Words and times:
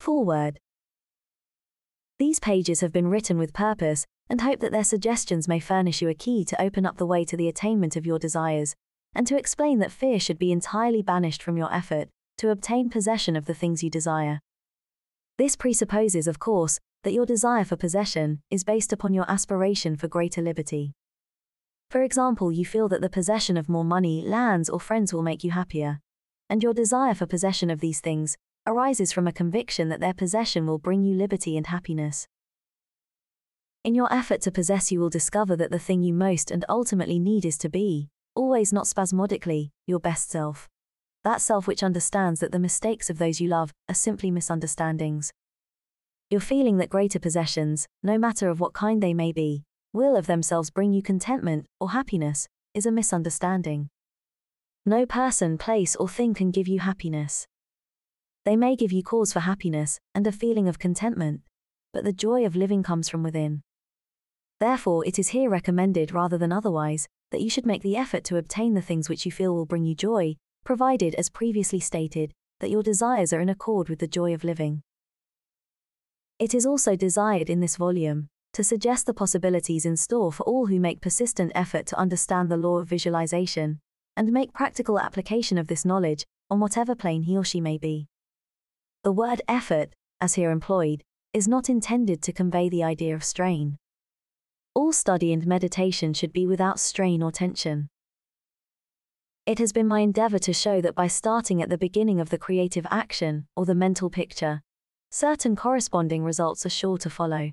Forward. 0.00 0.58
These 2.18 2.40
pages 2.40 2.80
have 2.80 2.90
been 2.90 3.08
written 3.08 3.36
with 3.36 3.52
purpose 3.52 4.06
and 4.30 4.40
hope 4.40 4.60
that 4.60 4.72
their 4.72 4.82
suggestions 4.82 5.46
may 5.46 5.60
furnish 5.60 6.00
you 6.00 6.08
a 6.08 6.14
key 6.14 6.42
to 6.46 6.60
open 6.60 6.86
up 6.86 6.96
the 6.96 7.04
way 7.04 7.22
to 7.26 7.36
the 7.36 7.48
attainment 7.48 7.96
of 7.96 8.06
your 8.06 8.18
desires, 8.18 8.74
and 9.14 9.26
to 9.26 9.36
explain 9.36 9.78
that 9.80 9.92
fear 9.92 10.18
should 10.18 10.38
be 10.38 10.52
entirely 10.52 11.02
banished 11.02 11.42
from 11.42 11.58
your 11.58 11.70
effort 11.70 12.08
to 12.38 12.48
obtain 12.48 12.88
possession 12.88 13.36
of 13.36 13.44
the 13.44 13.52
things 13.52 13.82
you 13.82 13.90
desire. 13.90 14.40
This 15.36 15.54
presupposes, 15.54 16.26
of 16.26 16.38
course, 16.38 16.80
that 17.04 17.12
your 17.12 17.26
desire 17.26 17.64
for 17.64 17.76
possession 17.76 18.40
is 18.50 18.64
based 18.64 18.94
upon 18.94 19.12
your 19.12 19.30
aspiration 19.30 19.96
for 19.96 20.08
greater 20.08 20.40
liberty. 20.40 20.94
For 21.90 22.02
example, 22.02 22.50
you 22.50 22.64
feel 22.64 22.88
that 22.88 23.02
the 23.02 23.10
possession 23.10 23.58
of 23.58 23.68
more 23.68 23.84
money, 23.84 24.22
lands, 24.26 24.70
or 24.70 24.80
friends 24.80 25.12
will 25.12 25.22
make 25.22 25.44
you 25.44 25.50
happier, 25.50 26.00
and 26.48 26.62
your 26.62 26.72
desire 26.72 27.14
for 27.14 27.26
possession 27.26 27.68
of 27.68 27.80
these 27.80 28.00
things 28.00 28.38
arises 28.66 29.12
from 29.12 29.26
a 29.26 29.32
conviction 29.32 29.88
that 29.88 30.00
their 30.00 30.14
possession 30.14 30.66
will 30.66 30.78
bring 30.78 31.02
you 31.04 31.14
liberty 31.14 31.56
and 31.56 31.66
happiness. 31.66 32.26
In 33.82 33.94
your 33.94 34.12
effort 34.12 34.42
to 34.42 34.50
possess, 34.50 34.92
you 34.92 35.00
will 35.00 35.08
discover 35.08 35.56
that 35.56 35.70
the 35.70 35.78
thing 35.78 36.02
you 36.02 36.12
most 36.12 36.50
and 36.50 36.64
ultimately 36.68 37.18
need 37.18 37.44
is 37.46 37.56
to 37.58 37.68
be, 37.70 38.08
always 38.34 38.72
not 38.72 38.86
spasmodically, 38.86 39.70
your 39.86 40.00
best 40.00 40.30
self. 40.30 40.68
That 41.24 41.40
self 41.40 41.66
which 41.66 41.82
understands 41.82 42.40
that 42.40 42.52
the 42.52 42.58
mistakes 42.58 43.08
of 43.08 43.18
those 43.18 43.40
you 43.40 43.48
love 43.48 43.72
are 43.88 43.94
simply 43.94 44.30
misunderstandings. 44.30 45.30
Your 46.30 46.40
feeling 46.40 46.76
that 46.76 46.90
greater 46.90 47.18
possessions, 47.18 47.86
no 48.02 48.18
matter 48.18 48.48
of 48.48 48.60
what 48.60 48.72
kind 48.72 49.02
they 49.02 49.14
may 49.14 49.32
be, 49.32 49.64
will 49.92 50.16
of 50.16 50.26
themselves 50.26 50.70
bring 50.70 50.92
you 50.92 51.02
contentment 51.02 51.66
or 51.80 51.90
happiness, 51.90 52.46
is 52.74 52.86
a 52.86 52.92
misunderstanding. 52.92 53.88
No 54.86 55.06
person, 55.06 55.58
place, 55.58 55.96
or 55.96 56.08
thing 56.08 56.34
can 56.34 56.50
give 56.50 56.68
you 56.68 56.80
happiness. 56.80 57.46
They 58.44 58.56
may 58.56 58.74
give 58.74 58.90
you 58.90 59.02
cause 59.02 59.32
for 59.32 59.40
happiness 59.40 60.00
and 60.14 60.26
a 60.26 60.32
feeling 60.32 60.66
of 60.66 60.78
contentment, 60.78 61.42
but 61.92 62.04
the 62.04 62.12
joy 62.12 62.46
of 62.46 62.56
living 62.56 62.82
comes 62.82 63.08
from 63.08 63.22
within. 63.22 63.62
Therefore, 64.60 65.06
it 65.06 65.18
is 65.18 65.28
here 65.28 65.50
recommended 65.50 66.12
rather 66.12 66.38
than 66.38 66.52
otherwise 66.52 67.06
that 67.32 67.42
you 67.42 67.50
should 67.50 67.66
make 67.66 67.82
the 67.82 67.96
effort 67.96 68.24
to 68.24 68.38
obtain 68.38 68.74
the 68.74 68.82
things 68.82 69.08
which 69.08 69.26
you 69.26 69.32
feel 69.32 69.54
will 69.54 69.66
bring 69.66 69.84
you 69.84 69.94
joy, 69.94 70.36
provided, 70.64 71.14
as 71.16 71.28
previously 71.28 71.80
stated, 71.80 72.32
that 72.60 72.70
your 72.70 72.82
desires 72.82 73.32
are 73.32 73.40
in 73.40 73.48
accord 73.48 73.88
with 73.88 73.98
the 73.98 74.06
joy 74.06 74.34
of 74.34 74.44
living. 74.44 74.82
It 76.38 76.54
is 76.54 76.64
also 76.64 76.96
desired 76.96 77.50
in 77.50 77.60
this 77.60 77.76
volume 77.76 78.28
to 78.54 78.64
suggest 78.64 79.06
the 79.06 79.14
possibilities 79.14 79.84
in 79.84 79.96
store 79.96 80.32
for 80.32 80.42
all 80.44 80.66
who 80.66 80.80
make 80.80 81.00
persistent 81.02 81.52
effort 81.54 81.86
to 81.86 81.98
understand 81.98 82.48
the 82.48 82.56
law 82.56 82.78
of 82.78 82.88
visualization 82.88 83.80
and 84.16 84.32
make 84.32 84.52
practical 84.52 84.98
application 84.98 85.58
of 85.58 85.68
this 85.68 85.84
knowledge 85.84 86.24
on 86.50 86.58
whatever 86.58 86.94
plane 86.94 87.22
he 87.22 87.36
or 87.36 87.44
she 87.44 87.60
may 87.60 87.78
be. 87.78 88.08
The 89.02 89.12
word 89.12 89.40
effort, 89.48 89.94
as 90.20 90.34
here 90.34 90.50
employed, 90.50 91.04
is 91.32 91.48
not 91.48 91.70
intended 91.70 92.20
to 92.20 92.34
convey 92.34 92.68
the 92.68 92.84
idea 92.84 93.14
of 93.14 93.24
strain. 93.24 93.78
All 94.74 94.92
study 94.92 95.32
and 95.32 95.46
meditation 95.46 96.12
should 96.12 96.34
be 96.34 96.46
without 96.46 96.78
strain 96.78 97.22
or 97.22 97.32
tension. 97.32 97.88
It 99.46 99.58
has 99.58 99.72
been 99.72 99.88
my 99.88 100.00
endeavor 100.00 100.38
to 100.40 100.52
show 100.52 100.82
that 100.82 100.94
by 100.94 101.06
starting 101.06 101.62
at 101.62 101.70
the 101.70 101.78
beginning 101.78 102.20
of 102.20 102.28
the 102.28 102.36
creative 102.36 102.86
action, 102.90 103.46
or 103.56 103.64
the 103.64 103.74
mental 103.74 104.10
picture, 104.10 104.60
certain 105.10 105.56
corresponding 105.56 106.22
results 106.22 106.66
are 106.66 106.70
sure 106.70 106.98
to 106.98 107.08
follow. 107.08 107.52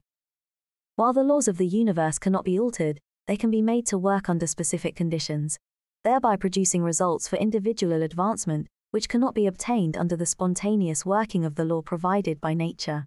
While 0.98 1.14
the 1.14 1.24
laws 1.24 1.48
of 1.48 1.58
the 1.58 1.66
universe 1.66 2.20
cannot 2.20 2.44
be 2.44 2.60
altered, 2.60 3.00
they 3.26 3.38
can 3.38 3.52
be 3.52 3.62
made 3.62 3.86
to 3.88 3.98
work 3.98 4.28
under 4.28 4.48
specific 4.48 4.98
conditions, 4.98 5.58
thereby 6.04 6.36
producing 6.36 6.84
results 6.84 7.26
for 7.26 7.38
individual 7.38 8.02
advancement 8.04 8.68
which 8.92 9.10
cannot 9.10 9.36
be 9.36 9.48
obtained 9.48 9.98
under 9.98 10.16
the 10.16 10.26
spontaneous 10.26 11.06
working 11.06 11.46
of 11.46 11.56
the 11.56 11.66
law 11.66 11.82
provided 11.82 12.40
by 12.40 12.54
nature. 12.54 13.06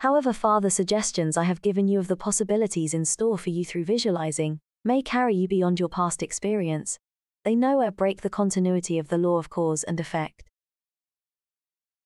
However 0.00 0.32
far 0.32 0.60
the 0.60 0.70
suggestions 0.70 1.36
I 1.36 1.44
have 1.44 1.62
given 1.62 1.86
you 1.86 1.98
of 1.98 2.08
the 2.08 2.16
possibilities 2.16 2.92
in 2.92 3.04
store 3.04 3.38
for 3.38 3.50
you 3.50 3.64
through 3.64 3.84
visualizing 3.84 4.60
may 4.84 5.00
carry 5.00 5.36
you 5.36 5.46
beyond 5.46 5.78
your 5.78 5.88
past 5.88 6.22
experience, 6.22 6.98
they 7.44 7.54
nowhere 7.54 7.90
break 7.90 8.22
the 8.22 8.30
continuity 8.30 8.98
of 8.98 9.08
the 9.08 9.18
law 9.18 9.38
of 9.38 9.48
cause 9.48 9.84
and 9.84 10.00
effect. 10.00 10.44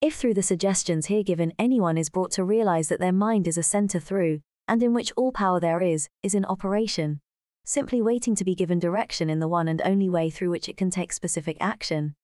If 0.03 0.15
through 0.15 0.35
the 0.35 0.43
suggestions 0.43 1.07
here 1.07 1.23
given 1.23 1.55
anyone 1.59 1.97
is 1.97 2.11
brought 2.11 2.31
to 2.33 2.45
realize 2.45 2.89
that 2.89 3.01
their 3.01 3.13
mind 3.13 3.49
is 3.49 3.57
a 3.57 3.63
center 3.63 3.99
through, 3.99 4.41
and 4.69 4.83
in 4.83 4.93
which 4.93 5.13
all 5.17 5.33
power 5.33 5.59
there 5.59 5.81
is, 5.81 6.09
is 6.23 6.35
in 6.35 6.45
operation, 6.45 7.21
simply 7.67 8.01
waiting 8.01 8.37
to 8.37 8.45
be 8.45 8.55
given 8.55 8.79
direction 8.79 9.29
in 9.29 9.41
the 9.41 9.49
one 9.49 9.67
and 9.67 9.83
only 9.85 10.09
way 10.09 10.31
through 10.31 10.51
which 10.51 10.69
it 10.69 10.77
can 10.77 10.89
take 10.89 11.13
specific 11.13 11.57
action, 11.61 12.15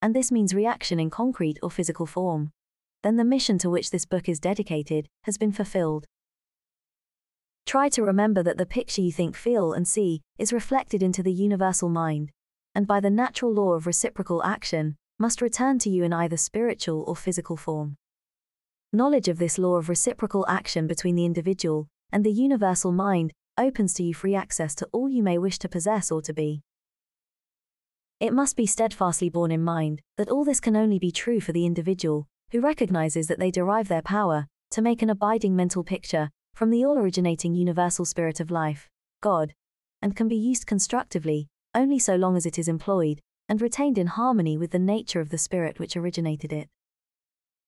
and 0.00 0.14
this 0.14 0.30
means 0.30 0.54
reaction 0.54 1.00
in 1.00 1.10
concrete 1.10 1.58
or 1.62 1.70
physical 1.70 2.06
form, 2.06 2.52
then 3.02 3.16
the 3.16 3.24
mission 3.24 3.58
to 3.58 3.68
which 3.68 3.90
this 3.90 4.06
book 4.06 4.28
is 4.28 4.38
dedicated 4.38 5.08
has 5.24 5.36
been 5.36 5.50
fulfilled. 5.50 6.06
Try 7.66 7.88
to 7.90 8.02
remember 8.02 8.42
that 8.44 8.58
the 8.58 8.66
picture 8.66 9.02
you 9.02 9.12
think, 9.12 9.36
feel, 9.36 9.72
and 9.72 9.86
see 9.86 10.22
is 10.38 10.52
reflected 10.52 11.02
into 11.02 11.22
the 11.22 11.32
universal 11.32 11.88
mind, 11.88 12.30
and 12.74 12.86
by 12.86 13.00
the 13.00 13.10
natural 13.10 13.52
law 13.52 13.72
of 13.72 13.86
reciprocal 13.86 14.42
action, 14.44 14.96
must 15.18 15.42
return 15.42 15.78
to 15.80 15.90
you 15.90 16.04
in 16.04 16.12
either 16.12 16.36
spiritual 16.36 17.04
or 17.08 17.16
physical 17.16 17.56
form. 17.56 17.96
Knowledge 18.92 19.28
of 19.28 19.38
this 19.38 19.58
law 19.58 19.76
of 19.76 19.88
reciprocal 19.88 20.44
action 20.48 20.86
between 20.86 21.16
the 21.16 21.24
individual 21.24 21.88
and 22.12 22.24
the 22.24 22.32
universal 22.32 22.92
mind 22.92 23.32
opens 23.58 23.94
to 23.94 24.02
you 24.02 24.14
free 24.14 24.34
access 24.34 24.74
to 24.76 24.88
all 24.92 25.08
you 25.08 25.22
may 25.22 25.38
wish 25.38 25.58
to 25.58 25.68
possess 25.68 26.10
or 26.10 26.22
to 26.22 26.32
be. 26.32 26.62
It 28.20 28.32
must 28.32 28.56
be 28.56 28.66
steadfastly 28.66 29.28
borne 29.28 29.50
in 29.50 29.64
mind 29.64 30.00
that 30.16 30.28
all 30.28 30.44
this 30.44 30.60
can 30.60 30.76
only 30.76 30.98
be 30.98 31.10
true 31.10 31.40
for 31.40 31.52
the 31.52 31.66
individual, 31.66 32.28
who 32.52 32.60
recognizes 32.60 33.26
that 33.26 33.38
they 33.38 33.50
derive 33.50 33.88
their 33.88 34.02
power 34.02 34.46
to 34.70 34.82
make 34.82 35.02
an 35.02 35.10
abiding 35.10 35.56
mental 35.56 35.82
picture 35.82 36.30
from 36.54 36.70
the 36.70 36.84
all 36.84 36.98
originating 36.98 37.54
universal 37.54 38.04
spirit 38.04 38.40
of 38.40 38.50
life, 38.50 38.88
God, 39.20 39.54
and 40.00 40.14
can 40.14 40.28
be 40.28 40.36
used 40.36 40.66
constructively 40.66 41.48
only 41.74 41.98
so 41.98 42.14
long 42.16 42.36
as 42.36 42.46
it 42.46 42.58
is 42.58 42.68
employed 42.68 43.20
and 43.48 43.60
retained 43.60 43.98
in 43.98 44.06
harmony 44.06 44.56
with 44.56 44.70
the 44.70 44.78
nature 44.78 45.20
of 45.20 45.30
the 45.30 45.38
spirit 45.38 45.78
which 45.78 45.96
originated 45.96 46.52
it. 46.52 46.68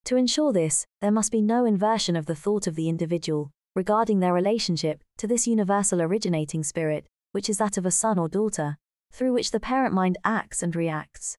To 0.05 0.16
ensure 0.16 0.53
this, 0.53 0.87
there 1.01 1.11
must 1.11 1.33
be 1.33 1.41
no 1.41 1.65
inversion 1.65 2.15
of 2.15 2.27
the 2.27 2.34
thought 2.34 2.66
of 2.66 2.75
the 2.75 2.89
individual, 2.89 3.51
regarding 3.74 4.20
their 4.20 4.32
relationship 4.32 5.02
to 5.18 5.26
this 5.26 5.46
universal 5.46 6.00
originating 6.00 6.62
spirit, 6.62 7.06
which 7.32 7.48
is 7.48 7.58
that 7.58 7.76
of 7.76 7.84
a 7.84 7.90
son 7.90 8.18
or 8.18 8.28
daughter, 8.28 8.78
through 9.12 9.32
which 9.32 9.50
the 9.50 9.60
parent 9.60 9.94
mind 9.94 10.18
acts 10.24 10.62
and 10.62 10.74
reacts. 10.76 11.36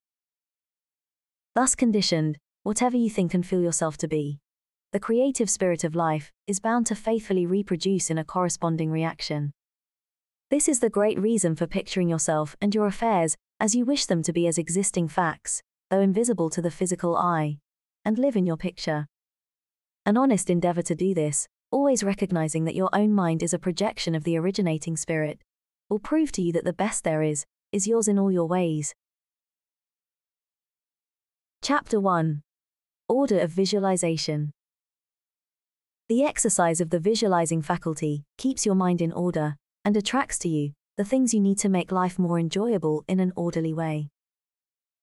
Thus 1.56 1.76
conditioned, 1.76 2.38
whatever 2.64 2.98
you 2.98 3.10
think 3.10 3.34
and 3.34 3.46
feel 3.46 3.62
yourself 3.62 3.98
to 3.98 4.08
be, 4.08 4.40
the 4.92 5.00
creative 5.00 5.50
spirit 5.50 5.84
of 5.84 5.96
life 5.96 6.32
is 6.48 6.60
bound 6.60 6.86
to 6.88 6.96
faithfully 6.96 7.46
reproduce 7.46 8.10
in 8.10 8.18
a 8.18 8.24
corresponding 8.24 8.92
reaction. 8.92 9.52
This 10.50 10.70
is 10.70 10.80
the 10.80 10.90
great 10.90 11.20
reason 11.20 11.56
for 11.56 11.68
picturing 11.68 12.08
yourself 12.08 12.56
and 12.62 12.74
your 12.74 12.88
affairs 12.88 13.36
as 13.60 13.76
you 13.76 13.84
wish 13.86 14.06
them 14.06 14.22
to 14.24 14.34
be 14.34 14.48
as 14.48 14.58
existing 14.58 15.08
facts, 15.08 15.62
though 15.90 16.02
invisible 16.02 16.50
to 16.50 16.62
the 16.62 16.72
physical 16.72 17.16
eye, 17.16 17.58
and 18.04 18.18
live 18.18 18.36
in 18.36 18.46
your 18.46 18.58
picture. 18.58 19.08
An 20.06 20.18
honest 20.18 20.50
endeavor 20.50 20.82
to 20.84 20.96
do 20.96 21.14
this 21.14 21.48
always 21.76 22.06
recognizing 22.06 22.64
that 22.64 22.74
your 22.74 22.90
own 22.94 23.12
mind 23.12 23.44
is 23.44 23.54
a 23.54 23.60
projection 23.60 24.16
of 24.16 24.24
the 24.24 24.38
originating 24.38 24.96
spirit, 24.96 25.42
will 25.90 26.00
prove 26.00 26.32
to 26.32 26.42
you 26.42 26.54
that 26.54 26.64
the 26.64 26.72
best 26.72 27.04
there 27.04 27.22
is, 27.22 27.46
is 27.74 27.86
yours 27.86 28.08
in 28.08 28.18
all 28.18 28.32
your 28.32 28.48
ways. 28.48 28.96
Chapter 31.62 32.00
1 32.00 32.42
Order 33.10 33.40
of 33.40 33.52
Visualization 33.52 34.54
The 36.08 36.24
exercise 36.24 36.80
of 36.80 36.92
the 36.92 37.00
visualizing 37.00 37.62
faculty 37.62 38.24
keeps 38.38 38.66
your 38.66 38.76
mind 38.76 39.02
in 39.02 39.12
order 39.12 39.58
and 39.84 39.98
attracts 39.98 40.40
to 40.40 40.48
you 40.48 40.72
the 40.96 41.04
things 41.04 41.34
you 41.34 41.42
need 41.42 41.58
to 41.58 41.68
make 41.68 41.92
life 41.92 42.18
more 42.18 42.40
enjoyable 42.40 43.04
in 43.10 43.20
an 43.20 43.34
orderly 43.36 43.74
way. 43.74 44.08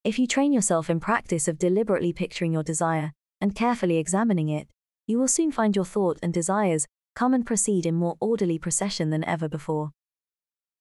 If 0.03 0.17
you 0.17 0.25
train 0.25 0.51
yourself 0.51 0.89
in 0.89 0.99
practice 0.99 1.47
of 1.47 1.59
deliberately 1.59 2.13
picturing 2.13 2.51
your 2.51 2.63
desire 2.63 3.11
and 3.39 3.53
carefully 3.53 3.97
examining 3.97 4.49
it, 4.49 4.67
you 5.05 5.19
will 5.19 5.27
soon 5.27 5.51
find 5.51 5.75
your 5.75 5.85
thought 5.85 6.17
and 6.23 6.33
desires 6.33 6.87
come 7.15 7.33
and 7.33 7.45
proceed 7.45 7.85
in 7.85 7.95
more 7.95 8.15
orderly 8.19 8.57
procession 8.57 9.09
than 9.09 9.23
ever 9.25 9.47
before. 9.47 9.91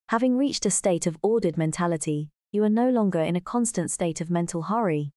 Having 0.08 0.36
reached 0.36 0.66
a 0.66 0.70
state 0.70 1.06
of 1.06 1.19
ordered 1.22 1.56
mentality, 1.56 2.28
you 2.50 2.62
are 2.64 2.69
no 2.69 2.90
longer 2.90 3.20
in 3.20 3.36
a 3.36 3.40
constant 3.40 3.90
state 3.90 4.20
of 4.20 4.30
mental 4.30 4.62
hurry. 4.62 5.12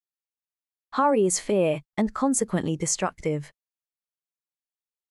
Hurry 0.93 1.25
is 1.25 1.39
fear, 1.39 1.81
and 1.97 2.13
consequently 2.13 2.77
destructive. 2.77 3.51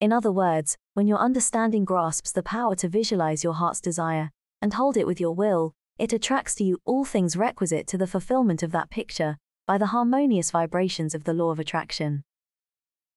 In 0.00 0.12
other 0.12 0.32
words, 0.32 0.76
when 0.94 1.06
your 1.06 1.18
understanding 1.18 1.84
grasps 1.84 2.32
the 2.32 2.42
power 2.42 2.74
to 2.76 2.88
visualize 2.88 3.44
your 3.44 3.54
heart's 3.54 3.80
desire 3.80 4.30
and 4.60 4.74
hold 4.74 4.96
it 4.96 5.06
with 5.06 5.20
your 5.20 5.34
will, 5.34 5.72
it 5.98 6.12
attracts 6.12 6.54
to 6.56 6.64
you 6.64 6.78
all 6.84 7.04
things 7.04 7.36
requisite 7.36 7.86
to 7.86 7.98
the 7.98 8.06
fulfillment 8.06 8.62
of 8.62 8.72
that 8.72 8.90
picture 8.90 9.36
by 9.66 9.78
the 9.78 9.86
harmonious 9.86 10.50
vibrations 10.50 11.14
of 11.14 11.24
the 11.24 11.34
law 11.34 11.50
of 11.50 11.58
attraction 11.58 12.24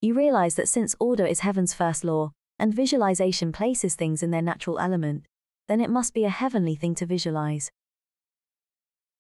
you 0.02 0.14
realize 0.14 0.56
that 0.56 0.70
since 0.70 0.96
order 1.00 1.26
is 1.26 1.40
heaven's 1.40 1.74
first 1.74 2.04
law, 2.04 2.32
and 2.60 2.74
visualization 2.74 3.52
places 3.52 3.96
things 3.96 4.22
in 4.22 4.32
their 4.32 4.42
natural 4.42 4.80
element, 4.80 5.26
then 5.68 5.82
it 5.82 5.90
must 5.90 6.14
be 6.14 6.24
a 6.24 6.30
heavenly 6.30 6.76
thing 6.76 6.96
to 6.96 7.06
visualize. 7.06 7.72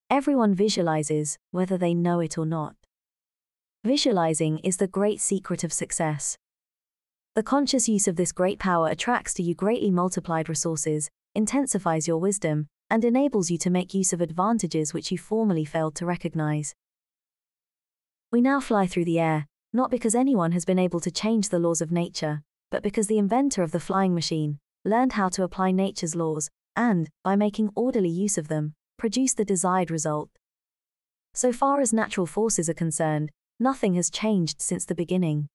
Everyone 0.10 0.54
visualizes, 0.54 1.38
whether 1.52 1.78
they 1.78 1.94
know 1.94 2.20
it 2.20 2.38
or 2.38 2.46
not. 2.46 2.76
Visualizing 3.84 4.60
is 4.60 4.78
the 4.78 4.88
great 4.88 5.20
secret 5.20 5.64
of 5.64 5.74
success. 5.74 6.38
The 7.36 7.44
conscious 7.44 7.90
use 7.90 8.08
of 8.08 8.16
this 8.16 8.32
great 8.32 8.58
power 8.58 8.88
attracts 8.88 9.34
to 9.36 9.44
you 9.44 9.54
greatly 9.54 9.92
multiplied 9.92 10.50
resources, 10.50 11.10
intensifies 11.36 12.08
your 12.08 12.18
wisdom, 12.18 12.68
and 12.90 13.04
enables 13.04 13.52
you 13.52 13.58
to 13.60 13.70
make 13.70 13.94
use 13.94 14.14
of 14.14 14.22
advantages 14.22 14.94
which 14.94 15.12
you 15.12 15.18
formerly 15.18 15.66
failed 15.66 15.96
to 15.96 16.06
recognize. 16.06 16.74
We 18.32 18.42
now 18.42 18.60
fly 18.60 18.88
through 18.88 19.06
the 19.06 19.20
air, 19.20 19.46
not 19.74 19.92
because 19.92 20.16
anyone 20.16 20.52
has 20.54 20.66
been 20.66 20.80
able 20.80 21.00
to 21.02 21.12
change 21.12 21.50
the 21.50 21.60
laws 21.60 21.81
of 21.81 21.92
nature, 21.92 22.44
but 22.72 22.84
because 22.84 23.08
the 23.08 23.18
inventor 23.18 23.64
of 23.64 23.72
the 23.72 23.80
flying 23.80 24.14
machine 24.14 24.60
learned 24.86 25.14
how 25.14 25.30
to 25.30 25.44
apply 25.44 25.72
nature's 25.72 26.16
laws, 26.16 26.50
and, 26.75 27.10
by 27.24 27.36
making 27.36 27.69
orderly 27.75 28.10
use 28.10 28.38
of 28.38 28.48
them, 28.48 28.74
produce 28.98 29.34
the 29.34 29.46
desired 29.46 29.92
result. 29.92 30.30
So 31.34 31.52
far 31.52 31.81
as 31.81 31.94
natural 31.94 32.25
forces 32.25 32.69
are 32.69 32.74
concerned, 32.74 33.31
nothing 33.60 33.96
has 33.96 34.10
changed 34.10 34.62
since 34.62 34.86
the 34.86 34.96
beginning. 34.96 35.50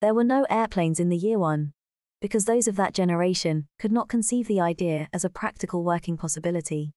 There 0.00 0.14
were 0.14 0.24
no 0.24 0.44
airplanes 0.50 1.00
in 1.00 1.08
the 1.08 1.16
year 1.16 1.38
one, 1.38 1.72
because 2.20 2.44
those 2.44 2.68
of 2.68 2.76
that 2.76 2.94
generation 2.94 3.66
could 3.78 3.92
not 3.92 4.08
conceive 4.08 4.46
the 4.46 4.60
idea 4.60 5.08
as 5.12 5.24
a 5.24 5.30
practical 5.30 5.84
working 5.84 6.16
possibility. 6.16 6.92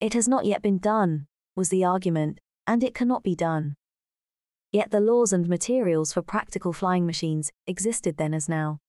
It 0.00 0.14
has 0.14 0.28
not 0.28 0.44
yet 0.44 0.62
been 0.62 0.78
done, 0.78 1.26
was 1.56 1.68
the 1.68 1.84
argument, 1.84 2.40
and 2.66 2.82
it 2.82 2.94
cannot 2.94 3.22
be 3.22 3.34
done. 3.34 3.74
Yet 4.74 4.90
the 4.90 4.98
laws 4.98 5.32
and 5.32 5.46
materials 5.46 6.12
for 6.12 6.20
practical 6.20 6.72
flying 6.72 7.06
machines 7.06 7.52
existed 7.64 8.16
then 8.16 8.34
as 8.34 8.48
now. 8.48 8.80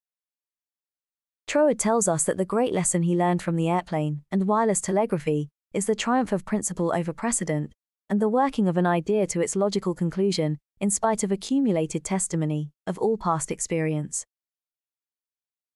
Troward 1.45 1.77
tells 1.77 2.07
us 2.07 2.23
that 2.23 2.37
the 2.37 2.43
great 2.43 2.73
lesson 2.73 3.03
he 3.03 3.15
learned 3.15 3.43
from 3.43 3.55
the 3.55 3.69
airplane 3.69 4.23
and 4.31 4.47
wireless 4.47 4.81
telegraphy 4.81 5.49
is 5.75 5.85
the 5.85 5.93
triumph 5.93 6.31
of 6.31 6.43
principle 6.43 6.91
over 6.95 7.13
precedent, 7.13 7.71
and 8.09 8.19
the 8.19 8.27
working 8.27 8.67
of 8.67 8.77
an 8.77 8.87
idea 8.87 9.27
to 9.27 9.41
its 9.41 9.55
logical 9.55 9.93
conclusion 9.93 10.57
in 10.79 10.89
spite 10.89 11.23
of 11.23 11.31
accumulated 11.31 12.03
testimony 12.03 12.71
of 12.87 12.97
all 12.97 13.15
past 13.15 13.51
experience. 13.51 14.25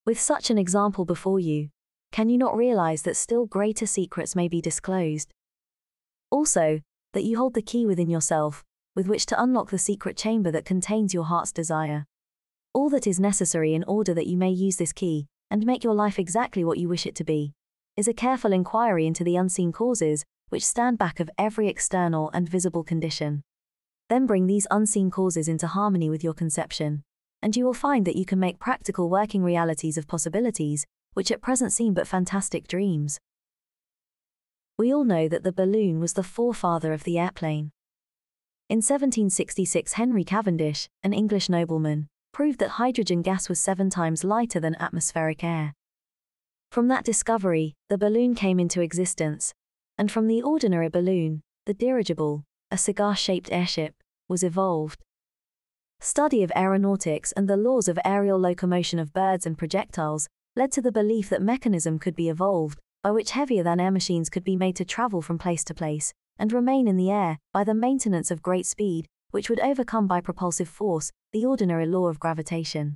With 0.07 0.19
such 0.19 0.50
an 0.50 0.57
example 0.57 1.06
before 1.06 1.39
you, 1.39 1.69
can 2.11 2.29
you 2.29 2.39
not 2.39 2.57
realize 2.57 3.03
that 3.03 3.15
still 3.15 3.45
greater 3.45 3.85
secrets 3.85 4.35
may 4.35 4.47
be 4.47 4.59
disclosed? 4.59 5.31
Also, 6.31 6.81
that 7.13 7.25
you 7.25 7.38
hold 7.38 7.53
the 7.53 7.61
key 7.61 7.85
within 7.85 8.09
yourself 8.09 8.65
with 9.00 9.07
which 9.07 9.25
to 9.25 9.42
unlock 9.42 9.69
the 9.69 9.78
secret 9.78 10.18
chamber 10.18 10.51
that 10.51 10.66
contains 10.66 11.13
your 11.13 11.24
heart's 11.24 11.54
desire. 11.54 12.06
All 12.74 12.90
that 12.90 13.07
is 13.07 13.18
necessary 13.18 13.74
in 13.74 13.86
order 13.86 14.13
that 14.13 14.28
you 14.28 14.36
may 14.36 14.50
use 14.50 14.75
this 14.75 14.92
key 14.92 15.25
and 15.50 15.66
make 15.66 15.86
your 15.86 15.94
life 15.94 16.19
exactly 16.19 16.66
what 16.66 16.78
you 16.78 16.90
wish 16.90 17.06
it 17.06 17.16
to 17.16 17.24
be 17.24 17.54
is 17.96 18.10
a 18.10 18.13
careful 18.13 18.51
inquiry 18.51 19.07
into 19.07 19.24
the 19.24 19.38
unseen 19.38 19.72
causes 19.72 20.25
which 20.50 20.66
stand 20.66 20.98
back 20.98 21.22
of 21.22 21.30
every 21.38 21.69
external 21.69 22.30
and 22.34 22.50
visible 22.50 22.84
condition. 22.84 23.42
Then 24.10 24.25
bring 24.25 24.48
these 24.48 24.68
unseen 24.69 25.10
causes 25.10 25.48
into 25.48 25.68
harmony 25.68 26.10
with 26.10 26.22
your 26.22 26.34
conception, 26.34 27.04
and 27.42 27.56
you 27.56 27.63
will 27.63 27.74
find 27.74 28.06
that 28.06 28.18
you 28.18 28.25
can 28.25 28.38
make 28.38 28.60
practical 28.60 29.10
working 29.10 29.45
realities 29.45 29.98
of 29.98 30.10
possibilities 30.10 30.86
which 31.13 31.31
at 31.31 31.42
present 31.42 31.72
seem 31.72 31.94
but 31.94 32.06
fantastic 32.06 32.68
dreams. 32.68 33.18
We 34.78 34.94
all 34.94 35.06
know 35.06 35.30
that 35.30 35.45
the 35.45 35.54
balloon 35.54 36.02
was 36.02 36.13
the 36.13 36.22
forefather 36.22 36.92
of 36.92 37.06
the 37.06 37.18
airplane. 37.18 37.72
In 38.69 38.83
1766, 38.83 39.94
Henry 39.94 40.24
Cavendish, 40.24 40.89
an 41.01 41.12
English 41.12 41.50
nobleman, 41.50 42.07
proved 42.31 42.60
that 42.60 42.77
hydrogen 42.77 43.24
gas 43.24 43.50
was 43.50 43.60
seven 43.60 43.89
times 43.89 44.24
lighter 44.24 44.60
than 44.60 44.75
atmospheric 44.75 45.44
air. 45.44 45.74
From 46.69 46.88
that 46.88 47.04
discovery, 47.04 47.74
the 47.89 47.98
balloon 47.98 48.36
came 48.36 48.60
into 48.60 48.81
existence, 48.81 49.56
and 49.98 50.12
from 50.12 50.27
the 50.27 50.44
ordinary 50.44 50.88
balloon, 50.88 51.42
the 51.66 51.74
dirigible, 51.74 52.44
a 52.69 52.77
cigar 52.77 53.16
shaped 53.16 53.51
airship, 53.51 53.95
was 54.27 54.44
evolved. 54.44 55.01
Study 56.00 56.44
of 56.44 56.51
aeronautics 56.56 57.31
and 57.31 57.50
the 57.50 57.57
laws 57.57 57.88
of 57.88 57.98
aerial 58.06 58.39
locomotion 58.39 59.00
of 59.00 59.13
birds 59.13 59.48
and 59.48 59.57
projectiles 59.57 60.27
led 60.56 60.71
to 60.74 60.81
the 60.83 60.92
belief 60.92 61.27
that 61.30 61.42
mechanism 61.42 61.98
could 61.98 62.16
be 62.16 62.30
evolved, 62.30 62.77
by 63.01 63.10
which 63.10 63.31
heavier 63.31 63.63
than 63.63 63.80
air 63.80 63.89
machines 63.89 64.30
could 64.30 64.44
be 64.44 64.56
made 64.56 64.75
to 64.75 64.86
travel 64.86 65.24
from 65.24 65.39
place 65.39 65.63
to 65.63 65.74
place, 65.74 66.13
and 66.39 66.53
remain 66.53 66.88
in 66.88 66.95
the 66.95 67.12
air 67.12 67.38
by 67.53 67.63
the 67.63 67.74
maintenance 67.74 68.31
of 68.31 68.41
great 68.41 68.65
speed, 68.65 69.06
which 69.31 69.50
would 69.50 69.59
overcome 69.59 70.07
by 70.07 70.21
propulsive 70.21 70.69
force 70.69 71.12
the 71.33 71.45
ordinary 71.45 71.86
law 71.86 72.07
of 72.07 72.19
gravitation. 72.19 72.95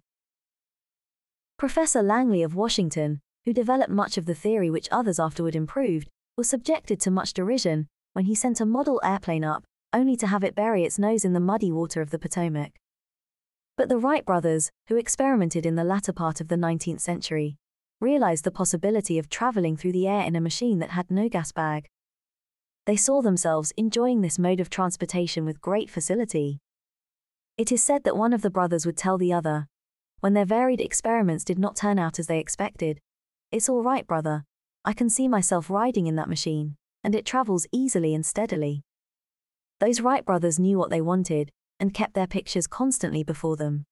Professor 1.57 2.01
Langley 2.01 2.41
of 2.41 2.55
Washington, 2.55 3.19
who 3.45 3.53
developed 3.53 3.91
much 3.91 4.17
of 4.17 4.25
the 4.25 4.33
theory 4.33 4.69
which 4.69 4.87
others 4.91 5.19
afterward 5.19 5.55
improved, 5.55 6.09
was 6.37 6.49
subjected 6.49 6.99
to 7.01 7.11
much 7.11 7.33
derision 7.33 7.87
when 8.13 8.25
he 8.25 8.33
sent 8.33 8.61
a 8.61 8.65
model 8.65 8.99
airplane 9.03 9.43
up, 9.43 9.63
only 9.91 10.15
to 10.15 10.27
have 10.27 10.43
it 10.43 10.55
bury 10.55 10.83
its 10.83 10.97
nose 10.97 11.25
in 11.25 11.33
the 11.33 11.39
muddy 11.39 11.71
water 11.71 12.01
of 12.01 12.09
the 12.09 12.17
Potomac. 12.17 12.71
But 13.77 13.89
the 13.89 13.97
Wright 13.97 14.25
brothers, 14.25 14.71
who 14.87 14.95
experimented 14.95 15.65
in 15.65 15.75
the 15.75 15.83
latter 15.83 16.13
part 16.13 16.41
of 16.41 16.47
the 16.47 16.55
19th 16.55 17.01
century, 17.01 17.57
realized 17.99 18.43
the 18.43 18.51
possibility 18.51 19.19
of 19.19 19.29
traveling 19.29 19.77
through 19.77 19.93
the 19.93 20.07
air 20.07 20.23
in 20.25 20.35
a 20.35 20.41
machine 20.41 20.79
that 20.79 20.91
had 20.91 21.11
no 21.11 21.29
gas 21.29 21.51
bag 21.51 21.87
they 22.85 22.95
saw 22.95 23.21
themselves 23.21 23.73
enjoying 23.77 24.21
this 24.21 24.37
mode 24.37 24.59
of 24.59 24.69
transportation 24.69 25.45
with 25.45 25.61
great 25.61 25.89
facility. 25.89 26.59
It 27.57 27.71
is 27.71 27.83
said 27.83 28.03
that 28.03 28.17
one 28.17 28.33
of 28.33 28.41
the 28.41 28.49
brothers 28.49 28.85
would 28.85 28.97
tell 28.97 29.17
the 29.17 29.31
other, 29.31 29.67
when 30.19 30.33
their 30.33 30.45
varied 30.45 30.79
experiments 30.79 31.43
did 31.43 31.59
not 31.59 31.75
turn 31.75 31.99
out 31.99 32.17
as 32.17 32.27
they 32.27 32.39
expected, 32.39 33.01
It's 33.51 33.67
all 33.67 33.83
right, 33.83 34.07
brother. 34.07 34.45
I 34.85 34.93
can 34.93 35.09
see 35.09 35.27
myself 35.27 35.69
riding 35.69 36.07
in 36.07 36.15
that 36.15 36.29
machine, 36.29 36.75
and 37.03 37.13
it 37.13 37.25
travels 37.25 37.67
easily 37.71 38.15
and 38.15 38.25
steadily. 38.25 38.83
Those 39.79 39.99
Wright 39.99 40.25
brothers 40.25 40.59
knew 40.59 40.77
what 40.77 40.89
they 40.89 41.01
wanted, 41.01 41.51
and 41.79 41.93
kept 41.93 42.13
their 42.13 42.25
pictures 42.25 42.67
constantly 42.67 43.23
before 43.23 43.57
them. 43.57 43.85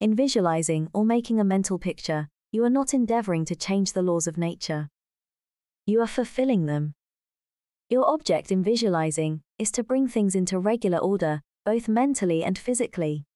In 0.00 0.16
visualizing 0.16 0.88
or 0.92 1.04
making 1.04 1.38
a 1.38 1.44
mental 1.44 1.78
picture, 1.78 2.28
you 2.50 2.64
are 2.64 2.70
not 2.70 2.92
endeavoring 2.92 3.44
to 3.44 3.54
change 3.54 3.92
the 3.92 4.02
laws 4.02 4.26
of 4.26 4.36
nature. 4.36 4.88
You 5.86 6.00
are 6.00 6.08
fulfilling 6.08 6.66
them. 6.66 6.94
Your 7.92 8.08
object 8.08 8.50
in 8.50 8.62
visualizing 8.62 9.42
is 9.58 9.70
to 9.72 9.84
bring 9.84 10.08
things 10.08 10.34
into 10.34 10.58
regular 10.58 10.96
order, 10.96 11.42
both 11.66 11.88
mentally 11.88 12.42
and 12.42 12.56
physically. 12.58 13.26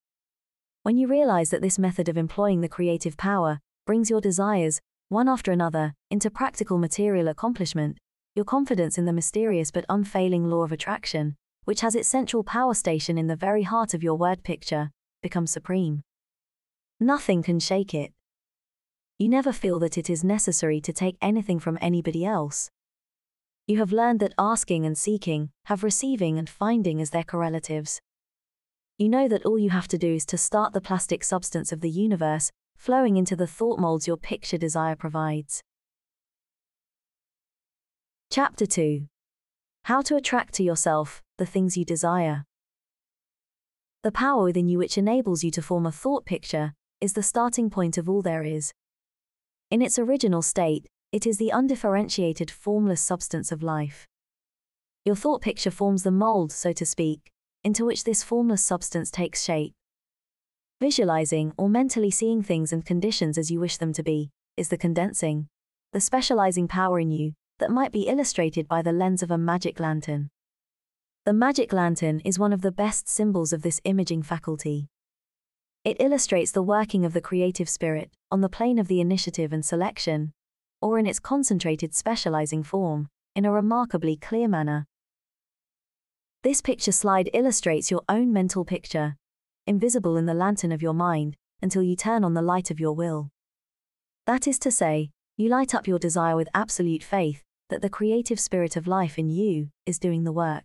When 0.82 0.96
you 0.96 1.08
realize 1.08 1.50
that 1.50 1.60
this 1.60 1.78
method 1.78 2.08
of 2.08 2.16
employing 2.16 2.62
the 2.62 2.68
creative 2.70 3.18
power 3.18 3.60
brings 3.86 4.08
your 4.08 4.22
desires, 4.22 4.80
one 5.10 5.28
after 5.28 5.52
another, 5.52 5.92
into 6.10 6.30
practical 6.30 6.78
material 6.78 7.28
accomplishment, 7.28 7.98
your 8.34 8.46
confidence 8.46 8.96
in 8.96 9.04
the 9.04 9.12
mysterious 9.12 9.70
but 9.70 9.84
unfailing 9.90 10.48
law 10.48 10.62
of 10.62 10.72
attraction, 10.72 11.36
which 11.64 11.82
has 11.82 11.94
its 11.94 12.08
central 12.08 12.42
power 12.42 12.72
station 12.72 13.18
in 13.18 13.26
the 13.26 13.36
very 13.36 13.64
heart 13.64 13.92
of 13.92 14.02
your 14.02 14.14
word 14.14 14.42
picture, 14.42 14.90
becomes 15.22 15.50
supreme. 15.50 16.00
Nothing 16.98 17.42
can 17.42 17.60
shake 17.60 17.92
it. 17.92 18.14
You 19.18 19.28
never 19.28 19.52
feel 19.52 19.78
that 19.80 19.98
it 19.98 20.08
is 20.08 20.24
necessary 20.24 20.80
to 20.80 20.94
take 20.94 21.18
anything 21.20 21.60
from 21.60 21.76
anybody 21.82 22.24
else 22.24 22.70
you 23.66 23.78
have 23.78 23.92
learned 23.92 24.20
that 24.20 24.34
asking 24.38 24.86
and 24.86 24.96
seeking 24.96 25.50
have 25.64 25.82
receiving 25.82 26.38
and 26.38 26.48
finding 26.48 27.00
as 27.00 27.10
their 27.10 27.24
correlatives. 27.24 28.00
You 28.96 29.08
know 29.08 29.26
that 29.28 29.44
all 29.44 29.58
you 29.58 29.70
have 29.70 29.88
to 29.88 29.98
do 29.98 30.14
is 30.14 30.24
to 30.26 30.38
start 30.38 30.72
the 30.72 30.80
plastic 30.80 31.24
substance 31.24 31.72
of 31.72 31.80
the 31.80 31.90
universe 31.90 32.50
flowing 32.76 33.16
into 33.16 33.34
the 33.34 33.46
thought 33.46 33.78
molds 33.80 34.06
your 34.06 34.16
picture 34.16 34.56
desire 34.56 34.94
provides. 34.94 35.62
Chapter 38.30 38.66
2 38.66 39.08
How 39.84 40.00
to 40.02 40.16
Attract 40.16 40.54
to 40.54 40.62
Yourself 40.62 41.22
the 41.38 41.46
Things 41.46 41.76
You 41.76 41.84
Desire. 41.84 42.44
The 44.02 44.12
power 44.12 44.44
within 44.44 44.68
you 44.68 44.78
which 44.78 44.96
enables 44.96 45.42
you 45.42 45.50
to 45.50 45.62
form 45.62 45.86
a 45.86 45.92
thought 45.92 46.24
picture 46.24 46.72
is 47.00 47.14
the 47.14 47.22
starting 47.22 47.68
point 47.68 47.98
of 47.98 48.08
all 48.08 48.22
there 48.22 48.44
is. 48.44 48.72
In 49.70 49.82
its 49.82 49.98
original 49.98 50.42
state, 50.42 50.86
it 51.12 51.26
is 51.26 51.38
the 51.38 51.50
undifferentiated, 51.50 52.50
formless 52.50 53.00
substance 53.00 53.52
of 53.52 53.62
life. 53.62 54.06
Your 55.04 55.16
thought 55.16 55.40
picture 55.40 55.70
forms 55.70 56.02
the 56.02 56.10
mold, 56.10 56.52
so 56.52 56.72
to 56.72 56.84
speak, 56.84 57.30
into 57.62 57.84
which 57.84 58.04
this 58.04 58.22
formless 58.22 58.62
substance 58.62 59.10
takes 59.10 59.42
shape. 59.42 59.72
Visualizing 60.80 61.52
or 61.56 61.68
mentally 61.68 62.10
seeing 62.10 62.42
things 62.42 62.72
and 62.72 62.84
conditions 62.84 63.38
as 63.38 63.50
you 63.50 63.60
wish 63.60 63.76
them 63.76 63.92
to 63.92 64.02
be 64.02 64.30
is 64.56 64.68
the 64.68 64.76
condensing, 64.76 65.48
the 65.92 66.00
specializing 66.00 66.68
power 66.68 67.00
in 67.00 67.10
you 67.10 67.32
that 67.58 67.70
might 67.70 67.92
be 67.92 68.08
illustrated 68.08 68.68
by 68.68 68.82
the 68.82 68.92
lens 68.92 69.22
of 69.22 69.30
a 69.30 69.38
magic 69.38 69.80
lantern. 69.80 70.28
The 71.24 71.32
magic 71.32 71.72
lantern 71.72 72.20
is 72.24 72.38
one 72.38 72.52
of 72.52 72.62
the 72.62 72.70
best 72.72 73.08
symbols 73.08 73.52
of 73.52 73.62
this 73.62 73.80
imaging 73.84 74.22
faculty. 74.22 74.88
It 75.84 75.96
illustrates 76.00 76.52
the 76.52 76.62
working 76.62 77.04
of 77.04 77.14
the 77.14 77.20
creative 77.20 77.68
spirit 77.68 78.10
on 78.30 78.40
the 78.40 78.48
plane 78.48 78.78
of 78.78 78.88
the 78.88 79.00
initiative 79.00 79.52
and 79.52 79.64
selection, 79.64 80.32
or 80.80 80.98
in 80.98 81.06
its 81.06 81.18
concentrated 81.18 81.94
specializing 81.94 82.62
form, 82.62 83.08
in 83.34 83.44
a 83.44 83.52
remarkably 83.52 84.16
clear 84.16 84.48
manner. 84.48 84.86
This 86.42 86.60
picture 86.60 86.92
slide 86.92 87.30
illustrates 87.34 87.90
your 87.90 88.02
own 88.08 88.32
mental 88.32 88.64
picture, 88.64 89.16
invisible 89.66 90.16
in 90.16 90.26
the 90.26 90.34
lantern 90.34 90.72
of 90.72 90.82
your 90.82 90.94
mind, 90.94 91.36
until 91.60 91.82
you 91.82 91.96
turn 91.96 92.22
on 92.22 92.34
the 92.34 92.42
light 92.42 92.70
of 92.70 92.78
your 92.78 92.92
will. 92.92 93.30
That 94.26 94.46
is 94.46 94.58
to 94.60 94.70
say, 94.70 95.10
you 95.36 95.48
light 95.48 95.74
up 95.74 95.86
your 95.86 95.98
desire 95.98 96.36
with 96.36 96.48
absolute 96.54 97.02
faith 97.02 97.42
that 97.68 97.82
the 97.82 97.90
creative 97.90 98.38
spirit 98.38 98.76
of 98.76 98.86
life 98.86 99.18
in 99.18 99.28
you 99.28 99.70
is 99.86 99.98
doing 99.98 100.24
the 100.24 100.32
work. 100.32 100.64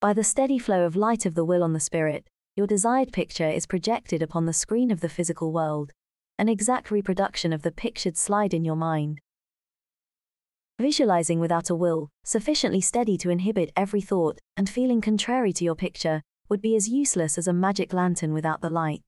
By 0.00 0.12
the 0.12 0.24
steady 0.24 0.58
flow 0.58 0.84
of 0.84 0.96
light 0.96 1.24
of 1.24 1.34
the 1.34 1.44
will 1.44 1.62
on 1.62 1.72
the 1.72 1.80
spirit, 1.80 2.26
your 2.56 2.66
desired 2.66 3.12
picture 3.12 3.48
is 3.48 3.66
projected 3.66 4.22
upon 4.22 4.44
the 4.44 4.52
screen 4.52 4.90
of 4.90 5.00
the 5.00 5.08
physical 5.08 5.52
world, 5.52 5.92
an 6.36 6.48
exact 6.48 6.90
reproduction 6.90 7.52
of 7.52 7.62
the 7.62 7.70
pictured 7.70 8.16
slide 8.16 8.52
in 8.52 8.64
your 8.64 8.74
mind. 8.74 9.20
Visualizing 10.80 11.38
without 11.38 11.70
a 11.70 11.76
will, 11.76 12.10
sufficiently 12.24 12.80
steady 12.80 13.16
to 13.16 13.30
inhibit 13.30 13.70
every 13.76 14.00
thought, 14.00 14.40
and 14.56 14.68
feeling 14.68 15.00
contrary 15.00 15.52
to 15.52 15.64
your 15.64 15.76
picture, 15.76 16.22
would 16.48 16.60
be 16.60 16.74
as 16.74 16.88
useless 16.88 17.38
as 17.38 17.46
a 17.46 17.52
magic 17.52 17.92
lantern 17.92 18.34
without 18.34 18.60
the 18.60 18.70
light. 18.70 19.02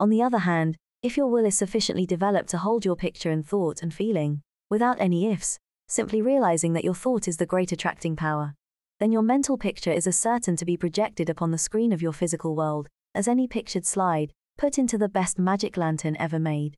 On 0.00 0.08
the 0.08 0.22
other 0.22 0.38
hand, 0.38 0.78
if 1.02 1.18
your 1.18 1.26
will 1.26 1.44
is 1.44 1.58
sufficiently 1.58 2.06
developed 2.06 2.48
to 2.48 2.58
hold 2.58 2.86
your 2.86 2.96
picture 2.96 3.30
and 3.30 3.46
thought 3.46 3.82
and 3.82 3.92
feeling, 3.92 4.40
without 4.70 4.98
any 4.98 5.30
ifs, 5.30 5.58
simply 5.88 6.22
realizing 6.22 6.72
that 6.72 6.84
your 6.84 6.94
thought 6.94 7.28
is 7.28 7.36
the 7.36 7.44
great 7.44 7.70
attracting 7.70 8.16
power, 8.16 8.54
then 8.98 9.12
your 9.12 9.20
mental 9.20 9.58
picture 9.58 9.92
is 9.92 10.06
as 10.06 10.16
certain 10.16 10.56
to 10.56 10.64
be 10.64 10.78
projected 10.78 11.28
upon 11.28 11.50
the 11.50 11.58
screen 11.58 11.92
of 11.92 12.00
your 12.00 12.12
physical 12.14 12.56
world 12.56 12.88
as 13.14 13.28
any 13.28 13.46
pictured 13.46 13.84
slide 13.84 14.32
put 14.56 14.78
into 14.78 14.98
the 14.98 15.08
best 15.08 15.38
magic 15.38 15.76
lantern 15.76 16.16
ever 16.18 16.38
made. 16.38 16.76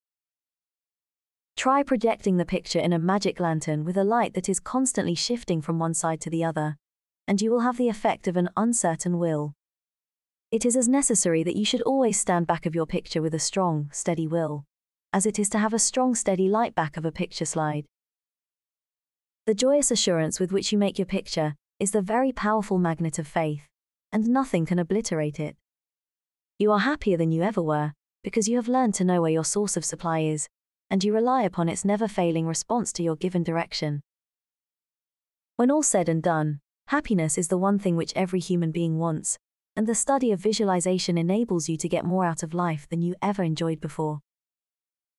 Try 1.57 1.83
projecting 1.83 2.37
the 2.37 2.45
picture 2.45 2.79
in 2.79 2.93
a 2.93 2.99
magic 2.99 3.41
lantern 3.41 3.85
with 3.85 3.97
a 3.97 4.05
light 4.05 4.35
that 4.35 4.49
is 4.49 4.61
constantly 4.61 5.15
shifting 5.15 5.63
from 5.63 5.79
one 5.79 5.95
side 5.95 6.21
to 6.21 6.31
the 6.31 6.45
other, 6.45 6.77
and 7.27 7.41
you 7.41 7.51
will 7.51 7.61
have 7.61 7.79
the 7.79 7.89
effect 7.89 8.29
of 8.29 8.37
an 8.37 8.51
uncertain 8.57 9.19
will. 9.19 9.55
It 10.53 10.65
is 10.65 10.77
as 10.77 10.89
necessary 10.89 11.43
that 11.43 11.57
you 11.57 11.65
should 11.65 11.83
always 11.83 12.19
stand 12.19 12.47
back 12.47 12.67
of 12.67 12.75
your 12.75 12.87
picture 12.87 13.23
with 13.23 13.35
a 13.35 13.39
strong, 13.39 13.91
steady 13.93 14.27
will, 14.27 14.65
as 15.13 15.27
it 15.27 15.39
is 15.39 15.49
to 15.51 15.59
have 15.59 15.75
a 15.75 15.79
strong, 15.79 16.15
steady 16.15 16.49
light 16.49 16.75
back 16.75 16.97
of 16.97 17.05
a 17.05 17.13
picture 17.13 17.47
slide. 17.47 17.85
The 19.47 19.55
joyous 19.55 19.91
assurance 19.91 20.39
with 20.39 20.53
which 20.53 20.73
you 20.73 20.79
make 20.79 20.99
your 20.99 21.07
picture 21.07 21.55
is 21.81 21.91
the 21.91 22.03
very 22.03 22.33
powerful 22.33 22.79
magnet 22.79 23.19
of 23.19 23.27
faith, 23.27 23.63
and 24.13 24.29
nothing 24.29 24.67
can 24.67 24.79
obliterate 24.79 25.41
it. 25.41 25.57
You 26.59 26.73
are 26.73 26.81
happier 26.81 27.19
than 27.19 27.33
you 27.33 27.43
ever 27.43 27.63
were, 27.63 27.93
because 28.25 28.49
you 28.49 28.57
have 28.57 28.67
learned 28.67 28.95
to 28.95 29.05
know 29.05 29.21
where 29.21 29.31
your 29.31 29.45
source 29.45 29.77
of 29.77 29.85
supply 29.85 30.21
is, 30.21 30.49
and 30.91 31.05
you 31.05 31.13
rely 31.13 31.43
upon 31.43 31.69
its 31.69 31.85
never 31.85 32.09
failing 32.09 32.47
response 32.47 32.95
to 32.95 33.03
your 33.03 33.17
given 33.17 33.43
direction. 33.43 34.01
When 35.57 35.71
all 35.71 35.83
said 35.83 36.09
and 36.09 36.23
done, 36.23 36.61
happiness 36.89 37.37
is 37.37 37.49
the 37.49 37.59
one 37.59 37.79
thing 37.79 37.95
which 37.95 38.15
every 38.17 38.41
human 38.41 38.73
being 38.73 38.99
wants, 38.99 39.39
and 39.77 39.87
the 39.87 39.95
study 39.95 40.33
of 40.33 40.41
visualization 40.41 41.19
enables 41.19 41.69
you 41.69 41.77
to 41.77 41.89
get 41.91 42.07
more 42.07 42.25
out 42.25 42.43
of 42.43 42.55
life 42.55 42.89
than 42.89 43.03
you 43.03 43.15
ever 43.21 43.43
enjoyed 43.43 43.81
before. 43.81 44.21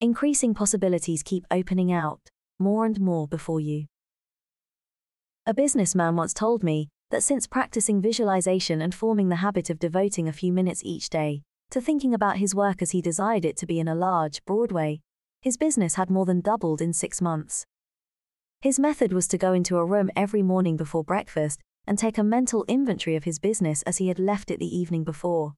Increasing 0.01 0.56
possibilities 0.56 1.22
keep 1.22 1.46
opening 1.51 1.91
out, 1.91 2.32
more 2.58 2.84
and 2.84 3.00
more 3.00 3.27
before 3.27 3.60
you. 3.60 3.86
A 5.46 5.53
businessman 5.53 6.15
once 6.15 6.34
told 6.34 6.63
me 6.63 6.89
that 7.09 7.23
since 7.23 7.47
practicing 7.47 8.01
visualization 8.01 8.81
and 8.81 8.93
forming 8.93 9.29
the 9.29 9.37
habit 9.37 9.69
of 9.69 9.79
devoting 9.79 10.27
a 10.27 10.33
few 10.33 10.51
minutes 10.51 10.81
each 10.83 11.09
day 11.09 11.41
to 11.69 11.81
thinking 11.81 12.13
about 12.13 12.37
his 12.37 12.55
work 12.55 12.81
as 12.81 12.91
he 12.91 13.01
desired 13.01 13.45
it 13.45 13.57
to 13.57 13.65
be 13.65 13.79
in 13.79 13.87
a 13.87 13.95
large, 13.95 14.43
broad 14.45 14.71
way, 14.71 15.01
his 15.41 15.57
business 15.57 15.95
had 15.95 16.09
more 16.09 16.25
than 16.25 16.41
doubled 16.41 16.81
in 16.81 16.93
six 16.93 17.21
months. 17.21 17.65
His 18.61 18.79
method 18.79 19.13
was 19.13 19.27
to 19.29 19.37
go 19.37 19.53
into 19.53 19.77
a 19.77 19.85
room 19.85 20.09
every 20.15 20.41
morning 20.41 20.77
before 20.77 21.03
breakfast 21.03 21.61
and 21.85 21.97
take 21.97 22.17
a 22.17 22.23
mental 22.23 22.65
inventory 22.67 23.15
of 23.15 23.23
his 23.23 23.39
business 23.39 23.81
as 23.83 23.97
he 23.97 24.07
had 24.07 24.19
left 24.19 24.51
it 24.51 24.59
the 24.59 24.77
evening 24.77 25.03
before, 25.03 25.53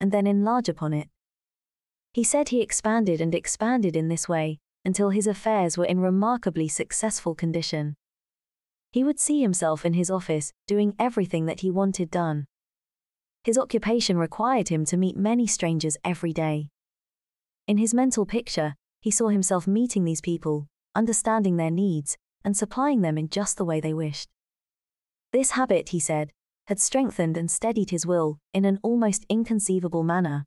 and 0.00 0.12
then 0.12 0.26
enlarge 0.26 0.68
upon 0.68 0.92
it. 0.92 1.08
He 2.12 2.24
said 2.24 2.48
he 2.48 2.62
expanded 2.62 3.20
and 3.20 3.34
expanded 3.34 3.96
in 3.96 4.08
this 4.08 4.28
way 4.28 4.58
until 4.84 5.10
his 5.10 5.26
affairs 5.26 5.76
were 5.76 5.84
in 5.84 6.00
remarkably 6.00 6.68
successful 6.68 7.34
condition. 7.34 7.96
He 8.94 9.02
would 9.02 9.18
see 9.18 9.42
himself 9.42 9.84
in 9.84 9.94
his 9.94 10.08
office 10.08 10.52
doing 10.68 10.94
everything 11.00 11.46
that 11.46 11.62
he 11.62 11.70
wanted 11.72 12.12
done. 12.12 12.46
His 13.42 13.58
occupation 13.58 14.16
required 14.16 14.68
him 14.68 14.84
to 14.84 14.96
meet 14.96 15.16
many 15.16 15.48
strangers 15.48 15.96
every 16.04 16.32
day. 16.32 16.68
In 17.66 17.78
his 17.78 17.92
mental 17.92 18.24
picture, 18.24 18.76
he 19.00 19.10
saw 19.10 19.30
himself 19.30 19.66
meeting 19.66 20.04
these 20.04 20.20
people, 20.20 20.68
understanding 20.94 21.56
their 21.56 21.72
needs, 21.72 22.16
and 22.44 22.56
supplying 22.56 23.00
them 23.00 23.18
in 23.18 23.28
just 23.28 23.56
the 23.56 23.64
way 23.64 23.80
they 23.80 23.92
wished. 23.92 24.28
This 25.32 25.50
habit, 25.58 25.88
he 25.88 25.98
said, 25.98 26.30
had 26.68 26.78
strengthened 26.78 27.36
and 27.36 27.50
steadied 27.50 27.90
his 27.90 28.06
will 28.06 28.38
in 28.52 28.64
an 28.64 28.78
almost 28.84 29.26
inconceivable 29.28 30.04
manner. 30.04 30.44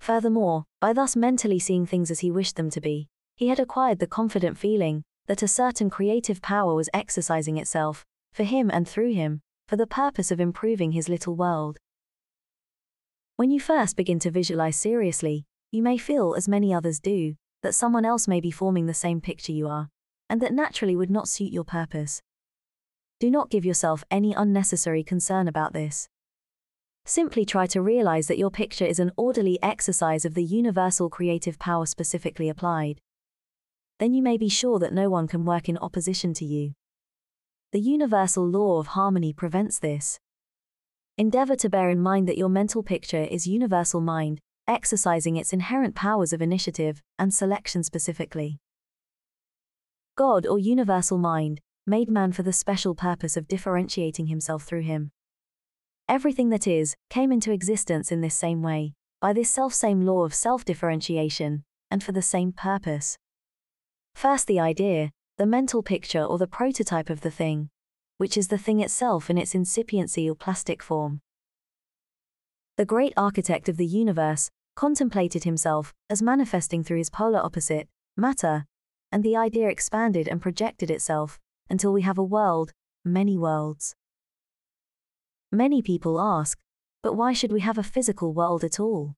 Furthermore, 0.00 0.64
by 0.80 0.94
thus 0.94 1.16
mentally 1.16 1.58
seeing 1.58 1.84
things 1.84 2.10
as 2.10 2.20
he 2.20 2.30
wished 2.30 2.56
them 2.56 2.70
to 2.70 2.80
be, 2.80 3.08
he 3.36 3.48
had 3.48 3.60
acquired 3.60 3.98
the 3.98 4.06
confident 4.06 4.56
feeling 4.56 5.04
that 5.26 5.42
a 5.42 5.48
certain 5.48 5.88
creative 5.88 6.42
power 6.42 6.74
was 6.74 6.88
exercising 6.92 7.56
itself, 7.56 8.04
for 8.32 8.44
him 8.44 8.70
and 8.70 8.88
through 8.88 9.12
him, 9.12 9.40
for 9.68 9.76
the 9.76 9.86
purpose 9.86 10.30
of 10.30 10.40
improving 10.40 10.92
his 10.92 11.08
little 11.08 11.36
world. 11.36 11.78
When 13.36 13.50
you 13.50 13.60
first 13.60 13.96
begin 13.96 14.18
to 14.20 14.30
visualize 14.30 14.76
seriously, 14.76 15.44
you 15.70 15.82
may 15.82 15.96
feel, 15.96 16.34
as 16.34 16.48
many 16.48 16.74
others 16.74 17.00
do, 17.00 17.34
that 17.62 17.74
someone 17.74 18.04
else 18.04 18.28
may 18.28 18.40
be 18.40 18.50
forming 18.50 18.86
the 18.86 18.94
same 18.94 19.20
picture 19.20 19.52
you 19.52 19.68
are, 19.68 19.88
and 20.28 20.40
that 20.40 20.52
naturally 20.52 20.96
would 20.96 21.10
not 21.10 21.28
suit 21.28 21.52
your 21.52 21.64
purpose. 21.64 22.20
Do 23.20 23.30
not 23.30 23.50
give 23.50 23.64
yourself 23.64 24.04
any 24.10 24.34
unnecessary 24.34 25.02
concern 25.04 25.48
about 25.48 25.72
this. 25.72 26.08
Simply 27.04 27.44
try 27.44 27.66
to 27.66 27.80
realize 27.80 28.26
that 28.28 28.38
your 28.38 28.50
picture 28.50 28.84
is 28.84 28.98
an 28.98 29.12
orderly 29.16 29.58
exercise 29.62 30.24
of 30.24 30.34
the 30.34 30.44
universal 30.44 31.08
creative 31.08 31.58
power 31.58 31.86
specifically 31.86 32.48
applied. 32.48 33.00
Then 34.02 34.14
you 34.14 34.22
may 34.24 34.36
be 34.36 34.48
sure 34.48 34.80
that 34.80 34.92
no 34.92 35.08
one 35.08 35.28
can 35.28 35.44
work 35.44 35.68
in 35.68 35.78
opposition 35.78 36.34
to 36.34 36.44
you. 36.44 36.74
The 37.70 37.78
universal 37.78 38.44
law 38.44 38.80
of 38.80 38.88
harmony 38.88 39.32
prevents 39.32 39.78
this. 39.78 40.18
Endeavor 41.16 41.54
to 41.54 41.70
bear 41.70 41.88
in 41.88 42.00
mind 42.00 42.26
that 42.26 42.36
your 42.36 42.48
mental 42.48 42.82
picture 42.82 43.22
is 43.22 43.46
universal 43.46 44.00
mind, 44.00 44.40
exercising 44.66 45.36
its 45.36 45.52
inherent 45.52 45.94
powers 45.94 46.32
of 46.32 46.42
initiative 46.42 47.00
and 47.16 47.32
selection 47.32 47.84
specifically. 47.84 48.58
God 50.16 50.48
or 50.48 50.58
universal 50.58 51.16
mind 51.16 51.60
made 51.86 52.10
man 52.10 52.32
for 52.32 52.42
the 52.42 52.52
special 52.52 52.96
purpose 52.96 53.36
of 53.36 53.46
differentiating 53.46 54.26
himself 54.26 54.64
through 54.64 54.82
him. 54.82 55.12
Everything 56.08 56.48
that 56.48 56.66
is 56.66 56.96
came 57.08 57.30
into 57.30 57.52
existence 57.52 58.10
in 58.10 58.20
this 58.20 58.34
same 58.34 58.62
way, 58.62 58.94
by 59.20 59.32
this 59.32 59.48
self-same 59.48 60.00
law 60.00 60.24
of 60.24 60.34
self-differentiation, 60.34 61.62
and 61.88 62.02
for 62.02 62.10
the 62.10 62.20
same 62.20 62.50
purpose. 62.50 63.16
First 64.14 64.46
the 64.46 64.60
idea, 64.60 65.10
the 65.38 65.46
mental 65.46 65.82
picture 65.82 66.22
or 66.22 66.38
the 66.38 66.46
prototype 66.46 67.10
of 67.10 67.22
the 67.22 67.30
thing, 67.30 67.70
which 68.18 68.36
is 68.36 68.48
the 68.48 68.58
thing 68.58 68.80
itself 68.80 69.28
in 69.28 69.38
its 69.38 69.54
incipiency 69.54 70.28
or 70.28 70.36
plastic 70.36 70.82
form. 70.82 71.20
The 72.76 72.84
great 72.84 73.12
architect 73.16 73.68
of 73.68 73.76
the 73.76 73.86
universe 73.86 74.50
contemplated 74.76 75.44
himself 75.44 75.92
as 76.08 76.22
manifesting 76.22 76.82
through 76.82 76.98
his 76.98 77.10
polar 77.10 77.40
opposite, 77.40 77.88
matter, 78.16 78.66
and 79.10 79.22
the 79.22 79.36
idea 79.36 79.68
expanded 79.68 80.28
and 80.28 80.40
projected 80.40 80.90
itself 80.90 81.38
until 81.68 81.92
we 81.92 82.02
have 82.02 82.18
a 82.18 82.24
world, 82.24 82.72
many 83.04 83.36
worlds. 83.36 83.94
Many 85.50 85.82
people 85.82 86.20
ask, 86.20 86.58
but 87.02 87.14
why 87.14 87.32
should 87.32 87.52
we 87.52 87.60
have 87.60 87.76
a 87.76 87.82
physical 87.82 88.32
world 88.32 88.64
at 88.64 88.80
all? 88.80 89.16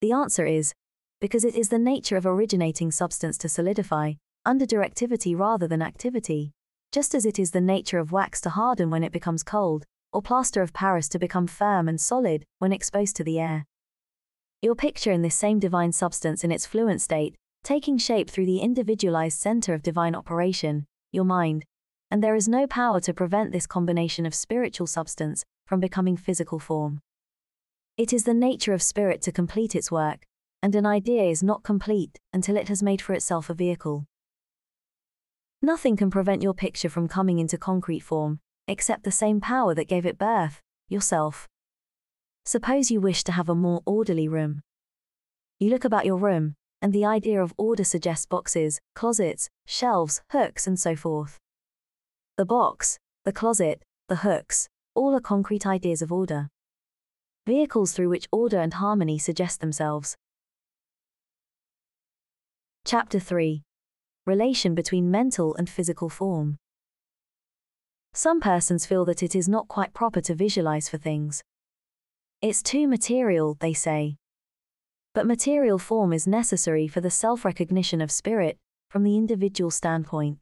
The 0.00 0.12
answer 0.12 0.46
is, 0.46 0.74
because 1.22 1.44
it 1.44 1.54
is 1.54 1.68
the 1.68 1.78
nature 1.78 2.16
of 2.16 2.26
originating 2.26 2.90
substance 2.90 3.38
to 3.38 3.48
solidify, 3.48 4.12
under 4.44 4.66
directivity 4.66 5.38
rather 5.38 5.68
than 5.68 5.80
activity, 5.80 6.50
just 6.90 7.14
as 7.14 7.24
it 7.24 7.38
is 7.38 7.52
the 7.52 7.60
nature 7.60 8.00
of 8.00 8.10
wax 8.10 8.40
to 8.40 8.50
harden 8.50 8.90
when 8.90 9.04
it 9.04 9.12
becomes 9.12 9.44
cold, 9.44 9.84
or 10.12 10.20
plaster 10.20 10.62
of 10.62 10.72
Paris 10.72 11.08
to 11.08 11.20
become 11.20 11.46
firm 11.46 11.86
and 11.86 12.00
solid 12.00 12.44
when 12.58 12.72
exposed 12.72 13.14
to 13.14 13.22
the 13.22 13.38
air. 13.38 13.64
Your 14.62 14.74
picture 14.74 15.12
in 15.12 15.22
this 15.22 15.36
same 15.36 15.60
divine 15.60 15.92
substance 15.92 16.42
in 16.42 16.50
its 16.50 16.66
fluent 16.66 17.00
state, 17.00 17.36
taking 17.62 17.98
shape 17.98 18.28
through 18.28 18.46
the 18.46 18.58
individualized 18.58 19.38
center 19.38 19.74
of 19.74 19.82
divine 19.84 20.16
operation, 20.16 20.86
your 21.12 21.24
mind, 21.24 21.64
and 22.10 22.20
there 22.20 22.34
is 22.34 22.48
no 22.48 22.66
power 22.66 22.98
to 22.98 23.14
prevent 23.14 23.52
this 23.52 23.68
combination 23.68 24.26
of 24.26 24.34
spiritual 24.34 24.88
substance 24.88 25.44
from 25.68 25.78
becoming 25.78 26.16
physical 26.16 26.58
form. 26.58 26.98
It 27.96 28.12
is 28.12 28.24
the 28.24 28.34
nature 28.34 28.72
of 28.72 28.82
spirit 28.82 29.22
to 29.22 29.30
complete 29.30 29.76
its 29.76 29.92
work, 29.92 30.26
and 30.62 30.74
an 30.74 30.86
idea 30.86 31.24
is 31.24 31.42
not 31.42 31.64
complete 31.64 32.20
until 32.32 32.56
it 32.56 32.68
has 32.68 32.82
made 32.82 33.02
for 33.02 33.12
itself 33.12 33.50
a 33.50 33.54
vehicle. 33.54 34.06
Nothing 35.60 35.96
can 35.96 36.10
prevent 36.10 36.42
your 36.42 36.54
picture 36.54 36.88
from 36.88 37.08
coming 37.08 37.38
into 37.38 37.58
concrete 37.58 38.00
form, 38.00 38.40
except 38.68 39.04
the 39.04 39.10
same 39.10 39.40
power 39.40 39.74
that 39.74 39.88
gave 39.88 40.06
it 40.06 40.18
birth, 40.18 40.60
yourself. 40.88 41.48
Suppose 42.44 42.90
you 42.90 43.00
wish 43.00 43.22
to 43.24 43.32
have 43.32 43.48
a 43.48 43.54
more 43.54 43.82
orderly 43.86 44.28
room. 44.28 44.62
You 45.58 45.70
look 45.70 45.84
about 45.84 46.06
your 46.06 46.16
room, 46.16 46.54
and 46.80 46.92
the 46.92 47.04
idea 47.04 47.40
of 47.40 47.54
order 47.56 47.84
suggests 47.84 48.26
boxes, 48.26 48.80
closets, 48.94 49.48
shelves, 49.66 50.20
hooks, 50.30 50.66
and 50.66 50.78
so 50.78 50.96
forth. 50.96 51.38
The 52.36 52.44
box, 52.44 52.98
the 53.24 53.32
closet, 53.32 53.82
the 54.08 54.16
hooks, 54.16 54.68
all 54.94 55.14
are 55.14 55.20
concrete 55.20 55.66
ideas 55.66 56.02
of 56.02 56.12
order. 56.12 56.48
Vehicles 57.46 57.92
through 57.92 58.08
which 58.08 58.26
order 58.32 58.58
and 58.58 58.74
harmony 58.74 59.18
suggest 59.18 59.60
themselves. 59.60 60.16
Chapter 62.84 63.20
3 63.20 63.62
Relation 64.26 64.74
between 64.74 65.08
mental 65.08 65.54
and 65.54 65.70
physical 65.70 66.08
form. 66.08 66.58
Some 68.12 68.40
persons 68.40 68.86
feel 68.86 69.04
that 69.04 69.22
it 69.22 69.36
is 69.36 69.48
not 69.48 69.68
quite 69.68 69.94
proper 69.94 70.20
to 70.22 70.34
visualize 70.34 70.88
for 70.88 70.98
things. 70.98 71.44
It's 72.42 72.60
too 72.60 72.88
material, 72.88 73.56
they 73.60 73.72
say. 73.72 74.16
But 75.14 75.28
material 75.28 75.78
form 75.78 76.12
is 76.12 76.26
necessary 76.26 76.88
for 76.88 77.00
the 77.00 77.08
self 77.08 77.44
recognition 77.44 78.00
of 78.00 78.10
spirit 78.10 78.58
from 78.90 79.04
the 79.04 79.16
individual 79.16 79.70
standpoint. 79.70 80.38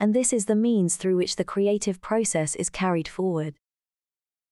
And 0.00 0.12
this 0.12 0.32
is 0.32 0.46
the 0.46 0.56
means 0.56 0.96
through 0.96 1.16
which 1.16 1.36
the 1.36 1.44
creative 1.44 2.00
process 2.00 2.56
is 2.56 2.68
carried 2.68 3.06
forward. 3.06 3.54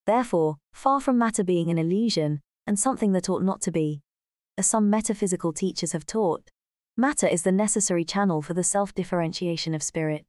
Therefore, 0.06 0.58
far 0.72 1.00
from 1.00 1.18
matter 1.18 1.42
being 1.42 1.68
an 1.68 1.78
illusion, 1.78 2.40
and 2.64 2.78
something 2.78 3.10
that 3.10 3.28
ought 3.28 3.42
not 3.42 3.60
to 3.62 3.72
be, 3.72 4.02
as 4.56 4.68
some 4.68 4.88
metaphysical 4.88 5.52
teachers 5.52 5.90
have 5.90 6.06
taught, 6.06 6.50
matter 6.96 7.26
is 7.26 7.42
the 7.42 7.52
necessary 7.52 8.04
channel 8.04 8.42
for 8.42 8.54
the 8.54 8.64
self 8.64 8.94
differentiation 8.94 9.74
of 9.74 9.82
spirit. 9.82 10.24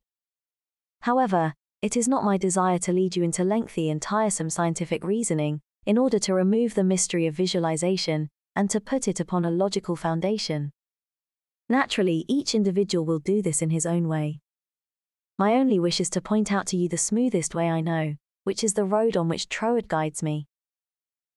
However, 1.01 1.53
it 1.81 1.95
is 1.95 2.07
not 2.07 2.23
my 2.23 2.37
desire 2.37 2.79
to 2.79 2.91
lead 2.91 3.15
you 3.15 3.23
into 3.23 3.43
lengthy 3.43 3.89
and 3.89 4.01
tiresome 4.01 4.49
scientific 4.49 5.03
reasoning 5.03 5.61
in 5.85 5.97
order 5.97 6.19
to 6.19 6.33
remove 6.33 6.73
the 6.73 6.83
mystery 6.83 7.27
of 7.27 7.35
visualization 7.35 8.29
and 8.55 8.69
to 8.69 8.81
put 8.81 9.07
it 9.07 9.19
upon 9.19 9.45
a 9.45 9.51
logical 9.51 9.95
foundation. 9.95 10.71
Naturally, 11.69 12.25
each 12.27 12.55
individual 12.55 13.05
will 13.05 13.19
do 13.19 13.41
this 13.41 13.61
in 13.61 13.69
his 13.69 13.85
own 13.85 14.07
way. 14.07 14.39
My 15.37 15.53
only 15.53 15.79
wish 15.79 15.99
is 16.01 16.09
to 16.11 16.21
point 16.21 16.51
out 16.51 16.65
to 16.67 16.77
you 16.77 16.89
the 16.89 16.97
smoothest 16.97 17.53
way 17.53 17.69
I 17.69 17.81
know, 17.81 18.15
which 18.43 18.63
is 18.63 18.73
the 18.73 18.85
road 18.85 19.15
on 19.15 19.29
which 19.29 19.49
Troward 19.49 19.87
guides 19.87 20.23
me. 20.23 20.47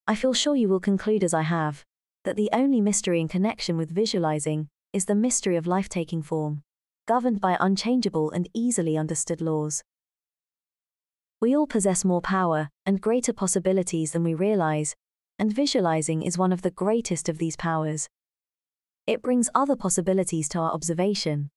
I 0.07 0.15
feel 0.15 0.33
sure 0.33 0.57
you 0.57 0.69
will 0.69 0.81
conclude 0.81 1.23
as 1.23 1.35
I 1.35 1.43
have, 1.43 1.85
that 2.25 2.37
the 2.37 2.49
only 2.53 2.81
mystery 2.81 3.21
in 3.21 3.29
connection 3.29 3.77
with 3.77 3.91
visualizing 3.91 4.69
is 4.93 5.05
the 5.05 5.15
mystery 5.15 5.55
of 5.55 5.69
life 5.69 5.89
taking 5.89 6.21
form, 6.21 6.63
governed 7.07 7.41
by 7.41 7.57
unchangeable 7.61 8.31
and 8.33 8.49
easily 8.53 8.97
understood 8.97 9.41
laws. 9.41 9.85
We 11.41 11.57
all 11.57 11.69
possess 11.69 12.05
more 12.05 12.21
power 12.21 12.71
and 12.85 13.01
greater 13.01 13.33
possibilities 13.33 14.13
than 14.13 14.25
we 14.25 14.35
realize, 14.35 14.97
and 15.39 15.53
visualizing 15.53 16.23
is 16.23 16.37
one 16.37 16.53
of 16.53 16.63
the 16.63 16.73
greatest 16.73 17.29
of 17.29 17.39
these 17.39 17.57
powers. 17.57 18.09
It 19.07 19.23
brings 19.23 19.49
other 19.55 19.77
possibilities 19.77 20.49
to 20.51 20.59
our 20.59 20.73
observation. 20.73 21.51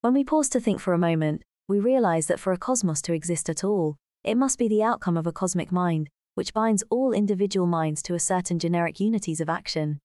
When 0.00 0.14
we 0.14 0.24
pause 0.24 0.48
to 0.50 0.60
think 0.60 0.80
for 0.80 0.94
a 0.94 0.98
moment, 0.98 1.42
we 1.68 1.78
realize 1.78 2.28
that 2.28 2.40
for 2.40 2.52
a 2.52 2.58
cosmos 2.58 3.02
to 3.02 3.12
exist 3.12 3.50
at 3.50 3.62
all, 3.62 3.96
it 4.24 4.36
must 4.36 4.58
be 4.58 4.68
the 4.68 4.82
outcome 4.82 5.18
of 5.18 5.26
a 5.26 5.32
cosmic 5.32 5.70
mind, 5.70 6.08
which 6.34 6.54
binds 6.54 6.82
all 6.88 7.12
individual 7.12 7.66
minds 7.66 8.02
to 8.04 8.14
a 8.14 8.20
certain 8.20 8.58
generic 8.58 9.00
unities 9.00 9.40
of 9.40 9.50
action, 9.50 10.00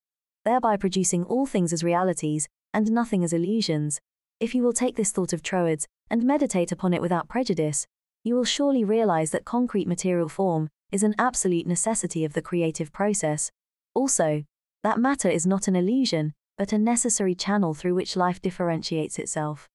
thereby 0.46 0.78
producing 0.78 1.24
all 1.24 1.46
things 1.46 1.74
as 1.74 1.84
realities 1.84 2.48
and 2.74 2.92
nothing 2.92 3.24
as 3.24 3.34
illusions. 3.34 4.00
If 4.40 4.54
you 4.56 4.64
will 4.64 4.74
take 4.74 4.96
this 4.96 5.12
thought 5.12 5.34
of 5.34 5.44
Troward's 5.44 5.88
and 6.10 6.24
meditate 6.24 6.72
upon 6.72 6.94
it 6.94 7.02
without 7.02 7.30
prejudice, 7.30 7.88
you 8.24 8.36
will 8.36 8.46
surely 8.46 8.84
realize 8.84 9.32
that 9.32 9.46
concrete 9.46 9.88
material 9.88 10.30
form 10.30 10.70
is 10.92 11.04
an 11.04 11.16
absolute 11.18 11.68
necessity 11.68 12.24
of 12.24 12.34
the 12.34 12.42
creative 12.42 12.92
process. 12.92 13.52
Also, 13.94 14.44
that 14.84 15.00
matter 15.00 15.30
is 15.30 15.46
not 15.46 15.68
an 15.68 15.76
illusion, 15.76 16.34
but 16.58 16.74
a 16.74 16.78
necessary 16.78 17.36
channel 17.36 17.74
through 17.74 17.96
which 17.96 18.16
life 18.16 18.42
differentiates 18.42 19.18
itself. 19.18 19.68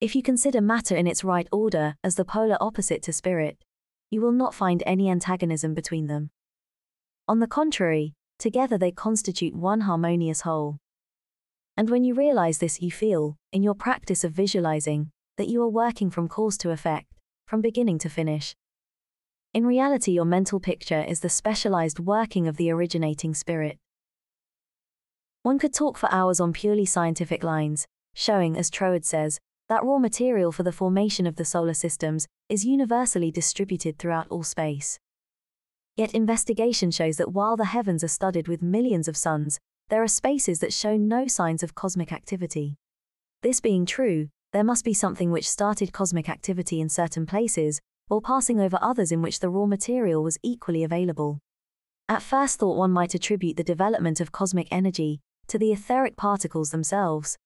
If 0.00 0.14
you 0.14 0.22
consider 0.22 0.60
matter 0.60 0.94
in 0.94 1.06
its 1.06 1.24
right 1.24 1.48
order 1.50 1.96
as 2.04 2.16
the 2.16 2.24
polar 2.24 2.58
opposite 2.60 3.02
to 3.02 3.12
spirit, 3.12 3.56
you 4.10 4.20
will 4.20 4.32
not 4.32 4.54
find 4.54 4.82
any 4.86 5.10
antagonism 5.10 5.74
between 5.74 6.06
them. 6.06 6.30
On 7.26 7.40
the 7.40 7.46
contrary, 7.46 8.14
together 8.38 8.78
they 8.78 8.90
constitute 8.90 9.54
one 9.54 9.82
harmonious 9.82 10.42
whole. 10.42 10.78
And 11.76 11.90
when 11.90 12.04
you 12.04 12.14
realize 12.14 12.58
this, 12.58 12.80
you 12.80 12.90
feel, 12.90 13.36
in 13.52 13.62
your 13.62 13.74
practice 13.74 14.24
of 14.24 14.32
visualizing, 14.32 15.10
that 15.36 15.48
you 15.48 15.62
are 15.62 15.68
working 15.68 16.10
from 16.10 16.28
cause 16.28 16.56
to 16.58 16.70
effect, 16.70 17.06
from 17.46 17.60
beginning 17.60 17.98
to 17.98 18.08
finish. 18.08 18.54
In 19.52 19.66
reality, 19.66 20.12
your 20.12 20.24
mental 20.24 20.60
picture 20.60 21.02
is 21.02 21.20
the 21.20 21.28
specialized 21.28 21.98
working 21.98 22.48
of 22.48 22.56
the 22.56 22.70
originating 22.70 23.34
spirit. 23.34 23.78
One 25.42 25.58
could 25.58 25.72
talk 25.72 25.96
for 25.96 26.12
hours 26.12 26.40
on 26.40 26.52
purely 26.52 26.86
scientific 26.86 27.44
lines, 27.44 27.86
showing, 28.14 28.56
as 28.56 28.70
Troward 28.70 29.04
says, 29.04 29.38
that 29.68 29.84
raw 29.84 29.98
material 29.98 30.52
for 30.52 30.62
the 30.62 30.72
formation 30.72 31.26
of 31.26 31.36
the 31.36 31.44
solar 31.44 31.74
systems 31.74 32.26
is 32.48 32.64
universally 32.64 33.30
distributed 33.30 33.98
throughout 33.98 34.26
all 34.28 34.42
space. 34.42 34.98
Yet 35.96 36.14
investigation 36.14 36.90
shows 36.90 37.16
that 37.16 37.32
while 37.32 37.56
the 37.56 37.64
heavens 37.64 38.04
are 38.04 38.08
studded 38.08 38.48
with 38.48 38.62
millions 38.62 39.08
of 39.08 39.16
suns, 39.16 39.58
there 39.88 40.02
are 40.02 40.08
spaces 40.08 40.58
that 40.60 40.72
show 40.72 40.96
no 40.96 41.26
signs 41.26 41.62
of 41.62 41.74
cosmic 41.74 42.12
activity. 42.12 42.76
This 43.42 43.60
being 43.60 43.86
true, 43.86 44.28
there 44.52 44.64
must 44.64 44.84
be 44.84 44.92
something 44.92 45.30
which 45.30 45.48
started 45.48 45.94
cosmic 45.94 46.28
activity 46.28 46.82
in 46.82 46.90
certain 46.90 47.24
places, 47.24 47.80
while 48.08 48.20
passing 48.20 48.60
over 48.60 48.78
others 48.82 49.10
in 49.10 49.22
which 49.22 49.40
the 49.40 49.48
raw 49.48 49.64
material 49.64 50.22
was 50.22 50.38
equally 50.42 50.84
available. 50.84 51.40
At 52.08 52.22
first 52.22 52.58
thought 52.58 52.76
one 52.76 52.92
might 52.92 53.14
attribute 53.14 53.56
the 53.56 53.64
development 53.64 54.20
of 54.20 54.32
cosmic 54.32 54.68
energy 54.70 55.20
to 55.48 55.58
the 55.58 55.72
etheric 55.72 56.16
particles 56.16 56.70
themselves. 56.70 57.38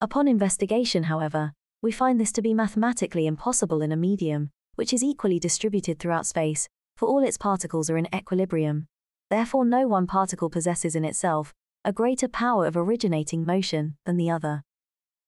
Upon 0.00 0.28
investigation, 0.28 1.04
however, 1.04 1.52
we 1.82 1.90
find 1.90 2.20
this 2.20 2.32
to 2.32 2.42
be 2.42 2.54
mathematically 2.54 3.26
impossible 3.26 3.82
in 3.82 3.90
a 3.90 3.96
medium, 3.96 4.50
which 4.76 4.92
is 4.92 5.02
equally 5.02 5.38
distributed 5.38 5.98
throughout 5.98 6.26
space, 6.26 6.68
for 7.00 7.06
all 7.06 7.24
its 7.24 7.38
particles 7.38 7.88
are 7.88 7.96
in 7.96 8.14
equilibrium. 8.14 8.86
Therefore, 9.30 9.64
no 9.64 9.88
one 9.88 10.06
particle 10.06 10.50
possesses 10.50 10.94
in 10.94 11.02
itself 11.02 11.54
a 11.82 11.94
greater 11.94 12.28
power 12.28 12.66
of 12.66 12.76
originating 12.76 13.46
motion 13.46 13.96
than 14.04 14.18
the 14.18 14.28
other. 14.28 14.64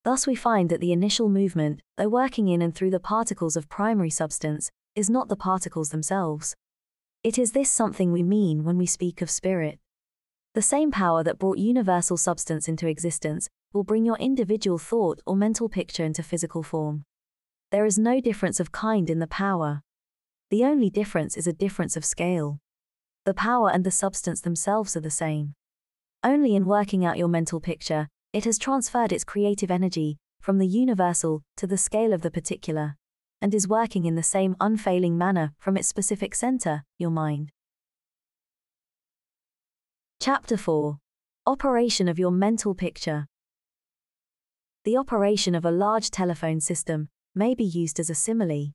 Thus 0.05 0.27
we 0.27 0.35
find 0.35 0.69
that 0.69 0.81
the 0.81 0.91
initial 0.91 1.29
movement, 1.29 1.81
though 1.97 2.09
working 2.09 2.47
in 2.47 2.61
and 2.61 2.75
through 2.75 2.91
the 2.91 2.99
particles 2.99 3.57
of 3.57 3.69
primary 3.69 4.11
substance, 4.11 4.69
is 4.95 5.09
not 5.09 5.29
the 5.29 5.35
particles 5.35 5.89
themselves. 5.89 6.55
It 7.23 7.39
is 7.39 7.53
this 7.53 7.71
something 7.71 8.11
we 8.11 8.21
mean 8.21 8.63
when 8.63 8.77
we 8.77 8.85
speak 8.85 9.23
of 9.23 9.31
spirit. 9.31 9.79
The 10.53 10.61
same 10.61 10.91
power 10.91 11.23
that 11.23 11.39
brought 11.39 11.57
universal 11.57 12.17
substance 12.17 12.67
into 12.67 12.87
existence 12.87 13.49
will 13.73 13.83
bring 13.83 14.05
your 14.05 14.19
individual 14.19 14.77
thought 14.77 15.21
or 15.25 15.35
mental 15.35 15.69
picture 15.69 16.05
into 16.05 16.21
physical 16.21 16.61
form. 16.61 17.05
There 17.71 17.85
is 17.85 17.97
no 17.97 18.21
difference 18.21 18.59
of 18.59 18.71
kind 18.71 19.09
in 19.09 19.17
the 19.17 19.25
power. 19.25 19.81
The 20.49 20.63
only 20.63 20.89
difference 20.89 21.37
is 21.37 21.47
a 21.47 21.53
difference 21.53 21.97
of 21.97 22.05
scale. 22.05 22.59
The 23.25 23.33
power 23.33 23.69
and 23.69 23.83
the 23.83 23.91
substance 23.91 24.41
themselves 24.41 24.95
are 24.95 25.01
the 25.01 25.09
same. 25.09 25.55
Only 26.23 26.55
in 26.55 26.65
working 26.65 27.05
out 27.05 27.17
your 27.17 27.27
mental 27.27 27.59
picture 27.59 28.07
it 28.33 28.45
has 28.45 28.57
transferred 28.57 29.11
its 29.11 29.23
creative 29.23 29.69
energy 29.69 30.17
from 30.41 30.57
the 30.57 30.67
universal 30.67 31.43
to 31.55 31.67
the 31.67 31.77
scale 31.77 32.11
of 32.11 32.21
the 32.21 32.31
particular, 32.31 32.97
and 33.41 33.53
is 33.53 33.67
working 33.67 34.05
in 34.05 34.15
the 34.15 34.23
same 34.23 34.55
unfailing 34.59 35.17
manner 35.17 35.53
from 35.59 35.77
its 35.77 35.87
specific 35.87 36.33
center, 36.33 36.83
your 36.97 37.11
mind. 37.11 37.51
Chapter 40.19 40.57
4 40.57 40.97
Operation 41.45 42.07
of 42.07 42.17
your 42.17 42.31
mental 42.31 42.73
picture. 42.73 43.27
The 44.83 44.97
operation 44.97 45.55
of 45.55 45.63
a 45.63 45.71
large 45.71 46.09
telephone 46.09 46.59
system 46.59 47.09
may 47.35 47.53
be 47.53 47.63
used 47.63 47.99
as 47.99 48.09
a 48.09 48.15
simile. 48.15 48.73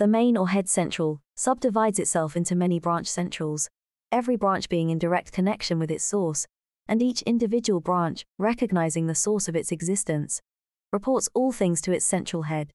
The 0.00 0.06
main 0.06 0.34
or 0.34 0.48
head 0.48 0.66
central 0.66 1.20
subdivides 1.36 1.98
itself 1.98 2.34
into 2.34 2.56
many 2.56 2.80
branch 2.80 3.06
centrals, 3.06 3.68
every 4.10 4.34
branch 4.34 4.70
being 4.70 4.88
in 4.88 4.98
direct 4.98 5.30
connection 5.30 5.78
with 5.78 5.90
its 5.90 6.02
source 6.02 6.46
and 6.88 7.02
each 7.02 7.20
individual 7.22 7.80
branch, 7.80 8.24
recognizing 8.38 9.08
the 9.08 9.14
source 9.14 9.46
of 9.46 9.54
its 9.54 9.70
existence, 9.70 10.40
reports 10.90 11.28
all 11.34 11.52
things 11.52 11.82
to 11.82 11.92
its 11.92 12.06
central 12.06 12.44
head. 12.44 12.72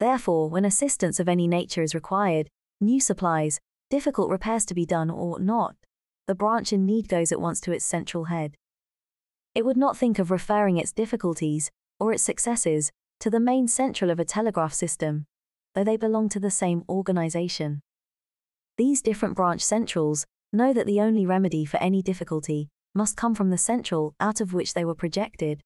Therefore, 0.00 0.50
when 0.50 0.66
assistance 0.66 1.18
of 1.18 1.30
any 1.30 1.48
nature 1.48 1.82
is 1.82 1.94
required, 1.94 2.50
new 2.78 3.00
supplies, 3.00 3.58
difficult 3.88 4.28
repairs 4.28 4.66
to 4.66 4.74
be 4.74 4.84
done 4.84 5.08
or 5.08 5.40
not, 5.40 5.76
the 6.26 6.34
branch 6.34 6.74
in 6.74 6.84
need 6.84 7.08
goes 7.08 7.32
at 7.32 7.40
once 7.40 7.58
to 7.62 7.72
its 7.72 7.86
central 7.86 8.24
head. 8.24 8.54
It 9.54 9.64
would 9.64 9.78
not 9.78 9.96
think 9.96 10.18
of 10.18 10.30
referring 10.30 10.76
its 10.76 10.92
difficulties, 10.92 11.70
or 11.98 12.12
its 12.12 12.22
successes, 12.22 12.92
to 13.20 13.30
the 13.30 13.40
main 13.40 13.66
central 13.66 14.10
of 14.10 14.20
a 14.20 14.26
telegraph 14.26 14.74
system, 14.74 15.24
though 15.74 15.84
they 15.84 15.96
belong 15.96 16.28
to 16.30 16.40
the 16.40 16.50
same 16.50 16.84
organization. 16.88 17.80
These 18.76 19.02
different 19.02 19.36
branch 19.36 19.60
centrals 19.60 20.24
know 20.52 20.72
that 20.72 20.86
the 20.86 21.00
only 21.00 21.26
remedy 21.26 21.64
for 21.64 21.78
any 21.78 22.02
difficulty 22.02 22.68
must 22.94 23.16
come 23.16 23.34
from 23.34 23.50
the 23.50 23.58
central, 23.58 24.14
out 24.20 24.40
of 24.40 24.54
which 24.54 24.74
they 24.74 24.84
were 24.84 24.94
projected. 24.94 25.62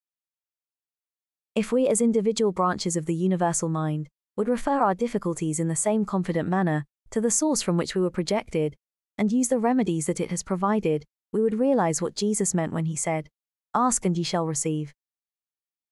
If 1.55 1.71
we, 1.71 1.87
as 1.87 2.01
individual 2.01 2.53
branches 2.53 2.97
of 2.97 3.07
the 3.07 3.15
universal 3.15 3.69
mind, 3.69 4.09
would 4.37 4.49
refer 4.49 4.81
our 4.81 4.95
difficulties 4.95 5.61
in 5.61 5.69
the 5.69 5.77
same 5.77 6.05
confident 6.05 6.49
manner 6.49 6.85
to 7.11 7.21
the 7.21 7.31
source 7.31 7.61
from 7.61 7.77
which 7.77 7.95
we 7.95 8.01
were 8.01 8.11
projected, 8.11 8.75
and 9.19 9.31
use 9.31 9.49
the 9.49 9.59
remedies 9.59 10.07
that 10.07 10.21
it 10.21 10.31
has 10.31 10.43
provided, 10.43 11.05
we 11.31 11.43
would 11.43 11.59
realize 11.59 12.01
what 12.01 12.15
Jesus 12.15 12.55
meant 12.55 12.73
when 12.73 12.87
he 12.87 12.97
said, 12.97 13.29
Ask 13.75 14.05
and 14.05 14.17
ye 14.17 14.25
shall 14.25 14.47
receive. 14.47 14.93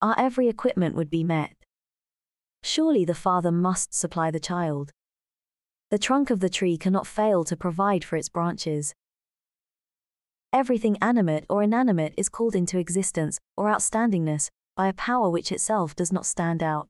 Our 0.01 0.15
every 0.17 0.47
equipment 0.47 0.95
would 0.95 1.09
be 1.09 1.23
met. 1.23 1.53
Surely 2.63 3.05
the 3.05 3.15
Father 3.15 3.51
must 3.51 3.93
supply 3.93 4.31
the 4.31 4.39
child. 4.39 4.91
The 5.89 5.97
trunk 5.97 6.29
of 6.29 6.39
the 6.39 6.49
tree 6.49 6.77
cannot 6.77 7.07
fail 7.07 7.43
to 7.43 7.57
provide 7.57 8.03
for 8.03 8.15
its 8.15 8.29
branches. 8.29 8.93
Everything 10.53 10.97
animate 11.01 11.45
or 11.49 11.63
inanimate 11.63 12.13
is 12.17 12.29
called 12.29 12.55
into 12.55 12.77
existence 12.77 13.39
or 13.57 13.65
outstandingness 13.65 14.49
by 14.75 14.87
a 14.87 14.93
power 14.93 15.29
which 15.29 15.51
itself 15.51 15.95
does 15.95 16.13
not 16.13 16.25
stand 16.25 16.61
out. 16.61 16.87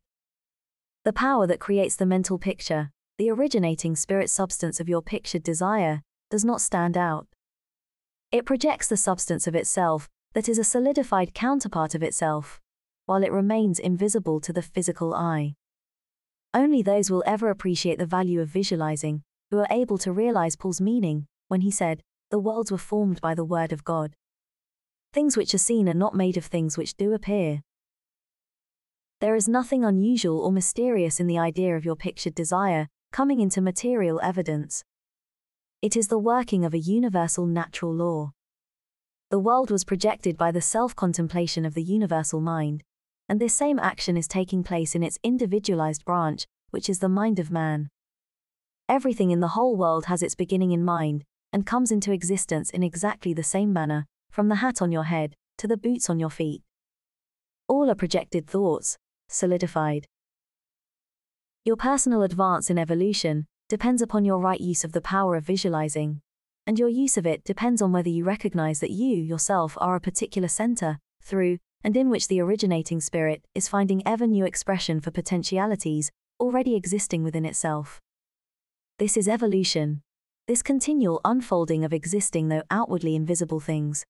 The 1.04 1.14
power 1.14 1.48
that 1.48 1.60
creates 1.60 1.96
the 1.96 2.06
mental 2.06 2.38
picture, 2.38 2.92
the 3.18 3.32
originating 3.32 3.96
spirit 3.96 4.30
substance 4.30 4.80
of 4.80 4.90
your 4.90 5.02
pictured 5.02 5.44
desire, 5.44 6.02
does 6.30 6.46
not 6.46 6.62
stand 6.62 6.98
out. 6.98 7.28
It 8.32 8.46
projects 8.46 8.88
the 8.88 8.98
substance 8.98 9.48
of 9.48 9.56
itself, 9.56 10.10
that 10.34 10.48
is 10.48 10.58
a 10.58 10.64
solidified 10.64 11.34
counterpart 11.34 11.96
of 11.96 12.04
itself, 12.04 12.60
while 13.06 13.24
it 13.24 13.32
remains 13.32 13.80
invisible 13.80 14.40
to 14.42 14.54
the 14.54 14.62
physical 14.62 15.14
eye. 15.14 15.56
Only 16.54 16.82
those 16.82 17.10
will 17.10 17.24
ever 17.26 17.50
appreciate 17.50 17.98
the 17.98 18.06
value 18.06 18.42
of 18.42 18.50
visualizing 18.50 19.24
who 19.52 19.60
are 19.60 19.68
able 19.70 19.98
to 20.00 20.12
realize 20.12 20.56
Paul's 20.56 20.82
meaning 20.82 21.28
when 21.48 21.62
he 21.62 21.72
said, 21.72 22.02
The 22.30 22.40
worlds 22.40 22.72
were 22.72 22.78
formed 22.78 23.22
by 23.22 23.36
the 23.36 23.46
word 23.46 23.72
of 23.72 23.84
God. 23.84 24.16
Things 25.14 25.36
which 25.36 25.54
are 25.54 25.60
seen 25.60 25.90
are 25.90 25.94
not 25.94 26.16
made 26.16 26.38
of 26.38 26.46
things 26.46 26.78
which 26.78 26.96
do 26.96 27.14
appear. 27.14 27.62
There 29.20 29.36
is 29.36 29.48
nothing 29.48 29.84
unusual 29.84 30.40
or 30.40 30.52
mysterious 30.52 31.20
in 31.20 31.28
the 31.28 31.38
idea 31.38 31.76
of 31.76 31.86
your 31.86 31.96
pictured 31.96 32.34
desire 32.34 32.88
coming 33.12 33.40
into 33.40 33.62
material 33.62 34.20
evidence. 34.24 34.84
It 35.82 35.96
is 35.98 36.08
the 36.08 36.18
working 36.18 36.64
of 36.64 36.74
a 36.74 36.80
universal 36.80 37.46
natural 37.46 37.94
law. 37.94 38.32
The 39.30 39.40
world 39.40 39.70
was 39.70 39.84
projected 39.84 40.38
by 40.38 40.52
the 40.52 40.62
self 40.62 40.96
contemplation 40.96 41.66
of 41.66 41.74
the 41.74 41.84
universal 41.84 42.42
mind, 42.42 42.84
and 43.32 43.40
this 43.40 43.54
same 43.54 43.80
action 43.80 44.18
is 44.18 44.28
taking 44.28 44.62
place 44.62 44.94
in 44.94 45.02
its 45.02 45.18
individualized 45.24 46.04
branch, 46.04 46.46
which 46.72 46.90
is 46.90 47.00
the 47.00 47.08
mind 47.08 47.40
of 47.40 47.50
man. 47.50 47.88
Everything 48.90 49.32
in 49.32 49.40
the 49.40 49.56
whole 49.56 49.78
world 49.78 50.08
has 50.08 50.22
its 50.22 50.36
beginning 50.36 50.74
in 50.74 50.84
mind, 50.84 51.24
and 51.54 51.66
comes 51.66 51.94
into 51.94 52.12
existence 52.12 52.70
in 52.70 52.84
exactly 52.84 53.34
the 53.34 53.42
same 53.42 53.72
manner, 53.72 54.06
from 54.32 54.50
the 54.50 54.56
hat 54.56 54.82
on 54.82 54.92
your 54.92 55.06
head 55.06 55.34
to 55.60 55.66
the 55.66 55.78
boots 55.78 56.10
on 56.10 56.20
your 56.20 56.30
feet. 56.30 56.62
All 57.70 57.90
are 57.90 57.96
projected 57.96 58.48
thoughts, 58.48 58.98
solidified. 59.30 60.08
Your 61.64 61.78
personal 61.78 62.24
advance 62.24 62.70
in 62.70 62.78
evolution 62.78 63.46
depends 63.70 64.02
upon 64.02 64.26
your 64.26 64.40
right 64.40 64.60
use 64.60 64.84
of 64.84 64.92
the 64.92 65.00
power 65.00 65.38
of 65.38 65.46
visualizing, 65.46 66.20
and 66.68 66.78
your 66.78 66.90
use 66.90 67.16
of 67.16 67.26
it 67.26 67.46
depends 67.46 67.82
on 67.82 67.94
whether 67.94 68.10
you 68.10 68.26
recognize 68.26 68.82
that 68.82 68.92
you, 68.92 69.16
yourself, 69.16 69.78
are 69.80 69.96
a 69.96 70.02
particular 70.02 70.50
center, 70.50 71.00
through, 71.24 71.60
and 71.84 71.98
in 71.98 72.10
which 72.10 72.28
the 72.28 72.42
originating 72.42 73.00
spirit 73.00 73.44
is 73.56 73.68
finding 73.68 74.06
ever 74.06 74.28
new 74.28 74.46
expression 74.46 75.00
for 75.00 75.12
potentialities 75.12 76.12
already 76.40 76.76
existing 76.76 77.24
within 77.24 77.46
itself. 77.46 78.00
This 79.00 79.18
is 79.18 79.28
evolution, 79.28 80.02
this 80.48 80.62
continual 80.62 81.22
unfolding 81.24 81.84
of 81.84 81.94
existing 81.94 82.50
though 82.50 82.64
outwardly 82.70 83.16
invisible 83.16 83.60
things. 83.60 84.06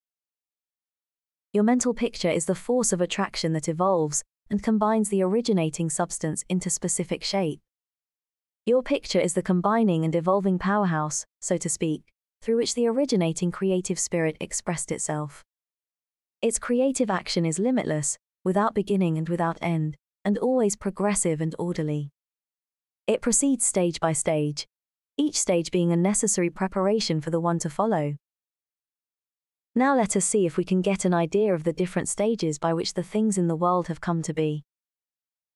Your 1.53 1.63
mental 1.63 1.93
picture 1.93 2.29
is 2.29 2.45
the 2.45 2.55
force 2.55 2.93
of 2.93 3.01
attraction 3.01 3.53
that 3.53 3.67
evolves 3.67 4.23
and 4.49 4.63
combines 4.63 5.09
the 5.09 5.21
originating 5.21 5.89
substance 5.89 6.43
into 6.49 6.69
specific 6.69 7.23
shape. 7.23 7.59
Your 8.65 8.83
picture 8.83 9.19
is 9.19 9.33
the 9.33 9.41
combining 9.41 10.05
and 10.05 10.15
evolving 10.15 10.59
powerhouse, 10.59 11.25
so 11.41 11.57
to 11.57 11.69
speak, 11.69 12.03
through 12.41 12.57
which 12.57 12.73
the 12.73 12.87
originating 12.87 13.51
creative 13.51 13.99
spirit 13.99 14.37
expressed 14.39 14.91
itself. 14.91 15.43
Its 16.41 16.57
creative 16.57 17.11
action 17.11 17.45
is 17.45 17.59
limitless, 17.59 18.17
without 18.43 18.73
beginning 18.73 19.15
and 19.15 19.29
without 19.29 19.59
end, 19.61 19.95
and 20.25 20.39
always 20.39 20.75
progressive 20.75 21.39
and 21.39 21.53
orderly. 21.59 22.09
It 23.05 23.21
proceeds 23.21 23.63
stage 23.63 23.99
by 23.99 24.13
stage, 24.13 24.67
each 25.17 25.37
stage 25.37 25.69
being 25.69 25.91
a 25.91 25.97
necessary 25.97 26.49
preparation 26.49 27.21
for 27.21 27.29
the 27.29 27.39
one 27.39 27.59
to 27.59 27.69
follow. 27.69 28.15
Now 29.75 29.95
let 29.95 30.15
us 30.15 30.25
see 30.25 30.47
if 30.47 30.57
we 30.57 30.63
can 30.63 30.81
get 30.81 31.05
an 31.05 31.13
idea 31.13 31.53
of 31.53 31.63
the 31.63 31.73
different 31.73 32.09
stages 32.09 32.57
by 32.57 32.73
which 32.73 32.95
the 32.95 33.03
things 33.03 33.37
in 33.37 33.47
the 33.47 33.55
world 33.55 33.87
have 33.87 34.01
come 34.01 34.23
to 34.23 34.33
be. 34.33 34.63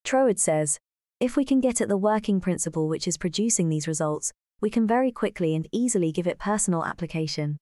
Troward 0.04 0.40
says, 0.40 0.78
if 1.20 1.36
we 1.36 1.46
can 1.46 1.62
get 1.62 1.82
at 1.82 1.90
the 1.90 1.98
working 1.98 2.40
principle 2.40 2.88
which 2.88 3.08
is 3.08 3.18
producing 3.18 3.70
these 3.70 3.88
results, 3.88 4.32
we 4.62 4.70
can 4.70 4.86
very 4.86 5.12
quickly 5.12 5.56
and 5.56 5.68
easily 5.72 6.12
give 6.12 6.28
it 6.28 6.38
personal 6.38 6.86
application. 6.86 7.58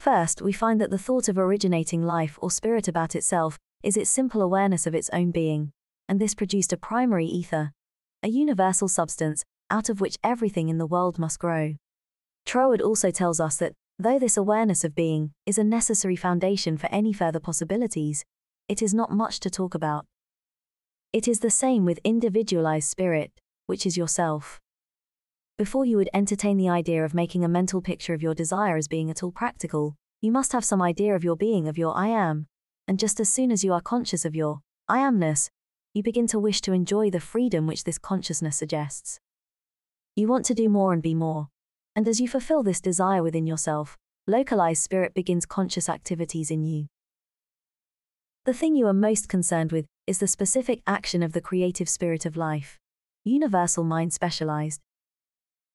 First, 0.00 0.40
we 0.40 0.52
find 0.52 0.80
that 0.80 0.88
the 0.88 0.96
thought 0.96 1.28
of 1.28 1.36
originating 1.36 2.02
life 2.02 2.38
or 2.40 2.50
spirit 2.50 2.88
about 2.88 3.14
itself 3.14 3.58
is 3.82 3.98
its 3.98 4.08
simple 4.08 4.40
awareness 4.40 4.86
of 4.86 4.94
its 4.94 5.10
own 5.12 5.30
being, 5.30 5.72
and 6.08 6.18
this 6.18 6.34
produced 6.34 6.72
a 6.72 6.78
primary 6.78 7.26
ether, 7.26 7.72
a 8.22 8.28
universal 8.28 8.88
substance, 8.88 9.44
out 9.70 9.90
of 9.90 10.00
which 10.00 10.16
everything 10.24 10.70
in 10.70 10.78
the 10.78 10.86
world 10.86 11.18
must 11.18 11.38
grow. 11.38 11.74
Troward 12.46 12.80
also 12.80 13.10
tells 13.10 13.40
us 13.40 13.58
that, 13.58 13.74
though 13.98 14.18
this 14.18 14.38
awareness 14.38 14.84
of 14.84 14.94
being 14.94 15.32
is 15.44 15.58
a 15.58 15.64
necessary 15.64 16.16
foundation 16.16 16.78
for 16.78 16.86
any 16.86 17.12
further 17.12 17.38
possibilities, 17.38 18.24
it 18.68 18.80
is 18.80 18.94
not 18.94 19.12
much 19.12 19.38
to 19.40 19.50
talk 19.50 19.74
about. 19.74 20.06
It 21.12 21.28
is 21.28 21.40
the 21.40 21.50
same 21.50 21.84
with 21.84 22.00
individualized 22.04 22.88
spirit, 22.88 23.32
which 23.66 23.84
is 23.84 23.98
yourself. 23.98 24.60
Before 25.60 25.84
you 25.84 25.98
would 25.98 26.08
entertain 26.14 26.56
the 26.56 26.70
idea 26.70 27.04
of 27.04 27.12
making 27.12 27.44
a 27.44 27.48
mental 27.48 27.82
picture 27.82 28.14
of 28.14 28.22
your 28.22 28.32
desire 28.32 28.78
as 28.78 28.88
being 28.88 29.10
at 29.10 29.22
all 29.22 29.30
practical, 29.30 29.94
you 30.22 30.32
must 30.32 30.52
have 30.52 30.64
some 30.64 30.80
idea 30.80 31.14
of 31.14 31.22
your 31.22 31.36
being, 31.36 31.68
of 31.68 31.76
your 31.76 31.94
I 31.94 32.06
am, 32.06 32.46
and 32.88 32.98
just 32.98 33.20
as 33.20 33.28
soon 33.28 33.52
as 33.52 33.62
you 33.62 33.74
are 33.74 33.82
conscious 33.82 34.24
of 34.24 34.34
your 34.34 34.60
I 34.88 35.00
amness, 35.00 35.50
you 35.92 36.02
begin 36.02 36.26
to 36.28 36.38
wish 36.38 36.62
to 36.62 36.72
enjoy 36.72 37.10
the 37.10 37.20
freedom 37.20 37.66
which 37.66 37.84
this 37.84 37.98
consciousness 37.98 38.56
suggests. 38.56 39.20
You 40.16 40.28
want 40.28 40.46
to 40.46 40.54
do 40.54 40.70
more 40.70 40.94
and 40.94 41.02
be 41.02 41.14
more. 41.14 41.48
And 41.94 42.08
as 42.08 42.22
you 42.22 42.26
fulfill 42.26 42.62
this 42.62 42.80
desire 42.80 43.22
within 43.22 43.46
yourself, 43.46 43.98
localized 44.26 44.82
spirit 44.82 45.12
begins 45.12 45.44
conscious 45.44 45.90
activities 45.90 46.50
in 46.50 46.64
you. 46.64 46.86
The 48.46 48.54
thing 48.54 48.76
you 48.76 48.86
are 48.86 48.94
most 48.94 49.28
concerned 49.28 49.72
with 49.72 49.84
is 50.06 50.20
the 50.20 50.26
specific 50.26 50.80
action 50.86 51.22
of 51.22 51.34
the 51.34 51.42
creative 51.42 51.90
spirit 51.90 52.24
of 52.24 52.38
life, 52.38 52.78
universal 53.24 53.84
mind 53.84 54.14
specialized. 54.14 54.80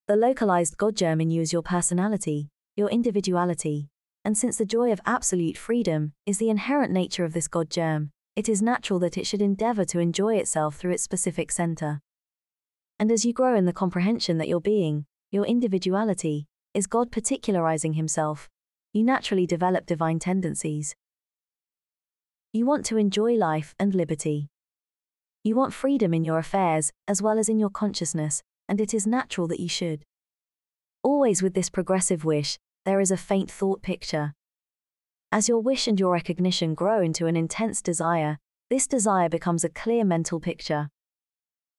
The 0.08 0.15
localized 0.15 0.78
God 0.78 0.96
germ 0.96 1.20
in 1.20 1.32
you 1.32 1.41
is 1.41 1.52
your 1.52 1.63
personality, 1.63 2.50
your 2.76 2.91
individuality, 2.91 3.89
and 4.24 4.38
since 4.38 4.56
the 4.56 4.63
joy 4.63 4.91
of 4.91 5.02
absolute 5.04 5.58
freedom 5.58 6.13
is 6.28 6.38
the 6.38 6.52
inherent 6.52 6.91
nature 6.91 7.26
of 7.26 7.34
this 7.34 7.48
God 7.48 7.72
germ, 7.72 8.12
it 8.36 8.48
is 8.48 8.62
natural 8.62 9.00
that 9.00 9.18
it 9.18 9.26
should 9.26 9.41
endeavor 9.41 9.84
to 9.86 9.98
enjoy 9.98 10.36
itself 10.36 10.76
through 10.76 10.91
its 10.91 11.02
specific 11.02 11.52
center. 11.52 12.02
And 13.00 13.12
as 13.12 13.26
you 13.26 13.34
grow 13.34 13.56
in 13.56 13.65
the 13.65 13.74
comprehension 13.74 14.38
that 14.38 14.48
your 14.48 14.62
being, 14.62 15.08
your 15.32 15.44
individuality, 15.44 16.46
is 16.76 16.86
God 16.86 17.12
particularizing 17.12 17.96
Himself, 17.96 18.48
you 18.94 19.04
naturally 19.04 19.48
develop 19.48 19.88
divine 19.88 20.20
tendencies. 20.20 20.96
You 22.54 22.68
want 22.68 22.86
to 22.86 22.98
enjoy 22.98 23.34
life 23.34 23.74
and 23.80 23.96
liberty. 23.96 24.50
You 25.44 25.56
want 25.56 25.74
freedom 25.74 26.13
in 26.13 26.24
your 26.24 26.38
affairs, 26.38 26.91
as 27.08 27.24
well 27.24 27.39
as 27.39 27.50
in 27.50 27.58
your 27.58 27.72
consciousness, 27.72 28.44
and 28.67 28.82
it 28.82 28.93
is 28.93 29.08
natural 29.08 29.47
that 29.47 29.60
you 29.60 29.69
should. 29.69 30.04
Always 31.04 31.41
with 31.41 31.54
this 31.54 31.69
progressive 31.69 32.25
wish, 32.25 32.58
there 32.86 32.99
is 32.99 33.12
a 33.12 33.17
faint 33.17 33.49
thought 33.49 33.82
picture. 33.82 34.34
As 35.32 35.49
your 35.49 35.60
wish 35.60 35.88
and 35.88 35.99
your 35.99 36.13
recognition 36.13 36.75
grow 36.75 37.01
into 37.01 37.25
an 37.25 37.36
intense 37.36 37.82
desire, 37.82 38.38
this 38.69 38.88
desire 38.88 39.30
becomes 39.30 39.63
a 39.63 39.69
clear 39.69 40.04
mental 40.04 40.39
picture. 40.39 40.89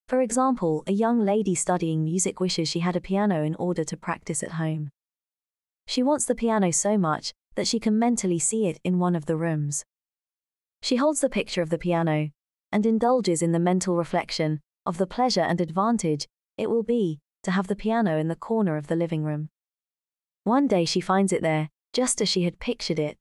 For 0.09 0.21
example, 0.21 0.85
a 0.87 0.93
young 0.93 1.25
lady 1.25 1.55
studying 1.55 2.05
music 2.05 2.39
wishes 2.39 2.69
she 2.69 2.81
had 2.81 2.95
a 2.95 3.01
piano 3.01 3.43
in 3.43 3.57
order 3.57 3.83
to 3.85 3.97
practice 3.97 4.43
at 4.43 4.53
home. 4.53 4.91
She 5.87 6.03
wants 6.03 6.25
the 6.25 6.35
piano 6.35 6.71
so 6.71 6.97
much 6.97 7.33
that 7.57 7.67
she 7.67 7.81
can 7.81 7.99
mentally 7.99 8.39
see 8.39 8.69
it 8.69 8.79
in 8.85 8.99
one 8.99 9.17
of 9.17 9.27
the 9.27 9.37
rooms. 9.37 9.85
She 10.83 10.97
holds 10.97 11.21
the 11.21 11.29
picture 11.29 11.63
of 11.63 11.71
the 11.71 11.79
piano 11.79 12.31
and 12.71 12.87
indulges 12.87 13.43
in 13.43 13.53
the 13.53 13.59
mental 13.59 13.97
reflection 13.97 14.61
of 14.85 14.99
the 14.99 15.07
pleasure 15.07 15.41
and 15.41 15.61
advantage 15.61 16.27
it 16.57 16.71
will 16.71 16.83
be 16.83 17.21
to 17.43 17.51
have 17.51 17.67
the 17.67 17.77
piano 17.77 18.19
in 18.19 18.29
the 18.29 18.37
corner 18.37 18.77
of 18.77 18.87
the 18.87 18.97
living 18.97 19.23
room. 19.23 19.51
One 20.45 20.67
day 20.67 20.85
she 20.85 21.01
finds 21.01 21.33
it 21.33 21.43
there, 21.43 21.71
just 21.93 22.21
as 22.21 22.29
she 22.29 22.45
had 22.45 22.59
pictured 22.59 22.99
it. 22.99 23.19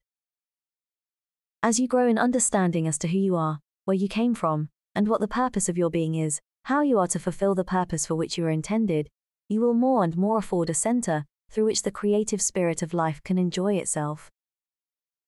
As 1.61 1.79
you 1.79 1.87
grow 1.87 2.07
in 2.07 2.17
understanding 2.17 2.87
as 2.87 2.97
to 2.99 3.07
who 3.07 3.17
you 3.17 3.35
are, 3.35 3.59
where 3.85 3.95
you 3.95 4.07
came 4.07 4.35
from, 4.35 4.69
and 4.93 5.07
what 5.07 5.21
the 5.21 5.27
purpose 5.27 5.67
of 5.67 5.77
your 5.77 5.89
being 5.89 6.15
is, 6.15 6.39
how 6.65 6.81
you 6.81 6.97
are 6.97 7.07
to 7.07 7.19
fulfill 7.19 7.55
the 7.55 7.63
purpose 7.63 8.05
for 8.05 8.15
which 8.15 8.37
you 8.37 8.45
are 8.45 8.49
intended, 8.49 9.09
you 9.49 9.61
will 9.61 9.73
more 9.73 10.03
and 10.03 10.17
more 10.17 10.37
afford 10.37 10.69
a 10.69 10.73
center 10.73 11.25
through 11.51 11.65
which 11.65 11.83
the 11.83 11.91
creative 11.91 12.41
spirit 12.41 12.81
of 12.81 12.93
life 12.93 13.21
can 13.23 13.37
enjoy 13.37 13.75
itself. 13.75 14.31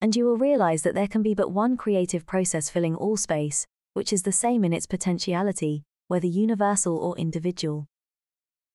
And 0.02 0.16
you 0.16 0.26
will 0.26 0.38
realize 0.38 0.84
that 0.84 0.96
there 0.96 1.08
can 1.08 1.24
be 1.24 1.34
but 1.34 1.52
one 1.52 1.78
creative 1.78 2.26
process 2.26 2.70
filling 2.70 2.96
all 2.96 3.18
space, 3.18 3.66
which 3.94 4.14
is 4.14 4.24
the 4.24 4.32
same 4.32 4.64
in 4.64 4.74
its 4.74 4.86
potentiality, 4.86 5.84
whether 6.08 6.28
universal 6.28 6.98
or 6.98 7.18
individual. 7.18 7.88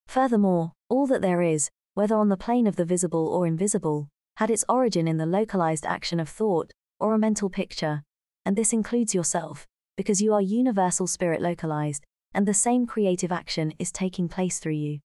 Furthermore, 0.06 0.72
all 0.88 1.06
that 1.06 1.22
there 1.22 1.42
is, 1.42 1.70
whether 1.94 2.16
on 2.16 2.28
the 2.28 2.36
plane 2.36 2.66
of 2.66 2.76
the 2.76 2.84
visible 2.84 3.28
or 3.28 3.46
invisible, 3.46 4.08
had 4.36 4.50
its 4.50 4.64
origin 4.68 5.06
in 5.06 5.18
the 5.18 5.26
localized 5.26 5.86
action 5.86 6.18
of 6.20 6.28
thought, 6.28 6.72
or 6.98 7.14
a 7.14 7.18
mental 7.18 7.50
picture, 7.50 8.02
and 8.44 8.56
this 8.56 8.72
includes 8.72 9.14
yourself, 9.14 9.66
because 9.96 10.22
you 10.22 10.32
are 10.32 10.40
universal 10.40 11.06
spirit 11.06 11.40
localized, 11.40 12.04
and 12.34 12.46
the 12.46 12.54
same 12.54 12.86
creative 12.86 13.30
action 13.30 13.72
is 13.78 13.92
taking 13.92 14.28
place 14.28 14.58
through 14.58 14.72
you. 14.72 15.00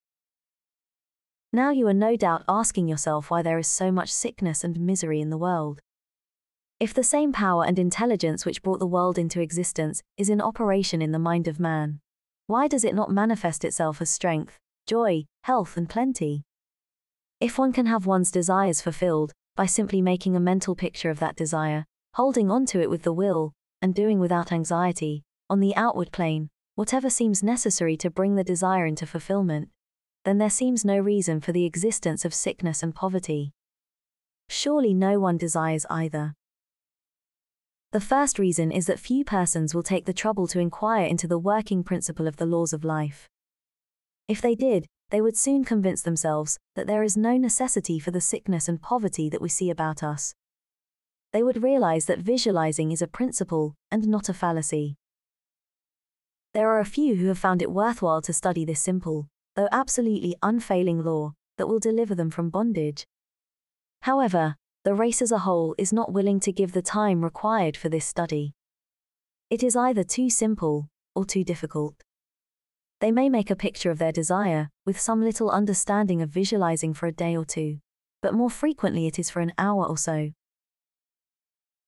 Now 1.53 1.71
you 1.71 1.87
are 1.87 1.93
no 1.93 2.15
doubt 2.15 2.43
asking 2.47 2.87
yourself 2.87 3.31
why 3.31 3.41
there 3.41 3.57
is 3.57 3.67
so 3.67 3.91
much 3.91 4.11
sickness 4.11 4.63
and 4.63 4.79
misery 4.79 5.21
in 5.21 5.29
the 5.29 5.37
world. 5.37 5.79
If 6.79 6.93
the 6.93 7.03
same 7.03 7.31
power 7.31 7.65
and 7.65 7.79
intelligence 7.79 8.45
which 8.45 8.61
brought 8.61 8.79
the 8.79 8.85
world 8.85 9.17
into 9.17 9.41
existence 9.41 10.03
is 10.17 10.29
in 10.29 10.41
operation 10.41 11.01
in 11.01 11.11
the 11.11 11.19
mind 11.19 11.47
of 11.47 11.59
man, 11.59 11.99
why 12.45 12.67
does 12.67 12.83
it 12.83 12.95
not 12.95 13.11
manifest 13.11 13.65
itself 13.65 14.01
as 14.01 14.09
strength, 14.09 14.59
joy, 14.87 15.25
health, 15.43 15.77
and 15.77 15.89
plenty? 15.89 16.43
If 17.39 17.59
one 17.59 17.73
can 17.73 17.85
have 17.85 18.05
one's 18.05 18.31
desires 18.31 18.81
fulfilled 18.81 19.33
by 19.55 19.65
simply 19.65 20.01
making 20.01 20.35
a 20.35 20.39
mental 20.39 20.75
picture 20.75 21.09
of 21.09 21.19
that 21.19 21.35
desire, 21.35 21.85
holding 22.13 22.49
on 22.49 22.65
to 22.67 22.81
it 22.81 22.89
with 22.89 23.03
the 23.03 23.13
will, 23.13 23.53
and 23.81 23.93
doing 23.93 24.19
without 24.19 24.51
anxiety, 24.51 25.23
on 25.49 25.59
the 25.59 25.75
outward 25.75 26.11
plane, 26.11 26.49
whatever 26.75 27.09
seems 27.09 27.43
necessary 27.43 27.97
to 27.97 28.09
bring 28.09 28.35
the 28.35 28.43
desire 28.43 28.85
into 28.85 29.05
fulfillment, 29.05 29.69
then 30.25 30.37
there 30.37 30.49
seems 30.49 30.85
no 30.85 30.97
reason 30.97 31.41
for 31.41 31.51
the 31.51 31.65
existence 31.65 32.25
of 32.25 32.33
sickness 32.33 32.81
and 32.81 32.95
poverty. 32.95 33.51
Surely 34.49 34.93
no 34.93 35.19
one 35.19 35.37
desires 35.37 35.85
either. 35.89 36.33
The 37.91 38.01
first 38.01 38.39
reason 38.39 38.71
is 38.71 38.87
that 38.87 38.99
few 38.99 39.23
persons 39.23 39.75
will 39.75 39.83
take 39.83 40.05
the 40.05 40.13
trouble 40.13 40.47
to 40.47 40.59
inquire 40.59 41.05
into 41.05 41.27
the 41.27 41.39
working 41.39 41.83
principle 41.83 42.27
of 42.27 42.37
the 42.37 42.45
laws 42.45 42.73
of 42.73 42.83
life. 42.83 43.27
If 44.27 44.41
they 44.41 44.55
did, 44.55 44.87
they 45.09 45.21
would 45.21 45.37
soon 45.37 45.63
convince 45.63 46.01
themselves 46.01 46.59
that 46.75 46.85
there 46.85 47.03
is 47.03 47.15
no 47.15 47.37
necessity 47.37 47.97
for 47.97 48.11
the 48.11 48.19
sickness 48.19 48.67
and 48.67 48.81
poverty 48.81 49.29
that 49.29 49.41
we 49.41 49.49
see 49.49 49.69
about 49.69 50.03
us. 50.03 50.33
They 51.31 51.43
would 51.43 51.63
realize 51.63 52.05
that 52.05 52.19
visualizing 52.19 52.91
is 52.91 53.01
a 53.01 53.07
principle 53.07 53.75
and 53.89 54.07
not 54.07 54.27
a 54.27 54.33
fallacy. 54.33 54.97
There 56.53 56.69
are 56.69 56.79
a 56.79 56.85
few 56.85 57.15
who 57.15 57.27
have 57.27 57.37
found 57.37 57.61
it 57.61 57.71
worthwhile 57.71 58.21
to 58.23 58.33
study 58.33 58.65
this 58.65 58.81
simple, 58.81 59.27
though 59.55 59.69
absolutely 59.71 60.35
unfailing 60.41 61.03
law 61.03 61.33
that 61.57 61.67
will 61.67 61.79
deliver 61.79 62.15
them 62.15 62.29
from 62.29 62.49
bondage. 62.49 63.05
However, 64.01 64.55
the 64.83 64.93
race 64.93 65.21
as 65.21 65.31
a 65.31 65.39
whole 65.39 65.75
is 65.77 65.93
not 65.93 66.11
willing 66.11 66.39
to 66.41 66.51
give 66.51 66.71
the 66.71 66.81
time 66.81 67.23
required 67.23 67.77
for 67.77 67.89
this 67.89 68.05
study. 68.05 68.53
It 69.49 69.63
is 69.63 69.75
either 69.75 70.03
too 70.03 70.29
simple 70.29 70.89
or 71.15 71.25
too 71.25 71.43
difficult. 71.43 71.95
They 72.99 73.11
may 73.11 73.29
make 73.29 73.51
a 73.51 73.55
picture 73.55 73.91
of 73.91 73.99
their 73.99 74.11
desire, 74.11 74.69
with 74.85 74.99
some 74.99 75.21
little 75.21 75.51
understanding 75.51 76.21
of 76.21 76.29
visualizing 76.29 76.93
for 76.95 77.05
a 77.05 77.11
day 77.11 77.37
or 77.37 77.45
two, 77.45 77.77
but 78.23 78.33
more 78.33 78.49
frequently 78.49 79.05
it 79.05 79.19
is 79.19 79.29
for 79.29 79.39
an 79.39 79.53
hour 79.57 79.85
or 79.85 79.97
so. 79.97 80.31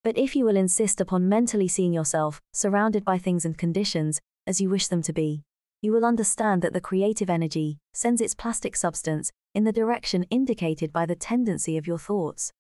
But 0.04 0.17
if 0.17 0.36
you 0.36 0.45
will 0.45 0.56
insist 0.56 1.02
upon 1.02 1.28
mentally 1.28 1.67
seeing 1.67 1.93
yourself, 1.93 2.39
surrounded 2.54 3.04
by 3.04 3.17
things 3.17 3.43
and 3.43 3.58
conditions, 3.58 4.22
as 4.45 4.62
you 4.62 4.69
wish 4.69 4.88
them 4.88 5.02
to 5.02 5.13
be, 5.13 5.43
you 5.82 5.91
will 5.91 6.06
understand 6.06 6.62
that 6.62 6.74
the 6.74 6.82
creative 6.82 7.30
energy 7.30 7.80
sends 7.93 8.22
its 8.22 8.36
plastic 8.36 8.76
substance 8.76 9.32
in 9.56 9.63
the 9.63 9.72
direction 9.72 10.24
indicated 10.30 10.93
by 10.93 11.06
the 11.06 11.15
tendency 11.15 11.76
of 11.76 11.88
your 11.88 11.98
thoughts. 11.98 12.54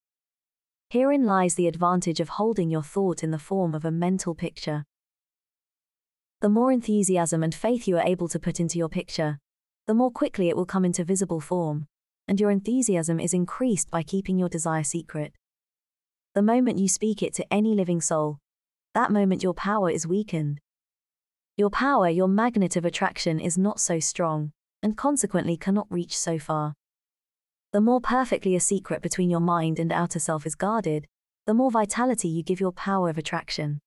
Herein 0.89 1.25
lies 1.25 1.53
the 1.53 1.67
advantage 1.67 2.19
of 2.19 2.29
holding 2.29 2.71
your 2.71 2.81
thought 2.81 3.23
in 3.23 3.29
the 3.29 3.37
form 3.37 3.75
of 3.75 3.85
a 3.85 3.91
mental 3.91 4.33
picture. 4.33 4.85
The 6.41 6.47
more 6.47 6.71
enthusiasm 6.71 7.43
and 7.43 7.53
faith 7.53 7.85
you 7.85 7.97
are 7.97 8.07
able 8.07 8.29
to 8.29 8.39
put 8.39 8.61
into 8.61 8.77
your 8.77 8.87
picture, 8.87 9.39
the 9.87 9.93
more 9.93 10.09
quickly 10.09 10.47
it 10.47 10.55
will 10.55 10.65
come 10.65 10.85
into 10.85 11.03
visible 11.03 11.41
form, 11.41 11.87
and 12.29 12.39
your 12.39 12.49
enthusiasm 12.49 13.19
is 13.19 13.33
increased 13.33 13.91
by 13.91 14.03
keeping 14.03 14.39
your 14.39 14.47
desire 14.47 14.85
secret. 14.85 15.33
The 16.35 16.41
moment 16.41 16.79
you 16.79 16.87
speak 16.87 17.21
it 17.21 17.33
to 17.33 17.53
any 17.53 17.75
living 17.75 17.99
soul, 17.99 18.37
that 18.93 19.11
moment 19.11 19.43
your 19.43 19.53
power 19.53 19.89
is 19.89 20.07
weakened. 20.07 20.61
Your 21.57 21.69
power, 21.69 22.07
your 22.07 22.29
magnet 22.29 22.77
of 22.77 22.85
attraction 22.85 23.41
is 23.41 23.57
not 23.57 23.81
so 23.81 23.99
strong, 23.99 24.53
and 24.81 24.95
consequently 24.95 25.57
cannot 25.57 25.87
reach 25.89 26.17
so 26.17 26.39
far. 26.39 26.73
The 27.73 27.81
more 27.81 27.99
perfectly 27.99 28.55
a 28.55 28.61
secret 28.61 29.01
between 29.01 29.29
your 29.29 29.41
mind 29.41 29.77
and 29.77 29.91
outer 29.91 30.19
self 30.19 30.45
is 30.45 30.55
guarded, 30.55 31.05
the 31.45 31.53
more 31.53 31.69
vitality 31.69 32.29
you 32.29 32.43
give 32.43 32.61
your 32.61 32.71
power 32.71 33.09
of 33.09 33.17
attraction. 33.17 33.81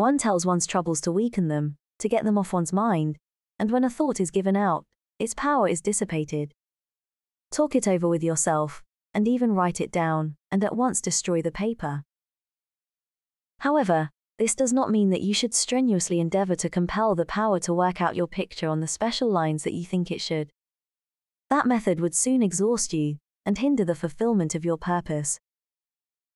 One 0.00 0.16
tells 0.16 0.46
one's 0.46 0.66
troubles 0.66 1.02
to 1.02 1.12
weaken 1.12 1.48
them, 1.48 1.76
to 1.98 2.08
get 2.08 2.24
them 2.24 2.38
off 2.38 2.54
one's 2.54 2.72
mind, 2.72 3.18
and 3.58 3.70
when 3.70 3.84
a 3.84 3.90
thought 3.90 4.18
is 4.18 4.30
given 4.30 4.56
out, 4.56 4.86
its 5.18 5.34
power 5.34 5.68
is 5.68 5.82
dissipated. 5.82 6.54
Talk 7.50 7.74
it 7.74 7.86
over 7.86 8.08
with 8.08 8.24
yourself, 8.24 8.82
and 9.12 9.28
even 9.28 9.52
write 9.52 9.78
it 9.78 9.92
down, 9.92 10.36
and 10.50 10.64
at 10.64 10.74
once 10.74 11.02
destroy 11.02 11.42
the 11.42 11.52
paper. 11.52 12.02
However, 13.58 14.08
this 14.38 14.54
does 14.54 14.72
not 14.72 14.90
mean 14.90 15.10
that 15.10 15.20
you 15.20 15.34
should 15.34 15.52
strenuously 15.52 16.18
endeavor 16.18 16.54
to 16.54 16.70
compel 16.70 17.14
the 17.14 17.26
power 17.26 17.58
to 17.58 17.74
work 17.74 18.00
out 18.00 18.16
your 18.16 18.26
picture 18.26 18.70
on 18.70 18.80
the 18.80 18.86
special 18.86 19.30
lines 19.30 19.64
that 19.64 19.74
you 19.74 19.84
think 19.84 20.10
it 20.10 20.22
should. 20.22 20.48
That 21.50 21.66
method 21.66 22.00
would 22.00 22.14
soon 22.14 22.42
exhaust 22.42 22.94
you 22.94 23.18
and 23.44 23.58
hinder 23.58 23.84
the 23.84 23.94
fulfillment 23.94 24.54
of 24.54 24.64
your 24.64 24.78
purpose. 24.78 25.38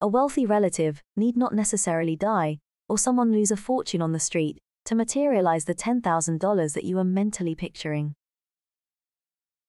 A 0.03 0.07
wealthy 0.07 0.45
relative 0.45 1.03
need 1.17 1.35
not 1.35 1.55
necessarily 1.55 2.15
die, 2.15 2.59
or 2.89 2.99
someone 2.99 3.33
lose 3.33 3.51
a 3.51 3.57
fortune 3.57 4.03
on 4.03 4.13
the 4.13 4.21
street, 4.21 4.59
to 4.85 4.95
materialize 4.95 5.65
the 5.65 5.75
$10,000 5.75 6.75
that 6.75 6.85
you 6.85 6.99
are 6.99 7.05
mentally 7.05 7.55
picturing. 7.55 8.15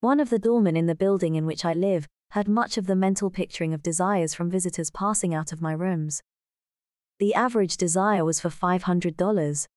One 0.01 0.19
of 0.19 0.30
the 0.30 0.39
doormen 0.39 0.75
in 0.75 0.88
the 0.88 0.95
building 0.95 1.36
in 1.36 1.45
which 1.45 1.65
I 1.65 1.73
live 1.73 2.08
had 2.32 2.47
much 2.47 2.78
of 2.78 2.86
the 2.86 2.95
mental 2.95 3.30
picturing 3.30 3.73
of 3.73 3.82
desires 3.82 4.34
from 4.34 4.51
visitors 4.51 4.91
passing 4.91 5.34
out 5.34 5.51
of 5.54 5.62
my 5.62 5.71
rooms. 5.71 6.21
The 7.19 7.34
average 7.34 7.78
desire 7.78 8.25
was 8.25 8.41
for 8.41 8.49
$500. 8.49 9.67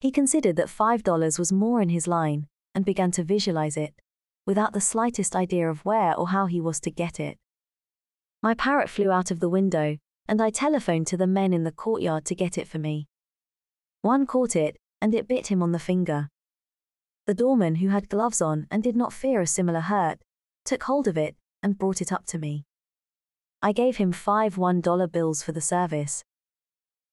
He 0.00 0.10
considered 0.10 0.56
that 0.56 0.66
$5 0.66 1.38
was 1.38 1.52
more 1.52 1.80
in 1.80 1.90
his 1.90 2.08
line 2.08 2.46
and 2.74 2.84
began 2.84 3.12
to 3.12 3.22
visualize 3.22 3.76
it, 3.76 3.94
without 4.46 4.72
the 4.72 4.80
slightest 4.80 5.36
idea 5.36 5.70
of 5.70 5.84
where 5.84 6.14
or 6.16 6.28
how 6.28 6.46
he 6.46 6.60
was 6.60 6.80
to 6.80 6.90
get 6.90 7.20
it. 7.20 7.36
My 8.42 8.54
parrot 8.54 8.88
flew 8.88 9.10
out 9.10 9.30
of 9.30 9.38
the 9.38 9.48
window, 9.48 9.98
and 10.30 10.40
I 10.40 10.50
telephoned 10.50 11.08
to 11.08 11.16
the 11.16 11.26
men 11.26 11.52
in 11.52 11.64
the 11.64 11.72
courtyard 11.72 12.24
to 12.26 12.36
get 12.36 12.56
it 12.56 12.68
for 12.68 12.78
me. 12.78 13.08
One 14.02 14.26
caught 14.26 14.54
it, 14.54 14.76
and 15.02 15.12
it 15.12 15.26
bit 15.26 15.48
him 15.48 15.60
on 15.60 15.72
the 15.72 15.80
finger. 15.80 16.28
The 17.26 17.34
doorman, 17.34 17.74
who 17.74 17.88
had 17.88 18.08
gloves 18.08 18.40
on 18.40 18.68
and 18.70 18.80
did 18.80 18.94
not 18.94 19.12
fear 19.12 19.40
a 19.40 19.46
similar 19.46 19.80
hurt, 19.80 20.20
took 20.64 20.84
hold 20.84 21.08
of 21.08 21.18
it 21.18 21.34
and 21.64 21.76
brought 21.76 22.00
it 22.00 22.12
up 22.12 22.26
to 22.26 22.38
me. 22.38 22.64
I 23.60 23.72
gave 23.72 23.96
him 23.96 24.12
five 24.12 24.54
$1 24.54 25.10
bills 25.10 25.42
for 25.42 25.50
the 25.50 25.60
service. 25.60 26.22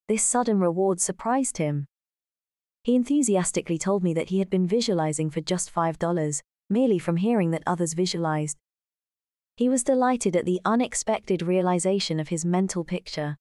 This 0.08 0.24
sudden 0.24 0.60
reward 0.60 1.02
surprised 1.02 1.58
him. 1.58 1.88
He 2.84 2.94
enthusiastically 2.94 3.80
told 3.80 4.04
me 4.04 4.14
that 4.14 4.30
he 4.30 4.38
had 4.38 4.52
been 4.52 4.68
visualizing 4.68 5.32
for 5.32 5.42
just 5.42 5.74
$5, 5.74 6.42
merely 6.70 7.00
from 7.00 7.18
hearing 7.18 7.50
that 7.50 7.64
others 7.66 7.96
visualized. 7.96 8.58
He 9.58 9.70
was 9.70 9.84
delighted 9.84 10.36
at 10.36 10.46
the 10.46 10.62
unexpected 10.66 11.42
realization 11.42 12.20
of 12.20 12.28
his 12.28 12.46
mental 12.46 12.84
picture. 12.84 13.38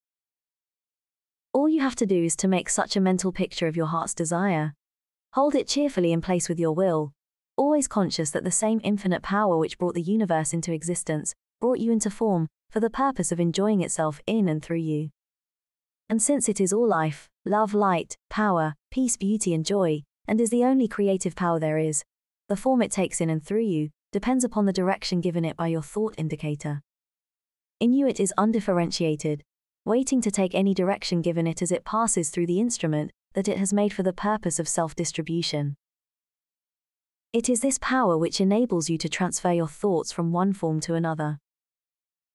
All 1.52 1.68
you 1.68 1.82
have 1.82 1.94
to 1.96 2.06
do 2.06 2.24
is 2.24 2.34
to 2.36 2.48
make 2.48 2.70
such 2.70 2.96
a 2.96 3.02
mental 3.02 3.32
picture 3.32 3.66
of 3.66 3.76
your 3.76 3.84
heart's 3.84 4.14
desire. 4.14 4.72
Hold 5.34 5.54
it 5.54 5.68
cheerfully 5.68 6.12
in 6.12 6.22
place 6.22 6.48
with 6.48 6.58
your 6.58 6.72
will, 6.72 7.12
always 7.54 7.86
conscious 7.86 8.30
that 8.30 8.44
the 8.44 8.50
same 8.50 8.80
infinite 8.82 9.22
power 9.22 9.58
which 9.58 9.76
brought 9.76 9.94
the 9.94 10.00
universe 10.00 10.54
into 10.54 10.72
existence 10.72 11.34
brought 11.60 11.80
you 11.80 11.92
into 11.92 12.08
form 12.08 12.46
for 12.70 12.80
the 12.80 12.88
purpose 12.88 13.30
of 13.30 13.38
enjoying 13.38 13.82
itself 13.82 14.18
in 14.26 14.48
and 14.48 14.62
through 14.64 14.78
you. 14.78 15.10
And 16.08 16.22
since 16.22 16.48
it 16.48 16.62
is 16.62 16.72
all 16.72 16.88
life, 16.88 17.28
love, 17.44 17.74
light, 17.74 18.16
power, 18.30 18.74
peace, 18.90 19.18
beauty, 19.18 19.52
and 19.52 19.66
joy, 19.66 20.04
and 20.26 20.40
is 20.40 20.48
the 20.48 20.64
only 20.64 20.88
creative 20.88 21.36
power 21.36 21.60
there 21.60 21.76
is, 21.76 22.04
the 22.48 22.56
form 22.56 22.80
it 22.80 22.90
takes 22.90 23.20
in 23.20 23.28
and 23.28 23.44
through 23.44 23.64
you 23.64 23.90
depends 24.16 24.44
upon 24.44 24.64
the 24.64 24.72
direction 24.72 25.20
given 25.20 25.44
it 25.44 25.58
by 25.58 25.66
your 25.66 25.82
thought 25.82 26.14
indicator. 26.16 26.80
Inuit 27.80 28.18
is 28.18 28.32
undifferentiated, 28.38 29.42
waiting 29.84 30.22
to 30.22 30.30
take 30.30 30.54
any 30.54 30.72
direction 30.72 31.20
given 31.20 31.46
it 31.46 31.60
as 31.60 31.70
it 31.70 31.84
passes 31.84 32.30
through 32.30 32.46
the 32.46 32.58
instrument 32.58 33.10
that 33.34 33.46
it 33.46 33.58
has 33.58 33.74
made 33.74 33.92
for 33.92 34.02
the 34.02 34.14
purpose 34.14 34.58
of 34.58 34.68
self 34.68 34.94
distribution. 34.94 35.76
It 37.34 37.50
is 37.50 37.60
this 37.60 37.78
power 37.78 38.16
which 38.16 38.40
enables 38.40 38.88
you 38.88 38.96
to 38.96 39.08
transfer 39.10 39.52
your 39.52 39.68
thoughts 39.68 40.12
from 40.12 40.32
one 40.32 40.54
form 40.54 40.80
to 40.80 40.94
another. 40.94 41.36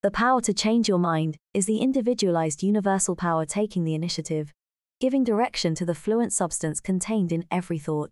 The 0.03 0.11
power 0.11 0.39
to 0.41 0.53
change 0.53 0.87
your 0.87 0.99
mind 0.99 1.37
is 1.55 1.65
the 1.65 1.79
individualized 1.79 2.61
universal 2.61 3.15
power 3.15 3.43
taking 3.47 3.85
the 3.85 3.95
initiative, 3.95 4.53
giving 4.99 5.23
direction 5.23 5.73
to 5.73 5.85
the 5.87 5.95
fluent 5.95 6.31
substance 6.31 6.79
contained 6.79 7.31
in 7.31 7.45
every 7.49 7.79
thought. 7.79 8.11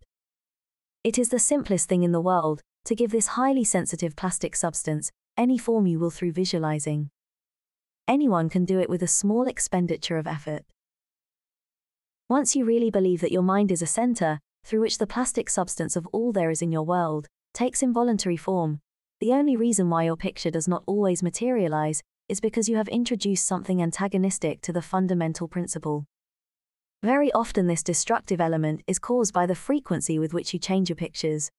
It 1.03 1.19
is 1.19 1.29
the 1.29 1.37
simplest 1.37 1.87
thing 1.87 2.01
in 2.01 2.13
the 2.13 2.19
world 2.19 2.63
to 2.85 2.95
give 2.95 3.11
this 3.11 3.27
highly 3.27 3.63
sensitive 3.63 4.15
plastic 4.15 4.55
substance 4.55 5.11
any 5.37 5.57
form 5.57 5.87
you 5.87 5.99
will 5.99 6.09
through 6.09 6.31
visualizing. 6.31 7.09
Anyone 8.07 8.49
can 8.49 8.65
do 8.65 8.79
it 8.79 8.89
with 8.89 9.03
a 9.03 9.07
small 9.07 9.47
expenditure 9.47 10.17
of 10.17 10.27
effort. 10.27 10.63
Once 12.27 12.55
you 12.55 12.65
really 12.65 12.91
believe 12.91 13.21
that 13.21 13.31
your 13.31 13.41
mind 13.41 13.71
is 13.71 13.81
a 13.81 13.87
center 13.87 14.39
through 14.63 14.81
which 14.81 14.97
the 14.97 15.07
plastic 15.07 15.49
substance 15.49 15.95
of 15.95 16.07
all 16.11 16.31
there 16.31 16.51
is 16.51 16.61
in 16.61 16.71
your 16.71 16.83
world 16.83 17.27
takes 17.53 17.81
involuntary 17.81 18.37
form, 18.37 18.79
the 19.19 19.33
only 19.33 19.55
reason 19.55 19.89
why 19.89 20.03
your 20.03 20.15
picture 20.15 20.51
does 20.51 20.67
not 20.67 20.83
always 20.85 21.23
materialize 21.23 22.01
is 22.29 22.39
because 22.39 22.69
you 22.69 22.77
have 22.77 22.87
introduced 22.87 23.45
something 23.45 23.81
antagonistic 23.81 24.61
to 24.61 24.71
the 24.71 24.81
fundamental 24.81 25.47
principle. 25.47 26.05
Very 27.01 27.31
often, 27.31 27.67
this 27.67 27.81
destructive 27.81 28.39
element 28.39 28.81
is 28.85 28.99
caused 28.99 29.33
by 29.33 29.45
the 29.45 29.55
frequency 29.55 30.19
with 30.19 30.33
which 30.33 30.53
you 30.53 30.59
change 30.59 30.89
your 30.89 30.95
pictures. 30.95 31.49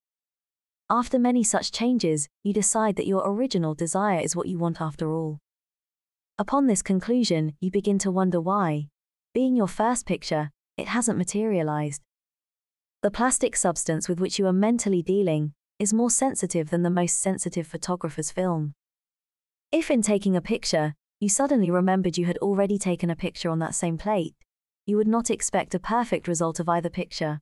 After 0.93 1.21
many 1.21 1.45
such 1.45 1.71
changes, 1.71 2.29
you 2.43 2.53
decide 2.53 2.97
that 2.97 3.07
your 3.07 3.23
original 3.25 3.75
desire 3.77 4.19
is 4.19 4.35
what 4.35 4.49
you 4.49 4.59
want 4.59 4.81
after 4.81 5.13
all. 5.13 5.39
Upon 6.37 6.67
this 6.67 6.83
conclusion, 6.83 7.55
you 7.61 7.71
begin 7.71 7.97
to 8.01 8.11
wonder 8.11 8.41
why, 8.41 8.89
being 9.33 9.55
your 9.55 9.69
first 9.69 10.05
picture, 10.05 10.51
it 10.77 10.89
hasn't 10.89 11.17
materialized. 11.17 12.03
The 13.03 13.11
plastic 13.13 13.55
substance 13.55 14.09
with 14.09 14.19
which 14.19 14.41
you 14.41 14.47
are 14.49 14.53
mentally 14.53 15.01
dealing 15.01 15.53
is 15.79 15.95
more 15.95 16.11
sensitive 16.11 16.71
than 16.71 16.83
the 16.83 16.91
most 16.91 17.21
sensitive 17.21 17.69
photographer's 17.69 18.33
film. 18.33 18.75
If 19.71 19.93
in 19.93 20.03
taking 20.03 20.35
a 20.35 20.41
picture, 20.41 20.95
you 21.21 21.29
suddenly 21.29 21.71
remembered 21.71 22.19
you 22.19 22.27
had 22.27 22.39
already 22.39 22.79
taken 22.79 23.11
a 23.11 23.17
picture 23.17 23.49
on 23.49 23.61
that 23.61 23.77
same 23.77 23.97
plate, 23.97 24.35
you 24.87 24.97
would 24.97 25.07
not 25.07 25.31
expect 25.31 25.73
a 25.73 25.79
perfect 25.79 26.27
result 26.27 26.59
of 26.59 26.69
either 26.69 26.91
picture. 26.91 27.39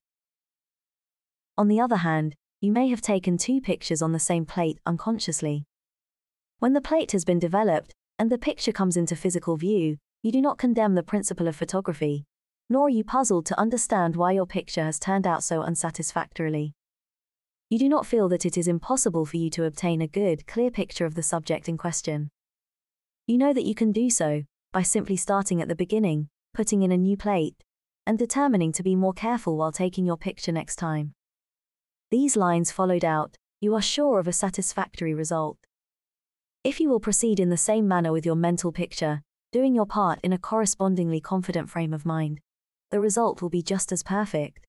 On 1.56 1.68
the 1.68 1.80
other 1.80 1.96
hand, 1.96 2.34
you 2.60 2.72
may 2.72 2.88
have 2.88 3.00
taken 3.00 3.38
two 3.38 3.60
pictures 3.60 4.02
on 4.02 4.10
the 4.10 4.18
same 4.18 4.44
plate 4.44 4.80
unconsciously. 4.84 5.64
When 6.58 6.72
the 6.72 6.80
plate 6.80 7.12
has 7.12 7.24
been 7.24 7.38
developed 7.38 7.94
and 8.18 8.30
the 8.30 8.38
picture 8.38 8.72
comes 8.72 8.96
into 8.96 9.14
physical 9.14 9.56
view, 9.56 9.96
you 10.22 10.32
do 10.32 10.40
not 10.40 10.58
condemn 10.58 10.96
the 10.96 11.04
principle 11.04 11.46
of 11.46 11.54
photography, 11.54 12.24
nor 12.68 12.86
are 12.86 12.90
you 12.90 13.04
puzzled 13.04 13.46
to 13.46 13.58
understand 13.60 14.16
why 14.16 14.32
your 14.32 14.46
picture 14.46 14.82
has 14.82 14.98
turned 14.98 15.24
out 15.24 15.44
so 15.44 15.62
unsatisfactorily. 15.62 16.74
You 17.70 17.78
do 17.78 17.88
not 17.88 18.06
feel 18.06 18.28
that 18.30 18.44
it 18.44 18.58
is 18.58 18.66
impossible 18.66 19.24
for 19.24 19.36
you 19.36 19.50
to 19.50 19.64
obtain 19.64 20.02
a 20.02 20.08
good, 20.08 20.46
clear 20.48 20.72
picture 20.72 21.06
of 21.06 21.14
the 21.14 21.22
subject 21.22 21.68
in 21.68 21.78
question. 21.78 22.28
You 23.28 23.38
know 23.38 23.52
that 23.52 23.66
you 23.66 23.76
can 23.76 23.92
do 23.92 24.10
so 24.10 24.42
by 24.72 24.82
simply 24.82 25.16
starting 25.16 25.62
at 25.62 25.68
the 25.68 25.76
beginning, 25.76 26.28
putting 26.54 26.82
in 26.82 26.90
a 26.90 26.96
new 26.96 27.16
plate, 27.16 27.54
and 28.04 28.18
determining 28.18 28.72
to 28.72 28.82
be 28.82 28.96
more 28.96 29.12
careful 29.12 29.56
while 29.56 29.70
taking 29.70 30.04
your 30.04 30.16
picture 30.16 30.50
next 30.50 30.76
time. 30.76 31.14
These 32.10 32.36
lines 32.36 32.72
followed 32.72 33.04
out, 33.04 33.36
you 33.60 33.74
are 33.74 33.82
sure 33.82 34.18
of 34.18 34.26
a 34.26 34.32
satisfactory 34.32 35.12
result. 35.12 35.58
If 36.64 36.80
you 36.80 36.88
will 36.88 37.00
proceed 37.00 37.38
in 37.38 37.50
the 37.50 37.56
same 37.56 37.86
manner 37.86 38.12
with 38.12 38.24
your 38.24 38.34
mental 38.34 38.72
picture, 38.72 39.20
doing 39.52 39.74
your 39.74 39.84
part 39.84 40.18
in 40.22 40.32
a 40.32 40.38
correspondingly 40.38 41.20
confident 41.20 41.68
frame 41.68 41.92
of 41.92 42.06
mind, 42.06 42.40
the 42.90 43.00
result 43.00 43.42
will 43.42 43.50
be 43.50 43.62
just 43.62 43.92
as 43.92 44.02
perfect. 44.02 44.66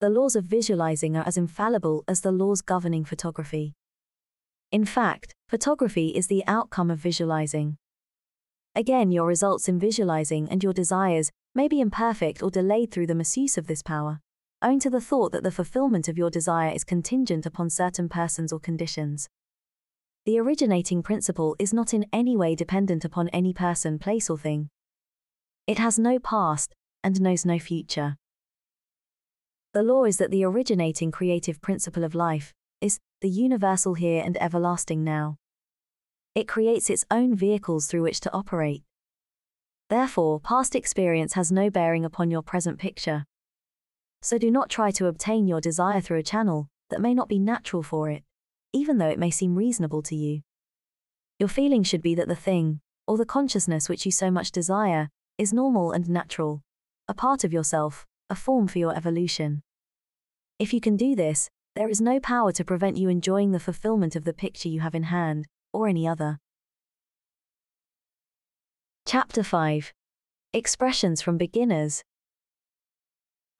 The 0.00 0.08
laws 0.08 0.36
of 0.36 0.44
visualizing 0.44 1.16
are 1.18 1.26
as 1.26 1.36
infallible 1.36 2.02
as 2.08 2.22
the 2.22 2.32
laws 2.32 2.62
governing 2.62 3.04
photography. 3.04 3.74
In 4.72 4.86
fact, 4.86 5.34
photography 5.48 6.08
is 6.08 6.28
the 6.28 6.44
outcome 6.46 6.90
of 6.90 6.98
visualizing. 6.98 7.76
Again, 8.74 9.12
your 9.12 9.26
results 9.26 9.68
in 9.68 9.78
visualizing 9.78 10.48
and 10.50 10.62
your 10.62 10.72
desires 10.72 11.30
may 11.54 11.68
be 11.68 11.80
imperfect 11.80 12.42
or 12.42 12.50
delayed 12.50 12.90
through 12.90 13.06
the 13.06 13.14
misuse 13.14 13.56
of 13.58 13.66
this 13.66 13.82
power, 13.82 14.20
owing 14.64 14.80
to 14.80 14.88
the 14.88 15.00
thought 15.00 15.30
that 15.32 15.42
the 15.42 15.50
fulfillment 15.50 16.08
of 16.08 16.16
your 16.16 16.30
desire 16.30 16.72
is 16.72 16.84
contingent 16.84 17.44
upon 17.44 17.68
certain 17.68 18.08
persons 18.08 18.50
or 18.50 18.58
conditions. 18.58 19.28
The 20.24 20.38
originating 20.38 21.02
principle 21.02 21.54
is 21.58 21.74
not 21.74 21.92
in 21.92 22.06
any 22.10 22.34
way 22.34 22.54
dependent 22.54 23.04
upon 23.04 23.28
any 23.28 23.52
person, 23.52 23.98
place, 23.98 24.30
or 24.30 24.38
thing. 24.38 24.70
It 25.66 25.78
has 25.78 25.98
no 25.98 26.18
past 26.18 26.74
and 27.02 27.20
knows 27.20 27.44
no 27.44 27.58
future. 27.58 28.16
The 29.74 29.82
law 29.82 30.04
is 30.04 30.16
that 30.16 30.30
the 30.30 30.44
originating 30.44 31.10
creative 31.10 31.60
principle 31.60 32.02
of 32.02 32.14
life 32.14 32.54
is 32.80 33.00
the 33.20 33.28
universal 33.28 33.94
here 33.94 34.22
and 34.24 34.40
everlasting 34.40 35.04
now. 35.04 35.36
It 36.34 36.48
creates 36.48 36.88
its 36.88 37.04
own 37.10 37.36
vehicles 37.36 37.86
through 37.86 38.02
which 38.02 38.20
to 38.20 38.32
operate. 38.32 38.82
Therefore, 39.90 40.40
past 40.40 40.74
experience 40.74 41.34
has 41.34 41.52
no 41.52 41.68
bearing 41.68 42.04
upon 42.04 42.30
your 42.30 42.42
present 42.42 42.78
picture. 42.78 43.26
So 44.24 44.38
do 44.38 44.50
not 44.50 44.70
try 44.70 44.90
to 44.90 45.06
obtain 45.06 45.46
your 45.46 45.60
desire 45.60 46.00
through 46.00 46.18
a 46.18 46.24
channel 46.24 46.66
that 46.90 47.00
may 47.00 47.14
not 47.14 47.28
be 47.28 47.38
natural 47.38 47.84
for 47.84 48.10
it 48.10 48.24
even 48.74 48.98
though 48.98 49.08
it 49.08 49.20
may 49.20 49.30
seem 49.30 49.54
reasonable 49.54 50.02
to 50.02 50.16
you. 50.16 50.42
Your 51.38 51.48
feeling 51.48 51.84
should 51.84 52.02
be 52.02 52.16
that 52.16 52.26
the 52.26 52.34
thing, 52.34 52.80
or 53.06 53.16
the 53.16 53.24
consciousness 53.24 53.88
which 53.88 54.04
you 54.04 54.10
so 54.10 54.32
much 54.32 54.50
desire, 54.50 55.08
is 55.38 55.52
normal 55.52 55.92
and 55.92 56.08
natural, 56.08 56.60
a 57.06 57.14
part 57.14 57.44
of 57.44 57.52
yourself, 57.52 58.04
a 58.28 58.34
form 58.34 58.66
for 58.66 58.80
your 58.80 58.94
evolution. 58.96 59.62
If 60.58 60.74
you 60.74 60.80
can 60.80 60.96
do 60.96 61.14
this, 61.14 61.48
there 61.76 61.88
is 61.88 62.00
no 62.00 62.18
power 62.18 62.50
to 62.50 62.64
prevent 62.64 62.96
you 62.96 63.08
enjoying 63.08 63.52
the 63.52 63.60
fulfillment 63.60 64.16
of 64.16 64.24
the 64.24 64.32
picture 64.32 64.68
you 64.68 64.80
have 64.80 64.94
in 64.94 65.04
hand, 65.04 65.46
or 65.72 65.86
any 65.86 66.06
other. 66.06 66.40
Chapter 69.06 69.44
5 69.44 69.92
Expressions 70.52 71.22
from 71.22 71.38
Beginners 71.38 72.02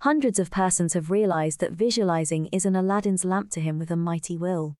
Hundreds 0.00 0.38
of 0.38 0.50
persons 0.50 0.94
have 0.94 1.10
realized 1.10 1.60
that 1.60 1.72
visualizing 1.72 2.46
is 2.52 2.66
an 2.66 2.76
Aladdin's 2.76 3.24
lamp 3.24 3.50
to 3.50 3.60
him 3.60 3.78
with 3.78 3.90
a 3.90 3.96
mighty 3.96 4.36
will. 4.36 4.76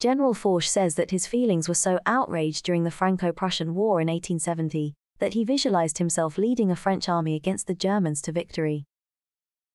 General 0.00 0.34
Foch 0.34 0.64
says 0.64 0.94
that 0.96 1.10
his 1.10 1.26
feelings 1.26 1.68
were 1.68 1.74
so 1.74 1.98
outraged 2.06 2.64
during 2.64 2.84
the 2.84 2.90
Franco-Prussian 2.90 3.74
War 3.74 4.00
in 4.00 4.08
1870 4.08 4.94
that 5.18 5.34
he 5.34 5.44
visualized 5.44 5.98
himself 5.98 6.36
leading 6.36 6.70
a 6.70 6.76
French 6.76 7.08
army 7.08 7.36
against 7.36 7.68
the 7.68 7.74
Germans 7.74 8.20
to 8.22 8.32
victory. 8.32 8.86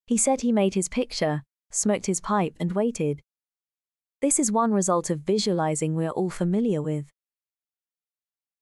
He 0.05 0.17
said 0.17 0.41
he 0.41 0.51
made 0.51 0.73
his 0.73 0.89
picture, 0.89 1.43
smoked 1.71 2.07
his 2.07 2.19
pipe, 2.19 2.55
and 2.60 2.73
waited. 2.73 3.21
This 4.21 4.39
is 4.39 4.51
one 4.51 4.73
result 4.73 5.10
of 5.10 5.19
visualizing 5.19 5.95
we 5.95 6.05
are 6.05 6.12
all 6.12 6.29
familiar 6.29 6.81
with. 6.81 7.05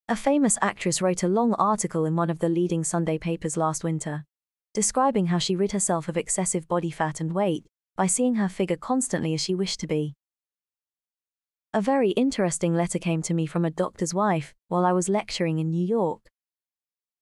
A 0.08 0.16
famous 0.16 0.60
actress 0.62 1.02
wrote 1.02 1.24
a 1.24 1.28
long 1.28 1.56
article 1.56 2.06
in 2.06 2.16
one 2.16 2.30
of 2.30 2.40
the 2.40 2.50
leading 2.50 2.84
Sunday 2.84 3.18
papers 3.18 3.58
last 3.58 3.84
winter, 3.84 4.26
describing 4.76 5.28
how 5.28 5.40
she 5.40 5.56
rid 5.56 5.72
herself 5.72 6.10
of 6.10 6.18
excessive 6.18 6.68
body 6.68 6.92
fat 6.92 7.22
and 7.22 7.34
weight 7.34 7.66
by 7.96 8.06
seeing 8.06 8.36
her 8.36 8.50
figure 8.50 8.76
constantly 8.76 9.34
as 9.34 9.40
she 9.40 9.56
wished 9.56 9.80
to 9.80 9.88
be. 9.88 10.14
A 11.74 11.80
very 11.80 12.10
interesting 12.12 12.76
letter 12.76 13.00
came 13.00 13.22
to 13.22 13.34
me 13.34 13.46
from 13.46 13.64
a 13.64 13.72
doctor's 13.72 14.14
wife 14.14 14.54
while 14.68 14.86
I 14.86 14.92
was 14.92 15.08
lecturing 15.08 15.60
in 15.60 15.72
New 15.72 15.86
York. 15.86 16.28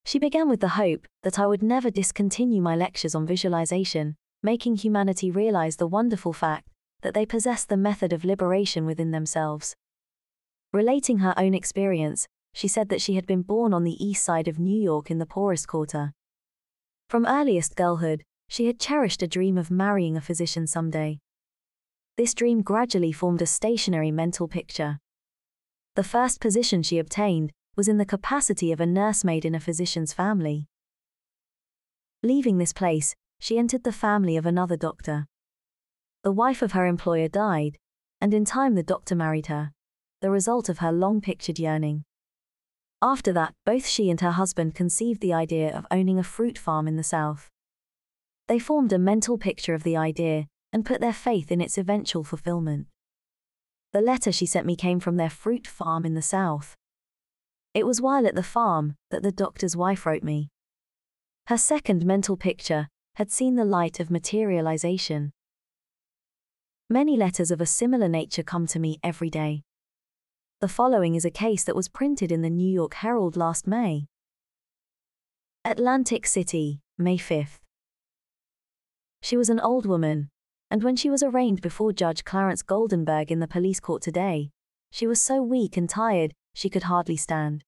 She 0.04 0.18
began 0.18 0.50
with 0.50 0.62
the 0.62 0.70
hope 0.70 1.08
that 1.22 1.38
I 1.38 1.46
would 1.46 1.62
never 1.62 1.92
discontinue 1.92 2.60
my 2.60 2.76
lectures 2.76 3.14
on 3.14 3.28
visualization, 3.28 4.16
making 4.42 4.78
humanity 4.78 5.30
realize 5.30 5.78
the 5.78 5.88
wonderful 5.88 6.34
fact 6.34 6.68
that 7.04 7.14
they 7.14 7.26
possess 7.26 7.66
the 7.66 7.78
method 7.78 8.12
of 8.12 8.26
liberation 8.26 8.88
within 8.88 9.12
themselves. 9.12 9.76
Relating 10.72 11.20
her 11.20 11.36
own 11.38 11.54
experience, 11.54 12.28
she 12.52 12.68
said 12.68 12.90
that 12.90 13.02
she 13.02 13.14
had 13.14 13.28
been 13.28 13.44
born 13.44 13.76
on 13.76 13.84
the 13.84 14.04
east 14.04 14.24
side 14.24 14.48
of 14.48 14.58
New 14.58 14.82
York 14.82 15.12
in 15.12 15.20
the 15.20 15.28
poorest 15.28 15.68
quarter. 15.68 16.14
From 17.08 17.26
earliest 17.26 17.76
girlhood, 17.76 18.24
she 18.48 18.68
had 18.68 18.80
cherished 18.80 19.22
a 19.22 19.28
dream 19.28 19.58
of 19.58 19.72
marrying 19.72 20.18
a 20.18 20.22
physician 20.22 20.68
someday. 20.68 21.20
This 22.18 22.34
dream 22.34 22.62
gradually 22.62 23.12
formed 23.12 23.42
a 23.42 23.48
stationary 23.48 24.12
mental 24.12 24.48
picture. 24.48 25.00
The 25.96 26.04
first 26.04 26.40
position 26.40 26.84
she 26.84 27.00
obtained 27.00 27.52
was 27.76 27.88
in 27.88 27.98
the 27.98 28.06
capacity 28.06 28.72
of 28.72 28.80
a 28.80 28.86
nursemaid 28.86 29.46
in 29.46 29.56
a 29.56 29.60
physician's 29.60 30.14
family. 30.14 30.68
Leaving 32.22 32.58
this 32.58 32.74
place, 32.74 33.16
she 33.40 33.58
entered 33.58 33.84
the 33.84 33.92
family 33.92 34.38
of 34.38 34.46
another 34.46 34.78
doctor. 34.78 35.26
The 36.24 36.32
wife 36.32 36.62
of 36.62 36.72
her 36.72 36.86
employer 36.86 37.28
died, 37.28 37.78
and 38.22 38.34
in 38.34 38.46
time 38.46 38.76
the 38.76 38.84
doctor 38.84 39.16
married 39.16 39.48
her, 39.48 39.72
the 40.22 40.32
result 40.32 40.70
of 40.70 40.78
her 40.78 40.92
long 40.92 41.20
pictured 41.20 41.60
yearning. 41.60 42.06
After 43.04 43.34
that, 43.34 43.54
both 43.66 43.86
she 43.86 44.10
and 44.10 44.22
her 44.22 44.32
husband 44.32 44.76
conceived 44.76 45.20
the 45.20 45.34
idea 45.34 45.78
of 45.78 45.86
owning 45.92 46.18
a 46.18 46.24
fruit 46.24 46.58
farm 46.58 46.88
in 46.88 46.96
the 46.96 47.04
South. 47.04 47.50
They 48.48 48.60
formed 48.60 48.94
a 48.94 48.98
mental 48.98 49.38
picture 49.38 49.74
of 49.74 49.84
the 49.84 49.98
idea 49.98 50.48
and 50.72 50.86
put 50.86 51.02
their 51.02 51.12
faith 51.12 51.52
in 51.52 51.60
its 51.60 51.78
eventual 51.78 52.24
fulfillment. 52.24 52.88
The 53.92 54.00
letter 54.00 54.32
she 54.32 54.46
sent 54.46 54.66
me 54.66 54.78
came 54.78 55.02
from 55.02 55.18
their 55.18 55.30
fruit 55.30 55.68
farm 55.68 56.06
in 56.06 56.14
the 56.14 56.22
south. 56.22 56.78
It 57.74 57.86
was 57.86 58.00
while 58.00 58.26
at 58.26 58.36
the 58.36 58.42
farm 58.42 58.96
that 59.12 59.22
the 59.22 59.34
doctor's 59.34 59.76
wife 59.76 60.06
wrote 60.06 60.24
me. 60.24 60.50
Her 61.48 61.58
second 61.58 62.06
mental 62.06 62.38
picture 62.38 62.88
had 63.16 63.32
seen 63.32 63.56
the 63.56 63.66
light 63.66 64.00
of 64.00 64.10
materialization. 64.10 65.34
Many 66.90 67.18
letters 67.18 67.52
of 67.52 67.60
a 67.60 67.66
similar 67.66 68.08
nature 68.08 68.44
come 68.44 68.66
to 68.68 68.80
me 68.80 68.98
every 69.04 69.30
day. 69.30 69.64
The 70.62 70.68
following 70.68 71.16
is 71.16 71.26
a 71.26 71.32
case 71.32 71.64
that 71.66 71.76
was 71.76 71.90
printed 71.90 72.32
in 72.32 72.42
the 72.42 72.50
New 72.50 72.70
York 72.70 72.94
Herald 72.96 73.36
last 73.36 73.68
May. 73.68 74.08
Atlantic 75.66 76.26
City, 76.26 76.80
May 76.98 77.18
5th. 77.18 77.60
She 79.22 79.36
was 79.36 79.50
an 79.50 79.60
old 79.60 79.86
woman, 79.86 80.30
and 80.72 80.84
when 80.84 80.96
she 80.96 81.10
was 81.10 81.22
arraigned 81.22 81.62
before 81.62 81.94
Judge 81.94 82.24
Clarence 82.24 82.64
Goldenberg 82.64 83.30
in 83.30 83.40
the 83.40 83.48
police 83.48 83.80
court 83.80 84.02
today, 84.02 84.52
she 84.92 85.08
was 85.08 85.22
so 85.22 85.42
weak 85.42 85.76
and 85.76 85.90
tired 85.90 86.34
she 86.54 86.70
could 86.70 86.84
hardly 86.84 87.18
stand. 87.18 87.64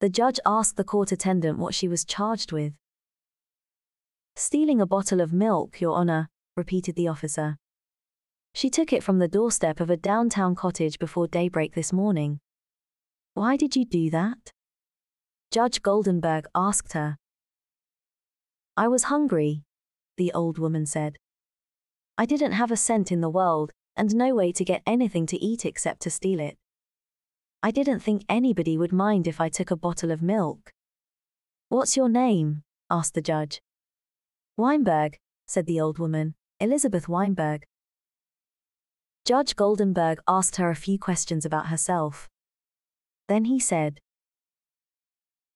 The 0.00 0.08
judge 0.08 0.40
asked 0.44 0.76
the 0.76 0.84
court 0.84 1.12
attendant 1.12 1.58
what 1.58 1.74
she 1.74 1.86
was 1.86 2.04
charged 2.04 2.52
with. 2.52 2.74
Stealing 4.34 4.80
a 4.80 4.86
bottle 4.86 5.20
of 5.20 5.32
milk, 5.32 5.80
Your 5.80 5.96
Honor, 5.96 6.28
repeated 6.56 6.96
the 6.96 7.08
officer. 7.08 7.58
She 8.54 8.68
took 8.68 8.92
it 8.92 9.02
from 9.02 9.18
the 9.18 9.28
doorstep 9.28 9.80
of 9.80 9.90
a 9.90 9.96
downtown 9.96 10.54
cottage 10.54 10.98
before 10.98 11.26
daybreak 11.26 11.74
this 11.74 11.92
morning. 11.92 12.40
Why 13.34 13.56
did 13.56 13.74
you 13.76 13.84
do 13.84 14.10
that? 14.10 14.52
Judge 15.50 15.82
Goldenberg 15.82 16.44
asked 16.54 16.92
her. 16.92 17.16
I 18.76 18.88
was 18.88 19.04
hungry, 19.04 19.64
the 20.16 20.32
old 20.32 20.58
woman 20.58 20.86
said. 20.86 21.16
I 22.18 22.26
didn't 22.26 22.52
have 22.52 22.70
a 22.70 22.76
cent 22.76 23.10
in 23.10 23.20
the 23.20 23.30
world, 23.30 23.72
and 23.96 24.14
no 24.14 24.34
way 24.34 24.52
to 24.52 24.64
get 24.64 24.82
anything 24.86 25.26
to 25.26 25.36
eat 25.36 25.64
except 25.64 26.00
to 26.02 26.10
steal 26.10 26.40
it. 26.40 26.56
I 27.62 27.70
didn't 27.70 28.00
think 28.00 28.24
anybody 28.28 28.76
would 28.76 28.92
mind 28.92 29.26
if 29.26 29.40
I 29.40 29.48
took 29.48 29.70
a 29.70 29.76
bottle 29.76 30.10
of 30.10 30.22
milk. 30.22 30.72
What's 31.68 31.96
your 31.96 32.08
name? 32.08 32.62
asked 32.90 33.14
the 33.14 33.22
judge. 33.22 33.62
Weinberg, 34.56 35.18
said 35.46 35.66
the 35.66 35.80
old 35.80 35.98
woman, 35.98 36.34
Elizabeth 36.60 37.08
Weinberg. 37.08 37.64
Judge 39.24 39.54
Goldenberg 39.54 40.18
asked 40.26 40.56
her 40.56 40.68
a 40.68 40.74
few 40.74 40.98
questions 40.98 41.44
about 41.44 41.68
herself. 41.68 42.28
Then 43.28 43.44
he 43.44 43.60
said, 43.60 44.00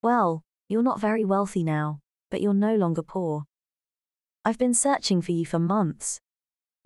Well, 0.02 0.42
you're 0.68 0.84
not 0.84 1.00
very 1.00 1.24
wealthy 1.24 1.64
now, 1.64 1.98
but 2.30 2.40
you're 2.40 2.54
no 2.54 2.76
longer 2.76 3.02
poor. 3.02 3.42
I've 4.44 4.58
been 4.58 4.74
searching 4.74 5.20
for 5.20 5.32
you 5.32 5.44
for 5.44 5.58
months. 5.58 6.20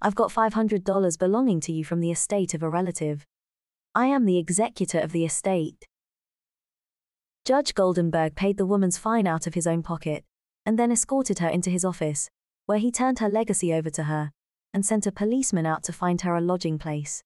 I've 0.01 0.15
got 0.15 0.33
$500 0.33 1.19
belonging 1.19 1.61
to 1.61 1.73
you 1.73 1.85
from 1.85 2.01
the 2.01 2.11
estate 2.11 2.55
of 2.55 2.63
a 2.63 2.71
relative. 2.71 3.27
I 3.95 4.07
am 4.07 4.25
the 4.25 4.39
executor 4.39 5.01
of 5.01 5.13
the 5.13 5.27
estate. 5.27 5.85
Judge 7.45 7.75
Goldenberg 7.75 8.35
paid 8.35 8.57
the 8.57 8.65
woman's 8.65 8.97
fine 8.97 9.27
out 9.27 9.47
of 9.47 9.53
his 9.53 9.67
own 9.67 9.83
pocket, 9.83 10.25
and 10.65 10.79
then 10.79 10.91
escorted 10.91 11.41
her 11.41 11.49
into 11.49 11.69
his 11.69 11.85
office, 11.85 12.31
where 12.65 12.79
he 12.79 12.91
turned 12.91 13.19
her 13.19 13.29
legacy 13.29 13.75
over 13.75 13.91
to 13.91 14.05
her, 14.05 14.31
and 14.73 14.85
sent 14.85 15.07
a 15.07 15.13
policeman 15.13 15.67
out 15.67 15.83
to 15.85 15.93
find 15.93 16.21
her 16.23 16.35
a 16.35 16.41
lodging 16.41 16.79
place. 16.79 17.23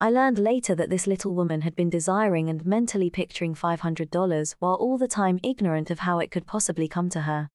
I 0.00 0.10
learned 0.10 0.38
later 0.38 0.74
that 0.74 0.88
this 0.88 1.06
little 1.06 1.34
woman 1.34 1.60
had 1.60 1.76
been 1.76 1.90
desiring 1.90 2.48
and 2.48 2.64
mentally 2.64 3.10
picturing 3.10 3.54
$500 3.54 4.54
while 4.58 4.74
all 4.74 4.96
the 4.96 5.06
time 5.06 5.38
ignorant 5.42 5.90
of 5.90 6.00
how 6.00 6.20
it 6.20 6.30
could 6.30 6.46
possibly 6.46 6.88
come 6.88 7.10
to 7.10 7.22
her. 7.22 7.50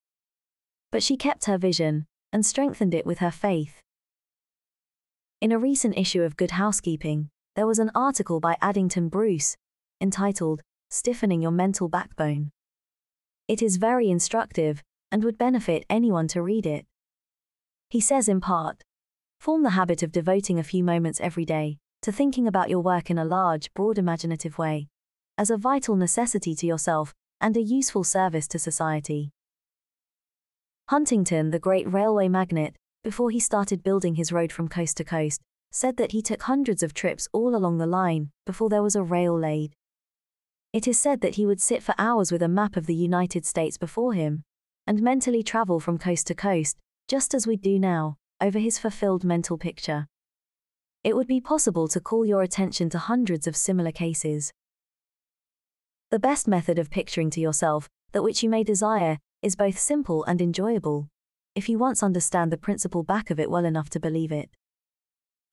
But 0.92 1.02
she 1.02 1.18
kept 1.18 1.46
her 1.46 1.58
vision, 1.58 2.06
and 2.32 2.46
strengthened 2.46 2.94
it 2.94 3.06
with 3.06 3.20
her 3.20 3.32
faith. 3.32 3.82
In 5.42 5.52
a 5.52 5.58
recent 5.58 5.98
issue 5.98 6.22
of 6.22 6.38
Good 6.38 6.52
Housekeeping, 6.52 7.30
there 7.56 7.66
was 7.66 7.80
an 7.80 7.92
article 7.96 8.40
by 8.40 8.58
Addington 8.62 9.10
Bruce, 9.10 9.56
entitled, 10.00 10.62
Stiffening 10.90 11.42
Your 11.42 11.52
Mental 11.52 11.88
Backbone. 11.88 12.52
It 13.48 13.62
is 13.62 13.78
very 13.78 14.10
instructive, 14.10 14.84
and 15.12 15.24
would 15.24 15.38
benefit 15.38 15.86
anyone 15.90 16.28
to 16.30 16.42
read 16.42 16.66
it. 16.66 16.86
He 17.90 18.00
says 18.02 18.28
in 18.28 18.42
part, 18.42 18.84
Form 19.40 19.64
the 19.64 19.72
habit 19.72 20.02
of 20.02 20.12
devoting 20.12 20.58
a 20.58 20.64
few 20.64 20.84
moments 20.84 21.22
every 21.22 21.46
day 21.46 21.78
to 22.02 22.12
thinking 22.12 22.48
about 22.48 22.70
your 22.70 22.82
work 22.82 23.10
in 23.10 23.18
a 23.18 23.26
large, 23.26 23.74
broad 23.74 23.98
imaginative 23.98 24.58
way, 24.58 24.88
as 25.38 25.50
a 25.50 25.58
vital 25.58 25.96
necessity 25.96 26.54
to 26.56 26.68
yourself 26.68 27.14
and 27.42 27.58
a 27.58 27.62
useful 27.62 28.04
service 28.04 28.48
to 28.48 28.60
society. 28.60 29.32
Huntington, 30.90 31.50
the 31.50 31.60
great 31.60 31.92
railway 31.92 32.28
magnate, 32.28 32.76
before 33.04 33.30
he 33.32 33.40
started 33.40 33.84
building 33.84 34.16
his 34.16 34.32
road 34.32 34.52
from 34.52 34.68
coast 34.68 34.98
to 34.98 35.04
coast, 35.04 35.42
said 35.72 35.98
that 35.98 36.12
he 36.12 36.22
took 36.22 36.44
hundreds 36.44 36.84
of 36.84 36.94
trips 36.94 37.28
all 37.34 37.56
along 37.56 37.78
the 37.78 37.88
line 37.88 38.30
before 38.46 38.70
there 38.70 38.84
was 38.84 38.96
a 38.96 39.04
rail 39.04 39.38
laid. 39.38 39.74
It 40.74 40.88
is 40.88 41.00
said 41.00 41.22
that 41.22 41.36
he 41.36 41.46
would 41.46 41.62
sit 41.62 41.82
for 41.82 41.96
hours 41.98 42.32
with 42.32 42.42
a 42.42 42.48
map 42.48 42.78
of 42.78 42.86
the 42.86 42.96
United 42.96 43.46
States 43.46 43.78
before 43.78 44.14
him 44.14 44.44
and 44.88 45.02
mentally 45.02 45.42
travel 45.42 45.80
from 45.80 45.98
coast 45.98 46.28
to 46.28 46.36
coast, 46.36 46.78
just 47.08 47.36
as 47.36 47.46
we 47.46 47.56
do 47.56 47.78
now, 47.78 48.18
over 48.42 48.58
his 48.58 48.80
fulfilled 48.80 49.24
mental 49.24 49.58
picture. 49.58 50.08
It 51.04 51.16
would 51.16 51.28
be 51.28 51.40
possible 51.40 51.88
to 51.90 52.00
call 52.00 52.26
your 52.26 52.42
attention 52.42 52.90
to 52.90 52.98
hundreds 52.98 53.46
of 53.46 53.56
similar 53.56 53.92
cases. 53.92 54.52
The 56.10 56.20
best 56.20 56.48
method 56.48 56.80
of 56.80 56.90
picturing 56.90 57.30
to 57.32 57.40
yourself 57.40 57.90
that 58.12 58.24
which 58.24 58.42
you 58.42 58.50
may 58.50 58.64
desire 58.64 59.20
is 59.44 59.56
both 59.56 59.78
simple 59.78 60.24
and 60.24 60.42
enjoyable, 60.42 61.10
if 61.54 61.70
you 61.70 61.78
once 61.78 62.02
understand 62.02 62.52
the 62.52 62.58
principle 62.58 63.04
back 63.04 63.30
of 63.30 63.40
it 63.40 63.52
well 63.52 63.66
enough 63.66 63.90
to 63.92 64.00
believe 64.00 64.32
it. 64.32 64.50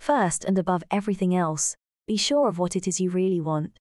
First 0.00 0.44
and 0.44 0.58
above 0.58 0.82
everything 0.90 1.34
else, 1.34 1.76
be 2.06 2.16
sure 2.16 2.48
of 2.48 2.58
what 2.58 2.74
it 2.74 2.88
is 2.88 2.98
you 3.00 3.10
really 3.10 3.40
want. 3.40 3.78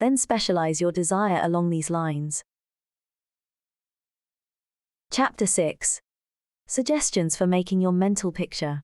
Then 0.00 0.16
specialize 0.16 0.80
your 0.80 0.92
desire 0.92 1.40
along 1.42 1.70
these 1.70 1.88
lines. 1.88 2.42
Chapter 5.10 5.46
6 5.46 6.00
Suggestions 6.66 7.36
for 7.36 7.46
making 7.46 7.82
your 7.82 7.92
mental 7.92 8.32
picture. 8.32 8.80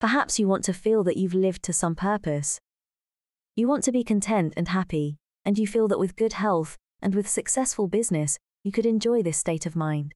Perhaps 0.00 0.38
you 0.38 0.48
want 0.48 0.64
to 0.64 0.72
feel 0.72 1.04
that 1.04 1.18
you've 1.18 1.34
lived 1.34 1.62
to 1.64 1.72
some 1.72 1.94
purpose. 1.94 2.58
You 3.54 3.68
want 3.68 3.84
to 3.84 3.92
be 3.92 4.02
content 4.02 4.54
and 4.56 4.68
happy, 4.68 5.18
and 5.44 5.58
you 5.58 5.66
feel 5.66 5.86
that 5.88 5.98
with 5.98 6.16
good 6.16 6.32
health 6.32 6.78
and 7.02 7.14
with 7.14 7.28
successful 7.28 7.88
business, 7.88 8.38
you 8.62 8.72
could 8.72 8.86
enjoy 8.86 9.22
this 9.22 9.36
state 9.36 9.66
of 9.66 9.76
mind. 9.76 10.14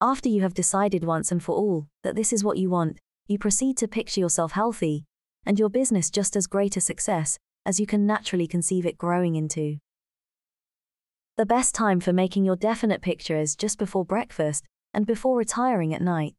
After 0.00 0.30
you 0.30 0.40
have 0.40 0.54
decided 0.54 1.04
once 1.04 1.30
and 1.30 1.42
for 1.42 1.54
all 1.54 1.88
that 2.02 2.16
this 2.16 2.32
is 2.32 2.42
what 2.42 2.56
you 2.56 2.70
want, 2.70 2.98
you 3.28 3.38
proceed 3.38 3.76
to 3.78 3.88
picture 3.88 4.20
yourself 4.20 4.52
healthy, 4.52 5.04
and 5.44 5.58
your 5.58 5.68
business 5.68 6.10
just 6.10 6.36
as 6.36 6.46
great 6.46 6.76
a 6.78 6.80
success 6.80 7.38
as 7.66 7.78
you 7.78 7.86
can 7.86 8.06
naturally 8.06 8.46
conceive 8.46 8.86
it 8.86 8.96
growing 8.96 9.36
into. 9.36 9.76
The 11.36 11.46
best 11.46 11.74
time 11.74 12.00
for 12.00 12.12
making 12.12 12.44
your 12.44 12.56
definite 12.56 13.02
picture 13.02 13.38
is 13.38 13.54
just 13.54 13.78
before 13.78 14.04
breakfast 14.04 14.64
and 14.92 15.06
before 15.06 15.36
retiring 15.36 15.94
at 15.94 16.02
night. 16.02 16.34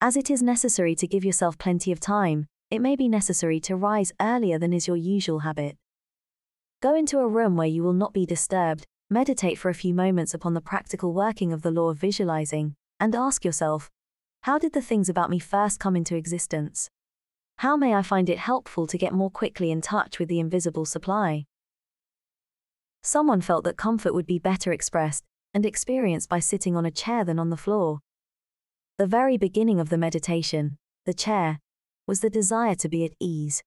As 0.00 0.16
it 0.16 0.30
is 0.30 0.42
necessary 0.42 0.94
to 0.94 1.06
give 1.06 1.24
yourself 1.24 1.58
plenty 1.58 1.92
of 1.92 2.00
time, 2.00 2.46
it 2.70 2.80
may 2.80 2.96
be 2.96 3.08
necessary 3.08 3.60
to 3.60 3.76
rise 3.76 4.12
earlier 4.20 4.58
than 4.58 4.72
is 4.72 4.86
your 4.86 4.96
usual 4.96 5.40
habit. 5.40 5.76
Go 6.80 6.94
into 6.94 7.18
a 7.18 7.28
room 7.28 7.56
where 7.56 7.66
you 7.66 7.82
will 7.82 7.92
not 7.92 8.12
be 8.12 8.24
disturbed 8.24 8.86
meditate 9.10 9.58
for 9.58 9.68
a 9.68 9.74
few 9.74 9.92
moments 9.92 10.32
upon 10.32 10.54
the 10.54 10.60
practical 10.60 11.12
working 11.12 11.52
of 11.52 11.62
the 11.62 11.70
law 11.72 11.90
of 11.90 11.98
visualizing, 11.98 12.76
and 13.00 13.14
ask 13.14 13.44
yourself, 13.44 13.90
how 14.42 14.56
did 14.56 14.72
the 14.72 14.80
things 14.80 15.08
about 15.08 15.28
me 15.28 15.38
first 15.40 15.80
come 15.80 15.96
into 15.96 16.14
existence? 16.16 16.88
How 17.58 17.76
may 17.76 17.92
I 17.92 18.02
find 18.02 18.30
it 18.30 18.38
helpful 18.38 18.86
to 18.86 18.96
get 18.96 19.12
more 19.12 19.28
quickly 19.28 19.70
in 19.70 19.80
touch 19.80 20.18
with 20.18 20.28
the 20.28 20.38
invisible 20.38 20.84
supply? 20.84 21.44
Someone 23.02 23.40
felt 23.40 23.64
that 23.64 23.76
comfort 23.76 24.14
would 24.14 24.26
be 24.26 24.38
better 24.38 24.72
expressed 24.72 25.24
and 25.52 25.66
experience 25.66 26.26
by 26.26 26.38
sitting 26.38 26.76
on 26.76 26.86
a 26.86 26.90
chair 26.90 27.24
than 27.24 27.38
on 27.38 27.50
the 27.50 27.56
floor. 27.56 28.00
The 28.98 29.06
very 29.06 29.36
beginning 29.36 29.80
of 29.80 29.88
the 29.88 29.98
meditation, 29.98 30.78
the 31.06 31.14
chair, 31.14 31.58
was 32.06 32.20
the 32.20 32.30
desire 32.30 32.74
to 32.76 32.88
be 32.88 33.04
at 33.04 33.12
ease. 33.20 33.62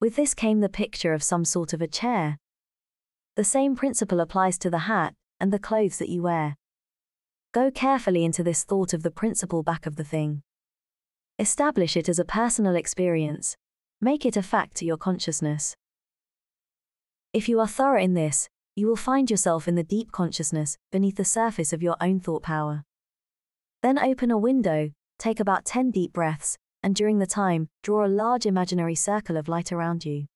With 0.00 0.16
this 0.16 0.34
came 0.34 0.60
the 0.60 0.68
picture 0.68 1.12
of 1.12 1.22
some 1.22 1.44
sort 1.44 1.72
of 1.72 1.82
a 1.82 1.86
chair, 1.86 2.38
the 3.36 3.44
same 3.44 3.76
principle 3.76 4.20
applies 4.20 4.58
to 4.58 4.70
the 4.70 4.80
hat 4.80 5.14
and 5.38 5.52
the 5.52 5.58
clothes 5.58 5.98
that 5.98 6.08
you 6.08 6.22
wear. 6.22 6.56
Go 7.52 7.70
carefully 7.70 8.24
into 8.24 8.42
this 8.42 8.64
thought 8.64 8.92
of 8.92 9.02
the 9.02 9.10
principle 9.10 9.62
back 9.62 9.86
of 9.86 9.96
the 9.96 10.04
thing. 10.04 10.42
Establish 11.38 11.96
it 11.96 12.08
as 12.08 12.18
a 12.18 12.24
personal 12.24 12.76
experience. 12.76 13.56
Make 14.00 14.26
it 14.26 14.36
a 14.36 14.42
fact 14.42 14.76
to 14.76 14.84
your 14.84 14.96
consciousness. 14.96 15.74
If 17.32 17.48
you 17.48 17.60
are 17.60 17.66
thorough 17.66 18.02
in 18.02 18.14
this, 18.14 18.48
you 18.76 18.86
will 18.86 18.96
find 18.96 19.30
yourself 19.30 19.66
in 19.66 19.74
the 19.74 19.82
deep 19.82 20.12
consciousness 20.12 20.76
beneath 20.92 21.16
the 21.16 21.24
surface 21.24 21.72
of 21.72 21.82
your 21.82 21.96
own 22.00 22.20
thought 22.20 22.42
power. 22.42 22.84
Then 23.82 23.98
open 23.98 24.30
a 24.30 24.38
window, 24.38 24.90
take 25.18 25.40
about 25.40 25.64
10 25.64 25.90
deep 25.90 26.12
breaths, 26.12 26.56
and 26.82 26.94
during 26.94 27.18
the 27.18 27.26
time, 27.26 27.68
draw 27.82 28.06
a 28.06 28.08
large 28.08 28.46
imaginary 28.46 28.94
circle 28.94 29.36
of 29.36 29.48
light 29.48 29.72
around 29.72 30.04
you. 30.04 30.26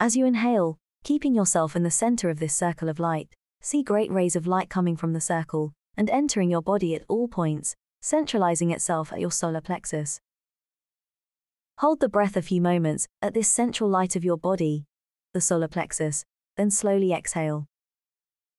As 0.00 0.16
you 0.16 0.26
inhale, 0.26 0.78
Keeping 1.04 1.34
yourself 1.34 1.76
in 1.76 1.82
the 1.82 1.90
center 1.90 2.30
of 2.30 2.38
this 2.38 2.54
circle 2.54 2.88
of 2.88 2.98
light, 2.98 3.28
see 3.60 3.82
great 3.82 4.10
rays 4.10 4.34
of 4.34 4.46
light 4.46 4.70
coming 4.70 4.96
from 4.96 5.12
the 5.12 5.20
circle 5.20 5.74
and 5.98 6.08
entering 6.08 6.50
your 6.50 6.62
body 6.62 6.94
at 6.94 7.04
all 7.08 7.28
points, 7.28 7.76
centralizing 8.00 8.70
itself 8.70 9.12
at 9.12 9.20
your 9.20 9.30
solar 9.30 9.60
plexus. 9.60 10.18
Hold 11.80 12.00
the 12.00 12.08
breath 12.08 12.38
a 12.38 12.42
few 12.42 12.62
moments 12.62 13.06
at 13.20 13.34
this 13.34 13.48
central 13.48 13.90
light 13.90 14.16
of 14.16 14.24
your 14.24 14.38
body, 14.38 14.86
the 15.34 15.42
solar 15.42 15.68
plexus, 15.68 16.24
then 16.56 16.70
slowly 16.70 17.12
exhale. 17.12 17.66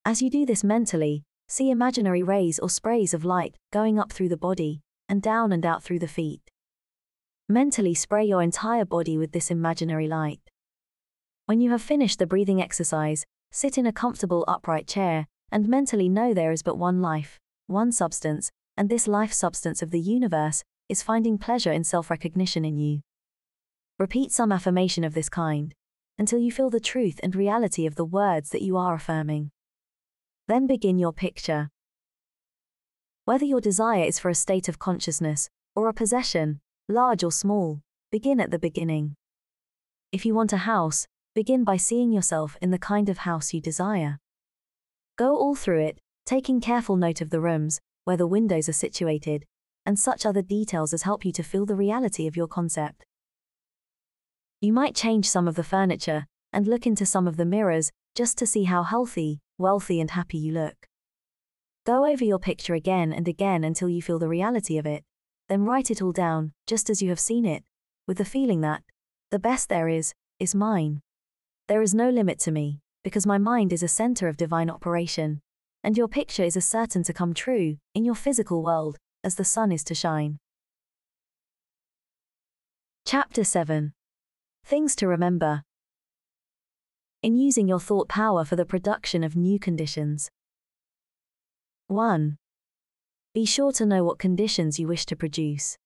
As 0.03 0.21
you 0.21 0.29
do 0.29 0.45
this 0.45 0.63
mentally, 0.63 1.23
see 1.47 1.69
imaginary 1.69 2.23
rays 2.23 2.59
or 2.59 2.69
sprays 2.69 3.13
of 3.13 3.25
light 3.25 3.55
going 3.71 3.99
up 3.99 4.11
through 4.11 4.29
the 4.29 4.37
body 4.37 4.81
and 5.07 5.21
down 5.21 5.51
and 5.51 5.65
out 5.65 5.83
through 5.83 5.99
the 5.99 6.07
feet. 6.07 6.51
Mentally 7.47 7.93
spray 7.93 8.25
your 8.25 8.41
entire 8.41 8.85
body 8.85 9.17
with 9.17 9.31
this 9.31 9.51
imaginary 9.51 10.07
light. 10.07 10.41
When 11.45 11.61
you 11.61 11.69
have 11.71 11.81
finished 11.81 12.17
the 12.17 12.25
breathing 12.25 12.61
exercise, 12.61 13.25
sit 13.51 13.77
in 13.77 13.85
a 13.85 13.93
comfortable 13.93 14.43
upright 14.47 14.87
chair 14.87 15.27
and 15.51 15.67
mentally 15.67 16.09
know 16.09 16.33
there 16.33 16.51
is 16.51 16.63
but 16.63 16.77
one 16.77 17.01
life, 17.01 17.39
one 17.67 17.91
substance, 17.91 18.51
and 18.75 18.89
this 18.89 19.07
life 19.07 19.31
substance 19.31 19.81
of 19.81 19.91
the 19.91 19.99
universe 19.99 20.63
is 20.89 21.03
finding 21.03 21.37
pleasure 21.37 21.71
in 21.71 21.83
self 21.83 22.09
recognition 22.09 22.65
in 22.65 22.77
you. 22.77 23.01
Repeat 23.99 24.31
some 24.31 24.51
affirmation 24.51 25.03
of 25.03 25.13
this 25.13 25.29
kind 25.29 25.73
until 26.17 26.39
you 26.39 26.51
feel 26.51 26.69
the 26.69 26.79
truth 26.79 27.19
and 27.21 27.35
reality 27.35 27.85
of 27.85 27.95
the 27.95 28.05
words 28.05 28.49
that 28.49 28.61
you 28.61 28.77
are 28.77 28.95
affirming. 28.95 29.51
Then 30.47 30.67
begin 30.67 30.97
your 30.97 31.13
picture. 31.13 31.69
Whether 33.25 33.45
your 33.45 33.61
desire 33.61 34.03
is 34.03 34.19
for 34.19 34.29
a 34.29 34.35
state 34.35 34.69
of 34.69 34.79
consciousness 34.79 35.49
or 35.75 35.89
a 35.89 35.93
possession, 35.93 36.59
large 36.87 37.23
or 37.23 37.31
small, 37.31 37.81
begin 38.11 38.39
at 38.39 38.51
the 38.51 38.59
beginning. 38.59 39.15
If 40.11 40.25
you 40.25 40.35
want 40.35 40.53
a 40.53 40.57
house, 40.57 41.07
begin 41.33 41.63
by 41.63 41.77
seeing 41.77 42.11
yourself 42.11 42.55
in 42.61 42.71
the 42.71 42.77
kind 42.77 43.09
of 43.09 43.19
house 43.19 43.53
you 43.53 43.59
desire. 43.59 44.19
Go 45.17 45.35
all 45.35 45.55
through 45.55 45.81
it, 45.81 45.99
taking 46.25 46.61
careful 46.61 46.95
note 46.95 47.21
of 47.21 47.29
the 47.29 47.41
rooms, 47.41 47.81
where 48.03 48.17
the 48.17 48.27
windows 48.27 48.69
are 48.69 48.73
situated, 48.73 49.45
and 49.85 49.99
such 49.99 50.25
other 50.25 50.41
details 50.41 50.93
as 50.93 51.03
help 51.03 51.25
you 51.25 51.31
to 51.31 51.43
feel 51.43 51.65
the 51.65 51.75
reality 51.75 52.27
of 52.27 52.37
your 52.37 52.47
concept. 52.47 53.05
You 54.61 54.73
might 54.73 54.95
change 54.95 55.29
some 55.29 55.47
of 55.47 55.55
the 55.55 55.63
furniture 55.63 56.25
and 56.53 56.67
look 56.67 56.87
into 56.87 57.05
some 57.05 57.27
of 57.27 57.37
the 57.37 57.45
mirrors 57.45 57.91
just 58.15 58.37
to 58.37 58.47
see 58.47 58.63
how 58.63 58.83
healthy, 58.83 59.41
wealthy, 59.57 59.99
and 59.99 60.11
happy 60.11 60.37
you 60.37 60.53
look. 60.53 60.87
Go 61.85 62.05
over 62.05 62.23
your 62.23 62.39
picture 62.39 62.73
again 62.73 63.13
and 63.13 63.27
again 63.27 63.63
until 63.63 63.89
you 63.89 64.01
feel 64.01 64.17
the 64.17 64.29
reality 64.29 64.77
of 64.77 64.85
it. 64.85 65.03
Then 65.49 65.65
write 65.65 65.91
it 65.91 66.01
all 66.01 66.13
down, 66.13 66.53
just 66.65 66.89
as 66.89 67.01
you 67.01 67.09
have 67.09 67.19
seen 67.19 67.45
it, 67.45 67.63
with 68.07 68.17
the 68.17 68.25
feeling 68.25 68.61
that, 68.61 68.83
the 69.29 69.39
best 69.39 69.69
there 69.69 69.87
is, 69.87 70.13
is 70.39 70.55
mine. 70.55 71.01
There 71.67 71.81
is 71.81 71.93
no 71.93 72.09
limit 72.09 72.39
to 72.39 72.51
me, 72.51 72.79
because 73.03 73.27
my 73.27 73.37
mind 73.37 73.73
is 73.73 73.83
a 73.83 73.87
center 73.87 74.27
of 74.27 74.37
divine 74.37 74.69
operation, 74.69 75.41
and 75.83 75.97
your 75.97 76.07
picture 76.07 76.43
is 76.43 76.57
as 76.57 76.65
certain 76.65 77.03
to 77.03 77.13
come 77.13 77.33
true, 77.33 77.77
in 77.93 78.05
your 78.05 78.15
physical 78.15 78.63
world, 78.63 78.97
as 79.23 79.35
the 79.35 79.43
sun 79.43 79.71
is 79.71 79.83
to 79.83 79.93
shine. 79.93 80.39
Chapter 83.05 83.43
7 83.43 83.93
Things 84.67 84.95
to 84.95 85.07
Remember 85.07 85.61
In 87.21 87.37
using 87.37 87.67
your 87.67 87.79
thought 87.79 88.09
power 88.09 88.43
for 88.43 88.55
the 88.55 88.65
production 88.65 89.23
of 89.23 89.35
new 89.35 89.59
conditions. 89.59 90.31
1. 91.85 92.37
Be 93.35 93.45
sure 93.45 93.71
to 93.73 93.85
know 93.85 94.03
what 94.03 94.17
conditions 94.17 94.79
you 94.79 94.87
wish 94.87 95.05
to 95.05 95.15
produce. 95.15 95.77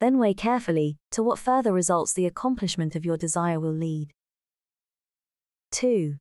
Then 0.00 0.18
weigh 0.18 0.34
carefully 0.34 0.98
to 1.10 1.24
what 1.24 1.40
further 1.40 1.72
results 1.72 2.12
the 2.12 2.26
accomplishment 2.26 2.94
of 2.94 3.04
your 3.04 3.16
desire 3.16 3.58
will 3.58 3.74
lead. 3.74 4.12
2. 5.72 6.14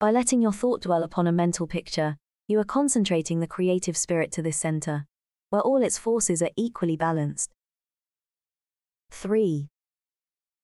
By 0.00 0.10
letting 0.10 0.42
your 0.42 0.52
thought 0.52 0.82
dwell 0.82 1.04
upon 1.04 1.28
a 1.28 1.32
mental 1.32 1.68
picture, 1.68 2.16
you 2.48 2.58
are 2.58 2.64
concentrating 2.64 3.38
the 3.38 3.46
creative 3.46 3.96
spirit 3.96 4.32
to 4.32 4.42
this 4.42 4.56
center, 4.56 5.06
where 5.50 5.62
all 5.62 5.84
its 5.84 5.98
forces 5.98 6.42
are 6.42 6.50
equally 6.56 6.96
balanced. 6.96 7.52
3. 9.12 9.68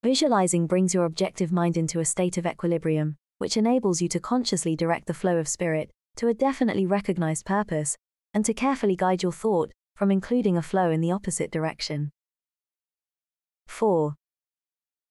Visualizing 0.03 0.65
brings 0.65 0.95
your 0.95 1.05
objective 1.05 1.51
mind 1.51 1.77
into 1.77 1.99
a 1.99 2.05
state 2.05 2.35
of 2.35 2.47
equilibrium, 2.47 3.17
which 3.37 3.55
enables 3.55 4.01
you 4.01 4.07
to 4.07 4.19
consciously 4.19 4.75
direct 4.75 5.05
the 5.05 5.13
flow 5.13 5.37
of 5.37 5.47
spirit 5.47 5.91
to 6.15 6.27
a 6.27 6.33
definitely 6.33 6.87
recognized 6.87 7.45
purpose, 7.45 7.95
and 8.33 8.43
to 8.43 8.53
carefully 8.53 8.95
guide 8.95 9.21
your 9.21 9.31
thought 9.31 9.71
from 9.95 10.09
including 10.09 10.57
a 10.57 10.61
flow 10.63 10.89
in 10.89 11.01
the 11.01 11.11
opposite 11.11 11.51
direction. 11.51 12.09
4. 13.67 14.15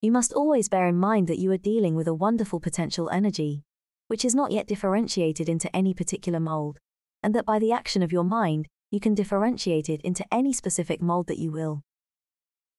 You 0.02 0.10
must 0.10 0.32
always 0.32 0.68
bear 0.68 0.88
in 0.88 0.96
mind 0.96 1.28
that 1.28 1.38
you 1.38 1.52
are 1.52 1.56
dealing 1.56 1.94
with 1.94 2.08
a 2.08 2.14
wonderful 2.14 2.58
potential 2.58 3.08
energy, 3.10 3.62
which 4.08 4.24
is 4.24 4.34
not 4.34 4.50
yet 4.50 4.66
differentiated 4.66 5.48
into 5.48 5.74
any 5.74 5.94
particular 5.94 6.40
mold, 6.40 6.78
and 7.22 7.32
that 7.36 7.46
by 7.46 7.60
the 7.60 7.70
action 7.70 8.02
of 8.02 8.10
your 8.10 8.24
mind, 8.24 8.66
you 8.90 8.98
can 8.98 9.14
differentiate 9.14 9.88
it 9.88 10.00
into 10.02 10.24
any 10.34 10.52
specific 10.52 11.00
mold 11.00 11.28
that 11.28 11.38
you 11.38 11.52
will. 11.52 11.82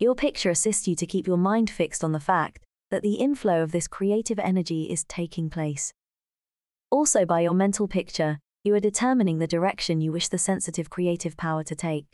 Your 0.01 0.15
picture 0.15 0.49
assists 0.49 0.87
you 0.87 0.95
to 0.95 1.05
keep 1.05 1.27
your 1.27 1.37
mind 1.37 1.69
fixed 1.69 2.03
on 2.03 2.11
the 2.11 2.19
fact 2.19 2.65
that 2.89 3.03
the 3.03 3.13
inflow 3.13 3.61
of 3.61 3.71
this 3.71 3.87
creative 3.87 4.39
energy 4.39 4.85
is 4.85 5.03
taking 5.03 5.47
place. 5.47 5.93
Also, 6.89 7.23
by 7.23 7.41
your 7.41 7.53
mental 7.53 7.87
picture, 7.87 8.39
you 8.63 8.73
are 8.73 8.79
determining 8.79 9.37
the 9.37 9.45
direction 9.45 10.01
you 10.01 10.11
wish 10.11 10.27
the 10.27 10.39
sensitive 10.39 10.89
creative 10.89 11.37
power 11.37 11.63
to 11.63 11.75
take. 11.75 12.07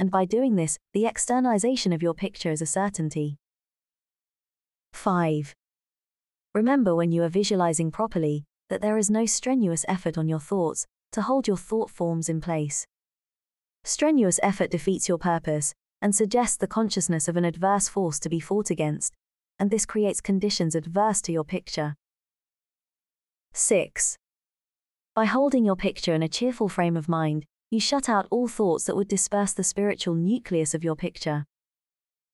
And 0.00 0.10
by 0.10 0.24
doing 0.24 0.56
this, 0.56 0.78
the 0.92 1.06
externalization 1.06 1.92
of 1.92 2.02
your 2.02 2.12
picture 2.12 2.50
is 2.50 2.60
a 2.60 2.66
certainty. 2.66 3.36
5. 4.92 5.54
Remember 6.56 6.96
when 6.96 7.12
you 7.12 7.22
are 7.22 7.28
visualizing 7.28 7.92
properly 7.92 8.46
that 8.68 8.82
there 8.82 8.98
is 8.98 9.10
no 9.10 9.26
strenuous 9.26 9.84
effort 9.86 10.18
on 10.18 10.28
your 10.28 10.40
thoughts 10.40 10.86
to 11.12 11.22
hold 11.22 11.46
your 11.46 11.56
thought 11.56 11.88
forms 11.88 12.28
in 12.28 12.40
place. 12.40 12.84
Strenuous 13.84 14.40
effort 14.42 14.72
defeats 14.72 15.08
your 15.08 15.18
purpose 15.18 15.72
and 16.00 16.14
suggests 16.14 16.56
the 16.56 16.66
consciousness 16.66 17.28
of 17.28 17.36
an 17.36 17.44
adverse 17.44 17.88
force 17.88 18.18
to 18.20 18.28
be 18.28 18.40
fought 18.40 18.70
against, 18.70 19.14
and 19.58 19.70
this 19.70 19.86
creates 19.86 20.20
conditions 20.20 20.74
adverse 20.74 21.20
to 21.22 21.32
your 21.32 21.44
picture. 21.44 21.94
6. 23.52 24.16
By 25.14 25.24
holding 25.24 25.64
your 25.64 25.76
picture 25.76 26.14
in 26.14 26.22
a 26.22 26.28
cheerful 26.28 26.68
frame 26.68 26.96
of 26.96 27.08
mind, 27.08 27.44
you 27.70 27.80
shut 27.80 28.08
out 28.08 28.28
all 28.30 28.48
thoughts 28.48 28.84
that 28.84 28.96
would 28.96 29.08
disperse 29.08 29.52
the 29.52 29.64
spiritual 29.64 30.14
nucleus 30.14 30.74
of 30.74 30.84
your 30.84 30.94
picture. 30.96 31.44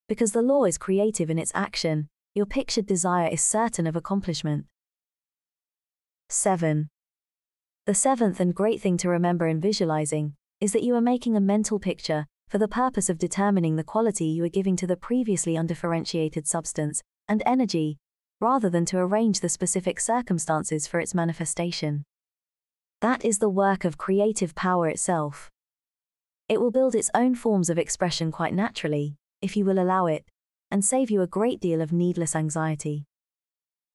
Because 0.09 0.33
the 0.33 0.43
law 0.43 0.65
is 0.65 0.77
creative 0.77 1.31
in 1.31 1.39
its 1.39 1.53
action, 1.55 2.09
your 2.35 2.47
pictured 2.47 2.87
desire 2.87 3.29
is 3.29 3.41
certain 3.41 3.87
of 3.87 3.97
accomplishment. 3.97 4.67
7. 6.29 6.89
The 7.87 7.95
seventh 7.95 8.41
and 8.41 8.55
great 8.55 8.81
thing 8.81 8.97
to 8.99 9.09
remember 9.09 9.47
in 9.47 9.61
visualizing 9.61 10.35
is 10.61 10.73
that 10.73 10.83
you 10.83 10.95
are 10.95 11.01
making 11.01 11.37
a 11.37 11.41
mental 11.41 11.79
picture 11.79 12.27
for 12.55 12.59
the 12.59 12.69
purpose 12.69 13.11
of 13.11 13.19
determining 13.19 13.75
the 13.75 13.83
quality 13.83 14.27
you 14.27 14.45
are 14.45 14.49
giving 14.49 14.77
to 14.77 14.87
the 14.87 14.97
previously 14.97 15.57
undifferentiated 15.57 16.47
substance 16.47 17.03
and 17.27 17.43
energy 17.45 17.99
rather 18.41 18.71
than 18.71 18.85
to 18.85 18.97
arrange 18.97 19.41
the 19.41 19.49
specific 19.49 19.99
circumstances 19.99 20.87
for 20.87 21.01
its 21.01 21.17
manifestation. 21.17 22.05
That 23.01 23.25
is 23.25 23.41
the 23.41 23.49
work 23.49 23.85
of 23.85 23.99
creative 23.99 24.55
power 24.55 24.87
itself. 24.87 25.51
It 26.49 26.61
will 26.61 26.71
build 26.71 26.95
its 26.95 27.11
own 27.13 27.35
forms 27.35 27.71
of 27.71 27.77
expression 27.77 28.31
quite 28.31 28.55
naturally, 28.55 29.17
if 29.43 29.57
you 29.57 29.65
will 29.65 29.81
allow 29.81 30.07
it, 30.07 30.25
and 30.71 30.85
save 30.85 31.11
you 31.11 31.23
a 31.23 31.27
great 31.27 31.59
deal 31.59 31.81
of 31.81 31.93
needless 31.93 32.37
anxiety. 32.37 33.05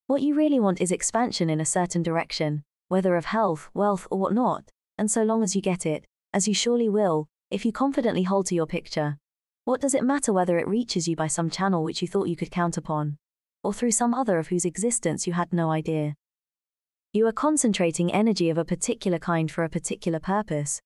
What 0.06 0.20
you 0.20 0.34
really 0.34 0.60
want 0.60 0.82
is 0.82 0.92
expansion 0.92 1.48
in 1.48 1.62
a 1.62 1.64
certain 1.64 2.02
direction, 2.02 2.62
whether 2.88 3.16
of 3.16 3.24
health, 3.24 3.70
wealth, 3.72 4.06
or 4.10 4.18
whatnot, 4.18 4.68
and 4.98 5.10
so 5.10 5.22
long 5.22 5.42
as 5.42 5.56
you 5.56 5.62
get 5.62 5.86
it, 5.86 6.04
as 6.34 6.46
you 6.46 6.52
surely 6.52 6.90
will, 6.90 7.29
if 7.50 7.64
you 7.64 7.72
confidently 7.72 8.22
hold 8.22 8.46
to 8.46 8.54
your 8.54 8.66
picture, 8.66 9.18
what 9.64 9.80
does 9.80 9.94
it 9.94 10.04
matter 10.04 10.32
whether 10.32 10.58
it 10.58 10.68
reaches 10.68 11.06
you 11.08 11.16
by 11.16 11.26
some 11.26 11.50
channel 11.50 11.84
which 11.84 12.02
you 12.02 12.08
thought 12.08 12.28
you 12.28 12.36
could 12.36 12.50
count 12.50 12.76
upon? 12.76 13.18
or 13.62 13.72
through 13.72 13.90
some 13.90 14.14
other 14.14 14.38
of 14.38 14.48
whose 14.48 14.64
existence 14.64 15.26
you 15.26 15.32
had 15.32 15.52
no 15.52 15.70
idea. 15.70 16.14
You 17.12 17.26
are 17.26 17.32
concentrating 17.32 18.12
energy 18.12 18.50
of 18.50 18.58
a 18.58 18.64
particular 18.64 19.18
kind 19.18 19.50
for 19.50 19.64
a 19.64 19.68
particular 19.68 20.20
purpose. 20.20 20.80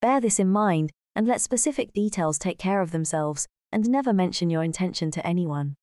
Bear 0.00 0.20
this 0.20 0.38
in 0.38 0.50
mind, 0.50 0.90
and 1.16 1.26
let 1.26 1.40
specific 1.40 1.92
details 1.92 2.38
take 2.38 2.58
care 2.58 2.80
of 2.80 2.90
themselves, 2.90 3.46
and 3.70 3.88
never 3.88 4.12
mention 4.12 4.50
your 4.50 4.62
intention 4.62 5.10
to 5.12 5.26
anyone. 5.26 5.74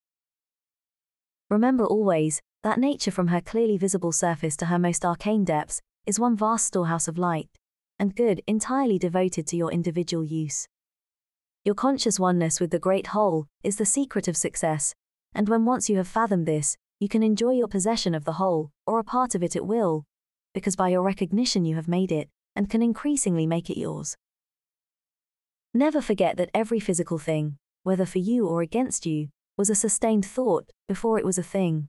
Remember 1.48 1.84
always 1.84 2.40
that 2.62 2.78
nature 2.78 3.10
from 3.10 3.28
her 3.28 3.40
clearly 3.40 3.76
visible 3.76 4.12
surface 4.12 4.56
to 4.58 4.66
her 4.66 4.78
most 4.78 5.04
arcane 5.04 5.44
depths 5.44 5.80
is 6.06 6.20
one 6.20 6.36
vast 6.36 6.66
storehouse 6.66 7.08
of 7.08 7.18
light, 7.18 7.48
and 8.00 8.16
good 8.16 8.42
entirely 8.46 8.98
devoted 8.98 9.46
to 9.46 9.56
your 9.56 9.70
individual 9.70 10.24
use. 10.24 10.66
Your 11.64 11.74
conscious 11.74 12.18
oneness 12.18 12.58
with 12.58 12.70
the 12.70 12.78
great 12.78 13.08
whole 13.08 13.46
is 13.62 13.76
the 13.76 13.84
secret 13.84 14.26
of 14.26 14.38
success, 14.38 14.94
and 15.34 15.50
when 15.50 15.66
once 15.66 15.90
you 15.90 15.98
have 15.98 16.08
fathomed 16.08 16.46
this, 16.46 16.78
you 16.98 17.08
can 17.08 17.22
enjoy 17.22 17.50
your 17.50 17.68
possession 17.68 18.14
of 18.14 18.24
the 18.24 18.32
whole, 18.32 18.70
or 18.86 18.98
a 18.98 19.04
part 19.04 19.34
of 19.34 19.42
it 19.42 19.54
at 19.54 19.66
will, 19.66 20.04
because 20.54 20.76
by 20.76 20.88
your 20.88 21.02
recognition 21.02 21.66
you 21.66 21.76
have 21.76 21.88
made 21.88 22.10
it, 22.10 22.30
and 22.56 22.70
can 22.70 22.80
increasingly 22.80 23.46
make 23.46 23.68
it 23.68 23.78
yours. 23.78 24.16
Never 25.74 26.00
forget 26.00 26.38
that 26.38 26.50
every 26.54 26.80
physical 26.80 27.18
thing, 27.18 27.58
whether 27.82 28.06
for 28.06 28.18
you 28.18 28.46
or 28.46 28.62
against 28.62 29.04
you, 29.04 29.28
was 29.58 29.68
a 29.68 29.74
sustained 29.74 30.24
thought 30.24 30.70
before 30.88 31.18
it 31.18 31.24
was 31.24 31.36
a 31.36 31.42
thing. 31.42 31.88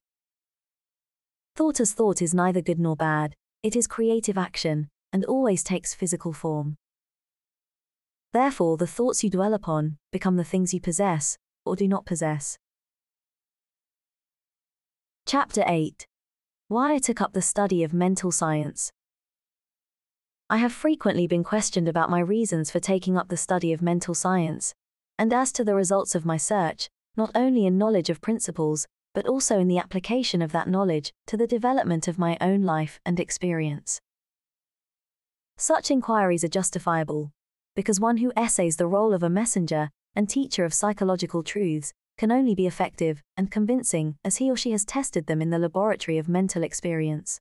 Thought 1.56 1.80
as 1.80 1.94
thought 1.94 2.22
is 2.22 2.34
neither 2.34 2.62
good 2.62 2.80
nor 2.80 2.98
bad, 2.98 3.34
it 3.64 3.78
is 3.78 3.88
creative 3.88 4.38
action, 4.38 4.90
and 5.14 5.26
always 5.26 5.64
takes 5.64 5.94
physical 5.94 6.34
form. 6.34 6.78
Therefore, 8.34 8.78
the 8.78 8.88
thoughts 8.88 9.24
you 9.24 9.30
dwell 9.30 9.54
upon 9.54 9.98
become 10.12 10.38
the 10.38 10.44
things 10.44 10.74
you 10.74 10.80
possess, 10.80 11.38
or 11.66 11.76
do 11.76 11.88
not 11.88 12.06
possess. 12.06 12.58
Chapter 15.26 15.64
8 15.68 16.08
Why 16.68 16.94
I 16.94 16.98
took 16.98 17.22
up 17.22 17.34
the 17.34 17.42
study 17.42 17.84
of 17.84 17.94
mental 17.94 18.32
science. 18.32 18.92
I 20.50 20.58
have 20.58 20.74
frequently 20.74 21.28
been 21.28 21.44
questioned 21.44 21.88
about 21.88 22.10
my 22.10 22.20
reasons 22.20 22.72
for 22.72 22.80
taking 22.80 23.18
up 23.18 23.30
the 23.30 23.38
study 23.38 23.72
of 23.72 23.82
mental 23.82 24.14
science, 24.14 24.74
and 25.18 25.32
as 25.32 25.52
to 25.54 25.64
the 25.64 25.76
results 25.76 26.16
of 26.16 26.26
my 26.26 26.38
search, 26.38 26.90
not 27.16 27.32
only 27.36 27.66
in 27.66 27.78
knowledge 27.78 28.10
of 28.10 28.22
principles, 28.22 28.88
but 29.14 29.28
also 29.28 29.60
in 29.60 29.68
the 29.68 29.78
application 29.78 30.42
of 30.42 30.52
that 30.54 30.68
knowledge 30.68 31.12
to 31.28 31.38
the 31.38 31.48
development 31.48 32.08
of 32.08 32.18
my 32.18 32.38
own 32.40 32.64
life 32.64 33.00
and 33.06 33.20
experience. 33.20 34.00
Such 35.62 35.92
inquiries 35.92 36.44
are 36.44 36.48
justifiable, 36.48 37.32
because 37.76 38.00
one 38.00 38.18
who 38.18 38.34
essays 38.36 38.78
the 38.78 38.88
role 38.88 39.14
of 39.14 39.22
a 39.22 39.30
messenger 39.30 39.92
and 40.16 40.28
teacher 40.28 40.66
of 40.66 40.74
psychological 40.74 41.44
truths 41.44 41.94
can 42.18 42.32
only 42.32 42.56
be 42.56 42.66
effective 42.66 43.22
and 43.38 43.52
convincing 43.52 44.16
as 44.26 44.38
he 44.38 44.50
or 44.50 44.56
she 44.58 44.72
has 44.72 44.84
tested 44.84 45.28
them 45.28 45.40
in 45.40 45.52
the 45.52 45.60
laboratory 45.60 46.18
of 46.18 46.28
mental 46.28 46.64
experience. 46.64 47.40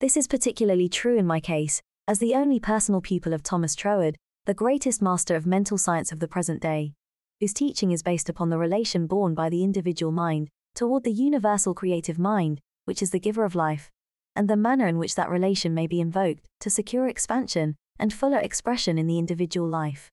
This 0.00 0.18
is 0.18 0.28
particularly 0.28 0.86
true 0.90 1.16
in 1.16 1.26
my 1.26 1.40
case, 1.40 1.80
as 2.06 2.18
the 2.18 2.34
only 2.34 2.60
personal 2.60 3.00
pupil 3.00 3.32
of 3.32 3.42
Thomas 3.42 3.74
Troward, 3.74 4.16
the 4.44 4.52
greatest 4.52 5.00
master 5.00 5.34
of 5.34 5.46
mental 5.46 5.78
science 5.78 6.12
of 6.12 6.20
the 6.20 6.28
present 6.28 6.60
day, 6.60 6.92
whose 7.40 7.54
teaching 7.54 7.90
is 7.90 8.02
based 8.02 8.28
upon 8.28 8.50
the 8.50 8.58
relation 8.58 9.06
borne 9.06 9.34
by 9.34 9.48
the 9.48 9.64
individual 9.64 10.12
mind 10.12 10.50
toward 10.74 11.04
the 11.04 11.10
universal 11.10 11.72
creative 11.72 12.18
mind, 12.18 12.60
which 12.84 13.00
is 13.00 13.12
the 13.12 13.18
giver 13.18 13.46
of 13.46 13.54
life, 13.54 13.90
and 14.36 14.48
the 14.48 14.56
manner 14.56 14.86
in 14.86 14.98
which 14.98 15.14
that 15.14 15.30
relation 15.30 15.74
may 15.74 15.86
be 15.86 16.00
invoked 16.00 16.46
to 16.60 16.70
secure 16.70 17.06
expansion 17.06 17.76
and 17.98 18.12
fuller 18.12 18.38
expression 18.38 18.98
in 18.98 19.06
the 19.06 19.18
individual 19.18 19.68
life. 19.68 20.10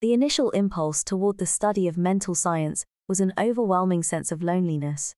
The 0.00 0.12
initial 0.12 0.50
impulse 0.50 1.02
toward 1.02 1.38
the 1.38 1.46
study 1.46 1.88
of 1.88 1.96
mental 1.96 2.34
science 2.34 2.84
was 3.08 3.20
an 3.20 3.32
overwhelming 3.38 4.02
sense 4.02 4.30
of 4.30 4.42
loneliness. 4.42 5.14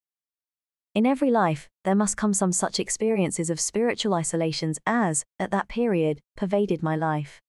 In 0.95 1.07
every 1.07 1.31
life, 1.31 1.69
there 1.85 1.95
must 1.95 2.17
come 2.17 2.35
some 2.35 2.53
such 2.53 2.81
experiences 2.81 3.51
of 3.51 3.61
spiritual 3.61 4.15
isolations 4.15 4.79
as, 4.87 5.25
at 5.39 5.51
that 5.51 5.69
period, 5.69 6.21
pervaded 6.37 6.83
my 6.83 6.97
life. 6.97 7.41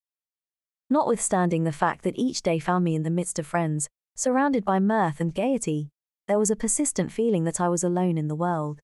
Notwithstanding 0.89 1.64
the 1.64 1.72
fact 1.72 2.04
that 2.04 2.18
each 2.18 2.41
day 2.41 2.60
found 2.60 2.84
me 2.84 2.95
in 2.95 3.04
the 3.04 3.10
midst 3.10 3.38
of 3.38 3.45
friends, 3.45 3.89
surrounded 4.16 4.66
by 4.66 4.80
mirth 4.80 5.20
and 5.20 5.34
gaiety, 5.34 5.89
there 6.28 6.39
was 6.39 6.52
a 6.52 6.56
persistent 6.56 7.12
feeling 7.12 7.43
that 7.43 7.62
I 7.62 7.70
was 7.70 7.84
alone 7.84 8.18
in 8.18 8.28
the 8.28 8.36
world. 8.36 8.82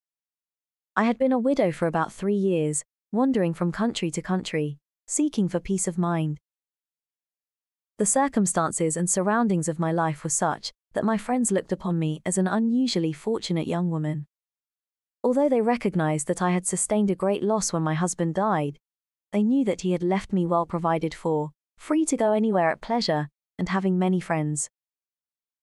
I 0.97 1.03
had 1.03 1.17
been 1.17 1.33
a 1.33 1.39
widow 1.39 1.73
for 1.73 1.87
about 1.87 2.13
three 2.13 2.35
years, 2.35 2.85
wandering 3.11 3.53
from 3.53 3.73
country 3.73 4.09
to 4.11 4.21
country, 4.21 4.77
seeking 5.05 5.49
for 5.49 5.59
peace 5.59 5.89
of 5.89 5.97
mind. 5.97 6.39
The 7.97 8.05
circumstances 8.05 8.95
and 8.95 9.09
surroundings 9.09 9.67
of 9.67 9.77
my 9.77 9.91
life 9.91 10.23
were 10.23 10.29
such 10.29 10.71
that 10.93 11.03
my 11.03 11.17
friends 11.17 11.51
looked 11.51 11.73
upon 11.73 11.99
me 11.99 12.21
as 12.25 12.37
an 12.37 12.47
unusually 12.47 13.11
fortunate 13.11 13.67
young 13.67 13.89
woman. 13.89 14.25
Although 15.21 15.49
they 15.49 15.59
recognized 15.59 16.27
that 16.27 16.41
I 16.41 16.51
had 16.51 16.65
sustained 16.65 17.11
a 17.11 17.15
great 17.15 17.43
loss 17.43 17.73
when 17.73 17.83
my 17.83 17.93
husband 17.93 18.35
died, 18.35 18.79
they 19.33 19.43
knew 19.43 19.65
that 19.65 19.81
he 19.81 19.91
had 19.91 20.03
left 20.03 20.31
me 20.31 20.45
well 20.45 20.65
provided 20.65 21.13
for, 21.13 21.51
free 21.77 22.05
to 22.05 22.15
go 22.15 22.31
anywhere 22.31 22.69
at 22.69 22.79
pleasure, 22.79 23.27
and 23.59 23.67
having 23.67 23.99
many 23.99 24.21
friends. 24.21 24.69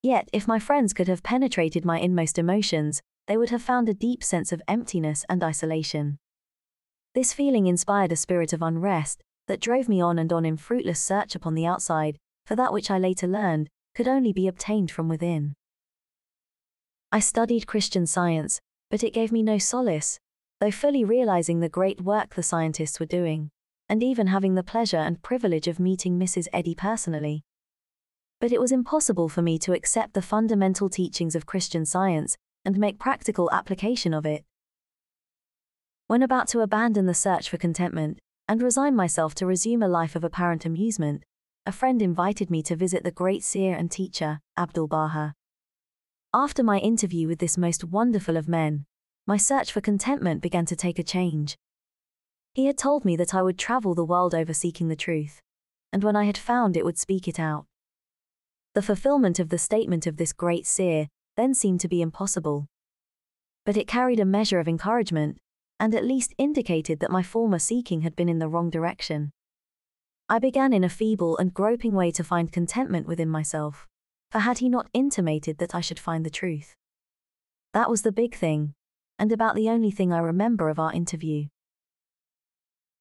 Yet, 0.02 0.28
if 0.32 0.46
my 0.46 0.58
friends 0.58 0.92
could 0.92 1.08
have 1.08 1.22
penetrated 1.22 1.86
my 1.86 1.98
inmost 2.00 2.38
emotions, 2.38 3.00
they 3.26 3.36
would 3.36 3.50
have 3.50 3.62
found 3.62 3.88
a 3.88 3.94
deep 3.94 4.22
sense 4.22 4.52
of 4.52 4.62
emptiness 4.66 5.24
and 5.28 5.42
isolation. 5.42 6.18
This 7.14 7.32
feeling 7.32 7.66
inspired 7.66 8.12
a 8.12 8.16
spirit 8.16 8.52
of 8.52 8.62
unrest 8.62 9.22
that 9.48 9.60
drove 9.60 9.88
me 9.88 10.00
on 10.00 10.18
and 10.18 10.32
on 10.32 10.44
in 10.44 10.56
fruitless 10.56 11.00
search 11.00 11.34
upon 11.34 11.54
the 11.54 11.66
outside 11.66 12.16
for 12.46 12.56
that 12.56 12.72
which 12.72 12.90
I 12.90 12.98
later 12.98 13.26
learned 13.26 13.68
could 13.94 14.08
only 14.08 14.32
be 14.32 14.48
obtained 14.48 14.90
from 14.90 15.08
within. 15.08 15.54
I 17.10 17.20
studied 17.20 17.66
Christian 17.66 18.06
science, 18.06 18.60
but 18.90 19.04
it 19.04 19.12
gave 19.12 19.32
me 19.32 19.42
no 19.42 19.58
solace, 19.58 20.18
though 20.60 20.70
fully 20.70 21.04
realizing 21.04 21.60
the 21.60 21.68
great 21.68 22.00
work 22.00 22.34
the 22.34 22.42
scientists 22.42 22.98
were 22.98 23.06
doing, 23.06 23.50
and 23.88 24.02
even 24.02 24.28
having 24.28 24.54
the 24.54 24.62
pleasure 24.62 24.96
and 24.96 25.22
privilege 25.22 25.68
of 25.68 25.78
meeting 25.78 26.18
Mrs. 26.18 26.46
Eddy 26.52 26.74
personally. 26.74 27.42
But 28.40 28.52
it 28.52 28.60
was 28.60 28.72
impossible 28.72 29.28
for 29.28 29.42
me 29.42 29.58
to 29.58 29.74
accept 29.74 30.14
the 30.14 30.22
fundamental 30.22 30.88
teachings 30.88 31.34
of 31.34 31.46
Christian 31.46 31.84
science 31.84 32.36
and 32.64 32.78
make 32.78 32.98
practical 32.98 33.50
application 33.52 34.14
of 34.14 34.26
it. 34.26 34.44
When 36.06 36.22
about 36.22 36.48
to 36.48 36.60
abandon 36.60 37.06
the 37.06 37.14
search 37.14 37.48
for 37.48 37.56
contentment 37.56 38.18
and 38.48 38.62
resign 38.62 38.94
myself 38.94 39.34
to 39.36 39.46
resume 39.46 39.82
a 39.82 39.88
life 39.88 40.14
of 40.14 40.24
apparent 40.24 40.66
amusement, 40.66 41.24
a 41.64 41.72
friend 41.72 42.02
invited 42.02 42.50
me 42.50 42.62
to 42.64 42.76
visit 42.76 43.04
the 43.04 43.10
great 43.10 43.42
seer 43.44 43.74
and 43.74 43.90
teacher, 43.90 44.40
Abdul 44.58 44.88
Baha. 44.88 45.34
After 46.34 46.62
my 46.62 46.78
interview 46.78 47.28
with 47.28 47.38
this 47.38 47.56
most 47.56 47.84
wonderful 47.84 48.36
of 48.36 48.48
men, 48.48 48.84
my 49.26 49.36
search 49.36 49.70
for 49.70 49.80
contentment 49.80 50.42
began 50.42 50.66
to 50.66 50.76
take 50.76 50.98
a 50.98 51.04
change. 51.04 51.56
He 52.54 52.66
had 52.66 52.76
told 52.76 53.04
me 53.04 53.16
that 53.16 53.34
I 53.34 53.42
would 53.42 53.58
travel 53.58 53.94
the 53.94 54.04
world 54.04 54.34
over 54.34 54.52
seeking 54.52 54.88
the 54.88 54.96
truth, 54.96 55.40
and 55.92 56.02
when 56.02 56.16
I 56.16 56.24
had 56.24 56.36
found 56.36 56.76
it 56.76 56.84
would 56.84 56.98
speak 56.98 57.28
it 57.28 57.38
out. 57.38 57.66
The 58.74 58.82
fulfillment 58.82 59.38
of 59.38 59.50
the 59.50 59.58
statement 59.58 60.06
of 60.06 60.16
this 60.16 60.32
great 60.32 60.66
seer 60.66 61.08
then 61.36 61.54
seemed 61.54 61.80
to 61.80 61.88
be 61.88 62.02
impossible. 62.02 62.66
But 63.64 63.76
it 63.76 63.86
carried 63.86 64.20
a 64.20 64.24
measure 64.24 64.58
of 64.58 64.68
encouragement, 64.68 65.38
and 65.78 65.94
at 65.94 66.04
least 66.04 66.34
indicated 66.38 67.00
that 67.00 67.10
my 67.10 67.22
former 67.22 67.58
seeking 67.58 68.02
had 68.02 68.16
been 68.16 68.28
in 68.28 68.38
the 68.38 68.48
wrong 68.48 68.70
direction. 68.70 69.30
I 70.28 70.38
began 70.38 70.72
in 70.72 70.84
a 70.84 70.88
feeble 70.88 71.36
and 71.36 71.54
groping 71.54 71.92
way 71.92 72.10
to 72.12 72.24
find 72.24 72.52
contentment 72.52 73.06
within 73.06 73.28
myself 73.28 73.86
for 74.32 74.38
had 74.38 74.58
he 74.58 74.68
not 74.70 74.88
intimated 74.94 75.58
that 75.58 75.74
I 75.74 75.82
should 75.82 75.98
find 75.98 76.24
the 76.24 76.30
truth? 76.30 76.74
That 77.74 77.90
was 77.90 78.00
the 78.00 78.12
big 78.12 78.34
thing, 78.34 78.72
and 79.18 79.30
about 79.30 79.54
the 79.54 79.68
only 79.68 79.90
thing 79.90 80.10
I 80.10 80.20
remember 80.20 80.70
of 80.70 80.78
our 80.78 80.90
interview. 80.90 81.48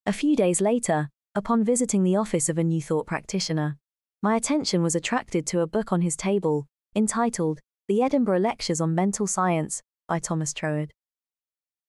A 0.05 0.11
few 0.11 0.36
days 0.36 0.59
later, 0.59 1.07
upon 1.34 1.63
visiting 1.63 2.03
the 2.03 2.17
office 2.17 2.49
of 2.49 2.57
a 2.57 2.65
New 2.65 2.82
Thought 2.82 3.07
practitioner, 3.07 3.77
my 4.21 4.36
attention 4.36 4.84
was 4.84 4.93
attracted 4.93 5.47
to 5.47 5.61
a 5.61 5.67
book 5.67 5.93
on 5.93 6.01
his 6.01 6.17
table, 6.17 6.67
entitled 6.93 7.61
The 7.91 8.01
Edinburgh 8.01 8.39
Lectures 8.39 8.79
on 8.79 8.95
Mental 8.95 9.27
Science 9.27 9.81
by 10.07 10.19
Thomas 10.19 10.53
Troward. 10.53 10.93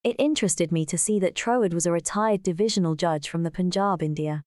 It 0.02 0.16
interested 0.18 0.72
me 0.72 0.84
to 0.86 0.98
see 0.98 1.20
that 1.20 1.36
Troward 1.36 1.72
was 1.72 1.86
a 1.86 1.92
retired 1.92 2.42
divisional 2.42 2.96
judge 2.96 3.28
from 3.28 3.44
the 3.44 3.52
Punjab, 3.52 4.02
India. 4.02 4.42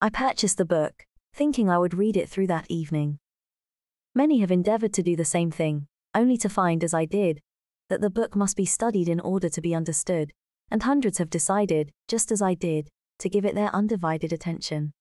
I 0.00 0.08
purchased 0.08 0.58
the 0.58 0.64
book, 0.64 1.04
thinking 1.34 1.68
I 1.68 1.78
would 1.78 1.94
read 1.94 2.16
it 2.16 2.28
through 2.28 2.46
that 2.46 2.66
evening. 2.68 3.18
Many 4.14 4.38
have 4.38 4.52
endeavored 4.52 4.92
to 4.92 5.02
do 5.02 5.16
the 5.16 5.24
same 5.24 5.50
thing, 5.50 5.88
only 6.14 6.36
to 6.36 6.48
find, 6.48 6.84
as 6.84 6.94
I 6.94 7.06
did, 7.06 7.40
that 7.88 8.00
the 8.00 8.08
book 8.08 8.36
must 8.36 8.56
be 8.56 8.64
studied 8.64 9.08
in 9.08 9.18
order 9.18 9.48
to 9.48 9.60
be 9.60 9.74
understood, 9.74 10.30
and 10.70 10.84
hundreds 10.84 11.18
have 11.18 11.28
decided, 11.28 11.90
just 12.06 12.30
as 12.30 12.40
I 12.40 12.54
did, 12.54 12.88
to 13.18 13.28
give 13.28 13.44
it 13.44 13.56
their 13.56 13.74
undivided 13.74 14.32
attention. 14.32 14.92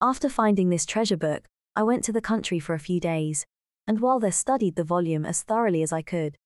After 0.00 0.28
finding 0.28 0.68
this 0.68 0.86
treasure 0.86 1.16
book, 1.16 1.48
I 1.74 1.82
went 1.82 2.04
to 2.04 2.12
the 2.12 2.20
country 2.20 2.60
for 2.60 2.74
a 2.74 2.78
few 2.78 3.00
days, 3.00 3.44
and 3.86 4.00
while 4.00 4.20
there 4.20 4.32
studied 4.32 4.76
the 4.76 4.84
volume 4.84 5.26
as 5.26 5.42
thoroughly 5.42 5.82
as 5.82 5.92
I 5.92 6.02
could. 6.02 6.36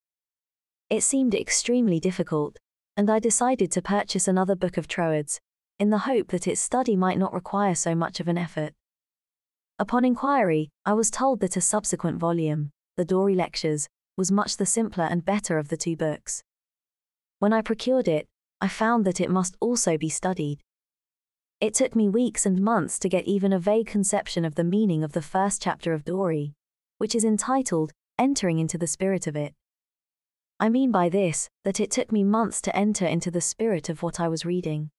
It 0.91 1.03
seemed 1.03 1.35
extremely 1.35 2.01
difficult, 2.01 2.57
and 2.97 3.11
I 3.11 3.19
decided 3.19 3.71
to 3.73 3.83
purchase 3.83 4.27
another 4.27 4.57
book 4.57 4.77
of 4.77 4.89
Troward's, 4.89 5.41
in 5.79 5.91
the 5.91 5.99
hope 5.99 6.29
that 6.29 6.49
its 6.49 6.61
study 6.61 6.97
might 6.97 7.19
not 7.19 7.33
require 7.33 7.75
so 7.75 7.95
much 7.95 8.21
of 8.21 8.29
an 8.29 8.39
effort. 8.39 8.73
Upon 9.79 10.05
inquiry, 10.05 10.71
I 10.85 10.95
was 10.95 11.11
told 11.11 11.41
that 11.41 11.57
a 11.57 11.61
subsequent 11.61 12.19
volume, 12.19 12.71
The 12.97 13.05
Doré 13.05 13.37
Lectures, 13.37 13.89
was 14.17 14.33
much 14.33 14.57
the 14.57 14.67
simpler 14.67 15.05
and 15.05 15.25
better 15.25 15.59
of 15.59 15.69
the 15.69 15.77
two 15.77 15.97
books. 15.97 16.43
When 17.39 17.53
I 17.53 17.63
procured 17.63 18.09
it, 18.09 18.27
I 18.61 18.67
found 18.67 19.05
that 19.05 19.21
it 19.21 19.31
must 19.31 19.57
also 19.61 19.97
be 19.97 20.09
studied. 20.09 20.59
It 21.61 21.75
took 21.75 21.95
me 21.95 22.09
weeks 22.09 22.45
and 22.45 22.61
months 22.61 22.99
to 22.99 23.09
get 23.09 23.27
even 23.27 23.53
a 23.53 23.61
vague 23.61 23.87
conception 23.87 24.45
of 24.45 24.57
the 24.57 24.65
meaning 24.65 25.05
of 25.05 25.13
the 25.13 25.23
first 25.23 25.63
chapter 25.63 25.93
of 25.93 26.05
Doré, 26.05 26.55
which 26.99 27.15
is 27.15 27.25
entitled 27.25 27.93
Entering 28.19 28.59
into 28.59 28.77
the 28.77 28.87
Spirit 28.87 29.27
of 29.27 29.37
It. 29.37 29.55
I 30.61 30.69
mean 30.69 30.91
by 30.91 31.09
this 31.09 31.49
that 31.65 31.79
it 31.79 31.91
took 31.91 32.11
me 32.11 32.25
months 32.25 32.61
to 32.63 32.77
enter 32.77 33.07
into 33.07 33.31
the 33.31 33.41
spirit 33.41 33.89
of 33.89 34.03
what 34.03 34.19
I 34.19 34.27
was 34.29 34.45
reading. 34.45 34.91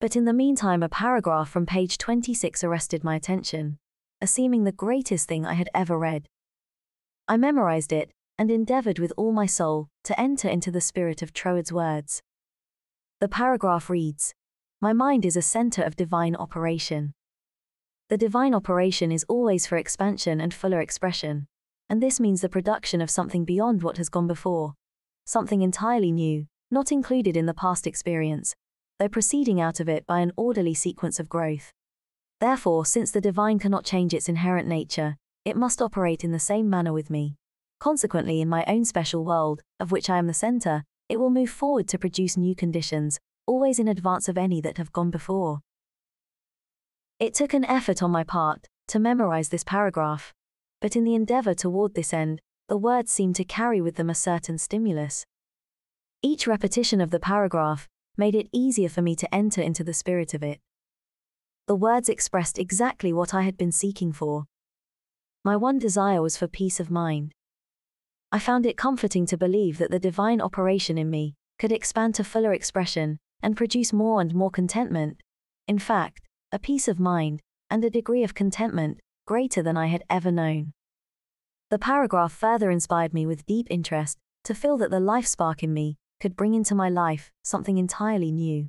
But 0.00 0.16
in 0.16 0.26
the 0.26 0.32
meantime, 0.32 0.82
a 0.82 0.88
paragraph 0.88 1.48
from 1.48 1.64
page 1.64 1.96
26 1.96 2.62
arrested 2.62 3.02
my 3.02 3.16
attention, 3.16 3.78
as 4.20 4.30
seeming 4.30 4.64
the 4.64 4.72
greatest 4.72 5.28
thing 5.28 5.46
I 5.46 5.54
had 5.54 5.70
ever 5.74 5.98
read. 5.98 6.28
I 7.26 7.36
memorized 7.36 7.92
it 7.92 8.10
and 8.36 8.50
endeavored 8.50 8.98
with 8.98 9.12
all 9.16 9.32
my 9.32 9.46
soul 9.46 9.88
to 10.04 10.20
enter 10.20 10.48
into 10.48 10.70
the 10.70 10.80
spirit 10.80 11.22
of 11.22 11.32
Troward's 11.32 11.72
words. 11.72 12.20
The 13.20 13.28
paragraph 13.28 13.88
reads 13.88 14.34
My 14.80 14.92
mind 14.92 15.24
is 15.24 15.36
a 15.36 15.42
center 15.42 15.82
of 15.82 15.96
divine 15.96 16.34
operation. 16.36 17.14
The 18.12 18.18
divine 18.18 18.54
operation 18.54 19.10
is 19.10 19.24
always 19.26 19.66
for 19.66 19.78
expansion 19.78 20.38
and 20.38 20.52
fuller 20.52 20.82
expression, 20.82 21.46
and 21.88 22.02
this 22.02 22.20
means 22.20 22.42
the 22.42 22.48
production 22.50 23.00
of 23.00 23.08
something 23.08 23.46
beyond 23.46 23.82
what 23.82 23.96
has 23.96 24.10
gone 24.10 24.26
before, 24.26 24.74
something 25.24 25.62
entirely 25.62 26.12
new, 26.12 26.44
not 26.70 26.92
included 26.92 27.38
in 27.38 27.46
the 27.46 27.54
past 27.54 27.86
experience, 27.86 28.54
though 28.98 29.08
proceeding 29.08 29.62
out 29.62 29.80
of 29.80 29.88
it 29.88 30.06
by 30.06 30.20
an 30.20 30.30
orderly 30.36 30.74
sequence 30.74 31.18
of 31.18 31.30
growth. 31.30 31.72
Therefore, 32.38 32.84
since 32.84 33.10
the 33.10 33.20
divine 33.22 33.58
cannot 33.58 33.86
change 33.86 34.12
its 34.12 34.28
inherent 34.28 34.68
nature, 34.68 35.16
it 35.46 35.56
must 35.56 35.80
operate 35.80 36.22
in 36.22 36.32
the 36.32 36.38
same 36.38 36.68
manner 36.68 36.92
with 36.92 37.08
me. 37.08 37.36
Consequently, 37.80 38.42
in 38.42 38.48
my 38.50 38.62
own 38.66 38.84
special 38.84 39.24
world, 39.24 39.62
of 39.80 39.90
which 39.90 40.10
I 40.10 40.18
am 40.18 40.26
the 40.26 40.34
center, 40.34 40.84
it 41.08 41.18
will 41.18 41.30
move 41.30 41.48
forward 41.48 41.88
to 41.88 41.98
produce 41.98 42.36
new 42.36 42.54
conditions, 42.54 43.18
always 43.46 43.78
in 43.78 43.88
advance 43.88 44.28
of 44.28 44.36
any 44.36 44.60
that 44.60 44.76
have 44.76 44.92
gone 44.92 45.10
before. 45.10 45.60
It 47.22 47.34
took 47.34 47.54
an 47.54 47.64
effort 47.66 48.02
on 48.02 48.10
my 48.10 48.24
part 48.24 48.66
to 48.88 48.98
memorize 48.98 49.50
this 49.50 49.62
paragraph, 49.62 50.34
but 50.80 50.96
in 50.96 51.04
the 51.04 51.14
endeavor 51.14 51.54
toward 51.54 51.94
this 51.94 52.12
end, 52.12 52.40
the 52.68 52.76
words 52.76 53.12
seemed 53.12 53.36
to 53.36 53.44
carry 53.44 53.80
with 53.80 53.94
them 53.94 54.10
a 54.10 54.14
certain 54.28 54.58
stimulus. 54.58 55.24
Each 56.20 56.48
repetition 56.48 57.00
of 57.00 57.12
the 57.12 57.20
paragraph 57.20 57.88
made 58.16 58.34
it 58.34 58.48
easier 58.50 58.88
for 58.88 59.02
me 59.02 59.14
to 59.14 59.32
enter 59.32 59.62
into 59.62 59.84
the 59.84 59.94
spirit 59.94 60.34
of 60.34 60.42
it. 60.42 60.58
The 61.68 61.76
words 61.76 62.08
expressed 62.08 62.58
exactly 62.58 63.12
what 63.12 63.32
I 63.32 63.42
had 63.42 63.56
been 63.56 63.70
seeking 63.70 64.12
for. 64.12 64.46
My 65.44 65.56
one 65.56 65.78
desire 65.78 66.20
was 66.20 66.36
for 66.36 66.48
peace 66.48 66.80
of 66.80 66.90
mind. 66.90 67.34
I 68.32 68.40
found 68.40 68.66
it 68.66 68.76
comforting 68.76 69.26
to 69.26 69.38
believe 69.38 69.78
that 69.78 69.92
the 69.92 70.00
divine 70.00 70.40
operation 70.40 70.98
in 70.98 71.08
me 71.08 71.36
could 71.60 71.70
expand 71.70 72.16
to 72.16 72.24
fuller 72.24 72.52
expression 72.52 73.20
and 73.40 73.56
produce 73.56 73.92
more 73.92 74.20
and 74.20 74.34
more 74.34 74.50
contentment. 74.50 75.20
In 75.68 75.78
fact, 75.78 76.28
a 76.54 76.58
peace 76.58 76.86
of 76.86 77.00
mind 77.00 77.40
and 77.70 77.82
a 77.82 77.88
degree 77.88 78.22
of 78.22 78.34
contentment 78.34 79.00
greater 79.26 79.62
than 79.62 79.78
I 79.78 79.86
had 79.86 80.04
ever 80.10 80.30
known. 80.30 80.74
The 81.70 81.78
paragraph 81.78 82.30
further 82.30 82.70
inspired 82.70 83.14
me 83.14 83.24
with 83.24 83.46
deep 83.46 83.66
interest 83.70 84.18
to 84.44 84.54
feel 84.54 84.76
that 84.76 84.90
the 84.90 85.00
life 85.00 85.26
spark 85.26 85.62
in 85.62 85.72
me 85.72 85.96
could 86.20 86.36
bring 86.36 86.52
into 86.52 86.74
my 86.74 86.90
life 86.90 87.30
something 87.42 87.78
entirely 87.78 88.30
new. 88.30 88.68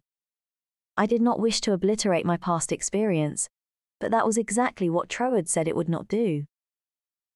I 0.95 1.05
did 1.05 1.21
not 1.21 1.41
wish 1.41 1.59
to 1.61 1.73
obliterate 1.73 2.25
my 2.25 2.37
past 2.37 2.71
experience, 2.71 3.49
but 3.99 4.11
that 4.11 4.25
was 4.25 4.37
exactly 4.37 4.89
what 4.89 5.09
Troward 5.09 5.49
said 5.49 5.67
it 5.67 5.75
would 5.75 5.89
not 5.89 6.07
do. 6.07 6.45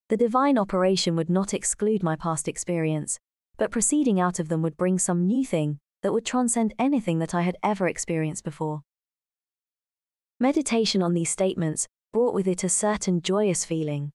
The 0.08 0.16
divine 0.16 0.58
operation 0.58 1.18
would 1.18 1.30
not 1.30 1.54
exclude 1.54 2.02
my 2.04 2.16
past 2.16 2.48
experience, 2.48 3.20
but 3.58 3.72
proceeding 3.72 4.18
out 4.18 4.40
of 4.40 4.48
them 4.48 4.62
would 4.62 4.78
bring 4.78 4.98
some 4.98 5.28
new 5.28 5.46
thing 5.46 5.80
that 6.04 6.14
would 6.14 6.26
transcend 6.26 6.74
anything 6.80 7.20
that 7.20 7.36
I 7.36 7.42
had 7.42 7.58
ever 7.62 7.90
experienced 7.90 8.46
before. 8.46 8.84
Meditation 10.40 11.02
on 11.02 11.16
these 11.16 11.32
statements 11.32 11.88
brought 12.14 12.36
with 12.36 12.48
it 12.48 12.64
a 12.64 12.70
certain 12.70 13.24
joyous 13.24 13.66
feeling. 13.66 14.12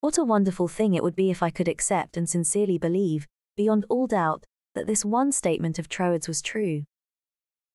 What 0.00 0.18
a 0.18 0.24
wonderful 0.24 0.66
thing 0.66 0.94
it 0.94 1.04
would 1.04 1.14
be 1.14 1.30
if 1.30 1.40
I 1.40 1.50
could 1.50 1.68
accept 1.68 2.16
and 2.16 2.28
sincerely 2.28 2.78
believe, 2.78 3.28
beyond 3.56 3.86
all 3.88 4.08
doubt, 4.08 4.44
that 4.74 4.88
this 4.88 5.04
one 5.04 5.30
statement 5.30 5.78
of 5.78 5.88
Troward's 5.88 6.26
was 6.26 6.42
true. 6.42 6.82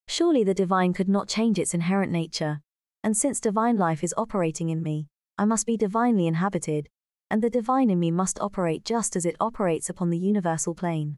Surely 0.05 0.43
the 0.43 0.53
divine 0.53 0.91
could 0.91 1.07
not 1.07 1.29
change 1.29 1.57
its 1.57 1.73
inherent 1.73 2.11
nature, 2.11 2.59
and 3.03 3.15
since 3.15 3.39
divine 3.39 3.77
life 3.77 4.03
is 4.03 4.13
operating 4.17 4.67
in 4.67 4.83
me, 4.83 5.07
I 5.37 5.45
must 5.45 5.65
be 5.65 5.77
divinely 5.77 6.27
inhabited, 6.27 6.89
and 7.29 7.41
the 7.41 7.49
divine 7.49 7.89
in 7.89 7.99
me 8.01 8.11
must 8.11 8.37
operate 8.41 8.83
just 8.83 9.15
as 9.15 9.25
it 9.25 9.37
operates 9.39 9.89
upon 9.89 10.09
the 10.09 10.17
universal 10.17 10.75
plane. 10.75 11.17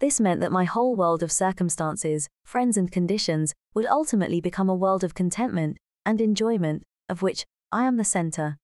This 0.00 0.18
meant 0.18 0.40
that 0.40 0.50
my 0.50 0.64
whole 0.64 0.96
world 0.96 1.22
of 1.22 1.30
circumstances, 1.30 2.28
friends, 2.42 2.78
and 2.78 2.90
conditions 2.90 3.52
would 3.74 3.86
ultimately 3.86 4.40
become 4.40 4.70
a 4.70 4.74
world 4.74 5.04
of 5.04 5.14
contentment 5.14 5.76
and 6.06 6.20
enjoyment, 6.22 6.82
of 7.10 7.20
which 7.20 7.44
I 7.70 7.84
am 7.84 7.98
the 7.98 8.04
center. 8.04 8.56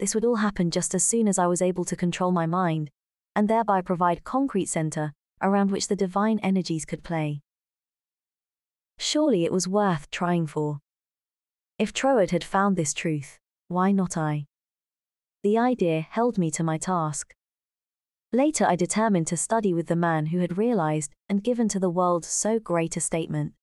This 0.00 0.12
would 0.12 0.24
all 0.24 0.36
happen 0.36 0.72
just 0.72 0.92
as 0.92 1.04
soon 1.04 1.28
as 1.28 1.38
I 1.38 1.46
was 1.46 1.62
able 1.62 1.84
to 1.84 1.94
control 1.94 2.32
my 2.32 2.46
mind, 2.46 2.90
and 3.36 3.48
thereby 3.48 3.80
provide 3.80 4.24
concrete 4.24 4.66
center 4.66 5.12
around 5.40 5.70
which 5.70 5.86
the 5.86 5.96
divine 5.96 6.40
energies 6.40 6.84
could 6.84 7.04
play. 7.04 7.42
Surely 8.98 9.44
it 9.44 9.52
was 9.52 9.68
worth 9.68 10.10
trying 10.10 10.48
for. 10.48 10.80
If 11.78 11.92
Troward 11.92 12.32
had 12.32 12.42
found 12.42 12.76
this 12.76 12.92
truth, 12.92 13.38
why 13.68 13.92
not 13.92 14.16
I? 14.16 14.46
The 15.44 15.58
idea 15.58 16.00
held 16.00 16.38
me 16.38 16.50
to 16.52 16.64
my 16.64 16.76
task. 16.76 17.35
Later, 18.36 18.66
I 18.68 18.76
determined 18.76 19.26
to 19.28 19.36
study 19.38 19.72
with 19.72 19.86
the 19.86 19.96
man 19.96 20.26
who 20.26 20.40
had 20.40 20.58
realized 20.58 21.10
and 21.26 21.42
given 21.42 21.68
to 21.68 21.80
the 21.80 21.88
world 21.88 22.22
so 22.22 22.58
great 22.58 22.94
a 22.94 23.00
statement. 23.00 23.54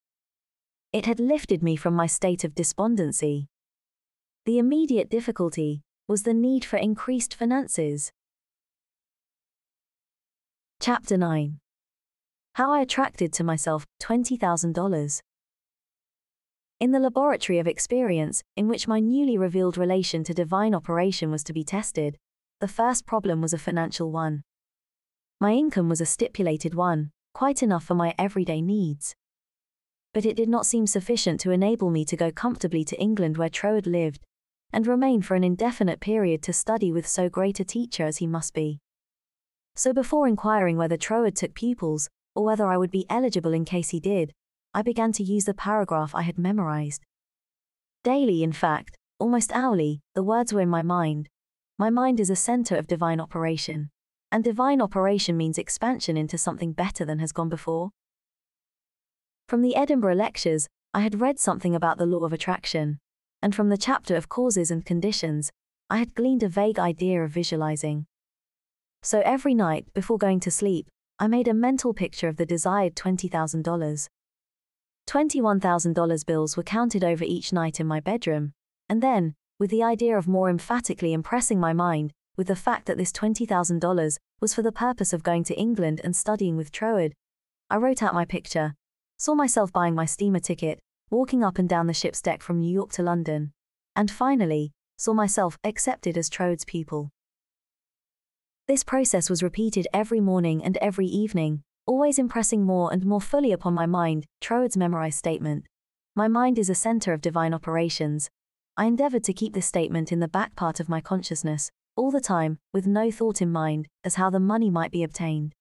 It 0.92 1.06
had 1.06 1.20
lifted 1.20 1.62
me 1.62 1.76
from 1.76 1.94
my 1.94 2.08
state 2.08 2.44
of 2.44 2.56
despondency. 2.56 3.46
The 4.46 4.58
immediate 4.58 5.12
difficulty 5.12 5.84
was 6.08 6.24
the 6.24 6.34
need 6.34 6.66
for 6.66 6.78
increased 6.78 7.36
finances. 7.36 8.12
Chapter 10.80 11.18
9 11.18 11.60
How 12.56 12.72
I 12.72 12.82
attracted 12.82 13.32
to 13.34 13.44
myself 13.44 13.86
$20,000. 14.02 15.20
In 16.80 16.92
the 16.92 17.00
laboratory 17.00 17.60
of 17.60 17.68
experience, 17.68 18.42
in 18.58 18.68
which 18.68 18.88
my 18.88 19.00
newly 19.00 19.38
revealed 19.38 19.78
relation 19.78 20.24
to 20.24 20.34
divine 20.34 20.74
operation 20.74 21.30
was 21.30 21.44
to 21.44 21.54
be 21.54 21.64
tested, 21.64 22.18
the 22.60 22.68
first 22.68 23.06
problem 23.06 23.40
was 23.40 23.54
a 23.54 23.60
financial 23.60 24.12
one. 24.12 24.42
My 25.40 25.54
income 25.54 25.90
was 25.90 26.02
a 26.02 26.06
stipulated 26.06 26.74
one, 26.74 27.12
quite 27.34 27.62
enough 27.62 27.84
for 27.84 27.96
my 27.96 28.14
everyday 28.18 28.62
needs. 28.62 29.14
But 30.14 30.26
it 30.26 30.38
did 30.38 30.48
not 30.48 30.66
seem 30.66 30.88
sufficient 30.88 31.40
to 31.42 31.52
enable 31.52 31.90
me 31.90 32.06
to 32.06 32.16
go 32.16 32.32
comfortably 32.32 32.84
to 32.86 33.00
England 33.00 33.38
where 33.38 33.50
Troward 33.50 33.88
lived, 33.88 34.22
and 34.72 34.88
remain 34.88 35.22
for 35.22 35.36
an 35.36 35.44
indefinite 35.44 36.00
period 36.00 36.42
to 36.44 36.54
study 36.54 36.92
with 36.92 37.08
so 37.08 37.30
great 37.30 37.60
a 37.60 37.64
teacher 37.64 38.06
as 38.06 38.18
he 38.18 38.28
must 38.28 38.54
be. 38.54 38.80
So 39.76 39.94
before 39.94 40.28
inquiring 40.28 40.78
whether 40.78 40.98
Troward 40.98 41.36
took 41.36 41.56
pupils, 41.56 42.10
or 42.36 42.44
whether 42.44 42.68
I 42.68 42.78
would 42.78 42.92
be 42.92 43.06
eligible 43.10 43.54
in 43.54 43.66
case 43.66 43.90
he 43.90 44.00
did, 44.00 44.32
I 44.74 44.82
began 44.82 45.12
to 45.14 45.24
use 45.24 45.46
the 45.46 45.54
paragraph 45.54 46.16
I 46.16 46.24
had 46.24 46.38
memorized. 46.38 47.04
Daily, 48.04 48.44
in 48.44 48.52
fact, 48.52 48.98
almost 49.20 49.52
hourly, 49.54 50.02
the 50.16 50.24
words 50.24 50.52
were 50.52 50.62
in 50.62 50.70
my 50.70 50.82
mind. 50.82 51.30
My 51.78 51.90
mind 51.90 52.20
is 52.20 52.30
a 52.30 52.36
center 52.36 52.76
of 52.76 52.88
divine 52.88 53.20
operation. 53.20 53.90
And 54.34 54.44
divine 54.44 54.82
operation 54.82 55.38
means 55.38 55.60
expansion 55.60 56.18
into 56.18 56.40
something 56.40 56.74
better 56.74 57.06
than 57.06 57.20
has 57.20 57.32
gone 57.32 57.50
before. 57.50 57.92
From 59.48 59.62
the 59.62 59.76
Edinburgh 59.76 60.16
lectures, 60.16 60.68
I 60.92 61.02
had 61.02 61.22
read 61.22 61.38
something 61.38 61.76
about 61.76 62.00
the 62.00 62.08
law 62.08 62.26
of 62.26 62.34
attraction, 62.34 62.98
and 63.44 63.54
from 63.54 63.70
the 63.70 63.78
chapter 63.78 64.16
of 64.16 64.30
causes 64.30 64.72
and 64.72 64.84
conditions, 64.84 65.52
I 65.88 66.00
had 66.00 66.16
gleaned 66.16 66.42
a 66.42 66.50
vague 66.50 66.80
idea 66.80 67.24
of 67.24 67.30
visualizing. 67.30 68.08
So 69.04 69.22
every 69.24 69.54
night, 69.54 69.94
before 69.94 70.18
going 70.18 70.40
to 70.40 70.50
sleep, 70.50 70.88
I 71.20 71.28
made 71.28 71.48
a 71.48 71.54
mental 71.54 71.94
picture 71.94 72.28
of 72.28 72.38
the 72.38 72.46
desired 72.48 72.96
$20,000. 72.96 74.08
$21,000 75.08 76.26
bills 76.26 76.58
were 76.58 76.64
counted 76.64 77.04
over 77.04 77.24
each 77.24 77.54
night 77.54 77.80
in 77.80 77.86
my 77.86 78.00
bedroom, 78.00 78.54
and 78.90 79.04
then, 79.04 79.36
with 79.60 79.70
the 79.70 79.84
idea 79.84 80.18
of 80.18 80.28
more 80.28 80.50
emphatically 80.50 81.14
impressing 81.14 81.60
my 81.60 81.74
mind 81.74 82.14
with 82.36 82.48
the 82.48 82.56
fact 82.56 82.86
that 82.88 82.98
this 82.98 83.12
$20,000 83.12 84.18
was 84.42 84.54
for 84.54 84.62
the 84.62 84.72
purpose 84.72 85.14
of 85.14 85.24
going 85.24 85.44
to 85.46 85.56
England 85.56 86.02
and 86.04 86.16
studying 86.16 86.58
with 86.58 86.72
Troward, 86.72 87.14
I 87.70 87.78
wrote 87.78 88.04
out 88.04 88.14
my 88.14 88.26
picture, 88.26 88.76
saw 89.18 89.36
myself 89.36 89.72
buying 89.72 89.96
my 89.96 90.06
steamer 90.06 90.40
ticket, 90.40 90.80
walking 91.10 91.44
up 91.44 91.58
and 91.58 91.70
down 91.70 91.88
the 91.88 91.94
ship's 91.94 92.22
deck 92.22 92.42
from 92.42 92.60
New 92.60 92.72
York 92.72 92.92
to 92.94 93.04
London, 93.04 93.52
and 93.96 94.10
finally, 94.10 94.72
saw 94.98 95.14
myself 95.14 95.58
accepted 95.64 96.18
as 96.18 96.30
Troward's 96.30 96.66
pupil. 96.66 97.10
This 98.68 98.84
process 98.84 99.30
was 99.30 99.44
repeated 99.44 99.88
every 99.94 100.20
morning 100.20 100.64
and 100.64 100.78
every 100.78 101.06
evening, 101.06 101.64
always 101.86 102.18
impressing 102.18 102.64
more 102.64 102.92
and 102.92 103.06
more 103.06 103.22
fully 103.22 103.52
upon 103.52 103.74
my 103.74 103.86
mind 103.86 104.26
Troward's 104.42 104.78
memorized 104.78 105.18
statement. 105.18 105.66
My 106.16 106.28
mind 106.28 106.58
is 106.58 106.70
a 106.70 106.76
center 106.76 107.12
of 107.12 107.22
divine 107.22 107.54
operations. 107.54 108.30
I 108.78 108.86
endeavored 108.86 109.24
to 109.26 109.34
keep 109.34 109.54
this 109.54 109.66
statement 109.66 110.12
in 110.12 110.20
the 110.20 110.28
back 110.28 110.56
part 110.56 110.80
of 110.80 110.90
my 110.90 111.02
consciousness, 111.02 111.72
all 111.96 112.12
the 112.12 112.22
time, 112.22 112.60
with 112.74 112.88
no 112.88 113.12
thought 113.12 113.42
in 113.42 113.52
mind 113.52 113.88
as 114.04 114.16
how 114.16 114.30
the 114.30 114.40
money 114.40 114.70
might 114.70 114.92
be 114.92 115.04
obtained. 115.04 115.54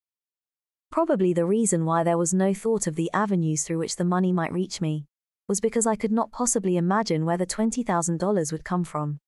Probably 0.90 1.32
the 1.32 1.46
reason 1.46 1.84
why 1.84 2.04
there 2.04 2.18
was 2.18 2.34
no 2.34 2.52
thought 2.52 2.86
of 2.86 2.96
the 2.96 3.10
avenues 3.12 3.62
through 3.64 3.78
which 3.78 3.96
the 3.96 4.04
money 4.04 4.32
might 4.32 4.52
reach 4.52 4.80
me 4.80 5.06
was 5.48 5.60
because 5.60 5.86
I 5.86 5.96
could 5.96 6.12
not 6.12 6.30
possibly 6.30 6.76
imagine 6.76 7.24
where 7.24 7.36
the 7.36 7.46
$20,000 7.46 8.52
would 8.52 8.64
come 8.64 8.84
from. 8.84 9.18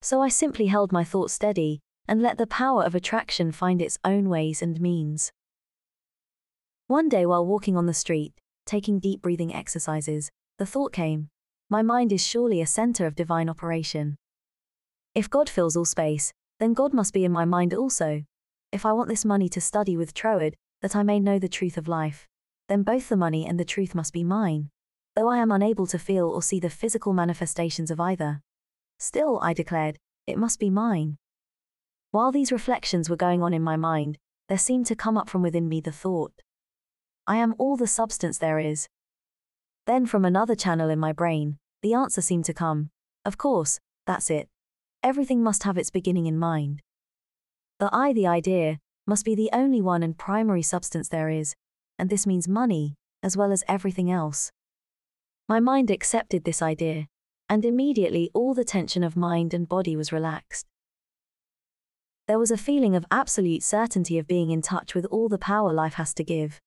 So 0.00 0.22
I 0.22 0.28
simply 0.28 0.66
held 0.66 0.92
my 0.92 1.04
thoughts 1.04 1.32
steady 1.32 1.80
and 2.06 2.22
let 2.22 2.38
the 2.38 2.46
power 2.46 2.84
of 2.84 2.94
attraction 2.94 3.52
find 3.52 3.82
its 3.82 3.98
own 4.04 4.28
ways 4.28 4.62
and 4.62 4.80
means. 4.80 5.30
One 6.86 7.08
day 7.08 7.26
while 7.26 7.44
walking 7.44 7.76
on 7.76 7.86
the 7.86 7.94
street, 7.94 8.32
taking 8.64 8.98
deep 8.98 9.20
breathing 9.20 9.54
exercises, 9.54 10.30
the 10.58 10.66
thought 10.66 10.92
came 10.92 11.28
My 11.68 11.82
mind 11.82 12.12
is 12.12 12.26
surely 12.26 12.60
a 12.60 12.66
center 12.66 13.06
of 13.06 13.14
divine 13.14 13.48
operation. 13.48 14.16
If 15.18 15.28
God 15.28 15.48
fills 15.48 15.76
all 15.76 15.84
space, 15.84 16.32
then 16.60 16.74
God 16.74 16.94
must 16.94 17.12
be 17.12 17.24
in 17.24 17.32
my 17.32 17.44
mind 17.44 17.74
also. 17.74 18.22
If 18.70 18.86
I 18.86 18.92
want 18.92 19.08
this 19.08 19.24
money 19.24 19.48
to 19.48 19.60
study 19.60 19.96
with 19.96 20.14
Troward, 20.14 20.54
that 20.80 20.94
I 20.94 21.02
may 21.02 21.18
know 21.18 21.40
the 21.40 21.48
truth 21.48 21.76
of 21.76 21.88
life, 21.88 22.28
then 22.68 22.84
both 22.84 23.08
the 23.08 23.16
money 23.16 23.44
and 23.44 23.58
the 23.58 23.64
truth 23.64 23.96
must 23.96 24.12
be 24.12 24.22
mine, 24.22 24.70
though 25.16 25.28
I 25.28 25.38
am 25.38 25.50
unable 25.50 25.88
to 25.88 25.98
feel 25.98 26.28
or 26.28 26.40
see 26.40 26.60
the 26.60 26.70
physical 26.70 27.12
manifestations 27.12 27.90
of 27.90 27.98
either. 27.98 28.42
Still, 29.00 29.40
I 29.42 29.54
declared, 29.54 29.98
it 30.28 30.38
must 30.38 30.60
be 30.60 30.70
mine. 30.70 31.16
While 32.12 32.30
these 32.30 32.52
reflections 32.52 33.10
were 33.10 33.16
going 33.16 33.42
on 33.42 33.52
in 33.52 33.60
my 33.60 33.74
mind, 33.74 34.18
there 34.48 34.56
seemed 34.56 34.86
to 34.86 34.94
come 34.94 35.18
up 35.18 35.28
from 35.28 35.42
within 35.42 35.68
me 35.68 35.80
the 35.80 35.90
thought 35.90 36.30
I 37.26 37.38
am 37.38 37.56
all 37.58 37.76
the 37.76 37.88
substance 37.88 38.38
there 38.38 38.60
is. 38.60 38.86
Then 39.84 40.06
from 40.06 40.24
another 40.24 40.54
channel 40.54 40.88
in 40.88 41.00
my 41.00 41.12
brain, 41.12 41.58
the 41.82 41.94
answer 41.94 42.20
seemed 42.20 42.44
to 42.44 42.54
come. 42.54 42.90
Of 43.24 43.36
course, 43.36 43.80
that's 44.06 44.30
it. 44.30 44.48
Everything 45.02 45.42
must 45.42 45.62
have 45.62 45.78
its 45.78 45.90
beginning 45.90 46.26
in 46.26 46.38
mind. 46.38 46.82
The 47.78 47.88
I, 47.92 48.12
the 48.12 48.26
idea, 48.26 48.78
must 49.06 49.24
be 49.24 49.34
the 49.34 49.50
only 49.52 49.80
one 49.80 50.02
and 50.02 50.18
primary 50.18 50.62
substance 50.62 51.08
there 51.08 51.28
is, 51.28 51.54
and 51.98 52.10
this 52.10 52.26
means 52.26 52.48
money, 52.48 52.96
as 53.22 53.36
well 53.36 53.52
as 53.52 53.64
everything 53.68 54.10
else. 54.10 54.50
My 55.48 55.60
mind 55.60 55.90
accepted 55.90 56.44
this 56.44 56.60
idea, 56.60 57.06
and 57.48 57.64
immediately 57.64 58.30
all 58.34 58.54
the 58.54 58.64
tension 58.64 59.02
of 59.02 59.16
mind 59.16 59.54
and 59.54 59.68
body 59.68 59.96
was 59.96 60.12
relaxed. 60.12 60.66
There 62.26 62.38
was 62.38 62.50
a 62.50 62.58
feeling 62.58 62.94
of 62.94 63.06
absolute 63.10 63.62
certainty 63.62 64.18
of 64.18 64.26
being 64.26 64.50
in 64.50 64.60
touch 64.60 64.94
with 64.94 65.06
all 65.06 65.28
the 65.28 65.38
power 65.38 65.72
life 65.72 65.94
has 65.94 66.12
to 66.14 66.24
give. 66.24 66.60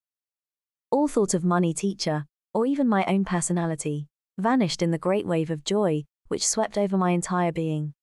All 0.89 1.07
thought 1.07 1.34
of 1.34 1.43
money 1.43 1.73
teacher, 1.73 2.25
or 2.53 2.65
even 2.65 2.88
my 2.88 3.05
own 3.05 3.25
personality, 3.25 4.07
vanished 4.39 4.82
in 4.82 4.91
the 4.91 4.97
great 4.97 5.27
wave 5.27 5.51
of 5.51 5.63
joy 5.63 6.03
which 6.29 6.47
swept 6.47 6.77
over 6.77 6.97
my 6.97 7.11
entire 7.11 7.51
being. 7.51 7.93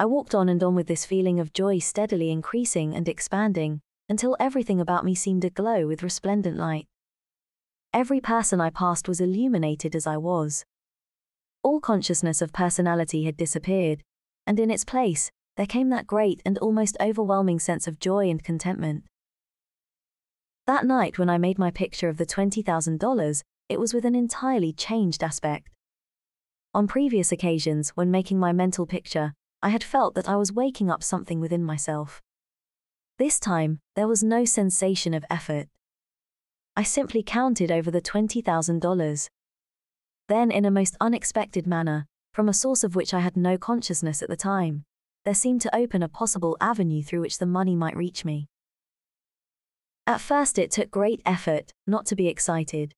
I 0.00 0.06
walked 0.06 0.32
on 0.32 0.48
and 0.48 0.62
on 0.62 0.76
with 0.76 0.86
this 0.86 1.04
feeling 1.04 1.40
of 1.40 1.52
joy 1.52 1.80
steadily 1.80 2.30
increasing 2.30 2.94
and 2.94 3.08
expanding, 3.08 3.80
until 4.08 4.36
everything 4.38 4.80
about 4.80 5.04
me 5.04 5.16
seemed 5.16 5.44
aglow 5.44 5.88
with 5.88 6.04
resplendent 6.04 6.56
light. 6.56 6.86
Every 7.92 8.20
person 8.20 8.60
I 8.60 8.70
passed 8.70 9.08
was 9.08 9.20
illuminated 9.20 9.96
as 9.96 10.06
I 10.06 10.16
was. 10.16 10.64
All 11.64 11.80
consciousness 11.80 12.40
of 12.40 12.52
personality 12.52 13.24
had 13.24 13.36
disappeared, 13.36 14.04
and 14.46 14.60
in 14.60 14.70
its 14.70 14.84
place, 14.84 15.32
there 15.56 15.66
came 15.66 15.88
that 15.88 16.06
great 16.06 16.40
and 16.46 16.56
almost 16.58 16.96
overwhelming 17.00 17.58
sense 17.58 17.88
of 17.88 17.98
joy 17.98 18.30
and 18.30 18.44
contentment. 18.44 19.02
That 20.68 20.86
night 20.86 21.18
when 21.18 21.28
I 21.28 21.38
made 21.38 21.58
my 21.58 21.72
picture 21.72 22.08
of 22.08 22.18
the 22.18 22.26
$20,000, 22.26 23.42
it 23.68 23.80
was 23.80 23.92
with 23.92 24.04
an 24.04 24.14
entirely 24.14 24.72
changed 24.72 25.24
aspect. 25.24 25.70
On 26.72 26.86
previous 26.86 27.32
occasions, 27.32 27.90
when 27.96 28.12
making 28.12 28.38
my 28.38 28.52
mental 28.52 28.86
picture, 28.86 29.32
I 29.62 29.70
had 29.70 29.82
felt 29.82 30.14
that 30.14 30.28
I 30.28 30.36
was 30.36 30.52
waking 30.52 30.90
up 30.90 31.02
something 31.02 31.40
within 31.40 31.64
myself. 31.64 32.22
This 33.18 33.40
time, 33.40 33.80
there 33.96 34.06
was 34.06 34.22
no 34.22 34.44
sensation 34.44 35.14
of 35.14 35.24
effort. 35.28 35.66
I 36.76 36.84
simply 36.84 37.24
counted 37.24 37.72
over 37.72 37.90
the 37.90 38.00
$20,000. 38.00 39.28
Then, 40.28 40.50
in 40.52 40.64
a 40.64 40.70
most 40.70 40.96
unexpected 41.00 41.66
manner, 41.66 42.06
from 42.32 42.48
a 42.48 42.54
source 42.54 42.84
of 42.84 42.94
which 42.94 43.12
I 43.12 43.18
had 43.18 43.36
no 43.36 43.58
consciousness 43.58 44.22
at 44.22 44.28
the 44.28 44.36
time, 44.36 44.84
there 45.24 45.34
seemed 45.34 45.60
to 45.62 45.74
open 45.74 46.04
a 46.04 46.08
possible 46.08 46.56
avenue 46.60 47.02
through 47.02 47.22
which 47.22 47.38
the 47.38 47.46
money 47.46 47.74
might 47.74 47.96
reach 47.96 48.24
me. 48.24 48.46
At 50.06 50.20
first, 50.20 50.56
it 50.56 50.70
took 50.70 50.90
great 50.90 51.20
effort 51.26 51.72
not 51.86 52.06
to 52.06 52.16
be 52.16 52.28
excited. 52.28 52.94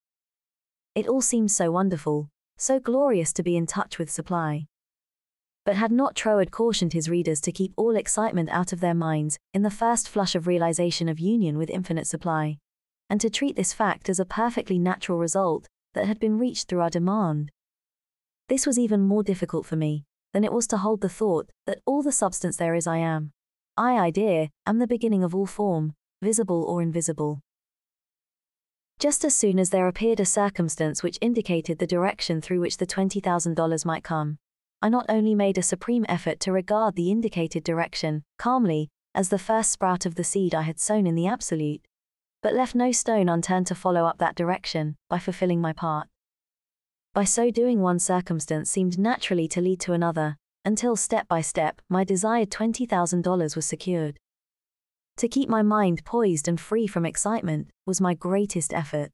It 0.94 1.08
all 1.08 1.22
seemed 1.22 1.50
so 1.50 1.70
wonderful, 1.70 2.28
so 2.58 2.78
glorious 2.78 3.32
to 3.32 3.42
be 3.42 3.56
in 3.56 3.66
touch 3.66 3.98
with 3.98 4.10
supply. 4.10 4.66
But 5.64 5.76
had 5.76 5.92
not 5.92 6.14
Troward 6.14 6.50
cautioned 6.50 6.92
his 6.92 7.08
readers 7.08 7.40
to 7.42 7.52
keep 7.52 7.72
all 7.76 7.96
excitement 7.96 8.48
out 8.50 8.72
of 8.72 8.80
their 8.80 8.94
minds 8.94 9.38
in 9.52 9.62
the 9.62 9.70
first 9.70 10.08
flush 10.08 10.34
of 10.34 10.46
realization 10.46 11.08
of 11.08 11.20
union 11.20 11.58
with 11.58 11.70
infinite 11.70 12.06
supply, 12.06 12.58
and 13.08 13.20
to 13.20 13.28
treat 13.28 13.56
this 13.56 13.72
fact 13.72 14.08
as 14.08 14.18
a 14.18 14.24
perfectly 14.24 14.78
natural 14.78 15.18
result 15.18 15.66
that 15.94 16.06
had 16.06 16.18
been 16.18 16.38
reached 16.38 16.68
through 16.68 16.80
our 16.80 16.90
demand? 16.90 17.50
This 18.48 18.66
was 18.66 18.78
even 18.78 19.02
more 19.02 19.22
difficult 19.22 19.66
for 19.66 19.76
me 19.76 20.04
than 20.32 20.44
it 20.44 20.52
was 20.52 20.66
to 20.68 20.78
hold 20.78 21.00
the 21.00 21.08
thought 21.08 21.50
that 21.66 21.80
all 21.86 22.02
the 22.02 22.12
substance 22.12 22.56
there 22.56 22.74
is 22.74 22.86
I 22.86 22.98
am. 22.98 23.32
I 23.76 23.98
idea 23.98 24.48
am 24.66 24.78
the 24.78 24.86
beginning 24.86 25.24
of 25.24 25.34
all 25.34 25.46
form, 25.46 25.94
visible 26.22 26.64
or 26.64 26.82
invisible. 26.82 27.40
Just 28.98 29.24
as 29.24 29.34
soon 29.34 29.58
as 29.58 29.70
there 29.70 29.88
appeared 29.88 30.20
a 30.20 30.26
circumstance 30.26 31.02
which 31.02 31.18
indicated 31.20 31.78
the 31.78 31.86
direction 31.86 32.40
through 32.40 32.60
which 32.60 32.76
the 32.76 32.86
$20,000 32.86 33.84
might 33.86 34.04
come, 34.04 34.38
I 34.82 34.88
not 34.88 35.06
only 35.08 35.34
made 35.34 35.58
a 35.58 35.62
supreme 35.62 36.06
effort 36.08 36.40
to 36.40 36.52
regard 36.52 36.96
the 36.96 37.10
indicated 37.10 37.64
direction, 37.64 38.22
calmly, 38.38 38.88
as 39.14 39.28
the 39.28 39.38
first 39.38 39.70
sprout 39.70 40.06
of 40.06 40.14
the 40.14 40.24
seed 40.24 40.54
I 40.54 40.62
had 40.62 40.80
sown 40.80 41.06
in 41.06 41.14
the 41.14 41.26
Absolute, 41.26 41.82
but 42.42 42.54
left 42.54 42.74
no 42.74 42.90
stone 42.90 43.28
unturned 43.28 43.66
to 43.66 43.74
follow 43.74 44.06
up 44.06 44.18
that 44.18 44.34
direction, 44.34 44.96
by 45.10 45.18
fulfilling 45.18 45.60
my 45.60 45.74
part. 45.74 46.08
By 47.12 47.24
so 47.24 47.50
doing, 47.50 47.80
one 47.80 47.98
circumstance 47.98 48.70
seemed 48.70 48.98
naturally 48.98 49.48
to 49.48 49.60
lead 49.60 49.80
to 49.80 49.92
another, 49.92 50.36
until 50.64 50.96
step 50.96 51.28
by 51.28 51.42
step, 51.42 51.82
my 51.88 52.04
desired 52.04 52.50
$20,000 52.50 53.56
was 53.56 53.66
secured. 53.66 54.18
To 55.16 55.28
keep 55.28 55.48
my 55.48 55.60
mind 55.60 56.04
poised 56.06 56.48
and 56.48 56.58
free 56.58 56.86
from 56.86 57.04
excitement 57.04 57.68
was 57.84 58.00
my 58.00 58.14
greatest 58.14 58.72
effort. 58.72 59.10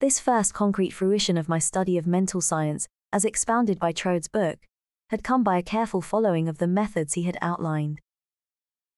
This 0.00 0.20
first 0.20 0.52
concrete 0.52 0.90
fruition 0.90 1.38
of 1.38 1.48
my 1.48 1.58
study 1.58 1.96
of 1.96 2.06
mental 2.06 2.42
science 2.42 2.86
as 3.14 3.24
expounded 3.24 3.78
by 3.78 3.92
Troward's 3.92 4.26
book, 4.26 4.58
had 5.10 5.22
come 5.22 5.44
by 5.44 5.56
a 5.56 5.62
careful 5.62 6.02
following 6.02 6.48
of 6.48 6.58
the 6.58 6.66
methods 6.66 7.14
he 7.14 7.22
had 7.22 7.38
outlined. 7.40 8.00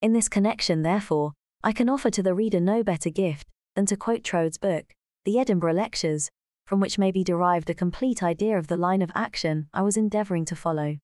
In 0.01 0.15
this 0.15 0.27
connection, 0.27 0.83
therefore, 0.83 1.33
I 1.63 1.73
can 1.73 1.91
offer 1.91 2.09
to 2.09 2.23
the 2.23 2.33
reader 2.33 2.59
no 2.59 2.83
better 2.83 3.11
gift 3.11 3.47
than 3.75 3.85
to 3.87 3.97
quote 3.97 4.25
Troward's 4.25 4.57
book, 4.57 4.95
The 5.27 5.39
Edinburgh 5.39 5.75
Lectures, 5.75 6.31
from 6.65 6.81
which 6.81 6.99
may 6.99 7.11
be 7.11 7.23
derived 7.23 7.69
a 7.69 7.75
complete 7.75 8.23
idea 8.23 8.57
of 8.57 8.69
the 8.69 8.79
line 8.79 9.03
of 9.03 9.11
action 9.15 9.69
I 9.75 9.83
was 9.83 9.99
endeavoring 9.99 10.47
to 10.47 10.57
follow. 10.57 10.97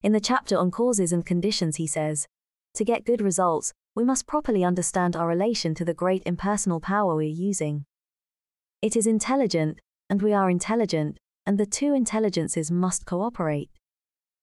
In 0.00 0.12
the 0.12 0.20
chapter 0.20 0.56
on 0.56 0.70
causes 0.70 1.12
and 1.12 1.26
conditions, 1.26 1.76
he 1.76 1.88
says, 1.88 2.28
To 2.74 2.84
get 2.84 3.04
good 3.04 3.20
results, 3.20 3.72
we 3.96 4.04
must 4.04 4.28
properly 4.28 4.62
understand 4.62 5.16
our 5.16 5.26
relation 5.26 5.74
to 5.74 5.84
the 5.84 5.92
great 5.92 6.22
impersonal 6.24 6.78
power 6.78 7.16
we 7.16 7.26
are 7.26 7.28
using. 7.28 7.84
It 8.80 8.94
is 8.94 9.08
intelligent, 9.08 9.80
and 10.08 10.22
we 10.22 10.32
are 10.32 10.48
intelligent, 10.48 11.18
and 11.46 11.58
the 11.58 11.66
two 11.66 11.94
intelligences 11.94 12.70
must 12.70 13.06
cooperate. 13.06 13.70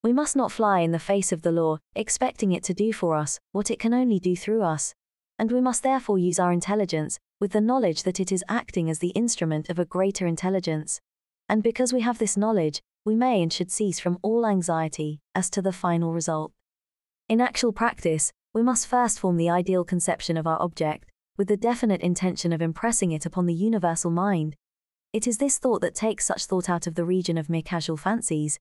We 0.03 0.13
must 0.13 0.35
not 0.35 0.51
fly 0.51 0.79
in 0.79 0.91
the 0.91 0.99
face 0.99 1.31
of 1.31 1.41
the 1.41 1.51
law, 1.51 1.77
expecting 1.95 2.51
it 2.51 2.63
to 2.63 2.73
do 2.73 2.93
for 2.93 3.15
us 3.15 3.39
what 3.51 3.69
it 3.69 3.79
can 3.79 3.93
only 3.93 4.19
do 4.19 4.35
through 4.35 4.61
us, 4.61 4.93
and 5.37 5.51
we 5.51 5.61
must 5.61 5.83
therefore 5.83 6.17
use 6.17 6.39
our 6.39 6.51
intelligence 6.51 7.19
with 7.39 7.51
the 7.51 7.61
knowledge 7.61 8.03
that 8.03 8.19
it 8.19 8.31
is 8.31 8.43
acting 8.49 8.89
as 8.89 8.99
the 8.99 9.09
instrument 9.09 9.69
of 9.69 9.79
a 9.79 9.85
greater 9.85 10.25
intelligence. 10.25 10.99
And 11.47 11.63
because 11.63 11.91
we 11.91 12.01
have 12.01 12.17
this 12.17 12.37
knowledge, 12.37 12.81
we 13.05 13.15
may 13.15 13.41
and 13.41 13.51
should 13.51 13.71
cease 13.71 13.99
from 13.99 14.19
all 14.21 14.45
anxiety 14.45 15.19
as 15.33 15.49
to 15.51 15.61
the 15.61 15.71
final 15.71 16.13
result. 16.13 16.51
In 17.27 17.41
actual 17.41 17.71
practice, 17.71 18.31
we 18.53 18.61
must 18.61 18.87
first 18.87 19.19
form 19.19 19.37
the 19.37 19.49
ideal 19.49 19.83
conception 19.83 20.35
of 20.37 20.47
our 20.47 20.61
object, 20.61 21.09
with 21.37 21.47
the 21.47 21.57
definite 21.57 22.01
intention 22.01 22.51
of 22.51 22.61
impressing 22.61 23.11
it 23.11 23.25
upon 23.25 23.45
the 23.45 23.53
universal 23.53 24.11
mind, 24.11 24.55
it 25.11 25.25
is 25.25 25.39
this 25.39 25.57
thought 25.57 25.81
that 25.81 25.95
takes 25.95 26.25
such 26.25 26.45
thought 26.45 26.69
out 26.69 26.85
of 26.85 26.95
the 26.95 27.05
region 27.05 27.37
of 27.37 27.49
mere 27.49 27.63
casual 27.63 27.97
fancies, 27.97 28.59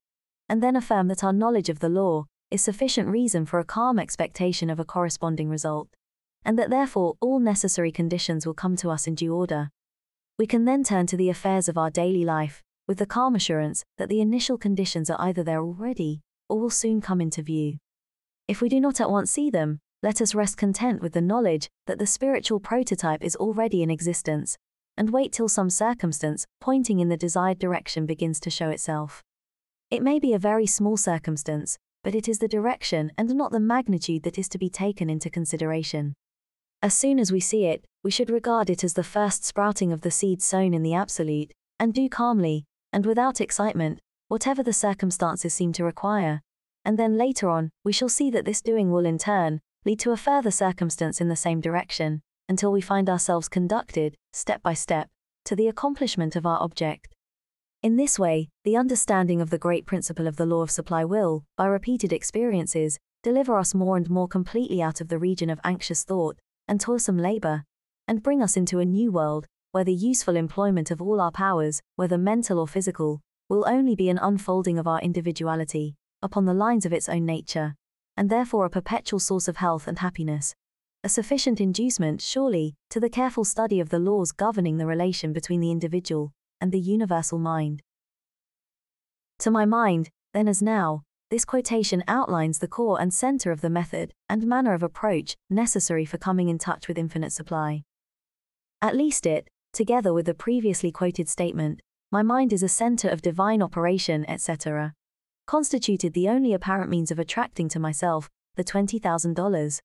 and 0.49 0.62
then 0.62 0.76
affirm 0.76 1.09
that 1.09 1.22
our 1.22 1.32
knowledge 1.32 1.68
of 1.68 1.80
the 1.80 1.90
law 1.90 2.24
is 2.51 2.62
sufficient 2.62 3.09
reason 3.09 3.44
for 3.44 3.59
a 3.59 3.64
calm 3.64 3.99
expectation 3.99 4.70
of 4.70 4.80
a 4.80 4.84
corresponding 4.84 5.51
result, 5.51 5.88
and 6.44 6.59
that 6.59 6.70
therefore 6.70 7.16
all 7.20 7.38
necessary 7.38 7.92
conditions 7.92 8.46
will 8.46 8.55
come 8.55 8.76
to 8.76 8.88
us 8.88 9.07
in 9.07 9.14
due 9.14 9.34
order. 9.34 9.68
We 10.38 10.46
can 10.46 10.64
then 10.64 10.84
turn 10.84 11.07
to 11.09 11.16
the 11.18 11.28
affairs 11.28 11.68
of 11.68 11.76
our 11.76 11.90
daily 11.90 12.24
life, 12.24 12.62
with 12.86 12.96
the 12.96 13.07
calm 13.07 13.34
assurance 13.34 13.84
that 13.99 14.09
the 14.09 14.22
initial 14.22 14.57
conditions 14.57 15.11
are 15.11 15.20
either 15.20 15.44
there 15.44 15.61
already 15.61 16.22
or 16.49 16.59
will 16.59 16.70
soon 16.70 17.03
come 17.03 17.20
into 17.20 17.42
view. 17.42 17.76
If 18.46 18.62
we 18.62 18.70
do 18.70 18.80
not 18.80 19.03
at 19.03 19.11
once 19.11 19.30
see 19.30 19.51
them, 19.51 19.80
let 20.03 20.22
us 20.22 20.34
rest 20.34 20.57
content 20.57 21.03
with 21.03 21.12
the 21.12 21.20
knowledge 21.20 21.68
that 21.86 21.99
the 21.99 22.07
spiritual 22.07 22.61
prototype 22.61 23.22
is 23.22 23.36
already 23.36 23.82
in 23.82 23.90
existence 23.90 24.57
and 24.99 25.11
wait 25.11 25.32
till 25.32 25.49
some 25.49 25.70
circumstance 25.70 26.44
pointing 26.61 26.99
in 26.99 27.09
the 27.09 27.16
desired 27.16 27.59
direction 27.59 28.05
begins 28.05 28.40
to 28.40 28.51
show 28.51 28.68
itself. 28.68 29.22
It 29.90 30.03
may 30.03 30.18
be 30.18 30.34
a 30.34 30.38
very 30.38 30.66
small 30.66 30.96
circumstance, 30.96 31.78
but 32.03 32.16
it 32.16 32.28
is 32.28 32.40
the 32.40 32.49
direction 32.49 33.12
and 33.16 33.32
not 33.34 33.53
the 33.53 33.61
magnitude 33.61 34.24
that 34.24 34.38
is 34.38 34.49
to 34.51 34.59
be 34.59 34.68
taken 34.68 35.09
into 35.09 35.30
consideration. 35.30 36.14
As 36.82 36.94
soon 36.94 37.20
as 37.20 37.30
we 37.30 37.38
see 37.38 37.66
it, 37.66 37.84
we 38.03 38.11
should 38.11 38.28
regard 38.28 38.68
it 38.68 38.82
as 38.82 38.94
the 38.94 39.05
first 39.05 39.44
sprouting 39.44 39.92
of 39.92 40.01
the 40.01 40.11
seed 40.11 40.42
sown 40.42 40.74
in 40.74 40.82
the 40.82 40.94
Absolute, 40.94 41.53
and 41.78 41.94
do 41.94 42.09
calmly, 42.09 42.64
and 42.92 43.07
without 43.07 43.40
excitement, 43.40 44.01
whatever 44.26 44.62
the 44.62 44.72
circumstances 44.72 45.55
seem 45.55 45.72
to 45.74 45.84
require. 45.84 46.40
And 46.84 46.99
then 46.99 47.16
later 47.16 47.49
on, 47.49 47.70
we 47.84 47.92
shall 47.92 48.09
see 48.09 48.30
that 48.30 48.44
this 48.44 48.61
doing 48.61 48.90
will 48.90 49.07
in 49.07 49.18
turn 49.18 49.61
lead 49.84 50.01
to 50.01 50.11
a 50.11 50.16
further 50.16 50.51
circumstance 50.51 51.20
in 51.20 51.28
the 51.28 51.36
same 51.36 51.61
direction, 51.61 52.20
until 52.49 52.72
we 52.72 52.80
find 52.80 53.11
ourselves 53.11 53.49
conducted, 53.49 54.16
step 54.32 54.62
by 54.62 54.74
step, 54.74 55.09
to 55.44 55.55
the 55.55 55.68
accomplishment 55.68 56.34
of 56.34 56.46
our 56.46 56.61
object. 56.62 57.14
In 57.82 57.96
this 57.96 58.18
way, 58.18 58.49
the 58.64 58.76
understanding 58.76 59.40
of 59.40 59.51
the 59.51 59.59
great 59.59 59.86
principle 59.86 60.26
of 60.26 60.36
the 60.36 60.46
law 60.46 60.62
of 60.62 60.70
supply 60.70 61.05
will, 61.05 61.44
by 61.57 61.66
repeated 61.66 62.12
experiences, 62.12 62.99
deliver 63.22 63.57
us 63.57 63.74
more 63.74 63.96
and 63.96 64.11
more 64.11 64.26
completely 64.26 64.82
out 64.82 65.01
of 65.01 65.09
the 65.09 65.18
region 65.18 65.51
of 65.51 65.61
anxious 65.62 66.05
thought 66.05 66.38
and 66.66 66.80
toilsome 66.80 67.18
labor, 67.18 67.64
and 68.07 68.22
bring 68.22 68.42
us 68.42 68.57
into 68.57 68.78
a 68.78 68.84
new 68.84 69.12
world, 69.12 69.46
where 69.72 69.84
the 69.84 69.94
useful 69.94 70.36
employment 70.36 70.90
of 70.90 71.01
all 71.01 71.20
our 71.20 71.30
powers, 71.30 71.80
whether 71.96 72.18
mental 72.18 72.59
or 72.59 72.66
physical, 72.66 73.20
will 73.49 73.64
only 73.68 73.94
be 73.94 74.09
an 74.09 74.18
unfolding 74.18 74.78
of 74.78 74.86
our 74.86 75.01
individuality, 75.01 75.94
upon 76.22 76.44
the 76.44 76.55
lines 76.55 76.84
of 76.84 76.92
its 76.92 77.09
own 77.09 77.24
nature, 77.24 77.74
and 78.16 78.28
therefore 78.28 78.64
a 78.64 78.70
perpetual 78.70 79.20
source 79.20 79.49
of 79.49 79.59
health 79.59 79.86
and 79.86 80.01
happiness 80.01 80.55
a 81.05 81.09
sufficient 81.09 81.61
inducement, 81.61 82.20
surely, 82.20 82.74
to 82.90 82.99
the 82.99 83.09
careful 83.09 83.44
study 83.44 83.78
of 83.78 83.90
the 83.90 83.99
laws 83.99 84.32
governing 84.32 84.78
the 84.78 84.86
relation 84.86 85.32
between 85.32 85.61
the 85.61 85.70
individual 85.70 86.32
and 86.61 86.72
the 86.72 86.80
universal 86.80 87.38
mind. 87.38 87.82
To 89.40 89.51
my 89.51 89.64
mind, 89.64 90.11
then 90.34 90.49
as 90.49 90.61
now, 90.61 91.03
this 91.30 91.44
quotation 91.44 92.03
outlines 92.09 92.59
the 92.59 92.66
core 92.68 93.01
and 93.01 93.14
center 93.14 93.53
of 93.53 93.61
the 93.61 93.70
method 93.70 94.12
and 94.28 94.46
manner 94.46 94.74
of 94.74 94.82
approach 94.82 95.36
necessary 95.49 96.05
for 96.05 96.18
coming 96.18 96.49
in 96.49 96.59
touch 96.59 96.88
with 96.88 96.99
infinite 96.99 97.32
supply. 97.32 97.82
At 98.82 98.96
least 98.96 99.26
it, 99.26 99.49
together 99.72 100.12
with 100.12 100.26
the 100.26 100.34
previously 100.34 100.90
quoted 100.90 101.28
statement, 101.28 101.80
my 102.11 102.22
mind 102.22 102.53
is 102.53 102.62
a 102.62 102.68
center 102.68 103.09
of 103.09 103.22
divine 103.22 103.62
operation, 103.62 104.28
etc., 104.28 104.94
constituted 105.46 106.14
the 106.14 106.28
only 106.28 106.53
apparent 106.53 106.90
means 106.90 107.11
of 107.11 107.18
attracting 107.18 107.68
to 107.68 107.78
myself 107.78 108.28
the 108.57 108.64
$20,000 108.64 109.80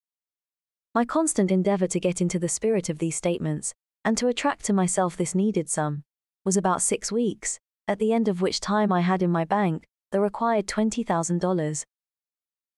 my 0.93 1.03
constant 1.03 1.49
endeavor 1.51 1.87
to 1.87 1.99
get 1.99 2.21
into 2.21 2.37
the 2.37 2.47
spirit 2.47 2.87
of 2.87 2.99
these 2.99 3.15
statements, 3.15 3.73
and 4.05 4.17
to 4.17 4.27
attract 4.27 4.63
to 4.65 4.73
myself 4.73 5.17
this 5.17 5.33
needed 5.33 5.67
sum, 5.69 6.03
was 6.45 6.55
about 6.55 6.81
six 6.81 7.11
weeks, 7.11 7.59
at 7.87 7.97
the 7.99 8.13
end 8.13 8.27
of 8.27 8.41
which 8.41 8.59
time 8.59 8.91
I 8.91 9.01
had 9.01 9.23
in 9.23 9.31
my 9.31 9.43
bank 9.43 9.85
the 10.11 10.21
required 10.21 10.67
$20,000. 10.67 11.83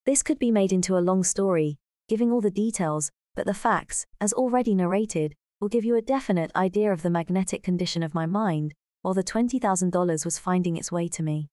This 0.06 0.24
could 0.24 0.40
be 0.40 0.52
made 0.52 0.72
into 0.72 0.98
a 0.98 1.00
long 1.00 1.24
story, 1.24 1.78
giving 2.08 2.32
all 2.32 2.40
the 2.40 2.50
details, 2.50 3.12
but 3.36 3.46
the 3.46 3.54
facts, 3.54 4.06
as 4.22 4.32
already 4.32 4.74
narrated, 4.74 5.34
will 5.60 5.68
give 5.68 5.84
you 5.84 5.96
a 5.96 6.02
definite 6.02 6.52
idea 6.56 6.94
of 6.94 7.02
the 7.02 7.10
magnetic 7.10 7.64
condition 7.64 8.04
of 8.04 8.14
my 8.14 8.26
mind 8.26 8.74
while 9.02 9.14
the 9.14 9.24
$20,000 9.24 10.26
was 10.26 10.40
finding 10.40 10.78
its 10.78 10.92
way 10.92 11.08
to 11.08 11.22
me. 11.22 11.50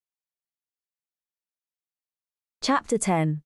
Chapter 2.61 2.97
10 2.97 3.43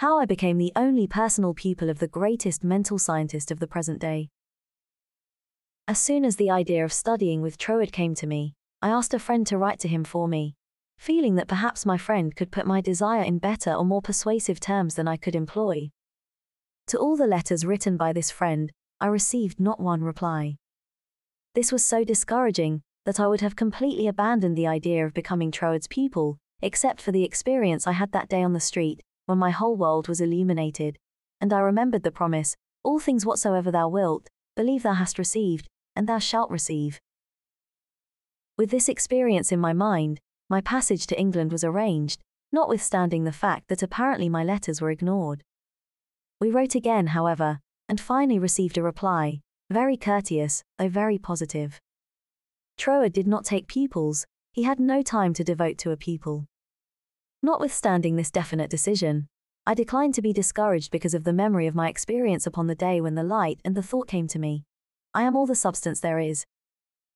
how 0.00 0.18
I 0.18 0.24
became 0.24 0.56
the 0.56 0.72
only 0.76 1.06
personal 1.06 1.52
pupil 1.52 1.90
of 1.90 1.98
the 1.98 2.08
greatest 2.08 2.64
mental 2.64 2.98
scientist 2.98 3.50
of 3.50 3.60
the 3.60 3.66
present 3.66 3.98
day. 4.00 4.30
As 5.86 5.98
soon 5.98 6.24
as 6.24 6.36
the 6.36 6.50
idea 6.50 6.86
of 6.86 6.90
studying 6.90 7.42
with 7.42 7.58
Troward 7.58 7.92
came 7.92 8.14
to 8.14 8.26
me, 8.26 8.54
I 8.80 8.88
asked 8.88 9.12
a 9.12 9.18
friend 9.18 9.46
to 9.48 9.58
write 9.58 9.78
to 9.80 9.88
him 9.88 10.04
for 10.04 10.26
me. 10.26 10.54
feeling 10.96 11.34
that 11.34 11.48
perhaps 11.48 11.84
my 11.84 11.98
friend 11.98 12.34
could 12.34 12.50
put 12.50 12.66
my 12.66 12.80
desire 12.80 13.22
in 13.22 13.38
better 13.38 13.74
or 13.74 13.84
more 13.84 14.00
persuasive 14.00 14.58
terms 14.58 14.94
than 14.94 15.06
I 15.06 15.18
could 15.18 15.36
employ. 15.36 15.90
To 16.86 16.98
all 16.98 17.16
the 17.16 17.26
letters 17.26 17.66
written 17.66 17.98
by 17.98 18.14
this 18.14 18.30
friend, 18.30 18.72
I 19.02 19.08
received 19.08 19.60
not 19.60 19.80
one 19.80 20.02
reply. 20.02 20.56
This 21.54 21.72
was 21.72 21.84
so 21.84 22.04
discouraging 22.04 22.80
that 23.04 23.20
I 23.20 23.26
would 23.26 23.42
have 23.42 23.54
completely 23.54 24.06
abandoned 24.06 24.56
the 24.56 24.66
idea 24.66 25.04
of 25.04 25.12
becoming 25.12 25.50
Troward's 25.50 25.88
pupil, 25.88 26.38
except 26.62 27.02
for 27.02 27.12
the 27.12 27.24
experience 27.24 27.86
I 27.86 27.92
had 27.92 28.12
that 28.12 28.30
day 28.30 28.42
on 28.42 28.54
the 28.54 28.60
street, 28.60 29.02
when 29.30 29.38
my 29.38 29.50
whole 29.50 29.76
world 29.76 30.08
was 30.08 30.20
illuminated, 30.20 30.98
and 31.40 31.52
I 31.52 31.60
remembered 31.60 32.02
the 32.02 32.10
promise, 32.10 32.56
All 32.82 32.98
things 32.98 33.24
whatsoever 33.24 33.70
thou 33.70 33.88
wilt, 33.88 34.28
believe 34.56 34.82
thou 34.82 34.94
hast 34.94 35.18
received, 35.18 35.68
and 35.94 36.08
thou 36.08 36.18
shalt 36.18 36.50
receive. 36.50 37.00
With 38.58 38.70
this 38.70 38.88
experience 38.88 39.52
in 39.52 39.60
my 39.60 39.72
mind, 39.72 40.18
my 40.48 40.60
passage 40.60 41.06
to 41.06 41.18
England 41.18 41.52
was 41.52 41.62
arranged, 41.62 42.20
notwithstanding 42.52 43.24
the 43.24 43.32
fact 43.32 43.68
that 43.68 43.82
apparently 43.82 44.28
my 44.28 44.42
letters 44.42 44.80
were 44.80 44.90
ignored. 44.90 45.44
We 46.40 46.50
wrote 46.50 46.74
again, 46.74 47.08
however, 47.08 47.60
and 47.88 48.00
finally 48.00 48.38
received 48.38 48.76
a 48.78 48.82
reply, 48.82 49.40
very 49.70 49.96
courteous, 49.96 50.64
though 50.78 50.88
very 50.88 51.18
positive. 51.18 51.78
Troward 52.76 53.12
did 53.12 53.28
not 53.28 53.44
take 53.44 53.68
pupils, 53.68 54.26
he 54.52 54.64
had 54.64 54.80
no 54.80 55.02
time 55.02 55.32
to 55.34 55.44
devote 55.44 55.78
to 55.78 55.92
a 55.92 55.96
pupil. 55.96 56.46
Notwithstanding 57.42 58.16
this 58.16 58.30
definite 58.30 58.68
decision, 58.68 59.26
I 59.66 59.72
declined 59.72 60.14
to 60.14 60.22
be 60.22 60.32
discouraged 60.32 60.90
because 60.90 61.14
of 61.14 61.24
the 61.24 61.32
memory 61.32 61.66
of 61.66 61.74
my 61.74 61.88
experience 61.88 62.46
upon 62.46 62.66
the 62.66 62.74
day 62.74 63.00
when 63.00 63.14
the 63.14 63.22
light 63.22 63.60
and 63.64 63.74
the 63.74 63.82
thought 63.82 64.08
came 64.08 64.26
to 64.28 64.38
me. 64.38 64.64
I 65.14 65.22
am 65.22 65.34
all 65.34 65.46
the 65.46 65.54
substance 65.54 66.00
there 66.00 66.18
is. 66.18 66.44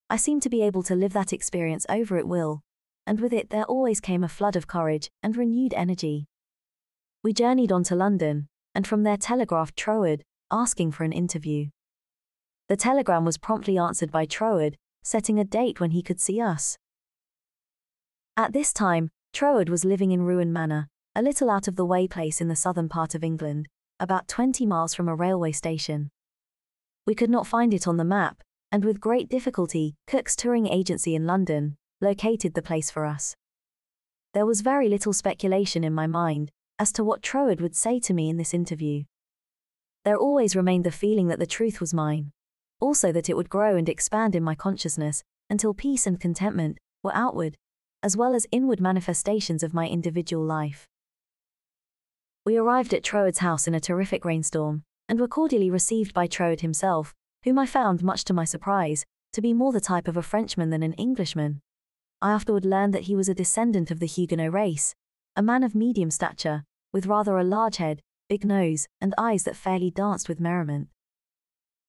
I 0.09 0.17
seemed 0.17 0.43
to 0.43 0.51
be 0.51 0.63
able 0.63 0.83
to 0.85 0.95
live 0.95 1.13
that 1.13 1.33
experience 1.33 1.85
over 1.89 2.17
at 2.17 2.27
will, 2.27 2.63
and 3.07 3.21
with 3.21 3.33
it 3.33 3.51
there 3.51 3.65
always 3.65 4.01
came 4.01 4.25
a 4.25 4.29
flood 4.29 4.57
of 4.57 4.67
courage 4.67 5.11
and 5.23 5.37
renewed 5.37 5.75
energy. 5.75 6.27
We 7.23 7.33
journeyed 7.33 7.73
on 7.73 7.85
to 7.85 7.95
London, 7.95 8.49
and 8.75 8.87
from 8.87 9.03
there 9.03 9.17
telegraphed 9.17 9.77
Troward, 9.77 10.23
asking 10.51 10.93
for 10.93 11.05
an 11.05 11.13
interview. 11.13 11.67
The 12.69 12.77
telegram 12.77 13.27
was 13.27 13.37
promptly 13.37 13.77
answered 13.77 14.11
by 14.11 14.25
Troward, 14.25 14.77
setting 15.03 15.39
a 15.39 15.45
date 15.45 15.81
when 15.81 15.91
he 15.91 16.03
could 16.03 16.21
see 16.21 16.41
us. 16.41 16.79
At 18.37 18.53
this 18.53 18.73
time, 18.73 19.11
Troward 19.35 19.69
was 19.69 19.85
living 19.85 20.13
in 20.13 20.23
Ruan 20.23 20.53
Manor, 20.53 20.89
a 21.17 21.21
little 21.21 21.51
out 21.51 21.67
of 21.67 21.75
the 21.75 21.85
way 21.85 22.07
place 22.07 22.41
in 22.41 22.47
the 22.47 22.55
southern 22.55 22.89
part 22.89 23.17
of 23.17 23.25
England, 23.25 23.67
about 23.99 24.29
20 24.29 24.65
miles 24.65 24.95
from 24.95 25.09
a 25.09 25.15
railway 25.17 25.51
station. 25.51 26.11
We 27.05 27.17
could 27.17 27.31
not 27.31 27.49
find 27.49 27.75
it 27.75 27.89
on 27.89 27.97
the 27.97 28.05
map, 28.05 28.45
and 28.71 28.85
with 28.85 29.01
great 29.01 29.29
difficulty, 29.29 29.97
Cook's 30.07 30.37
touring 30.37 30.69
agency 30.69 31.17
in 31.17 31.27
London 31.27 31.77
located 32.01 32.55
the 32.55 32.63
place 32.63 32.93
for 32.93 33.05
us. 33.05 33.35
There 34.35 34.47
was 34.47 34.61
very 34.61 34.89
little 34.89 35.13
speculation 35.13 35.83
in 35.83 35.93
my 35.93 36.07
mind 36.07 36.53
as 36.79 36.93
to 36.93 37.03
what 37.03 37.21
Troward 37.21 37.61
would 37.61 37.75
say 37.75 37.99
to 38.01 38.15
me 38.15 38.31
in 38.31 38.37
this 38.37 38.55
interview. 38.55 39.03
There 40.05 40.17
always 40.17 40.55
remained 40.55 40.85
the 40.85 40.93
feeling 40.93 41.27
that 41.27 41.41
the 41.41 41.47
truth 41.47 41.81
was 41.81 41.93
mine, 41.93 42.31
also 42.79 43.11
that 43.11 43.29
it 43.29 43.37
would 43.37 43.51
grow 43.51 43.75
and 43.75 43.89
expand 43.89 44.37
in 44.37 44.45
my 44.45 44.55
consciousness 44.55 45.25
until 45.51 45.75
peace 45.75 46.07
and 46.07 46.21
contentment 46.21 46.79
were 47.03 47.15
outward, 47.17 47.57
as 48.05 48.19
well 48.19 48.35
as 48.35 48.47
inward 48.53 48.83
manifestations 48.83 49.63
of 49.63 49.73
my 49.73 49.89
individual 49.89 50.45
life. 50.45 50.87
We 52.45 52.59
arrived 52.59 52.93
at 52.93 53.03
Troward's 53.03 53.39
house 53.39 53.67
in 53.67 53.75
a 53.75 53.81
terrific 53.81 54.27
rainstorm, 54.27 54.83
and 55.09 55.19
were 55.19 55.27
cordially 55.27 55.71
received 55.71 56.13
by 56.13 56.27
Troward 56.27 56.61
himself, 56.61 57.15
whom 57.45 57.59
I 57.59 57.65
found, 57.65 58.03
much 58.03 58.25
to 58.25 58.35
my 58.35 58.45
surprise, 58.45 59.07
to 59.33 59.41
be 59.41 59.55
more 59.55 59.73
the 59.73 59.81
type 59.81 60.07
of 60.07 60.19
a 60.19 60.23
Frenchman 60.23 60.69
than 60.69 60.83
an 60.83 60.93
Englishman. 60.93 61.63
I 62.21 62.33
afterward 62.33 62.67
learned 62.67 62.93
that 62.93 63.05
he 63.05 63.17
was 63.17 63.31
a 63.31 63.35
descendant 63.35 63.91
of 63.91 64.01
the 64.01 64.07
Huguenot 64.07 64.53
race, 64.53 64.95
a 65.35 65.43
man 65.43 65.63
of 65.63 65.75
medium 65.75 66.11
stature, 66.11 66.65
with 66.93 67.07
rather 67.07 67.39
a 67.39 67.43
large 67.45 67.79
head, 67.79 68.03
big 68.29 68.45
nose, 68.45 68.87
and 69.01 69.15
eyes 69.17 69.45
that 69.45 69.57
fairly 69.57 69.91
danced 69.91 70.29
with 70.29 70.41
merriment. 70.41 70.89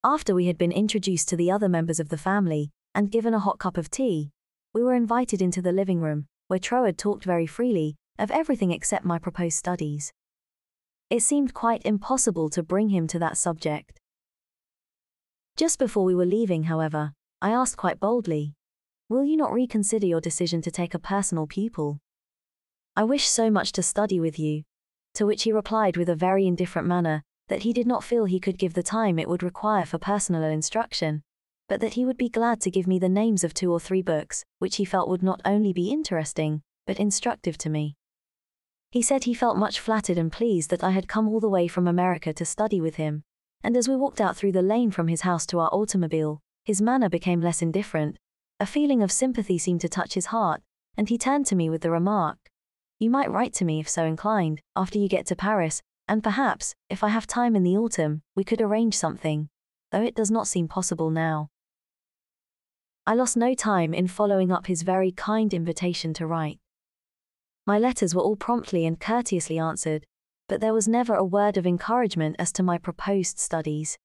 After 0.02 0.34
we 0.34 0.46
had 0.46 0.56
been 0.56 0.72
introduced 0.72 1.28
to 1.28 1.36
the 1.36 1.50
other 1.50 1.68
members 1.68 2.00
of 2.00 2.08
the 2.08 2.16
family, 2.16 2.70
and 2.94 3.10
given 3.10 3.34
a 3.34 3.38
hot 3.38 3.58
cup 3.58 3.76
of 3.76 3.90
tea, 3.90 4.30
we 4.76 4.82
were 4.82 4.92
invited 4.92 5.40
into 5.40 5.62
the 5.62 5.72
living 5.72 6.02
room, 6.02 6.26
where 6.48 6.58
Troward 6.58 6.98
talked 6.98 7.24
very 7.24 7.46
freely, 7.46 7.96
of 8.18 8.30
everything 8.30 8.72
except 8.72 9.06
my 9.06 9.18
proposed 9.18 9.56
studies. 9.56 10.12
It 11.08 11.20
seemed 11.20 11.54
quite 11.54 11.80
impossible 11.86 12.50
to 12.50 12.62
bring 12.62 12.90
him 12.90 13.06
to 13.06 13.18
that 13.20 13.38
subject. 13.38 13.98
Just 15.56 15.78
before 15.78 16.04
we 16.04 16.14
were 16.14 16.26
leaving, 16.26 16.64
however, 16.64 17.14
I 17.40 17.52
asked 17.52 17.78
quite 17.78 17.98
boldly, 18.00 18.52
Will 19.08 19.24
you 19.24 19.38
not 19.38 19.50
reconsider 19.50 20.06
your 20.06 20.20
decision 20.20 20.60
to 20.60 20.70
take 20.70 20.92
a 20.92 20.98
personal 20.98 21.46
pupil? 21.46 21.98
I 22.94 23.04
wish 23.04 23.26
so 23.26 23.50
much 23.50 23.72
to 23.72 23.82
study 23.82 24.20
with 24.20 24.38
you. 24.38 24.64
To 25.14 25.24
which 25.24 25.44
he 25.44 25.52
replied 25.52 25.96
with 25.96 26.10
a 26.10 26.14
very 26.14 26.46
indifferent 26.46 26.86
manner 26.86 27.22
that 27.48 27.62
he 27.62 27.72
did 27.72 27.86
not 27.86 28.04
feel 28.04 28.26
he 28.26 28.40
could 28.40 28.58
give 28.58 28.74
the 28.74 28.82
time 28.82 29.18
it 29.18 29.28
would 29.28 29.42
require 29.42 29.86
for 29.86 29.96
personal 29.96 30.42
instruction, 30.42 31.22
but 31.68 31.80
that 31.80 31.94
he 31.94 32.04
would 32.04 32.16
be 32.16 32.28
glad 32.28 32.60
to 32.60 32.70
give 32.70 32.86
me 32.86 32.98
the 32.98 33.08
names 33.08 33.42
of 33.42 33.52
two 33.52 33.72
or 33.72 33.80
three 33.80 34.02
books, 34.02 34.44
which 34.58 34.76
he 34.76 34.84
felt 34.84 35.08
would 35.08 35.22
not 35.22 35.40
only 35.44 35.72
be 35.72 35.90
interesting, 35.90 36.62
but 36.86 37.00
instructive 37.00 37.58
to 37.58 37.68
me. 37.68 37.96
He 38.90 39.02
said 39.02 39.24
he 39.24 39.34
felt 39.34 39.58
much 39.58 39.80
flattered 39.80 40.16
and 40.16 40.30
pleased 40.30 40.70
that 40.70 40.84
I 40.84 40.90
had 40.90 41.08
come 41.08 41.28
all 41.28 41.40
the 41.40 41.48
way 41.48 41.66
from 41.68 41.88
America 41.88 42.32
to 42.32 42.44
study 42.44 42.80
with 42.80 42.96
him, 42.96 43.24
and 43.62 43.76
as 43.76 43.88
we 43.88 43.96
walked 43.96 44.20
out 44.20 44.36
through 44.36 44.52
the 44.52 44.62
lane 44.62 44.90
from 44.90 45.08
his 45.08 45.22
house 45.22 45.44
to 45.46 45.58
our 45.58 45.68
automobile, 45.72 46.40
his 46.64 46.80
manner 46.80 47.08
became 47.08 47.40
less 47.40 47.62
indifferent. 47.62 48.16
A 48.60 48.66
feeling 48.66 49.02
of 49.02 49.12
sympathy 49.12 49.58
seemed 49.58 49.80
to 49.82 49.88
touch 49.88 50.14
his 50.14 50.26
heart, 50.26 50.62
and 50.96 51.08
he 51.08 51.18
turned 51.18 51.46
to 51.46 51.56
me 51.56 51.68
with 51.68 51.82
the 51.82 51.90
remark 51.90 52.38
You 52.98 53.10
might 53.10 53.30
write 53.30 53.52
to 53.54 53.64
me 53.64 53.80
if 53.80 53.88
so 53.88 54.04
inclined, 54.04 54.62
after 54.74 54.98
you 54.98 55.08
get 55.08 55.26
to 55.26 55.36
Paris, 55.36 55.82
and 56.08 56.22
perhaps, 56.22 56.74
if 56.88 57.02
I 57.02 57.08
have 57.08 57.26
time 57.26 57.56
in 57.56 57.64
the 57.64 57.76
autumn, 57.76 58.22
we 58.34 58.44
could 58.44 58.60
arrange 58.60 58.96
something, 58.96 59.48
though 59.90 60.02
it 60.02 60.14
does 60.14 60.30
not 60.30 60.46
seem 60.46 60.68
possible 60.68 61.10
now. 61.10 61.50
I 63.08 63.14
lost 63.14 63.36
no 63.36 63.54
time 63.54 63.94
in 63.94 64.08
following 64.08 64.50
up 64.50 64.66
his 64.66 64.82
very 64.82 65.12
kind 65.12 65.54
invitation 65.54 66.12
to 66.14 66.26
write. 66.26 66.58
My 67.64 67.78
letters 67.78 68.16
were 68.16 68.22
all 68.22 68.34
promptly 68.34 68.84
and 68.84 68.98
courteously 68.98 69.60
answered, 69.60 70.06
but 70.48 70.60
there 70.60 70.74
was 70.74 70.88
never 70.88 71.14
a 71.14 71.24
word 71.24 71.56
of 71.56 71.68
encouragement 71.68 72.34
as 72.38 72.50
to 72.52 72.64
my 72.64 72.78
proposed 72.78 73.38
studies. 73.38 73.96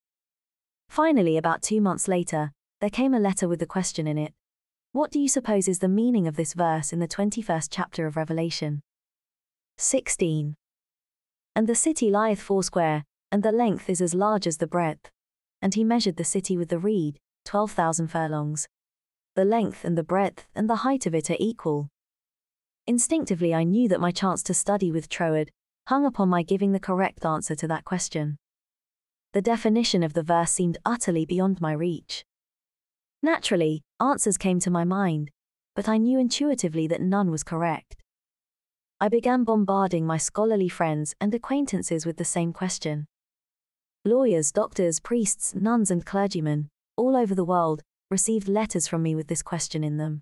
Finally, 0.88 1.36
about 1.36 1.64
two 1.64 1.82
months 1.82 2.08
later, 2.08 2.52
there 2.80 2.92
came 2.92 3.16
a 3.16 3.20
letter 3.20 3.48
with 3.48 3.60
the 3.60 3.66
question 3.66 4.06
in 4.06 4.20
it 4.20 4.34
What 4.92 5.10
do 5.10 5.20
you 5.20 5.28
suppose 5.28 5.68
is 5.68 5.80
the 5.80 5.88
meaning 5.88 6.28
of 6.28 6.36
this 6.36 6.54
verse 6.54 6.94
in 6.94 7.00
the 7.00 7.08
21st 7.08 7.70
chapter 7.72 8.06
of 8.06 8.16
Revelation? 8.16 8.82
16. 9.78 10.56
And 11.56 11.68
the 11.68 11.76
city 11.76 12.12
lieth 12.12 12.42
foursquare, 12.42 13.06
and 13.32 13.42
the 13.42 13.52
length 13.52 13.90
is 13.90 14.00
as 14.00 14.14
large 14.14 14.46
as 14.46 14.58
the 14.58 14.68
breadth. 14.68 15.10
And 15.60 15.74
he 15.74 15.84
measured 15.84 16.18
the 16.18 16.24
city 16.24 16.56
with 16.56 16.70
the 16.70 16.78
reed, 16.80 17.18
twelve 17.46 17.72
thousand 17.72 18.10
furlongs. 18.10 18.68
The 19.36 19.46
length 19.46 19.86
and 19.86 19.98
the 19.98 20.04
breadth 20.04 20.48
and 20.56 20.70
the 20.70 20.78
height 20.78 21.06
of 21.06 21.16
it 21.16 21.30
are 21.30 21.38
equal, 21.40 21.90
Instinctively, 22.88 23.54
I 23.54 23.64
knew 23.64 23.88
that 23.90 24.00
my 24.02 24.12
chance 24.12 24.42
to 24.44 24.54
study 24.54 24.92
with 24.92 25.08
Troward 25.08 25.52
hung 25.88 26.06
upon 26.06 26.30
my 26.30 26.42
giving 26.42 26.72
the 26.72 26.80
correct 26.80 27.26
answer 27.26 27.56
to 27.56 27.68
that 27.68 27.86
question. 27.86 28.38
The 29.34 29.42
definition 29.42 30.04
of 30.04 30.14
the 30.14 30.24
verse 30.24 30.52
seemed 30.52 30.78
utterly 30.86 31.26
beyond 31.26 31.62
my 31.62 31.74
reach. 31.74 32.26
Naturally, 33.24 33.84
answers 34.02 34.38
came 34.38 34.60
to 34.62 34.72
my 34.72 34.84
mind, 34.84 35.30
but 35.76 35.88
I 35.88 35.98
knew 35.98 36.20
intuitively 36.20 36.88
that 36.88 37.02
none 37.02 37.30
was 37.30 37.44
correct. 37.44 37.96
I 39.00 39.10
began 39.10 39.44
bombarding 39.44 40.06
my 40.06 40.18
scholarly 40.18 40.70
friends 40.70 41.16
and 41.22 41.34
acquaintances 41.34 42.06
with 42.06 42.18
the 42.18 42.26
same 42.26 42.52
question. 42.52 43.06
Lawyers, 44.04 44.52
doctors, 44.52 45.00
priests, 45.00 45.54
nuns, 45.54 45.92
and 45.92 46.06
clergymen, 46.06 46.70
all 46.98 47.16
over 47.16 47.36
the 47.36 47.46
world, 47.46 47.84
received 48.12 48.48
letters 48.48 48.88
from 48.88 49.02
me 49.02 49.16
with 49.16 49.28
this 49.28 49.42
question 49.42 49.84
in 49.84 49.98
them. 49.98 50.22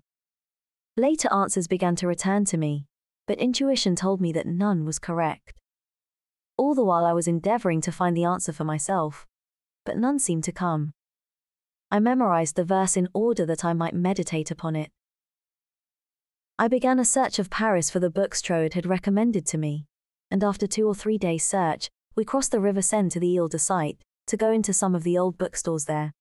Later 0.96 1.28
answers 1.32 1.66
began 1.66 1.96
to 1.96 2.06
return 2.06 2.44
to 2.46 2.56
me, 2.56 2.86
but 3.26 3.38
intuition 3.38 3.96
told 3.96 4.20
me 4.20 4.32
that 4.32 4.46
none 4.46 4.84
was 4.84 4.98
correct. 4.98 5.60
All 6.56 6.74
the 6.74 6.84
while 6.84 7.04
I 7.04 7.12
was 7.12 7.28
endeavoring 7.28 7.80
to 7.82 7.92
find 7.92 8.16
the 8.16 8.24
answer 8.24 8.52
for 8.52 8.64
myself, 8.64 9.26
but 9.84 9.96
none 9.96 10.18
seemed 10.18 10.44
to 10.44 10.52
come. 10.52 10.92
I 11.90 11.98
memorized 11.98 12.56
the 12.56 12.64
verse 12.64 12.96
in 12.96 13.08
order 13.12 13.44
that 13.46 13.64
I 13.64 13.72
might 13.72 13.94
meditate 13.94 14.50
upon 14.50 14.76
it. 14.76 14.90
I 16.58 16.68
began 16.68 17.00
a 17.00 17.04
search 17.04 17.38
of 17.38 17.50
Paris 17.50 17.90
for 17.90 17.98
the 17.98 18.10
books 18.10 18.42
Troward 18.42 18.74
had 18.74 18.86
recommended 18.86 19.46
to 19.46 19.58
me, 19.58 19.86
and 20.30 20.44
after 20.44 20.66
two 20.66 20.86
or 20.86 20.94
three 20.94 21.18
days' 21.18 21.44
search, 21.44 21.88
we 22.14 22.24
crossed 22.24 22.52
the 22.52 22.60
River 22.60 22.82
Seine 22.82 23.08
to 23.10 23.18
the 23.18 23.38
Ile 23.38 23.48
de 23.48 23.58
Sight 23.58 23.98
to 24.26 24.36
go 24.36 24.52
into 24.52 24.72
some 24.72 24.94
of 24.94 25.02
the 25.02 25.16
old 25.16 25.38
bookstores 25.38 25.86
there. 25.86 26.12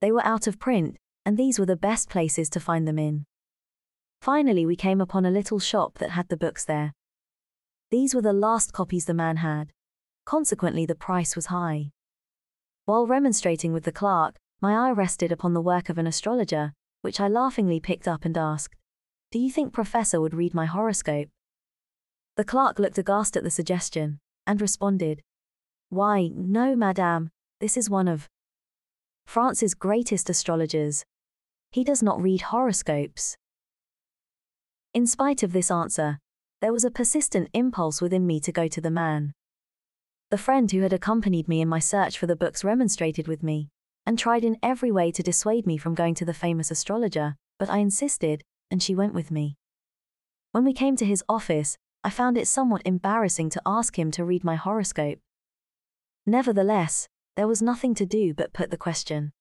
They 0.00 0.12
were 0.12 0.24
out 0.24 0.46
of 0.46 0.58
print, 0.58 0.96
and 1.26 1.36
these 1.36 1.58
were 1.58 1.66
the 1.66 1.76
best 1.76 2.08
places 2.08 2.48
to 2.50 2.60
find 2.60 2.88
them 2.88 2.98
in. 2.98 3.26
Finally, 4.22 4.66
we 4.66 4.76
came 4.76 5.00
upon 5.00 5.24
a 5.24 5.30
little 5.30 5.58
shop 5.58 5.98
that 5.98 6.10
had 6.10 6.28
the 6.28 6.36
books 6.36 6.64
there. 6.64 6.92
These 7.90 8.14
were 8.14 8.22
the 8.22 8.32
last 8.32 8.72
copies 8.72 9.06
the 9.06 9.14
man 9.14 9.38
had. 9.38 9.72
Consequently, 10.24 10.86
the 10.86 10.94
price 10.94 11.34
was 11.34 11.46
high. 11.46 11.90
While 12.84 13.06
remonstrating 13.06 13.72
with 13.72 13.84
the 13.84 13.92
clerk, 13.92 14.36
my 14.60 14.88
eye 14.88 14.92
rested 14.92 15.32
upon 15.32 15.54
the 15.54 15.60
work 15.60 15.88
of 15.88 15.98
an 15.98 16.06
astrologer, 16.06 16.72
which 17.02 17.20
I 17.20 17.28
laughingly 17.28 17.80
picked 17.80 18.06
up 18.06 18.24
and 18.24 18.36
asked, 18.36 18.76
Do 19.30 19.38
you 19.38 19.50
think 19.50 19.72
Professor 19.72 20.20
would 20.20 20.34
read 20.34 20.54
my 20.54 20.66
horoscope? 20.66 21.28
The 22.36 22.44
clerk 22.44 22.78
looked 22.78 22.98
aghast 22.98 23.36
at 23.36 23.42
the 23.42 23.50
suggestion 23.50 24.20
and 24.46 24.60
responded, 24.60 25.22
Why, 25.88 26.28
no, 26.34 26.76
madame, 26.76 27.30
this 27.60 27.76
is 27.76 27.90
one 27.90 28.08
of 28.08 28.28
France's 29.30 29.74
greatest 29.74 30.28
astrologers. 30.28 31.04
He 31.70 31.84
does 31.84 32.02
not 32.02 32.20
read 32.20 32.40
horoscopes. 32.50 33.36
In 34.92 35.06
spite 35.06 35.44
of 35.44 35.52
this 35.52 35.70
answer, 35.70 36.18
there 36.60 36.72
was 36.72 36.82
a 36.82 36.90
persistent 36.90 37.48
impulse 37.54 38.02
within 38.02 38.26
me 38.26 38.40
to 38.40 38.50
go 38.50 38.66
to 38.66 38.80
the 38.80 38.90
man. 38.90 39.32
The 40.32 40.36
friend 40.36 40.68
who 40.72 40.80
had 40.80 40.92
accompanied 40.92 41.46
me 41.46 41.60
in 41.60 41.68
my 41.68 41.78
search 41.78 42.18
for 42.18 42.26
the 42.26 42.34
books 42.34 42.64
remonstrated 42.64 43.28
with 43.28 43.44
me, 43.44 43.68
and 44.04 44.18
tried 44.18 44.42
in 44.42 44.58
every 44.64 44.90
way 44.90 45.12
to 45.12 45.22
dissuade 45.22 45.64
me 45.64 45.78
from 45.78 45.94
going 45.94 46.16
to 46.16 46.24
the 46.24 46.34
famous 46.34 46.72
astrologer, 46.72 47.36
but 47.56 47.70
I 47.70 47.78
insisted, 47.78 48.42
and 48.68 48.82
she 48.82 48.96
went 48.96 49.14
with 49.14 49.30
me. 49.30 49.54
When 50.50 50.64
we 50.64 50.72
came 50.72 50.96
to 50.96 51.06
his 51.06 51.22
office, 51.28 51.76
I 52.02 52.10
found 52.10 52.36
it 52.36 52.48
somewhat 52.48 52.82
embarrassing 52.84 53.50
to 53.50 53.62
ask 53.64 53.96
him 53.96 54.10
to 54.10 54.24
read 54.24 54.42
my 54.42 54.56
horoscope. 54.56 55.20
Nevertheless, 56.26 57.06
there 57.36 57.48
was 57.48 57.62
nothing 57.62 57.94
to 57.94 58.06
do 58.06 58.34
but 58.34 58.52
put 58.52 58.70
the 58.70 58.76
question. 58.76 59.32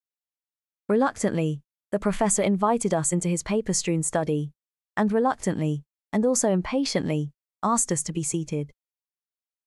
Reluctantly, 0.88 1.62
the 1.92 2.00
professor 2.00 2.42
invited 2.42 2.94
us 2.94 3.12
into 3.12 3.28
his 3.28 3.44
paper 3.44 3.74
strewn 3.74 4.04
study, 4.04 4.52
and 4.96 5.12
reluctantly, 5.12 5.84
and 6.14 6.26
also 6.26 6.50
impatiently, 6.50 7.32
asked 7.64 7.92
us 7.92 8.04
to 8.04 8.14
be 8.14 8.24
seated. 8.24 8.72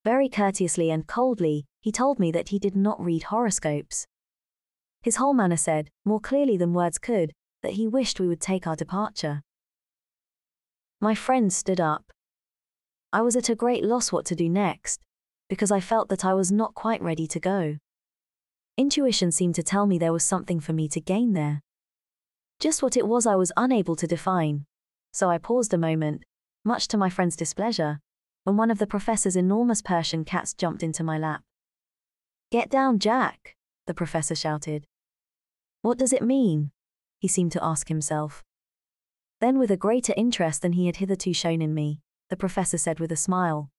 Very 0.04 0.28
courteously 0.28 0.90
and 0.90 1.06
coldly, 1.06 1.66
he 1.80 1.92
told 1.92 2.18
me 2.18 2.32
that 2.32 2.48
he 2.48 2.58
did 2.58 2.74
not 2.74 3.00
read 3.00 3.24
horoscopes. 3.24 4.06
His 5.02 5.16
whole 5.16 5.34
manner 5.34 5.56
said, 5.56 5.90
more 6.04 6.20
clearly 6.20 6.56
than 6.56 6.74
words 6.74 6.98
could, 6.98 7.32
that 7.62 7.72
he 7.72 7.86
wished 7.86 8.20
we 8.20 8.28
would 8.28 8.40
take 8.40 8.66
our 8.66 8.76
departure. 8.76 9.42
My 11.00 11.14
friend 11.14 11.52
stood 11.52 11.80
up. 11.80 12.12
I 13.12 13.22
was 13.22 13.36
at 13.36 13.48
a 13.48 13.54
great 13.54 13.84
loss 13.84 14.12
what 14.12 14.24
to 14.26 14.36
do 14.36 14.48
next, 14.48 15.00
because 15.48 15.70
I 15.70 15.80
felt 15.80 16.08
that 16.08 16.24
I 16.24 16.34
was 16.34 16.50
not 16.50 16.74
quite 16.74 17.02
ready 17.02 17.26
to 17.26 17.40
go. 17.40 17.76
Intuition 18.78 19.30
seemed 19.30 19.54
to 19.56 19.62
tell 19.62 19.86
me 19.86 19.98
there 19.98 20.12
was 20.12 20.24
something 20.24 20.58
for 20.58 20.72
me 20.72 20.88
to 20.88 21.00
gain 21.00 21.34
there. 21.34 21.60
Just 22.58 22.82
what 22.82 22.96
it 22.96 23.06
was 23.06 23.26
I 23.26 23.36
was 23.36 23.52
unable 23.56 23.96
to 23.96 24.06
define, 24.06 24.64
so 25.12 25.28
I 25.28 25.36
paused 25.36 25.74
a 25.74 25.78
moment, 25.78 26.24
much 26.64 26.88
to 26.88 26.96
my 26.96 27.10
friend's 27.10 27.36
displeasure, 27.36 28.00
when 28.44 28.56
one 28.56 28.70
of 28.70 28.78
the 28.78 28.86
professor's 28.86 29.36
enormous 29.36 29.82
Persian 29.82 30.24
cats 30.24 30.54
jumped 30.54 30.82
into 30.82 31.04
my 31.04 31.18
lap. 31.18 31.42
Get 32.50 32.70
down, 32.70 32.98
Jack, 32.98 33.56
the 33.86 33.94
professor 33.94 34.34
shouted. 34.34 34.86
What 35.82 35.98
does 35.98 36.12
it 36.12 36.22
mean? 36.22 36.70
He 37.18 37.28
seemed 37.28 37.52
to 37.52 37.64
ask 37.64 37.88
himself. 37.88 38.42
Then, 39.40 39.58
with 39.58 39.70
a 39.70 39.76
greater 39.76 40.14
interest 40.16 40.62
than 40.62 40.72
he 40.72 40.86
had 40.86 40.96
hitherto 40.96 41.34
shown 41.34 41.60
in 41.60 41.74
me, 41.74 42.00
the 42.30 42.36
professor 42.36 42.78
said 42.78 43.00
with 43.00 43.12
a 43.12 43.16
smile, 43.16 43.70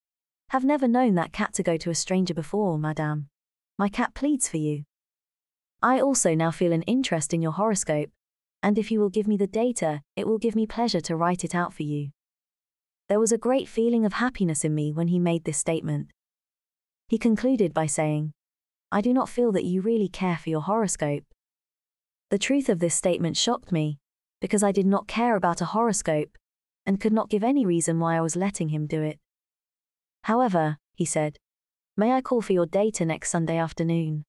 Have 0.50 0.64
never 0.64 0.86
known 0.86 1.14
that 1.14 1.32
cat 1.32 1.52
to 1.54 1.62
go 1.62 1.76
to 1.78 1.90
a 1.90 1.94
stranger 1.94 2.34
before, 2.34 2.78
madame. 2.78 3.28
My 3.76 3.88
cat 3.88 4.14
pleads 4.14 4.48
for 4.48 4.56
you. 4.56 4.84
I 5.82 6.00
also 6.00 6.34
now 6.34 6.50
feel 6.50 6.72
an 6.72 6.82
interest 6.82 7.34
in 7.34 7.42
your 7.42 7.52
horoscope, 7.52 8.10
and 8.62 8.78
if 8.78 8.90
you 8.90 9.00
will 9.00 9.10
give 9.10 9.26
me 9.26 9.36
the 9.36 9.46
data, 9.46 10.02
it 10.16 10.26
will 10.26 10.38
give 10.38 10.54
me 10.54 10.66
pleasure 10.66 11.00
to 11.00 11.16
write 11.16 11.44
it 11.44 11.54
out 11.54 11.74
for 11.74 11.82
you. 11.82 12.10
There 13.08 13.20
was 13.20 13.32
a 13.32 13.38
great 13.38 13.68
feeling 13.68 14.06
of 14.06 14.14
happiness 14.14 14.64
in 14.64 14.74
me 14.74 14.92
when 14.92 15.08
he 15.08 15.18
made 15.18 15.44
this 15.44 15.58
statement. 15.58 16.08
He 17.08 17.18
concluded 17.18 17.74
by 17.74 17.86
saying, 17.86 18.32
I 18.90 19.00
do 19.00 19.12
not 19.12 19.28
feel 19.28 19.52
that 19.52 19.64
you 19.64 19.82
really 19.82 20.08
care 20.08 20.38
for 20.38 20.50
your 20.50 20.62
horoscope. 20.62 21.24
The 22.30 22.38
truth 22.38 22.68
of 22.68 22.78
this 22.78 22.94
statement 22.94 23.36
shocked 23.36 23.72
me, 23.72 23.98
because 24.40 24.62
I 24.62 24.72
did 24.72 24.86
not 24.86 25.08
care 25.08 25.36
about 25.36 25.60
a 25.60 25.66
horoscope, 25.66 26.38
and 26.86 27.00
could 27.00 27.12
not 27.12 27.28
give 27.28 27.42
any 27.42 27.66
reason 27.66 27.98
why 27.98 28.16
I 28.16 28.20
was 28.20 28.36
letting 28.36 28.68
him 28.68 28.86
do 28.86 29.02
it. 29.02 29.18
However, 30.22 30.78
he 30.94 31.04
said, 31.04 31.38
May 31.96 32.10
I 32.10 32.22
call 32.22 32.42
for 32.42 32.52
your 32.52 32.66
data 32.66 33.04
next 33.04 33.30
Sunday 33.30 33.56
afternoon? 33.56 34.24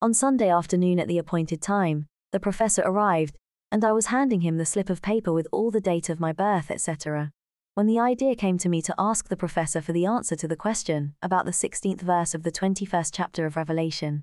On 0.00 0.14
Sunday 0.14 0.48
afternoon 0.48 1.00
at 1.00 1.08
the 1.08 1.18
appointed 1.18 1.60
time, 1.60 2.06
the 2.30 2.38
professor 2.38 2.82
arrived, 2.82 3.36
and 3.72 3.84
I 3.84 3.90
was 3.90 4.06
handing 4.06 4.42
him 4.42 4.56
the 4.56 4.64
slip 4.64 4.88
of 4.90 5.02
paper 5.02 5.32
with 5.32 5.48
all 5.50 5.72
the 5.72 5.80
date 5.80 6.08
of 6.08 6.20
my 6.20 6.32
birth, 6.32 6.70
etc. 6.70 7.32
When 7.74 7.88
the 7.88 7.98
idea 7.98 8.36
came 8.36 8.58
to 8.58 8.68
me 8.68 8.80
to 8.82 8.94
ask 8.96 9.28
the 9.28 9.36
professor 9.36 9.80
for 9.80 9.92
the 9.92 10.06
answer 10.06 10.36
to 10.36 10.46
the 10.46 10.54
question 10.54 11.16
about 11.20 11.46
the 11.46 11.50
16th 11.50 12.02
verse 12.02 12.32
of 12.32 12.44
the 12.44 12.52
21st 12.52 13.10
chapter 13.12 13.44
of 13.44 13.56
Revelation. 13.56 14.22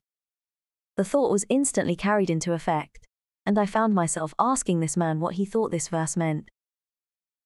The 0.95 1.03
thought 1.03 1.29
was 1.29 1.45
instantly 1.49 1.97
carried 1.97 2.29
into 2.29 2.53
effect, 2.53 3.05
and 3.45 3.59
I 3.59 3.65
found 3.65 3.93
myself 3.93 4.33
asking 4.39 4.79
this 4.79 4.95
man 4.95 5.19
what 5.19 5.35
he 5.35 5.43
thought 5.43 5.71
this 5.71 5.89
verse 5.89 6.15
meant. 6.15 6.47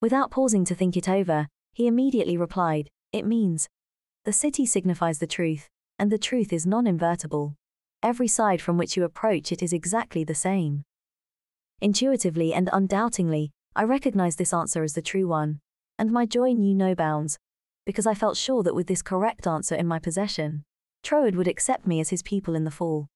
Without 0.03 0.29
pausing 0.29 0.65
to 0.65 0.75
think 0.75 0.95
it 0.95 1.09
over, 1.09 1.47
he 1.73 1.87
immediately 1.87 2.37
replied, 2.37 2.91
It 3.11 3.25
means, 3.25 3.69
the 4.25 4.33
city 4.33 4.65
signifies 4.65 5.19
the 5.19 5.27
truth, 5.27 5.69
and 5.97 6.11
the 6.11 6.17
truth 6.17 6.51
is 6.51 6.65
non 6.65 6.85
invertible 6.87 7.55
every 8.05 8.27
side 8.27 8.61
from 8.61 8.77
which 8.77 8.95
you 8.95 9.03
approach 9.03 9.51
it 9.51 9.63
is 9.63 9.73
exactly 9.73 10.23
the 10.23 10.35
same. 10.35 10.83
Intuitively 11.81 12.53
and 12.53 12.69
undoubtingly, 12.71 13.49
I 13.75 13.83
recognized 13.83 14.37
this 14.37 14.53
answer 14.53 14.83
as 14.83 14.93
the 14.93 15.01
true 15.01 15.27
one, 15.27 15.59
and 15.97 16.11
my 16.11 16.27
joy 16.27 16.53
knew 16.53 16.75
no 16.75 16.93
bounds, 16.93 17.39
because 17.83 18.05
I 18.05 18.13
felt 18.13 18.37
sure 18.37 18.61
that 18.61 18.75
with 18.75 18.85
this 18.85 19.01
correct 19.01 19.47
answer 19.47 19.73
in 19.73 19.87
my 19.87 19.97
possession, 19.97 20.63
Troward 21.03 21.35
would 21.35 21.47
accept 21.47 21.87
me 21.87 21.99
as 21.99 22.09
his 22.09 22.21
people 22.21 22.53
in 22.53 22.63
the 22.63 22.69
fall. 22.69 23.07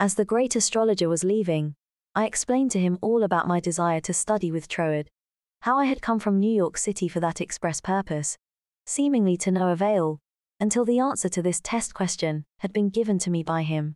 As 0.00 0.16
the 0.16 0.24
great 0.24 0.56
astrologer 0.56 1.08
was 1.08 1.22
leaving, 1.22 1.74
I 2.16 2.26
explained 2.26 2.72
to 2.72 2.80
him 2.80 2.98
all 3.00 3.22
about 3.22 3.46
my 3.46 3.60
desire 3.60 4.00
to 4.00 4.12
study 4.12 4.50
with 4.50 4.66
Troward, 4.66 5.08
how 5.62 5.78
I 5.78 5.84
had 5.84 6.02
come 6.02 6.18
from 6.18 6.40
New 6.40 6.52
York 6.52 6.76
City 6.76 7.06
for 7.06 7.20
that 7.20 7.40
express 7.40 7.80
purpose, 7.80 8.36
seemingly 8.88 9.36
to 9.36 9.50
no 9.50 9.68
avail, 9.68 10.18
until 10.58 10.84
the 10.86 10.98
answer 10.98 11.28
to 11.28 11.42
this 11.42 11.60
test 11.60 11.92
question 11.92 12.46
had 12.60 12.72
been 12.72 12.88
given 12.88 13.18
to 13.18 13.30
me 13.30 13.42
by 13.42 13.62
him. 13.62 13.94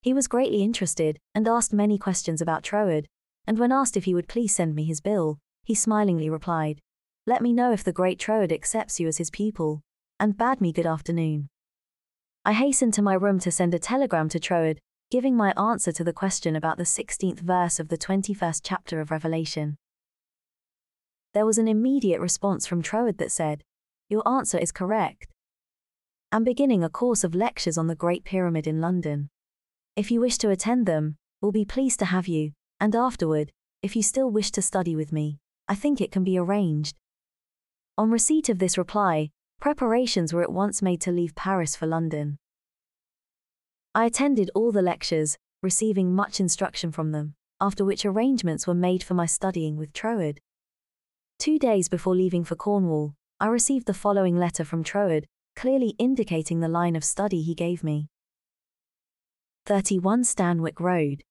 He 0.00 0.14
was 0.14 0.26
greatly 0.26 0.62
interested 0.62 1.18
and 1.34 1.46
asked 1.46 1.74
many 1.74 1.98
questions 1.98 2.40
about 2.40 2.62
Troward, 2.62 3.06
and 3.46 3.58
when 3.58 3.70
asked 3.70 3.98
if 3.98 4.04
he 4.04 4.14
would 4.14 4.26
please 4.26 4.54
send 4.54 4.74
me 4.74 4.84
his 4.84 5.02
bill, 5.02 5.38
he 5.64 5.74
smilingly 5.74 6.30
replied, 6.30 6.80
Let 7.26 7.42
me 7.42 7.52
know 7.52 7.72
if 7.72 7.84
the 7.84 7.92
great 7.92 8.18
Troward 8.18 8.52
accepts 8.52 8.98
you 8.98 9.06
as 9.06 9.18
his 9.18 9.30
pupil, 9.30 9.82
and 10.18 10.38
bade 10.38 10.62
me 10.62 10.72
good 10.72 10.86
afternoon. 10.86 11.48
I 12.42 12.54
hastened 12.54 12.94
to 12.94 13.02
my 13.02 13.12
room 13.12 13.38
to 13.40 13.50
send 13.50 13.74
a 13.74 13.78
telegram 13.78 14.30
to 14.30 14.40
Troward, 14.40 14.78
giving 15.10 15.36
my 15.36 15.52
answer 15.58 15.92
to 15.92 16.04
the 16.04 16.14
question 16.14 16.56
about 16.56 16.78
the 16.78 16.84
16th 16.84 17.40
verse 17.40 17.78
of 17.78 17.88
the 17.88 17.98
21st 17.98 18.62
chapter 18.64 19.00
of 19.02 19.10
Revelation. 19.10 19.76
There 21.34 21.44
was 21.44 21.58
an 21.58 21.68
immediate 21.68 22.20
response 22.20 22.66
from 22.66 22.80
Troward 22.80 23.18
that 23.18 23.30
said, 23.30 23.62
Your 24.10 24.26
answer 24.28 24.58
is 24.58 24.72
correct 24.72 25.28
I 26.32 26.36
am 26.36 26.44
beginning 26.44 26.84
a 26.84 26.90
course 26.90 27.24
of 27.24 27.34
lectures 27.34 27.78
on 27.78 27.86
the 27.86 27.94
Great 27.94 28.24
Pyramid 28.24 28.66
in 28.66 28.80
London. 28.80 29.30
If 29.96 30.10
you 30.10 30.20
wish 30.20 30.36
to 30.38 30.50
attend 30.50 30.86
them, 30.86 31.16
we'll 31.40 31.52
be 31.52 31.64
pleased 31.64 31.98
to 32.00 32.04
have 32.04 32.28
you, 32.28 32.52
and 32.80 32.94
afterward, 32.94 33.50
if 33.82 33.96
you 33.96 34.02
still 34.02 34.30
wish 34.30 34.52
to 34.52 34.62
study 34.62 34.94
with 34.94 35.12
me, 35.12 35.38
I 35.66 35.74
think 35.74 36.00
it 36.00 36.12
can 36.12 36.22
be 36.22 36.38
arranged. 36.38 36.96
On 37.98 38.10
receipt 38.10 38.48
of 38.48 38.58
this 38.58 38.78
reply, 38.78 39.30
preparations 39.60 40.32
were 40.32 40.42
at 40.42 40.52
once 40.52 40.82
made 40.82 41.00
to 41.02 41.12
leave 41.12 41.34
Paris 41.34 41.74
for 41.74 41.86
London. 41.86 42.38
I 43.92 44.06
attended 44.06 44.50
all 44.54 44.70
the 44.70 44.82
lectures, 44.82 45.36
receiving 45.62 46.14
much 46.14 46.38
instruction 46.38 46.92
from 46.92 47.10
them, 47.10 47.34
after 47.60 47.84
which 47.84 48.06
arrangements 48.06 48.66
were 48.66 48.74
made 48.74 49.02
for 49.02 49.14
my 49.14 49.26
studying 49.26 49.76
with 49.76 49.92
Troward. 49.92 50.40
Two 51.38 51.58
days 51.58 51.88
before 51.88 52.14
leaving 52.14 52.44
for 52.44 52.54
Cornwall, 52.54 53.14
I 53.42 53.46
received 53.46 53.86
the 53.86 53.94
following 53.94 54.36
letter 54.36 54.64
from 54.64 54.84
Troward, 54.84 55.26
clearly 55.56 55.94
indicating 55.98 56.60
the 56.60 56.68
line 56.68 56.94
of 56.94 57.02
study 57.02 57.40
he 57.40 57.54
gave 57.54 57.82
me. 57.82 58.08
31 59.64 60.24
Stanwick 60.24 60.78
Road, 60.78 61.22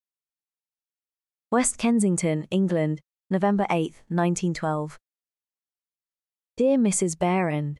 West 1.51 1.77
Kensington, 1.77 2.47
England, 2.49 3.01
November 3.29 3.67
8, 3.69 4.03
1912. 4.07 4.97
Dear 6.57 6.77
Mrs. 6.77 7.17
Behrend, 7.17 7.77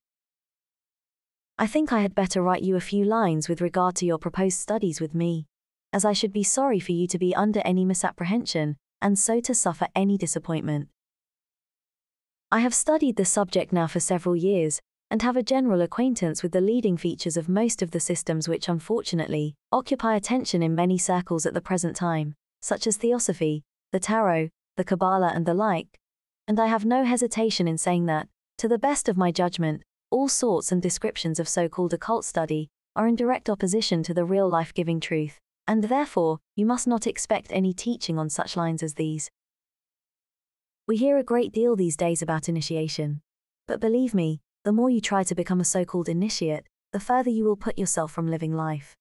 I 1.57 1.65
think 1.65 1.91
I 1.91 2.01
had 2.01 2.13
better 2.13 2.43
write 2.43 2.61
you 2.61 2.75
a 2.75 2.81
few 2.81 3.05
lines 3.05 3.49
with 3.49 3.61
regard 3.61 3.95
to 3.95 4.05
your 4.05 4.19
proposed 4.19 4.59
studies 4.59 5.01
with 5.01 5.15
me, 5.15 5.47
as 5.91 6.05
I 6.05 6.13
should 6.13 6.31
be 6.31 6.43
sorry 6.43 6.79
for 6.79 6.91
you 6.91 7.07
to 7.07 7.17
be 7.17 7.35
under 7.35 7.61
any 7.65 7.83
misapprehension, 7.83 8.77
and 9.01 9.17
so 9.17 9.39
to 9.41 9.55
suffer 9.55 9.87
any 9.95 10.17
disappointment. 10.19 10.89
I 12.51 12.61
have 12.61 12.73
studied 12.73 13.15
the 13.15 13.25
subject 13.25 13.71
now 13.71 13.85
for 13.85 13.99
several 13.99 14.35
years, 14.35 14.81
and 15.11 15.21
have 15.21 15.37
a 15.37 15.43
general 15.43 15.81
acquaintance 15.81 16.41
with 16.41 16.51
the 16.51 16.61
leading 16.61 16.97
features 16.97 17.37
of 17.37 17.47
most 17.47 17.83
of 17.83 17.91
the 17.91 17.99
systems 17.99 18.49
which 18.49 18.67
unfortunately 18.67 19.53
occupy 19.71 20.15
attention 20.15 20.63
in 20.63 20.73
many 20.73 20.97
circles 20.97 21.45
at 21.45 21.53
the 21.53 21.61
present 21.61 21.95
time, 21.95 22.33
such 22.59 22.87
as 22.87 22.97
Theosophy, 22.97 23.61
the 23.91 23.99
Tarot, 23.99 24.49
the 24.77 24.83
Kabbalah, 24.83 25.31
and 25.35 25.45
the 25.45 25.53
like, 25.53 25.99
and 26.47 26.59
I 26.59 26.65
have 26.65 26.85
no 26.85 27.05
hesitation 27.05 27.67
in 27.67 27.77
saying 27.77 28.07
that, 28.07 28.27
to 28.57 28.67
the 28.67 28.79
best 28.79 29.07
of 29.07 29.15
my 29.15 29.31
judgment, 29.31 29.83
all 30.09 30.27
sorts 30.27 30.71
and 30.71 30.81
descriptions 30.81 31.39
of 31.39 31.47
so 31.47 31.69
called 31.69 31.93
occult 31.93 32.25
study 32.25 32.67
are 32.95 33.07
in 33.07 33.15
direct 33.15 33.47
opposition 33.47 34.01
to 34.01 34.13
the 34.15 34.25
real 34.25 34.49
life 34.49 34.73
giving 34.73 34.99
truth, 34.99 35.37
and 35.67 35.83
therefore, 35.83 36.39
you 36.55 36.65
must 36.65 36.87
not 36.87 37.05
expect 37.05 37.51
any 37.51 37.73
teaching 37.73 38.17
on 38.17 38.27
such 38.27 38.57
lines 38.57 38.81
as 38.81 38.95
these. 38.95 39.29
We 40.89 40.97
hear 40.97 41.19
a 41.19 41.23
great 41.23 41.51
deal 41.51 41.75
these 41.75 41.95
days 41.95 42.23
about 42.23 42.49
initiation. 42.49 43.21
But 43.67 43.79
believe 43.79 44.15
me, 44.15 44.41
the 44.63 44.71
more 44.71 44.89
you 44.89 44.99
try 44.99 45.23
to 45.23 45.35
become 45.35 45.61
a 45.61 45.63
so 45.63 45.85
called 45.85 46.09
initiate, 46.09 46.63
the 46.93 46.99
further 46.99 47.29
you 47.29 47.43
will 47.43 47.55
put 47.55 47.77
yourself 47.77 48.11
from 48.11 48.27
living 48.27 48.55
life. 48.55 48.95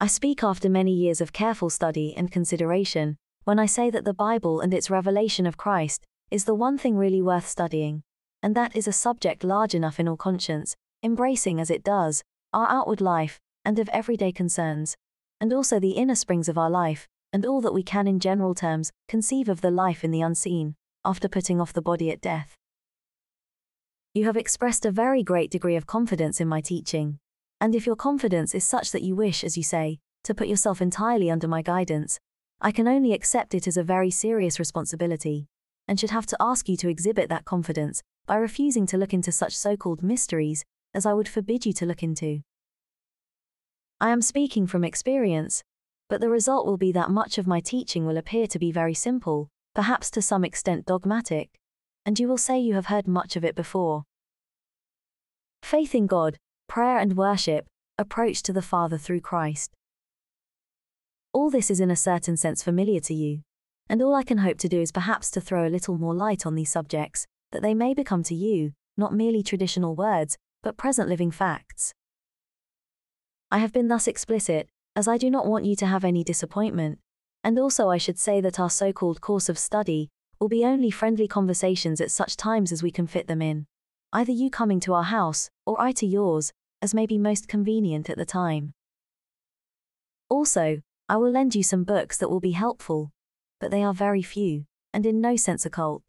I 0.00 0.06
speak 0.06 0.44
after 0.44 0.68
many 0.68 0.92
years 0.92 1.20
of 1.20 1.32
careful 1.32 1.68
study 1.68 2.14
and 2.16 2.30
consideration 2.30 3.16
when 3.42 3.58
I 3.58 3.66
say 3.66 3.90
that 3.90 4.04
the 4.04 4.14
Bible 4.14 4.60
and 4.60 4.72
its 4.72 4.88
revelation 4.88 5.48
of 5.48 5.56
Christ 5.56 6.06
is 6.30 6.44
the 6.44 6.54
one 6.54 6.78
thing 6.78 6.96
really 6.96 7.20
worth 7.20 7.48
studying, 7.48 8.04
and 8.40 8.54
that 8.54 8.76
is 8.76 8.86
a 8.86 8.92
subject 8.92 9.42
large 9.42 9.74
enough 9.74 9.98
in 9.98 10.06
all 10.06 10.16
conscience, 10.16 10.76
embracing 11.02 11.58
as 11.58 11.70
it 11.70 11.82
does 11.82 12.22
our 12.52 12.68
outward 12.68 13.00
life 13.00 13.40
and 13.64 13.80
of 13.80 13.88
everyday 13.88 14.30
concerns, 14.30 14.94
and 15.40 15.52
also 15.52 15.80
the 15.80 15.98
inner 15.98 16.14
springs 16.14 16.48
of 16.48 16.56
our 16.56 16.70
life, 16.70 17.08
and 17.32 17.44
all 17.44 17.60
that 17.60 17.74
we 17.74 17.82
can 17.82 18.06
in 18.06 18.20
general 18.20 18.54
terms 18.54 18.92
conceive 19.08 19.48
of 19.48 19.60
the 19.60 19.72
life 19.72 20.04
in 20.04 20.12
the 20.12 20.20
unseen, 20.20 20.76
after 21.04 21.28
putting 21.28 21.60
off 21.60 21.72
the 21.72 21.82
body 21.82 22.10
at 22.10 22.20
death. 22.20 22.54
You 24.14 24.24
have 24.26 24.36
expressed 24.36 24.86
a 24.86 24.90
very 24.90 25.22
great 25.22 25.50
degree 25.50 25.76
of 25.76 25.86
confidence 25.86 26.40
in 26.40 26.48
my 26.48 26.60
teaching, 26.60 27.18
and 27.60 27.74
if 27.74 27.86
your 27.86 27.96
confidence 27.96 28.54
is 28.54 28.64
such 28.64 28.92
that 28.92 29.02
you 29.02 29.16
wish, 29.16 29.42
as 29.42 29.56
you 29.56 29.62
say, 29.62 29.98
to 30.24 30.34
put 30.34 30.48
yourself 30.48 30.80
entirely 30.80 31.30
under 31.30 31.48
my 31.48 31.62
guidance, 31.62 32.18
I 32.60 32.70
can 32.70 32.88
only 32.88 33.12
accept 33.12 33.54
it 33.54 33.66
as 33.66 33.76
a 33.76 33.82
very 33.82 34.10
serious 34.10 34.58
responsibility, 34.58 35.48
and 35.86 35.98
should 35.98 36.10
have 36.10 36.26
to 36.26 36.36
ask 36.40 36.68
you 36.68 36.76
to 36.78 36.88
exhibit 36.88 37.28
that 37.28 37.44
confidence 37.44 38.02
by 38.26 38.36
refusing 38.36 38.86
to 38.86 38.96
look 38.96 39.12
into 39.12 39.32
such 39.32 39.56
so 39.56 39.76
called 39.76 40.02
mysteries 40.02 40.64
as 40.94 41.04
I 41.04 41.12
would 41.12 41.28
forbid 41.28 41.66
you 41.66 41.72
to 41.74 41.86
look 41.86 42.02
into. 42.02 42.42
I 44.00 44.10
am 44.10 44.22
speaking 44.22 44.66
from 44.66 44.84
experience, 44.84 45.62
but 46.08 46.20
the 46.20 46.28
result 46.28 46.66
will 46.66 46.76
be 46.76 46.92
that 46.92 47.10
much 47.10 47.38
of 47.38 47.46
my 47.46 47.60
teaching 47.60 48.06
will 48.06 48.16
appear 48.16 48.46
to 48.46 48.58
be 48.58 48.70
very 48.70 48.94
simple, 48.94 49.48
perhaps 49.74 50.10
to 50.12 50.22
some 50.22 50.44
extent 50.44 50.86
dogmatic, 50.86 51.50
and 52.06 52.18
you 52.18 52.28
will 52.28 52.38
say 52.38 52.58
you 52.58 52.74
have 52.74 52.86
heard 52.86 53.08
much 53.08 53.36
of 53.36 53.44
it 53.44 53.54
before. 53.54 54.04
Faith 55.62 55.94
in 55.94 56.06
God, 56.06 56.38
prayer 56.68 56.98
and 56.98 57.16
worship, 57.16 57.66
approach 57.98 58.42
to 58.42 58.52
the 58.52 58.62
Father 58.62 58.98
through 58.98 59.20
Christ. 59.20 59.72
All 61.32 61.50
this 61.50 61.70
is 61.70 61.80
in 61.80 61.90
a 61.90 61.96
certain 61.96 62.36
sense 62.36 62.62
familiar 62.62 63.00
to 63.00 63.14
you, 63.14 63.40
and 63.88 64.00
all 64.00 64.14
I 64.14 64.22
can 64.22 64.38
hope 64.38 64.58
to 64.58 64.68
do 64.68 64.80
is 64.80 64.92
perhaps 64.92 65.30
to 65.32 65.40
throw 65.40 65.66
a 65.66 65.70
little 65.70 65.98
more 65.98 66.14
light 66.14 66.46
on 66.46 66.54
these 66.54 66.70
subjects, 66.70 67.26
that 67.52 67.62
they 67.62 67.74
may 67.74 67.94
become 67.94 68.22
to 68.24 68.34
you, 68.34 68.72
not 68.96 69.12
merely 69.12 69.42
traditional 69.42 69.96
words, 69.96 70.36
but 70.62 70.76
present 70.76 71.08
living 71.08 71.30
facts. 71.30 71.92
I 73.50 73.58
have 73.58 73.72
been 73.72 73.88
thus 73.88 74.06
explicit, 74.06 74.68
as 74.96 75.08
I 75.08 75.18
do 75.18 75.30
not 75.30 75.46
want 75.46 75.64
you 75.64 75.76
to 75.76 75.86
have 75.86 76.04
any 76.04 76.24
disappointment, 76.24 76.98
and 77.44 77.58
also 77.58 77.90
I 77.90 77.98
should 77.98 78.18
say 78.18 78.40
that 78.40 78.58
our 78.58 78.70
so 78.70 78.92
called 78.92 79.20
course 79.20 79.50
of 79.50 79.58
study 79.58 80.08
will 80.40 80.48
be 80.48 80.64
only 80.64 80.90
friendly 80.90 81.28
conversations 81.28 82.00
at 82.00 82.10
such 82.10 82.36
times 82.36 82.72
as 82.72 82.82
we 82.82 82.90
can 82.90 83.06
fit 83.06 83.28
them 83.28 83.42
in, 83.42 83.66
either 84.12 84.32
you 84.32 84.50
coming 84.50 84.80
to 84.80 84.94
our 84.94 85.04
house, 85.04 85.50
or 85.66 85.80
I 85.80 85.92
to 85.92 86.06
yours, 86.06 86.52
as 86.80 86.94
may 86.94 87.06
be 87.06 87.18
most 87.18 87.46
convenient 87.46 88.08
at 88.08 88.16
the 88.16 88.24
time. 88.24 88.72
Also, 90.30 90.80
I 91.08 91.18
will 91.18 91.30
lend 91.30 91.54
you 91.54 91.62
some 91.62 91.84
books 91.84 92.16
that 92.16 92.30
will 92.30 92.40
be 92.40 92.52
helpful, 92.52 93.12
but 93.60 93.70
they 93.70 93.82
are 93.82 93.94
very 93.94 94.22
few, 94.22 94.64
and 94.94 95.04
in 95.04 95.20
no 95.20 95.36
sense 95.36 95.66
occult. 95.66 96.02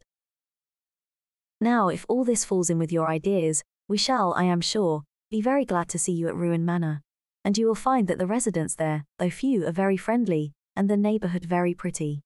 Now, 1.60 1.88
if 1.88 2.06
all 2.08 2.24
this 2.24 2.44
falls 2.44 2.70
in 2.70 2.78
with 2.78 2.92
your 2.92 3.08
ideas, 3.08 3.62
we 3.88 3.98
shall, 3.98 4.32
I 4.34 4.44
am 4.44 4.62
sure, 4.62 5.02
be 5.30 5.42
very 5.42 5.66
glad 5.66 5.88
to 5.90 5.98
see 5.98 6.12
you 6.12 6.28
at 6.28 6.34
Ruin 6.34 6.64
Manor, 6.64 7.02
and 7.44 7.58
you 7.58 7.66
will 7.66 7.74
find 7.74 8.08
that 8.08 8.18
the 8.18 8.26
residents 8.26 8.74
there, 8.74 9.04
though 9.18 9.30
few, 9.30 9.66
are 9.66 9.72
very 9.72 9.96
friendly, 9.96 10.52
and 10.76 10.88
the 10.90 10.96
neighborhood 10.96 11.44
very 11.44 11.74
pretty. 11.74 12.22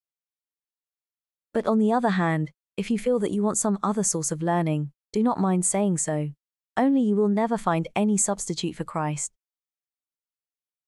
But 1.54 1.66
on 1.66 1.78
the 1.78 1.92
other 1.92 2.10
hand, 2.10 2.50
if 2.76 2.90
you 2.90 2.98
feel 2.98 3.18
that 3.20 3.30
you 3.30 3.42
want 3.42 3.58
some 3.58 3.78
other 3.82 4.02
source 4.02 4.30
of 4.30 4.42
learning, 4.42 4.92
do 5.12 5.22
not 5.22 5.40
mind 5.40 5.64
saying 5.64 5.98
so. 5.98 6.30
Only 6.76 7.02
you 7.02 7.16
will 7.16 7.28
never 7.28 7.58
find 7.58 7.88
any 7.94 8.16
substitute 8.16 8.76
for 8.76 8.84
Christ. 8.84 9.32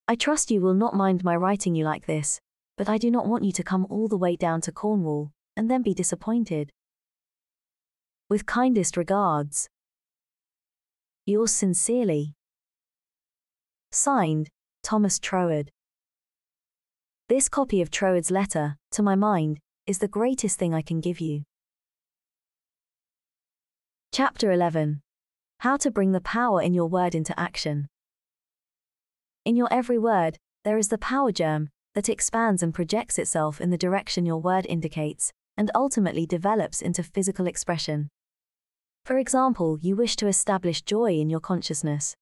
I 0.09 0.14
trust 0.14 0.51
you 0.51 0.60
will 0.60 0.74
not 0.74 0.94
mind 0.94 1.24
my 1.24 1.36
writing 1.36 1.74
you 1.74 1.84
like 1.84 2.06
this, 2.06 2.40
but 2.76 2.89
I 2.89 2.98
do 2.98 3.10
not 3.10 3.26
want 3.26 3.44
you 3.44 3.52
to 3.52 3.62
come 3.62 3.86
all 3.90 4.09
the 4.09 4.16
way 4.16 4.36
down 4.36 4.60
to 4.62 4.72
Cornwall, 4.72 5.32
and 5.56 5.70
then 5.70 5.82
be 5.82 5.94
disappointed. 5.94 6.70
With 8.28 8.47
kindest 8.47 8.97
regards. 8.97 9.68
Yours 11.26 11.51
sincerely. 11.51 12.34
Signed, 13.90 14.48
Thomas 14.82 15.18
Troward. 15.18 15.70
This 17.32 17.48
copy 17.48 17.80
of 17.80 17.90
Troward's 17.90 18.30
letter, 18.30 18.76
to 18.90 19.02
my 19.02 19.14
mind, 19.14 19.59
is 19.86 20.00
the 20.00 20.06
greatest 20.06 20.59
thing 20.59 20.74
I 20.74 20.82
can 20.82 21.00
give 21.00 21.18
you. 21.18 21.44
Chapter 24.12 24.52
11 24.52 25.00
How 25.60 25.78
to 25.78 25.90
Bring 25.90 26.12
the 26.12 26.20
Power 26.20 26.60
in 26.60 26.74
Your 26.74 26.88
Word 26.88 27.14
into 27.14 27.32
Action. 27.40 27.88
In 29.46 29.56
your 29.56 29.68
every 29.70 29.98
word, 29.98 30.36
there 30.64 30.76
is 30.76 30.88
the 30.88 30.98
power 30.98 31.32
germ 31.32 31.70
that 31.94 32.10
expands 32.10 32.62
and 32.62 32.74
projects 32.74 33.18
itself 33.18 33.62
in 33.62 33.70
the 33.70 33.78
direction 33.78 34.26
your 34.26 34.42
word 34.42 34.66
indicates, 34.68 35.32
and 35.56 35.70
ultimately 35.74 36.26
develops 36.26 36.82
into 36.82 37.02
physical 37.02 37.46
expression. 37.46 38.10
For 39.06 39.16
example, 39.16 39.78
you 39.80 39.96
wish 39.96 40.16
to 40.16 40.26
establish 40.26 40.82
joy 40.82 41.12
in 41.12 41.30
your 41.30 41.40
consciousness. 41.40 42.14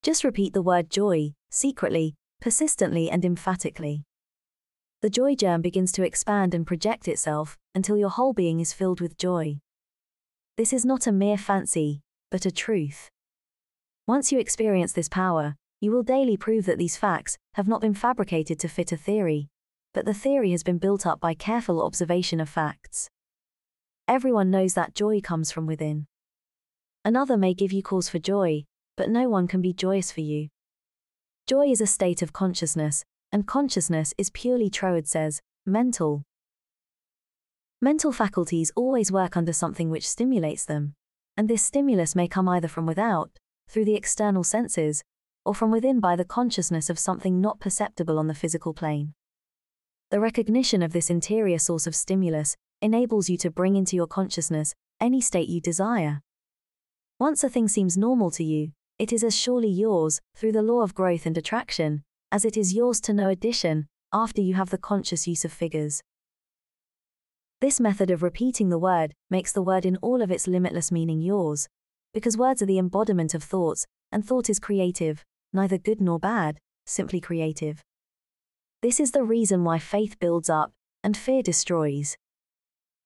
Just 0.00 0.22
repeat 0.22 0.54
the 0.54 0.62
word 0.62 0.90
joy, 0.90 1.32
secretly, 1.50 2.14
persistently, 2.40 3.10
and 3.10 3.24
emphatically 3.24 4.04
the 5.02 5.10
joy 5.10 5.34
germ 5.34 5.60
begins 5.60 5.90
to 5.90 6.04
expand 6.04 6.54
and 6.54 6.64
project 6.64 7.08
itself 7.08 7.58
until 7.74 7.96
your 7.96 8.08
whole 8.08 8.32
being 8.32 8.60
is 8.60 8.72
filled 8.72 9.00
with 9.00 9.18
joy. 9.18 9.58
This 10.56 10.72
is 10.72 10.84
not 10.84 11.08
a 11.08 11.12
mere 11.12 11.36
fancy, 11.36 12.02
but 12.30 12.46
a 12.46 12.52
truth. 12.52 13.10
Once 14.06 14.30
you 14.30 14.38
experience 14.38 14.92
this 14.92 15.08
power, 15.08 15.56
you 15.80 15.90
will 15.90 16.04
daily 16.04 16.36
prove 16.36 16.66
that 16.66 16.78
these 16.78 16.96
facts 16.96 17.36
have 17.54 17.66
not 17.66 17.80
been 17.80 17.94
fabricated 17.94 18.60
to 18.60 18.68
fit 18.68 18.92
a 18.92 18.96
theory, 18.96 19.48
but 19.92 20.04
the 20.04 20.14
theory 20.14 20.52
has 20.52 20.62
been 20.62 20.78
built 20.78 21.04
up 21.04 21.18
by 21.18 21.34
careful 21.34 21.82
observation 21.82 22.38
of 22.38 22.48
facts. 22.48 23.08
Everyone 24.06 24.50
knows 24.50 24.74
that 24.74 24.94
joy 24.94 25.20
comes 25.20 25.50
from 25.50 25.66
within. 25.66 26.06
Another 27.04 27.36
may 27.36 27.54
give 27.54 27.72
you 27.72 27.82
cause 27.82 28.08
for 28.08 28.20
joy, 28.20 28.62
but 28.96 29.10
no 29.10 29.28
one 29.28 29.48
can 29.48 29.60
be 29.60 29.72
joyous 29.72 30.12
for 30.12 30.20
you. 30.20 30.48
Joy 31.48 31.70
is 31.72 31.80
a 31.80 31.88
state 31.88 32.22
of 32.22 32.32
consciousness, 32.32 33.04
and 33.32 33.46
consciousness 33.46 34.12
is 34.18 34.30
purely, 34.30 34.68
Troward 34.68 35.08
says, 35.08 35.40
mental. 35.64 36.22
Mental 37.80 38.12
faculties 38.12 38.70
always 38.76 39.10
work 39.10 39.36
under 39.36 39.52
something 39.52 39.90
which 39.90 40.08
stimulates 40.08 40.66
them, 40.66 40.94
and 41.36 41.48
this 41.48 41.62
stimulus 41.64 42.14
may 42.14 42.28
come 42.28 42.48
either 42.48 42.68
from 42.68 42.86
without, 42.86 43.30
through 43.68 43.86
the 43.86 43.96
external 43.96 44.44
senses, 44.44 45.02
or 45.44 45.54
from 45.54 45.70
within 45.70 45.98
by 45.98 46.14
the 46.14 46.24
consciousness 46.24 46.90
of 46.90 46.98
something 46.98 47.40
not 47.40 47.58
perceptible 47.58 48.18
on 48.18 48.28
the 48.28 48.34
physical 48.34 48.74
plane. 48.74 49.14
The 50.10 50.20
recognition 50.20 50.82
of 50.82 50.92
this 50.92 51.08
interior 51.08 51.58
source 51.58 51.86
of 51.86 51.96
stimulus 51.96 52.54
enables 52.82 53.30
you 53.30 53.38
to 53.38 53.50
bring 53.50 53.76
into 53.76 53.96
your 53.96 54.06
consciousness 54.06 54.74
any 55.00 55.20
state 55.20 55.48
you 55.48 55.60
desire. 55.60 56.20
Once 57.18 57.42
a 57.42 57.48
thing 57.48 57.66
seems 57.66 57.96
normal 57.96 58.30
to 58.32 58.44
you, 58.44 58.72
it 58.98 59.12
is 59.12 59.24
as 59.24 59.36
surely 59.36 59.70
yours, 59.70 60.20
through 60.36 60.52
the 60.52 60.62
law 60.62 60.82
of 60.82 60.94
growth 60.94 61.24
and 61.24 61.38
attraction, 61.38 62.04
as 62.32 62.46
it 62.46 62.56
is 62.56 62.74
yours 62.74 63.00
to 63.02 63.12
no 63.12 63.28
addition, 63.28 63.86
after 64.12 64.40
you 64.40 64.54
have 64.54 64.70
the 64.70 64.78
conscious 64.78 65.28
use 65.28 65.44
of 65.44 65.52
figures. 65.52 66.00
This 67.60 67.78
method 67.78 68.10
of 68.10 68.22
repeating 68.22 68.70
the 68.70 68.78
word 68.78 69.12
makes 69.30 69.52
the 69.52 69.62
word 69.62 69.84
in 69.84 69.98
all 69.98 70.22
of 70.22 70.30
its 70.30 70.48
limitless 70.48 70.90
meaning 70.90 71.20
yours, 71.20 71.68
because 72.14 72.36
words 72.36 72.62
are 72.62 72.66
the 72.66 72.78
embodiment 72.78 73.34
of 73.34 73.44
thoughts, 73.44 73.86
and 74.10 74.26
thought 74.26 74.50
is 74.50 74.58
creative, 74.58 75.24
neither 75.52 75.78
good 75.78 76.00
nor 76.00 76.18
bad, 76.18 76.58
simply 76.86 77.20
creative. 77.20 77.82
This 78.80 78.98
is 78.98 79.12
the 79.12 79.22
reason 79.22 79.62
why 79.62 79.78
faith 79.78 80.18
builds 80.18 80.50
up, 80.50 80.72
and 81.04 81.16
fear 81.16 81.42
destroys. 81.42 82.16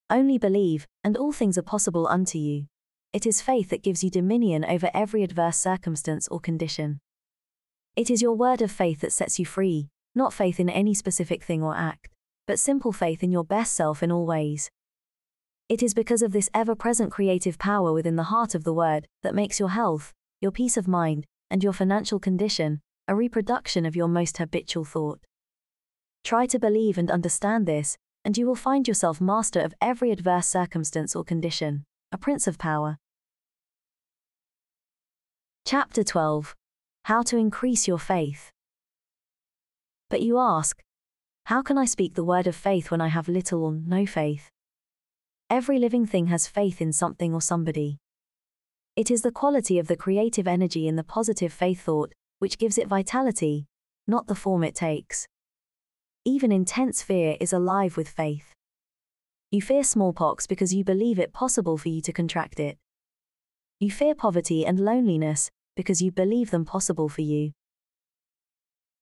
Only 0.08 0.38
believe, 0.38 0.86
and 1.02 1.16
all 1.16 1.32
things 1.32 1.58
are 1.58 1.62
possible 1.62 2.06
unto 2.06 2.38
you. 2.38 2.66
It 3.12 3.26
is 3.26 3.42
faith 3.42 3.70
that 3.70 3.82
gives 3.82 4.04
you 4.04 4.10
dominion 4.10 4.64
over 4.64 4.88
every 4.94 5.22
adverse 5.22 5.56
circumstance 5.56 6.28
or 6.28 6.38
condition. 6.38 7.00
It 7.96 8.10
is 8.10 8.20
your 8.20 8.34
word 8.34 8.60
of 8.60 8.70
faith 8.70 9.00
that 9.00 9.12
sets 9.12 9.38
you 9.38 9.46
free, 9.46 9.88
not 10.14 10.34
faith 10.34 10.60
in 10.60 10.68
any 10.68 10.92
specific 10.92 11.42
thing 11.42 11.62
or 11.62 11.74
act, 11.74 12.10
but 12.46 12.58
simple 12.58 12.92
faith 12.92 13.22
in 13.22 13.32
your 13.32 13.44
best 13.44 13.72
self 13.72 14.02
in 14.02 14.12
all 14.12 14.26
ways. 14.26 14.70
It 15.68 15.82
is 15.82 15.94
because 15.94 16.20
of 16.20 16.32
this 16.32 16.50
ever 16.52 16.74
present 16.74 17.10
creative 17.10 17.58
power 17.58 17.92
within 17.92 18.16
the 18.16 18.30
heart 18.34 18.54
of 18.54 18.64
the 18.64 18.74
word 18.74 19.08
that 19.22 19.34
makes 19.34 19.58
your 19.58 19.70
health, 19.70 20.12
your 20.40 20.52
peace 20.52 20.76
of 20.76 20.86
mind, 20.86 21.24
and 21.50 21.64
your 21.64 21.72
financial 21.72 22.20
condition 22.20 22.80
a 23.08 23.14
reproduction 23.14 23.86
of 23.86 23.94
your 23.94 24.08
most 24.08 24.38
habitual 24.38 24.84
thought. 24.84 25.20
Try 26.24 26.46
to 26.46 26.58
believe 26.58 26.98
and 26.98 27.10
understand 27.10 27.66
this, 27.66 27.96
and 28.24 28.36
you 28.36 28.46
will 28.46 28.56
find 28.56 28.88
yourself 28.88 29.20
master 29.20 29.60
of 29.60 29.74
every 29.80 30.10
adverse 30.10 30.48
circumstance 30.48 31.14
or 31.14 31.22
condition, 31.22 31.84
a 32.10 32.18
prince 32.18 32.48
of 32.48 32.58
power. 32.58 32.98
Chapter 35.64 36.02
12 36.02 36.54
how 37.06 37.22
to 37.22 37.36
increase 37.36 37.86
your 37.86 38.00
faith. 38.00 38.50
But 40.10 40.22
you 40.22 40.40
ask, 40.40 40.82
How 41.44 41.62
can 41.62 41.78
I 41.78 41.84
speak 41.84 42.14
the 42.14 42.24
word 42.24 42.48
of 42.48 42.56
faith 42.56 42.90
when 42.90 43.00
I 43.00 43.06
have 43.06 43.28
little 43.28 43.62
or 43.62 43.72
no 43.72 44.06
faith? 44.06 44.50
Every 45.48 45.78
living 45.78 46.04
thing 46.04 46.26
has 46.26 46.48
faith 46.48 46.80
in 46.80 46.92
something 46.92 47.32
or 47.32 47.40
somebody. 47.40 47.98
It 48.96 49.08
is 49.08 49.22
the 49.22 49.30
quality 49.30 49.78
of 49.78 49.86
the 49.86 49.94
creative 49.94 50.48
energy 50.48 50.88
in 50.88 50.96
the 50.96 51.04
positive 51.04 51.52
faith 51.52 51.80
thought 51.80 52.12
which 52.40 52.58
gives 52.58 52.76
it 52.76 52.88
vitality, 52.88 53.66
not 54.08 54.26
the 54.26 54.34
form 54.34 54.64
it 54.64 54.74
takes. 54.74 55.28
Even 56.24 56.50
intense 56.50 57.04
fear 57.04 57.36
is 57.40 57.52
alive 57.52 57.96
with 57.96 58.08
faith. 58.08 58.52
You 59.52 59.62
fear 59.62 59.84
smallpox 59.84 60.48
because 60.48 60.74
you 60.74 60.82
believe 60.82 61.20
it 61.20 61.32
possible 61.32 61.78
for 61.78 61.88
you 61.88 62.00
to 62.00 62.12
contract 62.12 62.58
it. 62.58 62.78
You 63.78 63.92
fear 63.92 64.16
poverty 64.16 64.66
and 64.66 64.80
loneliness 64.80 65.52
because 65.76 66.02
you 66.02 66.10
believe 66.10 66.50
them 66.50 66.64
possible 66.64 67.08
for 67.08 67.20
you. 67.20 67.52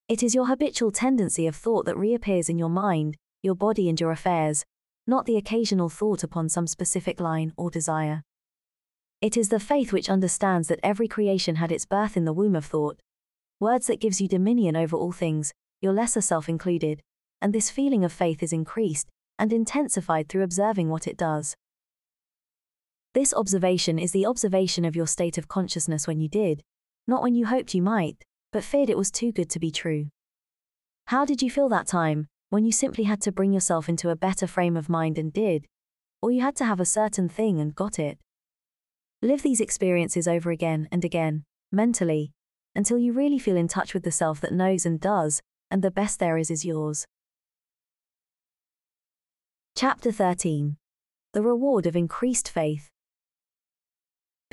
It 0.08 0.22
is 0.22 0.34
your 0.34 0.48
habitual 0.48 0.90
tendency 0.90 1.46
of 1.46 1.56
thought 1.56 1.86
that 1.86 1.96
reappears 1.96 2.50
in 2.50 2.58
your 2.58 2.68
mind, 2.68 3.16
your 3.42 3.54
body, 3.54 3.88
and 3.88 3.98
your 3.98 4.10
affairs, 4.10 4.64
not 5.06 5.24
the 5.24 5.36
occasional 5.36 5.88
thought 5.88 6.22
upon 6.22 6.50
some 6.50 6.66
specific 6.66 7.20
line 7.20 7.52
or 7.56 7.70
desire. 7.70 8.22
It 9.22 9.38
is 9.38 9.48
the 9.48 9.60
faith 9.60 9.92
which 9.92 10.10
understands 10.10 10.68
that 10.68 10.80
every 10.82 11.08
creation 11.08 11.56
had 11.56 11.72
its 11.72 11.86
birth 11.86 12.16
in 12.16 12.26
the 12.26 12.32
womb 12.32 12.54
of 12.54 12.66
thought. 12.66 13.00
Words 13.60 13.86
that 13.86 14.00
gives 14.00 14.20
you 14.20 14.28
dominion 14.28 14.76
over 14.76 14.96
all 14.96 15.12
things, 15.12 15.52
your 15.80 15.94
lesser 15.94 16.20
self 16.20 16.48
included, 16.48 17.00
and 17.40 17.52
this 17.52 17.70
feeling 17.70 18.04
of 18.04 18.12
faith 18.12 18.42
is 18.42 18.52
increased 18.52 19.08
and 19.38 19.52
intensified 19.52 20.28
through 20.28 20.42
observing 20.42 20.90
what 20.90 21.06
it 21.06 21.16
does. 21.16 21.54
This 23.14 23.32
observation 23.32 23.96
is 23.96 24.10
the 24.10 24.26
observation 24.26 24.84
of 24.84 24.96
your 24.96 25.06
state 25.06 25.38
of 25.38 25.46
consciousness 25.46 26.08
when 26.08 26.18
you 26.18 26.28
did, 26.28 26.64
not 27.06 27.22
when 27.22 27.36
you 27.36 27.46
hoped 27.46 27.72
you 27.72 27.80
might, 27.80 28.24
but 28.52 28.64
feared 28.64 28.90
it 28.90 28.98
was 28.98 29.12
too 29.12 29.30
good 29.30 29.48
to 29.50 29.60
be 29.60 29.70
true. 29.70 30.08
How 31.06 31.24
did 31.24 31.40
you 31.40 31.48
feel 31.48 31.68
that 31.68 31.86
time, 31.86 32.26
when 32.50 32.64
you 32.64 32.72
simply 32.72 33.04
had 33.04 33.20
to 33.20 33.30
bring 33.30 33.52
yourself 33.52 33.88
into 33.88 34.10
a 34.10 34.16
better 34.16 34.48
frame 34.48 34.76
of 34.76 34.88
mind 34.88 35.16
and 35.16 35.32
did, 35.32 35.66
or 36.20 36.32
you 36.32 36.40
had 36.40 36.56
to 36.56 36.64
have 36.64 36.80
a 36.80 36.84
certain 36.84 37.28
thing 37.28 37.60
and 37.60 37.76
got 37.76 38.00
it? 38.00 38.18
Live 39.22 39.42
these 39.42 39.60
experiences 39.60 40.26
over 40.26 40.50
again 40.50 40.88
and 40.90 41.04
again, 41.04 41.44
mentally, 41.70 42.32
until 42.74 42.98
you 42.98 43.12
really 43.12 43.38
feel 43.38 43.56
in 43.56 43.68
touch 43.68 43.94
with 43.94 44.02
the 44.02 44.10
self 44.10 44.40
that 44.40 44.52
knows 44.52 44.84
and 44.84 44.98
does, 45.00 45.40
and 45.70 45.82
the 45.82 45.90
best 45.92 46.18
there 46.18 46.36
is 46.36 46.50
is 46.50 46.64
yours. 46.64 47.06
Chapter 49.76 50.10
13 50.10 50.78
The 51.32 51.42
Reward 51.42 51.86
of 51.86 51.94
Increased 51.94 52.50
Faith. 52.50 52.90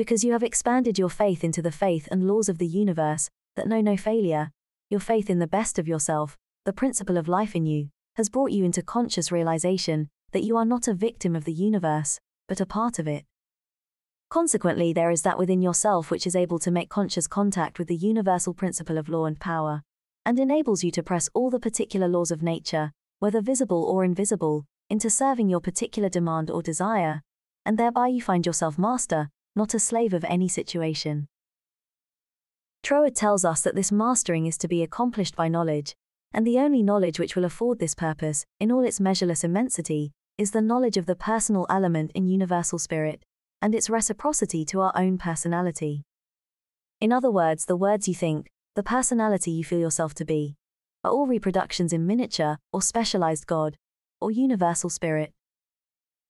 Because 0.02 0.24
you 0.24 0.32
have 0.32 0.42
expanded 0.42 0.98
your 0.98 1.12
faith 1.12 1.44
into 1.44 1.62
the 1.62 1.72
faith 1.72 2.08
and 2.10 2.28
laws 2.28 2.50
of 2.50 2.58
the 2.58 2.66
universe 2.66 3.30
that 3.56 3.68
know 3.68 3.82
no 3.82 3.96
failure, 3.96 4.50
your 4.90 5.00
faith 5.00 5.30
in 5.30 5.38
the 5.38 5.46
best 5.46 5.78
of 5.78 5.88
yourself, 5.88 6.40
the 6.66 6.74
principle 6.74 7.18
of 7.18 7.28
life 7.28 7.56
in 7.56 7.68
you, 7.68 7.90
has 8.16 8.28
brought 8.28 8.52
you 8.52 8.66
into 8.66 8.82
conscious 8.82 9.32
realization 9.32 10.10
that 10.32 10.42
you 10.42 10.58
are 10.58 10.66
not 10.66 10.88
a 10.88 10.96
victim 10.96 11.36
of 11.36 11.46
the 11.46 11.54
universe, 11.54 12.20
but 12.48 12.60
a 12.60 12.66
part 12.66 12.98
of 12.98 13.08
it. 13.08 13.26
Consequently, 14.32 14.92
there 14.92 15.12
is 15.12 15.22
that 15.22 15.38
within 15.38 15.62
yourself 15.62 16.10
which 16.10 16.26
is 16.26 16.36
able 16.36 16.58
to 16.58 16.72
make 16.72 16.90
conscious 16.90 17.28
contact 17.28 17.78
with 17.78 17.88
the 17.88 17.96
universal 17.96 18.56
principle 18.56 18.98
of 18.98 19.08
law 19.08 19.26
and 19.26 19.40
power, 19.40 19.84
and 20.26 20.40
enables 20.40 20.84
you 20.84 20.90
to 20.90 21.04
press 21.04 21.30
all 21.36 21.52
the 21.52 21.60
particular 21.60 22.08
laws 22.08 22.32
of 22.32 22.42
nature, 22.42 22.92
whether 23.20 23.40
visible 23.40 23.84
or 23.84 24.04
invisible, 24.04 24.66
into 24.90 25.12
serving 25.12 25.48
your 25.48 25.62
particular 25.62 26.10
demand 26.10 26.50
or 26.50 26.64
desire, 26.64 27.22
and 27.68 27.78
thereby 27.78 28.08
you 28.08 28.20
find 28.20 28.48
yourself 28.48 28.80
master, 28.80 29.30
not 29.56 29.74
a 29.74 29.80
slave 29.80 30.14
of 30.14 30.24
any 30.26 30.48
situation. 30.48 31.28
Troward 32.84 33.16
tells 33.16 33.46
us 33.46 33.62
that 33.62 33.76
this 33.76 33.92
mastering 33.92 34.46
is 34.46 34.58
to 34.58 34.68
be 34.68 34.82
accomplished 34.82 35.36
by 35.36 35.48
knowledge, 35.48 35.96
and 36.34 36.48
the 36.48 36.58
only 36.58 36.82
knowledge 36.82 37.20
which 37.20 37.36
will 37.36 37.46
afford 37.46 37.80
this 37.80 37.94
purpose, 37.94 38.46
in 38.60 38.72
all 38.72 38.84
its 38.84 39.00
measureless 39.00 39.44
immensity, 39.44 40.12
is 40.38 40.52
the 40.52 40.62
knowledge 40.62 40.98
of 40.98 41.06
the 41.06 41.16
personal 41.16 41.68
element 41.70 42.12
in 42.16 42.28
universal 42.28 42.80
spirit, 42.80 43.24
and 43.62 43.76
its 43.76 43.90
reciprocity 43.90 44.66
to 44.66 44.80
our 44.82 44.94
own 44.96 45.18
personality. 45.18 46.04
In 47.00 47.12
other 47.12 47.30
words, 47.30 47.66
the 47.66 47.76
words 47.76 48.08
you 48.08 48.16
think, 48.16 48.48
the 48.76 48.84
personality 48.84 49.52
you 49.52 49.64
feel 49.64 49.80
yourself 49.80 50.14
to 50.16 50.26
be, 50.26 50.56
are 51.04 51.12
all 51.12 51.28
reproductions 51.28 51.94
in 51.94 52.08
miniature 52.08 52.58
or 52.72 52.82
specialized 52.82 53.46
God, 53.46 53.76
or 54.20 54.32
universal 54.32 54.90
spirit. 54.90 55.34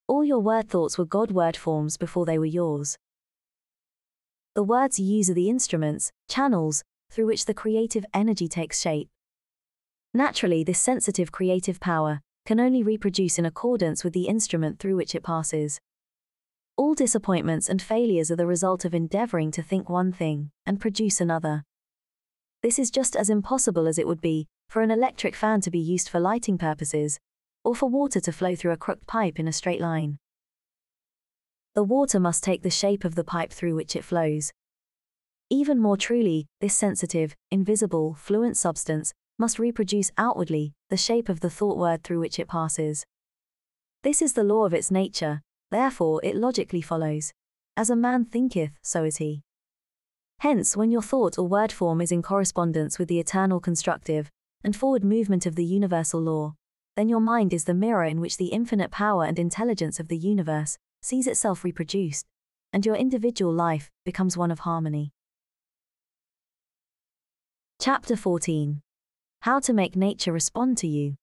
All 0.08 0.24
your 0.24 0.40
word 0.40 0.68
thoughts 0.68 0.98
were 0.98 1.04
God 1.04 1.30
word 1.30 1.56
forms 1.56 1.96
before 1.96 2.26
they 2.26 2.38
were 2.38 2.44
yours. 2.44 2.98
The 4.54 4.62
words 4.62 4.98
you 5.00 5.06
use 5.06 5.30
are 5.30 5.34
the 5.34 5.48
instruments, 5.48 6.12
channels, 6.28 6.84
through 7.10 7.24
which 7.24 7.46
the 7.46 7.54
creative 7.54 8.04
energy 8.12 8.48
takes 8.48 8.80
shape. 8.80 9.08
Naturally, 10.12 10.62
this 10.62 10.78
sensitive 10.78 11.32
creative 11.32 11.80
power 11.80 12.20
can 12.44 12.60
only 12.60 12.82
reproduce 12.82 13.38
in 13.38 13.46
accordance 13.46 14.04
with 14.04 14.12
the 14.12 14.28
instrument 14.28 14.78
through 14.78 14.96
which 14.96 15.14
it 15.14 15.22
passes. 15.22 15.80
All 16.76 16.92
disappointments 16.92 17.70
and 17.70 17.80
failures 17.80 18.30
are 18.30 18.36
the 18.36 18.46
result 18.46 18.84
of 18.84 18.94
endeavoring 18.94 19.52
to 19.52 19.62
think 19.62 19.88
one 19.88 20.12
thing 20.12 20.50
and 20.66 20.80
produce 20.80 21.18
another. 21.18 21.64
This 22.62 22.78
is 22.78 22.90
just 22.90 23.16
as 23.16 23.30
impossible 23.30 23.86
as 23.86 23.98
it 23.98 24.06
would 24.06 24.20
be 24.20 24.48
for 24.68 24.82
an 24.82 24.90
electric 24.90 25.34
fan 25.34 25.62
to 25.62 25.70
be 25.70 25.78
used 25.78 26.10
for 26.10 26.20
lighting 26.20 26.58
purposes, 26.58 27.18
or 27.64 27.74
for 27.74 27.88
water 27.88 28.20
to 28.20 28.32
flow 28.32 28.54
through 28.54 28.72
a 28.72 28.76
crooked 28.76 29.06
pipe 29.06 29.38
in 29.38 29.48
a 29.48 29.52
straight 29.52 29.80
line. 29.80 30.18
The 31.74 31.82
water 31.82 32.20
must 32.20 32.44
take 32.44 32.62
the 32.62 32.70
shape 32.70 33.02
of 33.02 33.14
the 33.14 33.24
pipe 33.24 33.50
through 33.50 33.74
which 33.74 33.96
it 33.96 34.04
flows. 34.04 34.52
Even 35.48 35.78
more 35.78 35.96
truly, 35.96 36.46
this 36.60 36.74
sensitive, 36.74 37.34
invisible, 37.50 38.14
fluent 38.14 38.58
substance 38.58 39.14
must 39.38 39.58
reproduce 39.58 40.10
outwardly 40.18 40.74
the 40.90 40.98
shape 40.98 41.30
of 41.30 41.40
the 41.40 41.48
thought 41.48 41.78
word 41.78 42.04
through 42.04 42.20
which 42.20 42.38
it 42.38 42.46
passes. 42.46 43.06
This 44.02 44.20
is 44.20 44.34
the 44.34 44.44
law 44.44 44.66
of 44.66 44.74
its 44.74 44.90
nature, 44.90 45.40
therefore 45.70 46.20
it 46.22 46.36
logically 46.36 46.82
follows. 46.82 47.32
As 47.74 47.88
a 47.88 47.96
man 47.96 48.26
thinketh, 48.26 48.72
so 48.82 49.04
is 49.04 49.16
he. 49.16 49.42
Hence, 50.40 50.76
when 50.76 50.90
your 50.90 51.02
thought 51.02 51.38
or 51.38 51.48
word 51.48 51.72
form 51.72 52.02
is 52.02 52.12
in 52.12 52.20
correspondence 52.20 52.98
with 52.98 53.08
the 53.08 53.20
eternal 53.20 53.60
constructive 53.60 54.28
and 54.62 54.76
forward 54.76 55.04
movement 55.04 55.46
of 55.46 55.56
the 55.56 55.64
universal 55.64 56.20
law, 56.20 56.54
then 56.96 57.08
your 57.08 57.20
mind 57.20 57.54
is 57.54 57.64
the 57.64 57.72
mirror 57.72 58.04
in 58.04 58.20
which 58.20 58.36
the 58.36 58.48
infinite 58.48 58.90
power 58.90 59.24
and 59.24 59.38
intelligence 59.38 59.98
of 59.98 60.08
the 60.08 60.18
universe 60.18 60.76
sees 61.02 61.26
itself 61.26 61.64
reproduced, 61.64 62.26
and 62.72 62.86
your 62.86 62.94
individual 62.94 63.52
life 63.52 63.90
becomes 64.04 64.36
one 64.36 64.50
of 64.50 64.60
harmony. 64.60 65.12
Chapter 67.80 68.16
14 68.16 68.80
How 69.40 69.60
to 69.60 69.72
Make 69.72 69.96
Nature 69.96 70.32
Respond 70.32 70.78
to 70.78 70.86
You. 70.86 71.16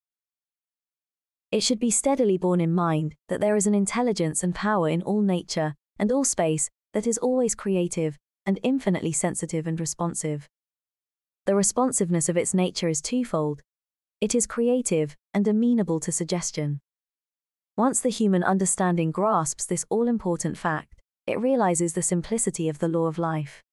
It 1.51 1.64
should 1.64 1.80
be 1.80 1.89
steadily 1.89 2.38
borne 2.38 2.61
in 2.61 2.73
mind 2.73 3.15
that 3.30 3.41
there 3.41 3.56
is 3.56 3.65
an 3.65 3.73
intelligence 3.73 4.43
and 4.43 4.53
power 4.53 4.89
in 4.89 5.01
all 5.01 5.22
nature 5.22 5.73
and 5.97 6.11
all 6.11 6.23
space 6.23 6.69
that 6.93 7.07
is 7.07 7.18
always 7.18 7.56
creative 7.56 8.18
and 8.45 8.60
infinitely 8.61 9.14
sensitive 9.14 9.65
and 9.65 9.80
responsive. 9.80 10.47
The 11.45 11.56
responsiveness 11.56 12.30
of 12.30 12.38
its 12.38 12.53
nature 12.53 12.89
is 12.89 13.01
twofold 13.01 13.61
it 14.22 14.35
is 14.35 14.45
creative 14.45 15.15
and 15.34 15.47
amenable 15.47 16.01
to 16.01 16.11
suggestion. 16.11 16.81
Once 17.80 18.01
the 18.01 18.10
human 18.10 18.43
understanding 18.43 19.10
grasps 19.10 19.65
this 19.65 19.85
all 19.88 20.10
important 20.10 20.57
fact, 20.57 21.01
it 21.26 21.39
realizes 21.39 21.93
the 21.93 22.01
simplicity 22.01 22.68
of 22.68 22.80
the 22.80 22.89
law 22.89 23.06
of 23.06 23.18
life. 23.18 23.64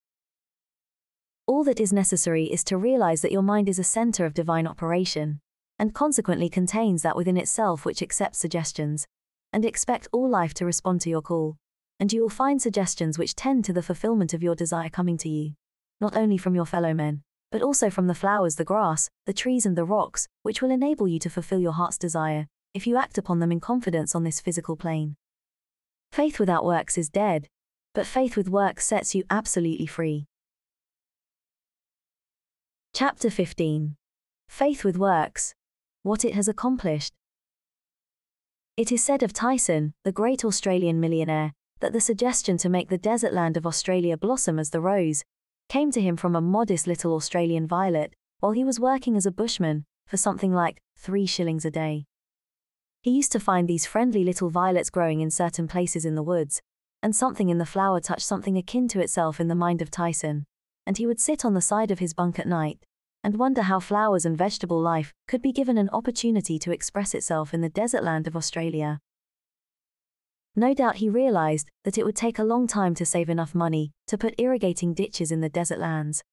All 1.44 1.64
that 1.64 1.80
is 1.80 1.92
necessary 1.92 2.44
is 2.44 2.62
to 2.62 2.78
realize 2.78 3.20
that 3.22 3.32
your 3.32 3.42
mind 3.42 3.68
is 3.68 3.80
a 3.80 3.82
center 3.82 4.24
of 4.24 4.32
divine 4.32 4.64
operation, 4.64 5.40
and 5.76 5.92
consequently 5.92 6.48
contains 6.48 7.02
that 7.02 7.16
within 7.16 7.36
itself 7.36 7.84
which 7.84 8.00
accepts 8.00 8.38
suggestions, 8.38 9.08
and 9.52 9.64
expect 9.64 10.06
all 10.12 10.30
life 10.30 10.54
to 10.54 10.64
respond 10.64 11.00
to 11.00 11.10
your 11.10 11.20
call, 11.20 11.56
and 11.98 12.12
you 12.12 12.22
will 12.22 12.28
find 12.28 12.62
suggestions 12.62 13.18
which 13.18 13.34
tend 13.34 13.64
to 13.64 13.72
the 13.72 13.82
fulfillment 13.82 14.32
of 14.32 14.40
your 14.40 14.54
desire 14.54 14.88
coming 14.88 15.18
to 15.18 15.28
you, 15.28 15.54
not 16.00 16.16
only 16.16 16.38
from 16.38 16.54
your 16.54 16.64
fellow 16.64 16.94
men, 16.94 17.22
but 17.50 17.60
also 17.60 17.90
from 17.90 18.06
the 18.06 18.14
flowers, 18.14 18.54
the 18.54 18.64
grass, 18.64 19.10
the 19.26 19.32
trees, 19.32 19.66
and 19.66 19.74
the 19.74 19.84
rocks, 19.84 20.28
which 20.44 20.62
will 20.62 20.70
enable 20.70 21.08
you 21.08 21.18
to 21.18 21.28
fulfill 21.28 21.58
your 21.58 21.72
heart's 21.72 21.98
desire, 21.98 22.46
if 22.76 22.86
you 22.86 22.98
act 22.98 23.16
upon 23.16 23.38
them 23.38 23.50
in 23.50 23.58
confidence 23.58 24.14
on 24.14 24.22
this 24.22 24.38
physical 24.38 24.76
plane. 24.76 25.16
Faith 26.12 26.38
without 26.38 26.62
works 26.62 26.98
is 26.98 27.08
dead, 27.08 27.48
but 27.94 28.04
faith 28.04 28.36
with 28.36 28.50
works 28.50 28.84
sets 28.84 29.14
you 29.14 29.24
absolutely 29.30 29.86
free. 29.86 30.26
Chapter 32.92 33.30
15 33.30 33.96
Faith 34.50 34.84
with 34.84 34.98
Works 34.98 35.54
What 36.02 36.22
it 36.22 36.34
has 36.34 36.48
accomplished. 36.48 37.14
It 38.76 38.92
is 38.92 39.02
said 39.02 39.22
of 39.22 39.32
Tyson, 39.32 39.94
the 40.04 40.12
great 40.12 40.44
Australian 40.44 41.00
millionaire, 41.00 41.54
that 41.80 41.94
the 41.94 42.00
suggestion 42.00 42.58
to 42.58 42.68
make 42.68 42.90
the 42.90 42.98
desert 42.98 43.32
land 43.32 43.56
of 43.56 43.66
Australia 43.66 44.18
blossom 44.18 44.58
as 44.58 44.68
the 44.68 44.82
rose 44.82 45.24
came 45.70 45.90
to 45.92 46.02
him 46.02 46.18
from 46.18 46.36
a 46.36 46.42
modest 46.42 46.86
little 46.86 47.14
Australian 47.14 47.66
violet 47.66 48.12
while 48.40 48.52
he 48.52 48.64
was 48.64 48.78
working 48.78 49.16
as 49.16 49.24
a 49.24 49.32
bushman 49.32 49.86
for 50.06 50.18
something 50.18 50.52
like 50.52 50.82
three 50.98 51.24
shillings 51.24 51.64
a 51.64 51.70
day. 51.70 52.04
He 53.06 53.12
used 53.12 53.30
to 53.30 53.38
find 53.38 53.68
these 53.68 53.86
friendly 53.86 54.24
little 54.24 54.50
violets 54.50 54.90
growing 54.90 55.20
in 55.20 55.30
certain 55.30 55.68
places 55.68 56.04
in 56.04 56.16
the 56.16 56.24
woods, 56.24 56.60
and 57.04 57.14
something 57.14 57.50
in 57.50 57.58
the 57.58 57.64
flower 57.64 58.00
touched 58.00 58.26
something 58.26 58.58
akin 58.58 58.88
to 58.88 59.00
itself 59.00 59.38
in 59.38 59.46
the 59.46 59.54
mind 59.54 59.80
of 59.80 59.92
Tyson, 59.92 60.44
and 60.84 60.98
he 60.98 61.06
would 61.06 61.20
sit 61.20 61.44
on 61.44 61.54
the 61.54 61.60
side 61.60 61.92
of 61.92 62.00
his 62.00 62.14
bunk 62.14 62.40
at 62.40 62.48
night 62.48 62.80
and 63.22 63.38
wonder 63.38 63.62
how 63.62 63.78
flowers 63.78 64.26
and 64.26 64.36
vegetable 64.36 64.80
life 64.80 65.14
could 65.28 65.40
be 65.40 65.52
given 65.52 65.78
an 65.78 65.88
opportunity 65.90 66.58
to 66.58 66.72
express 66.72 67.14
itself 67.14 67.54
in 67.54 67.60
the 67.60 67.68
desert 67.68 68.02
land 68.02 68.26
of 68.26 68.34
Australia. 68.34 68.98
No 70.56 70.74
doubt 70.74 70.96
he 70.96 71.08
realized 71.08 71.70
that 71.84 71.96
it 71.96 72.04
would 72.04 72.16
take 72.16 72.40
a 72.40 72.42
long 72.42 72.66
time 72.66 72.96
to 72.96 73.06
save 73.06 73.30
enough 73.30 73.54
money 73.54 73.92
to 74.08 74.18
put 74.18 74.34
irrigating 74.36 74.94
ditches 74.94 75.30
in 75.30 75.42
the 75.42 75.48
desert 75.48 75.78
lands. 75.78 76.24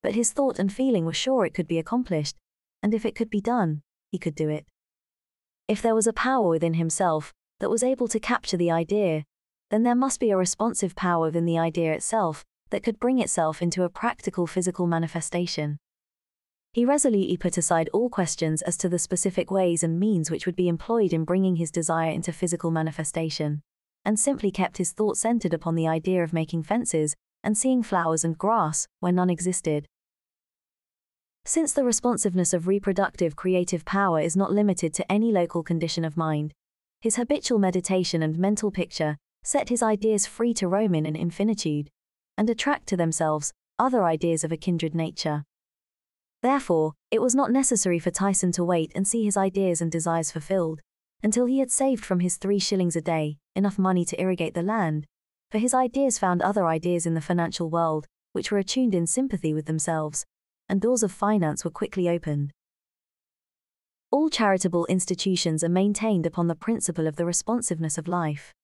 But 0.00 0.14
his 0.14 0.30
thought 0.30 0.60
and 0.60 0.72
feeling 0.72 1.04
were 1.04 1.12
sure 1.12 1.44
it 1.44 1.54
could 1.54 1.66
be 1.66 1.80
accomplished, 1.80 2.36
and 2.84 2.94
if 2.94 3.04
it 3.04 3.16
could 3.16 3.30
be 3.30 3.40
done, 3.40 3.82
he 4.12 4.18
could 4.18 4.36
do 4.36 4.48
it. 4.48 4.69
If 5.70 5.82
there 5.82 5.94
was 5.94 6.08
a 6.08 6.12
power 6.12 6.48
within 6.48 6.74
himself 6.74 7.32
that 7.60 7.70
was 7.70 7.84
able 7.84 8.08
to 8.08 8.18
capture 8.18 8.56
the 8.56 8.72
idea, 8.72 9.22
then 9.70 9.84
there 9.84 9.94
must 9.94 10.18
be 10.18 10.30
a 10.30 10.36
responsive 10.36 10.96
power 10.96 11.26
within 11.26 11.44
the 11.44 11.58
idea 11.58 11.92
itself 11.92 12.44
that 12.70 12.82
could 12.82 12.98
bring 12.98 13.20
itself 13.20 13.62
into 13.62 13.84
a 13.84 13.88
practical 13.88 14.48
physical 14.48 14.88
manifestation. 14.88 15.78
He 16.72 16.84
resolutely 16.84 17.36
put 17.36 17.56
aside 17.56 17.88
all 17.92 18.10
questions 18.10 18.62
as 18.62 18.76
to 18.78 18.88
the 18.88 18.98
specific 18.98 19.52
ways 19.52 19.84
and 19.84 20.00
means 20.00 20.28
which 20.28 20.44
would 20.44 20.56
be 20.56 20.66
employed 20.66 21.12
in 21.12 21.22
bringing 21.22 21.54
his 21.54 21.70
desire 21.70 22.10
into 22.10 22.32
physical 22.32 22.72
manifestation 22.72 23.62
and 24.04 24.18
simply 24.18 24.50
kept 24.50 24.78
his 24.78 24.90
thoughts 24.90 25.20
centered 25.20 25.54
upon 25.54 25.76
the 25.76 25.86
idea 25.86 26.24
of 26.24 26.32
making 26.32 26.64
fences 26.64 27.14
and 27.44 27.56
seeing 27.56 27.84
flowers 27.84 28.24
and 28.24 28.36
grass 28.36 28.88
where 28.98 29.12
none 29.12 29.30
existed. 29.30 29.86
Since 31.44 31.72
the 31.72 31.84
responsiveness 31.84 32.52
of 32.52 32.68
reproductive 32.68 33.34
creative 33.34 33.84
power 33.84 34.20
is 34.20 34.36
not 34.36 34.52
limited 34.52 34.94
to 34.94 35.12
any 35.12 35.32
local 35.32 35.62
condition 35.62 36.04
of 36.04 36.16
mind, 36.16 36.52
his 37.00 37.16
habitual 37.16 37.58
meditation 37.58 38.22
and 38.22 38.38
mental 38.38 38.70
picture 38.70 39.16
set 39.42 39.68
his 39.68 39.82
ideas 39.82 40.26
free 40.26 40.52
to 40.54 40.68
roam 40.68 40.94
in 40.94 41.06
an 41.06 41.16
infinitude 41.16 41.88
and 42.36 42.48
attract 42.50 42.86
to 42.88 42.96
themselves 42.96 43.52
other 43.78 44.04
ideas 44.04 44.44
of 44.44 44.52
a 44.52 44.56
kindred 44.56 44.94
nature. 44.94 45.44
Therefore, 46.42 46.92
it 47.10 47.22
was 47.22 47.34
not 47.34 47.50
necessary 47.50 47.98
for 47.98 48.10
Tyson 48.10 48.52
to 48.52 48.64
wait 48.64 48.92
and 48.94 49.08
see 49.08 49.24
his 49.24 49.36
ideas 49.36 49.80
and 49.80 49.90
desires 49.90 50.30
fulfilled 50.30 50.80
until 51.22 51.46
he 51.46 51.58
had 51.58 51.70
saved 51.70 52.04
from 52.04 52.20
his 52.20 52.36
three 52.36 52.58
shillings 52.58 52.96
a 52.96 53.00
day 53.00 53.38
enough 53.56 53.78
money 53.78 54.04
to 54.04 54.20
irrigate 54.20 54.54
the 54.54 54.62
land, 54.62 55.06
for 55.50 55.58
his 55.58 55.74
ideas 55.74 56.18
found 56.18 56.40
other 56.40 56.66
ideas 56.66 57.06
in 57.06 57.14
the 57.14 57.20
financial 57.20 57.68
world 57.68 58.06
which 58.32 58.52
were 58.52 58.58
attuned 58.58 58.94
in 58.94 59.06
sympathy 59.06 59.52
with 59.52 59.66
themselves, 59.66 60.24
and 60.70 60.80
doors 60.80 61.02
of 61.02 61.10
finance 61.10 61.64
were 61.64 61.70
quickly 61.70 62.08
opened. 62.08 62.52
All 64.12 64.30
charitable 64.30 64.86
institutions 64.86 65.64
are 65.64 65.68
maintained 65.68 66.26
upon 66.26 66.46
the 66.46 66.54
principle 66.54 67.08
of 67.08 67.16
the 67.16 67.26
responsiveness 67.26 67.98
of 67.98 68.06
life. 68.06 68.54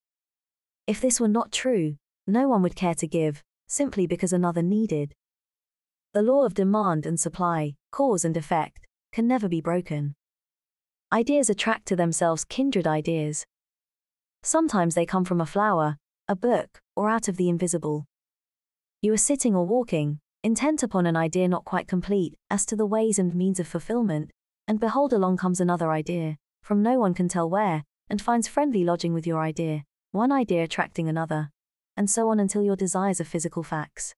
If 0.87 1.01
this 1.01 1.21
were 1.21 1.29
not 1.29 1.51
true, 1.51 1.97
no 2.27 2.49
one 2.49 2.63
would 2.63 2.77
care 2.77 2.95
to 2.95 3.09
give, 3.09 3.43
simply 3.67 4.07
because 4.07 4.33
another 4.33 4.63
needed. 4.63 5.15
The 6.15 6.23
law 6.23 6.45
of 6.45 6.55
demand 6.55 7.07
and 7.07 7.19
supply, 7.19 7.75
cause 7.91 8.25
and 8.25 8.37
effect, 8.37 8.87
can 9.13 9.27
never 9.27 9.49
be 9.49 9.61
broken. 9.61 10.15
Ideas 11.13 11.51
attract 11.51 11.87
to 11.87 11.97
themselves 11.97 12.45
kindred 12.45 12.87
ideas. 12.87 13.45
Sometimes 14.45 14.95
they 14.95 15.07
come 15.07 15.25
from 15.25 15.41
a 15.41 15.47
flower, 15.47 15.97
a 16.29 16.37
book, 16.37 16.81
or 16.95 17.11
out 17.11 17.27
of 17.27 17.37
the 17.37 17.49
invisible. 17.49 18.05
You 19.03 19.13
are 19.13 19.19
sitting 19.19 19.57
or 19.57 19.67
walking, 19.67 20.21
intent 20.47 20.81
upon 20.81 21.07
an 21.07 21.17
idea 21.17 21.49
not 21.49 21.65
quite 21.65 21.89
complete 21.89 22.37
as 22.51 22.65
to 22.65 22.77
the 22.77 22.87
ways 22.87 23.19
and 23.19 23.35
means 23.35 23.59
of 23.59 23.67
fulfillment, 23.67 24.31
and 24.69 24.79
behold, 24.79 25.13
along 25.13 25.37
comes 25.37 25.61
another 25.61 25.91
idea, 25.91 26.37
from 26.63 26.85
no 26.85 27.01
one 27.01 27.13
can 27.13 27.27
tell 27.27 27.51
where, 27.51 27.83
and 28.09 28.23
finds 28.23 28.47
friendly 28.47 28.85
lodging 28.85 29.13
with 29.13 29.27
your 29.27 29.41
idea, 29.41 29.83
one 30.13 30.31
idea 30.31 30.63
attracting 30.63 31.09
another, 31.09 31.51
and 31.97 32.09
so 32.09 32.29
on 32.29 32.39
until 32.39 32.63
your 32.63 32.77
desires 32.77 33.21
are 33.21 33.25
physical 33.25 33.65
facts. 33.65 34.15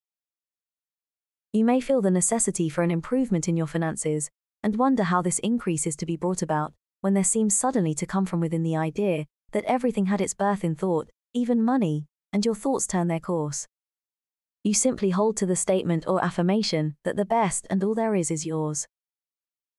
You 1.55 1.65
may 1.65 1.81
feel 1.81 2.03
the 2.03 2.11
necessity 2.11 2.69
for 2.69 2.83
an 2.83 2.91
improvement 2.91 3.49
in 3.49 3.57
your 3.57 3.67
finances, 3.67 4.29
and 4.63 4.77
wonder 4.77 5.05
how 5.05 5.23
this 5.23 5.39
increase 5.39 5.87
is 5.87 5.97
to 5.97 6.05
be 6.05 6.19
brought 6.19 6.43
about, 6.43 6.75
when 7.01 7.15
there 7.15 7.25
seems 7.25 7.57
suddenly 7.57 7.95
to 7.95 8.05
come 8.05 8.27
from 8.27 8.41
within 8.41 8.65
the 8.65 8.77
idea 8.77 9.25
that 9.53 9.65
everything 9.65 10.07
had 10.07 10.21
its 10.21 10.35
birth 10.35 10.63
in 10.63 10.75
thought, 10.75 11.09
even 11.33 11.63
money, 11.63 12.05
and 12.35 12.45
your 12.45 12.55
thoughts 12.55 12.87
turn 12.87 13.09
their 13.09 13.19
course. 13.19 13.67
You 14.69 14.75
simply 14.75 15.09
hold 15.09 15.39
to 15.39 15.47
the 15.47 15.57
statement 15.57 16.05
or 16.07 16.23
affirmation 16.23 16.97
that 17.03 17.17
the 17.17 17.25
best 17.25 17.67
and 17.71 17.83
all 17.83 17.95
there 17.95 18.15
is 18.15 18.31
is 18.31 18.45
yours. 18.45 18.87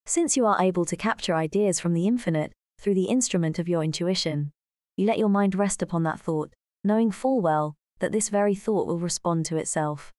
Since 0.08 0.36
you 0.36 0.48
are 0.48 0.60
able 0.60 0.84
to 0.86 0.96
capture 0.96 1.36
ideas 1.36 1.80
from 1.80 1.94
the 1.94 2.08
infinite 2.08 2.54
through 2.80 2.96
the 2.96 3.06
instrument 3.06 3.60
of 3.60 3.70
your 3.70 3.84
intuition, 3.84 4.52
you 4.98 5.06
let 5.06 5.20
your 5.20 5.30
mind 5.30 5.54
rest 5.54 5.84
upon 5.84 6.02
that 6.06 6.20
thought, 6.20 6.56
knowing 6.84 7.12
full 7.12 7.40
well 7.40 7.76
that 8.00 8.12
this 8.12 8.30
very 8.30 8.56
thought 8.56 8.88
will 8.88 8.98
respond 8.98 9.46
to 9.46 9.58
itself. 9.58 10.12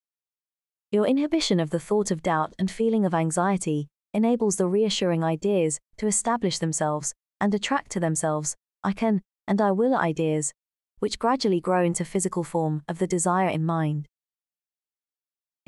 Your 0.93 1.05
inhibition 1.05 1.59
of 1.59 1.71
the 1.71 1.81
thought 1.81 2.13
of 2.13 2.23
doubt 2.23 2.55
and 2.57 2.71
feeling 2.71 3.05
of 3.05 3.13
anxiety 3.13 3.89
enables 4.15 4.55
the 4.55 4.69
reassuring 4.69 5.25
ideas 5.25 5.81
to 5.97 6.07
establish 6.07 6.59
themselves 6.59 7.13
and 7.41 7.53
attract 7.53 7.91
to 7.91 7.99
themselves, 7.99 8.55
I 8.85 8.93
can 8.93 9.21
and 9.49 9.61
I 9.61 9.73
will 9.73 9.97
ideas, 9.97 10.53
which 11.01 11.19
gradually 11.19 11.61
grow 11.61 11.83
into 11.83 12.05
physical 12.05 12.45
form 12.45 12.85
of 12.87 13.01
the 13.01 13.09
desire 13.09 13.49
in 13.49 13.67
mind. 13.67 14.07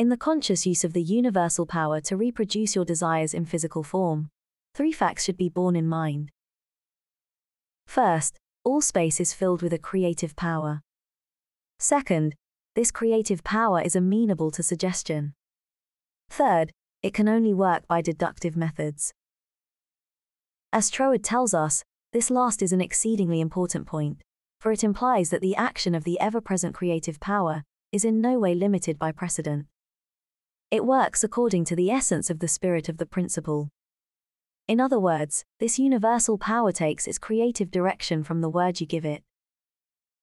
In 0.03 0.09
the 0.09 0.17
conscious 0.17 0.67
use 0.67 0.83
of 0.83 0.95
the 0.95 1.01
universal 1.01 1.65
power 1.65 2.01
to 2.01 2.17
reproduce 2.17 2.75
your 2.75 2.85
desires 2.85 3.33
in 3.33 3.45
physical 3.45 3.85
form, 3.85 4.31
three 4.75 4.91
facts 4.91 5.23
should 5.23 5.37
be 5.37 5.49
borne 5.49 5.77
in 5.77 5.87
mind. 5.87 6.33
First, 7.87 8.37
all 8.65 8.81
space 8.81 9.21
is 9.21 9.33
filled 9.33 9.63
with 9.63 9.73
a 9.73 9.79
creative 9.79 10.35
power. 10.35 10.81
Second, 11.79 12.35
this 12.75 12.91
creative 12.91 13.45
power 13.45 13.81
is 13.81 13.95
amenable 13.95 14.51
to 14.51 14.63
suggestion. 14.65 15.35
Third, 16.31 16.73
it 17.05 17.15
can 17.15 17.29
only 17.29 17.55
work 17.55 17.87
by 17.87 18.03
deductive 18.03 18.57
methods. 18.57 19.13
As 20.73 20.91
Troward 20.91 21.23
tells 21.23 21.55
us, 21.55 21.85
this 22.13 22.29
last 22.29 22.61
is 22.61 22.73
an 22.73 22.81
exceedingly 22.81 23.41
important 23.41 23.87
point, 23.87 24.21
for 24.59 24.73
it 24.73 24.83
implies 24.83 25.31
that 25.31 25.43
the 25.43 25.55
action 25.55 25.95
of 25.95 26.03
the 26.03 26.19
ever 26.19 26.41
present 26.41 26.75
creative 26.75 27.21
power 27.21 27.63
is 27.93 28.05
in 28.05 28.21
no 28.21 28.37
way 28.41 28.57
limited 28.57 28.99
by 28.99 29.13
precedent. 29.13 29.67
It 30.73 30.87
works 30.87 31.23
according 31.23 31.67
to 31.67 31.77
the 31.77 31.91
essence 31.91 32.31
of 32.31 32.39
the 32.39 32.49
spirit 32.49 32.89
of 32.89 32.97
the 32.97 33.05
principle. 33.05 33.69
In 34.67 34.81
other 34.81 34.99
words, 34.99 35.45
this 35.61 35.79
universal 35.79 36.39
power 36.39 36.73
takes 36.73 37.07
its 37.07 37.19
creative 37.19 37.71
direction 37.71 38.25
from 38.25 38.41
the 38.41 38.49
word 38.49 38.81
you 38.81 38.87
give 38.87 39.05
it. 39.05 39.23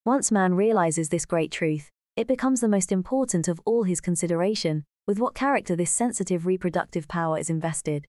Once 0.06 0.32
man 0.32 0.56
realizes 0.56 1.10
this 1.10 1.28
great 1.28 1.52
truth, 1.52 1.92
it 2.16 2.26
becomes 2.26 2.62
the 2.62 2.68
most 2.68 2.92
important 2.92 3.48
of 3.48 3.62
all 3.64 3.84
his 3.84 4.02
consideration 4.02 4.86
with 5.06 5.20
what 5.20 5.36
character 5.36 5.76
this 5.76 5.92
sensitive 5.92 6.48
reproductive 6.48 7.08
power 7.08 7.38
is 7.38 7.52
invested. 7.52 8.08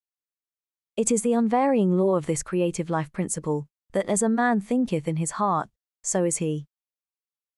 It 0.97 1.11
is 1.11 1.21
the 1.21 1.33
unvarying 1.33 1.95
law 1.95 2.15
of 2.15 2.25
this 2.25 2.41
creative 2.41 2.89
life 2.89 3.11
principle 3.11 3.67
that 3.91 4.09
as 4.09 4.23
a 4.23 4.29
man 4.29 4.61
thinketh 4.61 5.07
in 5.07 5.17
his 5.17 5.31
heart, 5.31 5.69
so 6.01 6.23
is 6.23 6.37
he. 6.37 6.65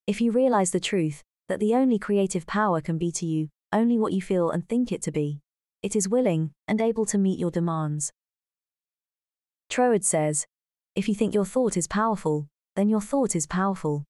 If 0.06 0.20
you 0.20 0.30
realize 0.30 0.72
the 0.72 0.78
truth, 0.78 1.22
that 1.48 1.58
the 1.58 1.74
only 1.74 1.98
creative 1.98 2.46
power 2.46 2.82
can 2.82 2.98
be 2.98 3.10
to 3.12 3.24
you 3.24 3.48
only 3.74 3.98
what 3.98 4.14
you 4.14 4.22
feel 4.22 4.50
and 4.50 4.66
think 4.66 4.90
it 4.90 5.02
to 5.02 5.12
be, 5.12 5.40
it 5.82 5.94
is 5.94 6.08
willing 6.08 6.52
and 6.66 6.80
able 6.80 7.04
to 7.06 7.18
meet 7.18 7.38
your 7.38 7.50
demands. 7.50 8.10
Troward 9.68 10.04
says, 10.04 10.46
If 10.94 11.08
you 11.08 11.14
think 11.14 11.34
your 11.34 11.44
thought 11.44 11.76
is 11.76 11.86
powerful, 11.86 12.48
then 12.76 12.88
your 12.88 13.02
thought 13.02 13.36
is 13.36 13.46
powerful. 13.46 14.04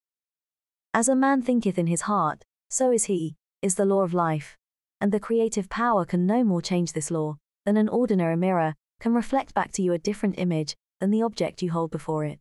As 0.92 1.08
a 1.08 1.16
man 1.16 1.42
thinketh 1.42 1.78
in 1.78 1.88
his 1.88 2.02
heart, 2.02 2.44
so 2.70 2.92
is 2.92 3.04
he, 3.04 3.34
is 3.62 3.74
the 3.74 3.84
law 3.84 4.02
of 4.02 4.14
life 4.14 4.56
and 5.04 5.12
the 5.12 5.20
creative 5.20 5.68
power 5.68 6.06
can 6.06 6.24
no 6.24 6.42
more 6.42 6.62
change 6.62 6.94
this 6.94 7.10
law 7.10 7.36
than 7.66 7.76
an 7.76 7.90
ordinary 7.90 8.38
mirror 8.38 8.74
can 9.00 9.12
reflect 9.12 9.52
back 9.52 9.70
to 9.70 9.82
you 9.82 9.92
a 9.92 9.98
different 9.98 10.38
image 10.38 10.74
than 10.98 11.10
the 11.10 11.20
object 11.20 11.60
you 11.60 11.70
hold 11.70 11.90
before 11.90 12.24
it. 12.24 12.40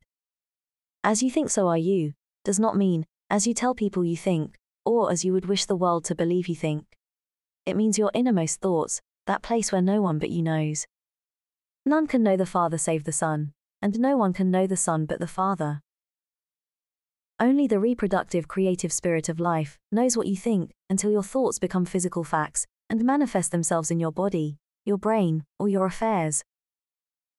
As 1.04 1.22
you 1.22 1.30
think, 1.30 1.50
so 1.50 1.68
are 1.68 1.78
you, 1.78 2.14
does 2.46 2.62
not 2.62 2.78
mean 2.78 3.06
as 3.30 3.46
you 3.46 3.54
tell 3.54 3.76
people 3.76 4.06
you 4.06 4.16
think, 4.16 4.56
or 4.86 5.12
as 5.12 5.26
you 5.26 5.34
would 5.34 5.48
wish 5.48 5.66
the 5.66 5.76
world 5.76 6.06
to 6.06 6.16
believe 6.16 6.48
you 6.48 6.56
think. 6.56 6.86
It 7.66 7.78
means 7.78 7.98
your 7.98 8.12
innermost 8.14 8.60
thoughts, 8.60 9.02
that 9.26 9.42
place 9.42 9.72
where 9.72 9.82
no 9.82 10.02
one 10.02 10.20
but 10.20 10.30
you 10.30 10.42
knows. 10.42 10.86
None 11.86 12.08
can 12.08 12.24
know 12.24 12.38
the 12.38 12.46
Father 12.46 12.78
save 12.78 13.04
the 13.04 13.12
Son, 13.12 13.54
and 13.82 14.00
no 14.00 14.18
one 14.18 14.34
can 14.34 14.52
know 14.52 14.68
the 14.68 14.78
Son 14.78 15.06
but 15.06 15.20
the 15.20 15.28
Father. 15.28 15.82
Only 17.40 17.68
the 17.68 17.80
reproductive 17.80 18.48
creative 18.48 18.94
spirit 18.94 19.28
of 19.28 19.40
life 19.40 19.78
knows 19.92 20.16
what 20.16 20.28
you 20.28 20.38
think 20.38 20.72
until 20.90 21.12
your 21.12 21.24
thoughts 21.24 21.60
become 21.60 21.86
physical 21.86 22.24
facts 22.24 22.66
and 22.90 23.04
manifest 23.04 23.52
themselves 23.52 23.92
in 23.92 24.00
your 24.00 24.12
body, 24.12 24.58
your 24.86 24.98
brain, 24.98 25.44
or 25.60 25.68
your 25.68 25.86
affairs. 25.86 26.44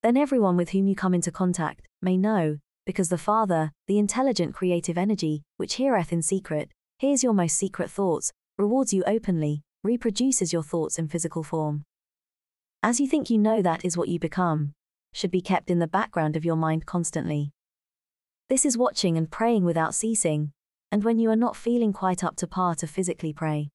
Then 0.02 0.16
everyone 0.16 0.56
with 0.56 0.70
whom 0.70 0.86
you 0.86 0.94
come 0.94 1.14
into 1.14 1.32
contact 1.32 1.86
may 2.02 2.18
know, 2.18 2.58
because 2.84 3.08
the 3.08 3.16
Father, 3.16 3.72
the 3.86 3.98
intelligent 3.98 4.54
creative 4.54 4.98
energy, 4.98 5.42
which 5.56 5.74
heareth 5.74 6.12
in 6.12 6.20
secret, 6.20 6.70
hears 6.98 7.22
your 7.22 7.32
most 7.32 7.56
secret 7.56 7.90
thoughts, 7.90 8.30
rewards 8.58 8.92
you 8.92 9.02
openly, 9.06 9.62
reproduces 9.84 10.52
your 10.52 10.62
thoughts 10.62 10.98
in 10.98 11.06
physical 11.06 11.44
form. 11.44 11.84
As 12.82 12.98
you 12.98 13.06
think 13.06 13.30
you 13.30 13.38
know 13.38 13.62
that 13.62 13.84
is 13.84 13.96
what 13.96 14.08
you 14.08 14.18
become, 14.18 14.72
should 15.12 15.30
be 15.30 15.40
kept 15.40 15.70
in 15.70 15.78
the 15.78 15.86
background 15.86 16.36
of 16.36 16.44
your 16.44 16.56
mind 16.56 16.86
constantly. 16.86 17.52
This 18.48 18.64
is 18.64 18.76
watching 18.76 19.16
and 19.16 19.30
praying 19.30 19.64
without 19.64 19.94
ceasing, 19.94 20.52
and 20.90 21.04
when 21.04 21.18
you 21.18 21.30
are 21.30 21.36
not 21.36 21.54
feeling 21.54 21.92
quite 21.92 22.24
up 22.24 22.36
to 22.36 22.46
par 22.46 22.74
to 22.76 22.86
physically 22.86 23.32
pray. 23.32 23.70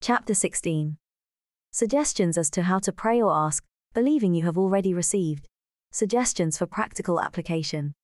Chapter 0.00 0.34
16 0.34 0.96
Suggestions 1.72 2.38
as 2.38 2.50
to 2.50 2.62
how 2.62 2.78
to 2.78 2.92
pray 2.92 3.20
or 3.20 3.32
ask, 3.32 3.64
believing 3.94 4.34
you 4.34 4.44
have 4.44 4.56
already 4.56 4.94
received. 4.94 5.48
Suggestions 5.90 6.56
for 6.56 6.66
practical 6.66 7.20
application. 7.20 7.94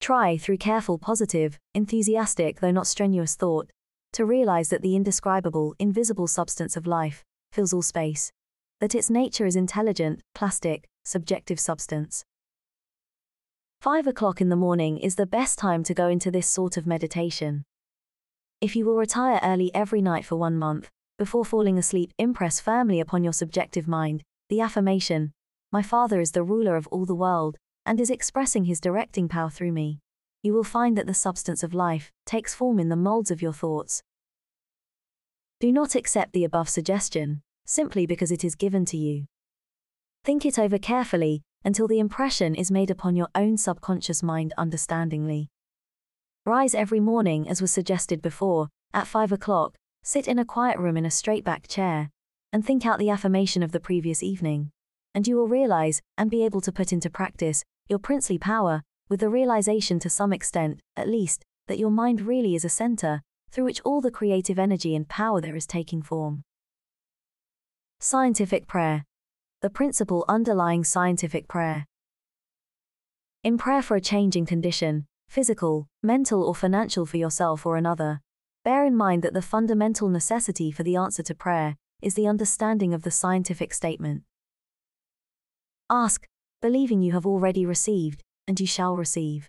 Try, 0.00 0.38
through 0.38 0.58
careful, 0.58 0.98
positive, 0.98 1.58
enthusiastic, 1.74 2.60
though 2.60 2.70
not 2.70 2.86
strenuous 2.86 3.34
thought, 3.34 3.70
to 4.12 4.24
realize 4.24 4.68
that 4.70 4.82
the 4.82 4.96
indescribable, 4.96 5.74
invisible 5.78 6.26
substance 6.26 6.76
of 6.76 6.86
life 6.86 7.24
fills 7.52 7.72
all 7.72 7.82
space, 7.82 8.32
that 8.80 8.94
its 8.94 9.10
nature 9.10 9.46
is 9.46 9.56
intelligent, 9.56 10.20
plastic, 10.34 10.88
subjective 11.04 11.58
substance. 11.58 12.24
5 13.80 14.06
o'clock 14.06 14.40
in 14.40 14.48
the 14.48 14.56
morning 14.56 14.98
is 14.98 15.14
the 15.14 15.26
best 15.26 15.58
time 15.58 15.84
to 15.84 15.94
go 15.94 16.08
into 16.08 16.30
this 16.30 16.48
sort 16.48 16.76
of 16.76 16.86
meditation. 16.86 17.64
If 18.60 18.74
you 18.74 18.84
will 18.84 18.96
retire 18.96 19.38
early 19.42 19.72
every 19.74 20.02
night 20.02 20.24
for 20.24 20.36
one 20.36 20.58
month, 20.58 20.90
before 21.16 21.44
falling 21.44 21.78
asleep, 21.78 22.12
impress 22.18 22.60
firmly 22.60 23.00
upon 23.00 23.22
your 23.22 23.32
subjective 23.32 23.86
mind 23.86 24.22
the 24.48 24.60
affirmation, 24.60 25.32
My 25.70 25.82
Father 25.82 26.20
is 26.20 26.32
the 26.32 26.42
ruler 26.42 26.74
of 26.74 26.86
all 26.88 27.04
the 27.04 27.14
world, 27.14 27.56
and 27.84 28.00
is 28.00 28.10
expressing 28.10 28.64
his 28.64 28.80
directing 28.80 29.28
power 29.28 29.50
through 29.50 29.72
me. 29.72 30.00
You 30.42 30.54
will 30.54 30.64
find 30.64 30.96
that 30.96 31.06
the 31.06 31.14
substance 31.14 31.62
of 31.62 31.74
life 31.74 32.12
takes 32.24 32.54
form 32.54 32.78
in 32.78 32.88
the 32.88 32.96
molds 32.96 33.30
of 33.30 33.42
your 33.42 33.52
thoughts. 33.52 34.02
Do 35.60 35.72
not 35.72 35.94
accept 35.94 36.32
the 36.32 36.44
above 36.44 36.68
suggestion, 36.68 37.42
simply 37.66 38.06
because 38.06 38.30
it 38.30 38.44
is 38.44 38.54
given 38.54 38.84
to 38.86 38.96
you. 38.96 39.26
Think 40.24 40.46
it 40.46 40.58
over 40.58 40.78
carefully 40.78 41.42
until 41.64 41.88
the 41.88 41.98
impression 41.98 42.54
is 42.54 42.70
made 42.70 42.90
upon 42.90 43.16
your 43.16 43.28
own 43.34 43.56
subconscious 43.56 44.22
mind 44.22 44.54
understandingly. 44.56 45.48
Rise 46.46 46.74
every 46.74 47.00
morning, 47.00 47.48
as 47.48 47.60
was 47.60 47.72
suggested 47.72 48.22
before, 48.22 48.68
at 48.94 49.06
5 49.06 49.32
o'clock, 49.32 49.76
sit 50.02 50.28
in 50.28 50.38
a 50.38 50.44
quiet 50.44 50.78
room 50.78 50.96
in 50.96 51.04
a 51.04 51.10
straight 51.10 51.44
back 51.44 51.66
chair, 51.66 52.10
and 52.52 52.64
think 52.64 52.86
out 52.86 52.98
the 52.98 53.10
affirmation 53.10 53.62
of 53.62 53.72
the 53.72 53.80
previous 53.80 54.22
evening. 54.22 54.70
And 55.14 55.26
you 55.26 55.36
will 55.36 55.48
realize, 55.48 56.00
and 56.16 56.30
be 56.30 56.44
able 56.44 56.60
to 56.62 56.72
put 56.72 56.92
into 56.92 57.10
practice, 57.10 57.64
your 57.88 57.98
princely 57.98 58.38
power, 58.38 58.82
with 59.08 59.20
the 59.20 59.28
realization 59.28 59.98
to 60.00 60.10
some 60.10 60.32
extent, 60.32 60.80
at 60.96 61.08
least, 61.08 61.44
that 61.66 61.78
your 61.78 61.90
mind 61.90 62.20
really 62.20 62.54
is 62.54 62.64
a 62.64 62.68
center, 62.68 63.22
through 63.50 63.64
which 63.64 63.80
all 63.82 64.00
the 64.00 64.10
creative 64.10 64.58
energy 64.58 64.94
and 64.94 65.08
power 65.08 65.40
there 65.40 65.56
is 65.56 65.66
taking 65.66 66.02
form. 66.02 66.42
Scientific 68.00 68.66
prayer. 68.66 69.04
The 69.62 69.70
principle 69.70 70.24
underlying 70.28 70.84
scientific 70.84 71.48
prayer. 71.48 71.86
In 73.42 73.58
prayer 73.58 73.82
for 73.82 73.96
a 73.96 74.00
changing 74.00 74.46
condition, 74.46 75.06
physical, 75.28 75.88
mental, 76.02 76.42
or 76.42 76.54
financial 76.54 77.06
for 77.06 77.16
yourself 77.16 77.66
or 77.66 77.76
another, 77.76 78.20
bear 78.64 78.84
in 78.84 78.96
mind 78.96 79.22
that 79.22 79.34
the 79.34 79.42
fundamental 79.42 80.08
necessity 80.08 80.70
for 80.70 80.82
the 80.82 80.96
answer 80.96 81.22
to 81.22 81.34
prayer 81.34 81.76
is 82.02 82.14
the 82.14 82.26
understanding 82.26 82.94
of 82.94 83.02
the 83.02 83.10
scientific 83.10 83.74
statement. 83.74 84.22
Ask, 85.90 86.26
believing 86.60 87.02
you 87.02 87.12
have 87.12 87.26
already 87.26 87.64
received, 87.64 88.22
and 88.48 88.58
you 88.58 88.66
shall 88.66 88.96
receive. 88.96 89.48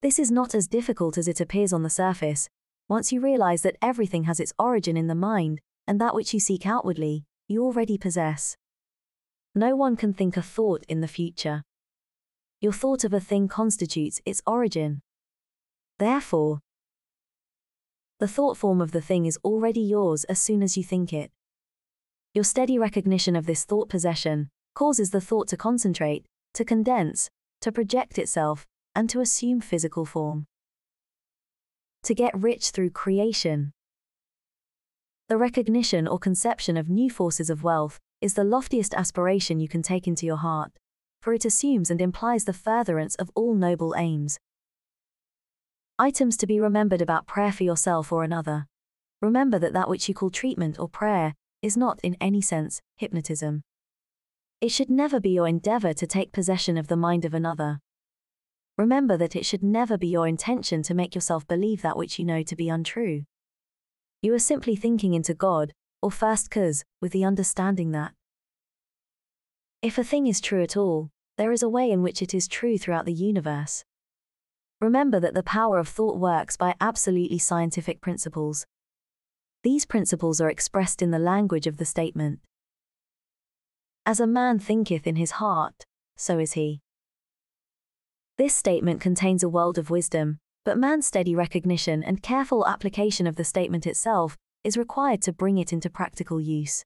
This 0.00 0.18
is 0.18 0.30
not 0.30 0.54
as 0.54 0.66
difficult 0.66 1.18
as 1.18 1.28
it 1.28 1.40
appears 1.40 1.74
on 1.74 1.82
the 1.82 1.90
surface, 1.90 2.48
once 2.88 3.12
you 3.12 3.20
realize 3.20 3.60
that 3.62 3.76
everything 3.82 4.24
has 4.24 4.40
its 4.40 4.54
origin 4.58 4.96
in 4.96 5.08
the 5.08 5.14
mind, 5.14 5.60
and 5.86 6.00
that 6.00 6.14
which 6.14 6.32
you 6.32 6.40
seek 6.40 6.64
outwardly, 6.64 7.24
you 7.48 7.62
already 7.62 7.98
possess. 7.98 8.56
No 9.54 9.76
one 9.76 9.96
can 9.96 10.14
think 10.14 10.38
a 10.38 10.42
thought 10.42 10.84
in 10.88 11.02
the 11.02 11.08
future 11.08 11.64
your 12.62 12.72
thought 12.72 13.02
of 13.02 13.12
a 13.12 13.18
thing 13.18 13.48
constitutes 13.48 14.20
its 14.24 14.40
origin. 14.46 15.02
Therefore, 15.98 16.60
the 18.20 18.28
thought 18.28 18.56
form 18.56 18.80
of 18.80 18.92
the 18.92 19.00
thing 19.00 19.26
is 19.26 19.36
already 19.44 19.80
yours 19.80 20.22
as 20.24 20.38
soon 20.38 20.62
as 20.62 20.76
you 20.76 20.84
think 20.84 21.12
it. 21.12 21.32
Your 22.34 22.44
steady 22.44 22.78
recognition 22.78 23.34
of 23.34 23.46
this 23.46 23.64
thought 23.64 23.88
possession 23.88 24.48
causes 24.76 25.10
the 25.10 25.20
thought 25.20 25.48
to 25.48 25.56
concentrate, 25.56 26.24
to 26.54 26.64
condense, 26.64 27.30
to 27.60 27.72
project 27.72 28.18
itself, 28.18 28.66
and 28.94 29.08
to 29.10 29.20
assume 29.20 29.60
physical 29.60 30.04
form. 30.04 30.46
To 32.04 32.14
get 32.14 32.38
rich 32.38 32.70
through 32.70 32.90
creation. 32.90 33.72
The 35.28 35.36
recognition 35.36 36.06
or 36.08 36.18
conception 36.18 36.76
of 36.76 36.88
new 36.88 37.08
forces 37.08 37.48
of 37.48 37.62
wealth 37.62 37.98
is 38.20 38.34
the 38.34 38.44
loftiest 38.44 38.94
aspiration 38.94 39.60
you 39.60 39.68
can 39.68 39.82
take 39.82 40.06
into 40.06 40.26
your 40.26 40.36
heart 40.36 40.72
for 41.22 41.32
it 41.32 41.44
assumes 41.44 41.88
and 41.88 42.00
implies 42.00 42.44
the 42.44 42.52
furtherance 42.52 43.14
of 43.14 43.30
all 43.36 43.54
noble 43.54 43.94
aims. 43.96 44.40
Items 45.96 46.36
to 46.36 46.48
be 46.48 46.58
remembered 46.58 47.00
about 47.00 47.28
prayer 47.28 47.52
for 47.52 47.62
yourself 47.62 48.10
or 48.10 48.24
another. 48.24 48.66
Remember 49.22 49.56
that 49.60 49.72
that 49.72 49.88
which 49.88 50.08
you 50.08 50.14
call 50.14 50.30
treatment 50.30 50.80
or 50.80 50.88
prayer 50.88 51.34
is 51.62 51.76
not, 51.76 52.00
in 52.02 52.16
any 52.20 52.40
sense, 52.40 52.82
hypnotism. 52.96 53.62
It 54.62 54.70
should 54.70 54.90
never 54.90 55.18
be 55.18 55.30
your 55.30 55.48
endeavor 55.48 55.92
to 55.92 56.06
take 56.06 56.30
possession 56.30 56.78
of 56.78 56.86
the 56.86 56.96
mind 56.96 57.24
of 57.24 57.34
another. 57.34 57.80
Remember 58.78 59.16
that 59.16 59.34
it 59.34 59.44
should 59.44 59.64
never 59.64 59.98
be 59.98 60.06
your 60.06 60.28
intention 60.28 60.84
to 60.84 60.94
make 60.94 61.16
yourself 61.16 61.44
believe 61.48 61.82
that 61.82 61.96
which 61.96 62.16
you 62.16 62.24
know 62.24 62.44
to 62.44 62.54
be 62.54 62.68
untrue. 62.68 63.24
You 64.22 64.32
are 64.34 64.38
simply 64.38 64.76
thinking 64.76 65.14
into 65.14 65.34
God, 65.34 65.72
or 66.00 66.12
first 66.12 66.48
cause, 66.48 66.84
with 67.00 67.10
the 67.10 67.24
understanding 67.24 67.90
that 67.90 68.12
if 69.82 69.98
a 69.98 70.04
thing 70.04 70.28
is 70.28 70.40
true 70.40 70.62
at 70.62 70.76
all, 70.76 71.10
there 71.38 71.50
is 71.50 71.64
a 71.64 71.68
way 71.68 71.90
in 71.90 72.00
which 72.00 72.22
it 72.22 72.32
is 72.32 72.46
true 72.46 72.78
throughout 72.78 73.04
the 73.04 73.12
universe. 73.12 73.84
Remember 74.80 75.18
that 75.18 75.34
the 75.34 75.42
power 75.42 75.78
of 75.78 75.88
thought 75.88 76.20
works 76.20 76.56
by 76.56 76.76
absolutely 76.80 77.38
scientific 77.38 78.00
principles. 78.00 78.64
These 79.64 79.86
principles 79.86 80.40
are 80.40 80.48
expressed 80.48 81.02
in 81.02 81.10
the 81.10 81.18
language 81.18 81.66
of 81.66 81.78
the 81.78 81.84
statement. 81.84 82.38
As 84.04 84.18
a 84.18 84.26
man 84.26 84.58
thinketh 84.58 85.06
in 85.06 85.16
his 85.16 85.32
heart, 85.32 85.84
so 86.16 86.38
is 86.38 86.52
he. 86.52 86.80
This 88.36 88.54
statement 88.54 89.00
contains 89.00 89.42
a 89.42 89.48
world 89.48 89.78
of 89.78 89.90
wisdom, 89.90 90.38
but 90.64 90.76
man's 90.76 91.06
steady 91.06 91.34
recognition 91.34 92.02
and 92.02 92.22
careful 92.22 92.66
application 92.66 93.26
of 93.26 93.36
the 93.36 93.44
statement 93.44 93.86
itself 93.86 94.36
is 94.64 94.76
required 94.76 95.22
to 95.22 95.32
bring 95.32 95.58
it 95.58 95.72
into 95.72 95.88
practical 95.88 96.40
use. 96.40 96.84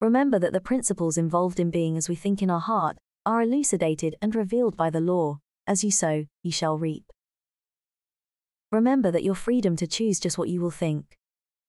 Remember 0.00 0.38
that 0.38 0.54
the 0.54 0.60
principles 0.60 1.18
involved 1.18 1.60
in 1.60 1.70
being 1.70 1.96
as 1.96 2.08
we 2.08 2.14
think 2.14 2.40
in 2.40 2.50
our 2.50 2.60
heart 2.60 2.96
are 3.26 3.42
elucidated 3.42 4.16
and 4.22 4.34
revealed 4.34 4.76
by 4.76 4.88
the 4.88 5.00
law 5.00 5.40
as 5.66 5.84
you 5.84 5.90
sow, 5.90 6.24
you 6.42 6.50
shall 6.50 6.76
reap. 6.78 7.04
Remember 8.72 9.10
that 9.10 9.22
your 9.22 9.36
freedom 9.36 9.76
to 9.76 9.86
choose 9.86 10.18
just 10.18 10.36
what 10.36 10.48
you 10.48 10.60
will 10.60 10.72
think, 10.72 11.16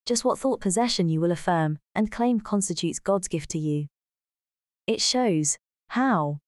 just 0.06 0.24
what 0.24 0.38
thought 0.38 0.60
possession 0.60 1.08
you 1.08 1.20
will 1.20 1.32
affirm 1.32 1.78
and 1.94 2.10
claim 2.10 2.40
constitutes 2.40 2.98
God's 2.98 3.28
gift 3.28 3.50
to 3.50 3.58
you. 3.58 3.86
It 4.86 5.00
shows 5.00 5.58
how. 5.88 6.38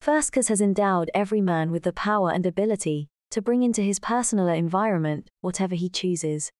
First 0.00 0.34
has 0.34 0.60
endowed 0.60 1.10
every 1.12 1.40
man 1.40 1.70
with 1.70 1.82
the 1.82 1.92
power 1.92 2.30
and 2.30 2.46
ability 2.46 3.08
to 3.30 3.42
bring 3.42 3.62
into 3.62 3.82
his 3.82 3.98
personal 3.98 4.48
environment 4.48 5.28
whatever 5.40 5.74
he 5.74 5.88
chooses. 5.88 6.50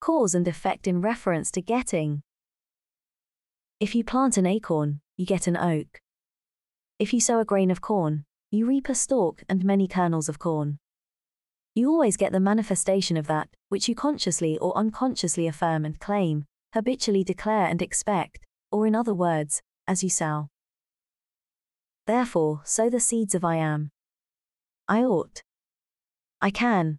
Cause 0.00 0.34
and 0.34 0.48
effect 0.48 0.86
in 0.86 1.00
reference 1.00 1.50
to 1.52 1.62
getting, 1.62 2.22
if 3.80 3.94
you 3.94 4.04
plant 4.04 4.36
an 4.36 4.44
acorn, 4.44 5.00
you 5.16 5.24
get 5.24 5.46
an 5.46 5.56
oak. 5.56 6.00
If 6.98 7.14
you 7.14 7.20
sow 7.20 7.40
a 7.40 7.46
grain 7.46 7.70
of 7.70 7.80
corn, 7.80 8.26
you 8.50 8.66
reap 8.66 8.90
a 8.90 8.94
stalk 8.94 9.42
and 9.48 9.64
many 9.64 9.88
kernels 9.88 10.28
of 10.28 10.38
corn. 10.38 10.79
You 11.74 11.88
always 11.88 12.16
get 12.16 12.32
the 12.32 12.40
manifestation 12.40 13.16
of 13.16 13.28
that, 13.28 13.48
which 13.68 13.88
you 13.88 13.94
consciously 13.94 14.58
or 14.58 14.76
unconsciously 14.76 15.46
affirm 15.46 15.84
and 15.84 16.00
claim, 16.00 16.46
habitually 16.74 17.22
declare 17.22 17.66
and 17.66 17.80
expect, 17.80 18.44
or 18.72 18.86
in 18.86 18.94
other 18.94 19.14
words, 19.14 19.62
as 19.86 20.02
you 20.02 20.10
sow. 20.10 20.48
Therefore, 22.06 22.62
sow 22.64 22.90
the 22.90 22.98
seeds 22.98 23.36
of 23.36 23.44
I 23.44 23.56
am. 23.56 23.90
I 24.88 25.04
ought. 25.04 25.42
I 26.40 26.50
can. 26.50 26.98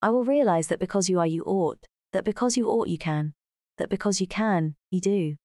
I 0.00 0.08
will 0.08 0.24
realize 0.24 0.68
that 0.68 0.78
because 0.78 1.10
you 1.10 1.18
are, 1.18 1.26
you 1.26 1.42
ought, 1.44 1.86
that 2.12 2.24
because 2.24 2.56
you 2.56 2.68
ought, 2.68 2.88
you 2.88 2.96
can, 2.96 3.34
that 3.76 3.90
because 3.90 4.20
you 4.20 4.26
can, 4.26 4.76
you 4.90 5.00
do. 5.00 5.36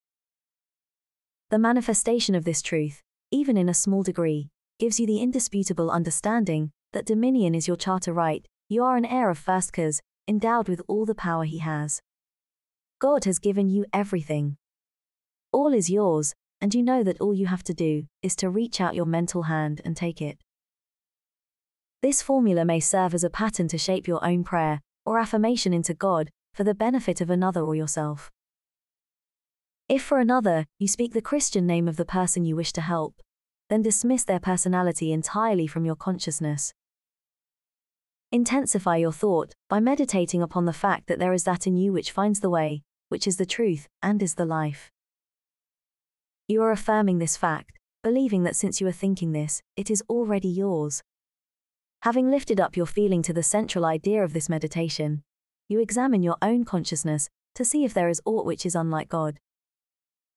The 1.50 1.60
manifestation 1.60 2.36
of 2.36 2.46
this 2.46 2.62
truth, 2.62 3.02
even 3.32 3.58
in 3.58 3.68
a 3.68 3.74
small 3.74 4.04
degree, 4.04 4.50
gives 4.80 4.98
you 5.00 5.08
the 5.08 5.20
indisputable 5.20 5.92
understanding 5.92 6.72
that 6.94 7.06
dominion 7.06 7.54
is 7.54 7.68
your 7.68 7.78
charter 7.78 8.14
right, 8.14 8.46
you 8.68 8.84
are 8.84 8.98
an 8.98 9.06
heir 9.06 9.30
of 9.30 9.38
first 9.38 9.74
cause, 9.74 10.02
endowed 10.28 10.68
with 10.68 10.82
all 10.88 11.06
the 11.06 11.16
power 11.16 11.44
he 11.44 11.60
has. 11.60 12.02
God 13.00 13.26
has 13.26 13.40
given 13.40 13.70
you 13.70 13.86
everything. 13.94 14.58
All 15.52 15.74
is 15.74 15.90
yours, 15.90 16.34
and 16.62 16.74
you 16.76 16.84
know 16.84 17.04
that 17.04 17.20
all 17.22 17.34
you 17.34 17.48
have 17.48 17.64
to 17.64 17.74
do 17.74 18.04
is 18.22 18.36
to 18.38 18.50
reach 18.50 18.82
out 18.82 18.96
your 18.96 19.06
mental 19.06 19.44
hand 19.44 19.82
and 19.86 19.96
take 19.96 20.22
it. 20.22 20.38
This 22.02 22.22
formula 22.22 22.66
may 22.66 22.80
serve 22.80 23.14
as 23.14 23.24
a 23.24 23.30
pattern 23.30 23.68
to 23.70 23.78
shape 23.78 24.08
your 24.08 24.24
own 24.26 24.44
prayer 24.44 24.82
or 25.06 25.20
affirmation 25.20 25.74
into 25.74 25.94
God 25.94 26.30
for 26.54 26.64
the 26.64 26.76
benefit 26.76 27.22
of 27.22 27.30
another 27.30 27.62
or 27.62 27.76
yourself. 27.76 28.30
If 29.88 30.04
for 30.04 30.20
another, 30.20 30.66
you 30.78 30.88
speak 30.88 31.14
the 31.14 31.22
Christian 31.22 31.66
name 31.66 31.88
of 31.88 31.98
the 31.98 32.06
person 32.06 32.46
you 32.46 32.56
wish 32.56 32.72
to 32.74 32.82
help, 32.82 33.16
then 33.70 33.82
dismiss 33.82 34.24
their 34.24 34.40
personality 34.40 35.12
entirely 35.12 35.68
from 35.68 35.86
your 35.86 35.96
consciousness. 35.96 36.74
Intensify 38.32 38.98
your 38.98 39.12
thought 39.12 39.56
by 39.70 39.80
meditating 39.80 40.44
upon 40.44 40.66
the 40.66 40.74
fact 40.74 41.08
that 41.08 41.18
there 41.18 41.34
is 41.34 41.46
that 41.46 41.66
in 41.66 41.76
you 41.76 41.92
which 41.92 42.12
finds 42.12 42.42
the 42.42 42.50
way, 42.50 42.84
which 43.08 43.26
is 43.26 43.38
the 43.38 43.46
truth, 43.46 43.88
and 44.04 44.22
is 44.22 44.36
the 44.36 44.46
life. 44.46 44.92
You 46.48 46.62
are 46.62 46.70
affirming 46.70 47.18
this 47.18 47.36
fact, 47.36 47.80
believing 48.04 48.44
that 48.44 48.56
since 48.56 48.80
you 48.80 48.86
are 48.86 48.92
thinking 48.92 49.32
this, 49.32 49.64
it 49.76 49.90
is 49.90 50.04
already 50.08 50.48
yours. 50.48 51.02
Having 52.04 52.30
lifted 52.30 52.60
up 52.60 52.78
your 52.78 52.86
feeling 52.86 53.24
to 53.24 53.34
the 53.34 53.42
central 53.42 53.84
idea 53.84 54.24
of 54.24 54.34
this 54.34 54.48
meditation, 54.48 55.24
you 55.68 55.80
examine 55.80 56.22
your 56.22 56.38
own 56.40 56.66
consciousness 56.66 57.30
to 57.56 57.66
see 57.66 57.84
if 57.84 57.96
there 57.96 58.10
is 58.10 58.22
aught 58.26 58.46
which 58.46 58.64
is 58.64 58.76
unlike 58.76 59.10
God. 59.10 59.40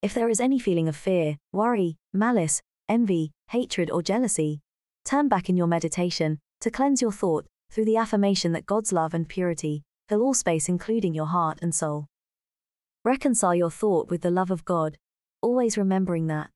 If 0.01 0.15
there 0.15 0.31
is 0.31 0.41
any 0.41 0.59
feeling 0.59 0.89
of 0.89 0.97
fear, 0.97 1.37
worry, 1.53 1.99
malice, 2.15 2.63
envy, 2.89 3.33
hatred, 3.49 3.91
or 3.91 4.03
jealousy, 4.03 4.61
turn 5.05 5.29
back 5.29 5.51
in 5.51 5.59
your 5.59 5.67
meditation 5.67 6.39
to 6.63 6.71
cleanse 6.71 7.03
your 7.03 7.13
thought 7.13 7.45
through 7.73 7.87
the 7.87 7.97
affirmation 7.97 8.53
that 8.53 8.67
God's 8.67 8.93
love 8.93 9.15
and 9.15 9.27
purity 9.27 9.83
fill 10.09 10.23
all 10.23 10.35
space, 10.35 10.69
including 10.69 11.15
your 11.15 11.27
heart 11.27 11.59
and 11.63 11.75
soul. 11.75 12.07
Reconcile 13.03 13.55
your 13.55 13.71
thought 13.71 14.11
with 14.11 14.21
the 14.21 14.31
love 14.31 14.51
of 14.51 14.65
God, 14.67 14.99
always 15.41 15.79
remembering 15.79 16.27
that 16.27 16.51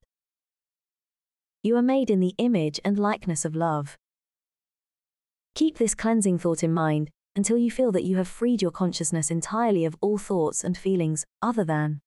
you 1.62 1.74
are 1.74 1.82
made 1.82 2.10
in 2.10 2.20
the 2.20 2.34
image 2.36 2.78
and 2.84 2.98
likeness 2.98 3.46
of 3.46 3.56
love. 3.56 3.96
Keep 5.54 5.78
this 5.78 5.94
cleansing 5.94 6.38
thought 6.38 6.62
in 6.62 6.72
mind 6.72 7.08
until 7.34 7.56
you 7.56 7.70
feel 7.70 7.90
that 7.92 8.04
you 8.04 8.18
have 8.18 8.28
freed 8.28 8.60
your 8.60 8.70
consciousness 8.70 9.30
entirely 9.30 9.86
of 9.86 9.96
all 10.02 10.18
thoughts 10.18 10.62
and 10.62 10.76
feelings 10.76 11.24
other 11.40 11.64
than 11.64 12.00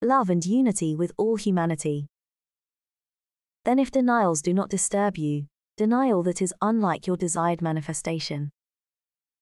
love 0.00 0.30
and 0.30 0.46
unity 0.46 0.96
with 0.96 1.12
all 1.18 1.36
humanity. 1.36 2.06
Then, 3.66 3.78
if 3.78 3.90
denials 3.90 4.40
do 4.40 4.54
not 4.54 4.70
disturb 4.70 5.18
you, 5.18 5.49
denial 5.80 6.22
that 6.22 6.42
is 6.42 6.52
unlike 6.60 7.06
your 7.06 7.16
desired 7.16 7.62
manifestation. 7.62 8.50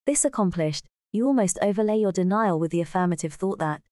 This 0.06 0.24
accomplished, 0.24 0.86
you 1.10 1.26
almost 1.26 1.58
overlay 1.60 1.98
your 1.98 2.12
denial 2.12 2.60
with 2.60 2.70
the 2.70 2.80
affirmative 2.80 3.34
thought 3.34 3.58
that 3.58 3.82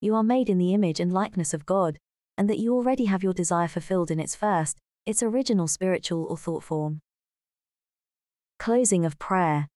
you 0.00 0.14
are 0.14 0.22
made 0.22 0.48
in 0.48 0.58
the 0.58 0.72
image 0.72 1.00
and 1.00 1.12
likeness 1.12 1.52
of 1.52 1.66
God, 1.66 1.98
and 2.36 2.48
that 2.48 2.60
you 2.60 2.72
already 2.72 3.06
have 3.06 3.24
your 3.24 3.32
desire 3.32 3.66
fulfilled 3.66 4.12
in 4.12 4.20
its 4.20 4.36
first, 4.36 4.78
its 5.06 5.24
original 5.24 5.66
spiritual 5.66 6.24
or 6.26 6.36
thought 6.36 6.62
form. 6.62 7.00
Closing 8.60 9.04
of 9.04 9.18
prayer. 9.18 9.66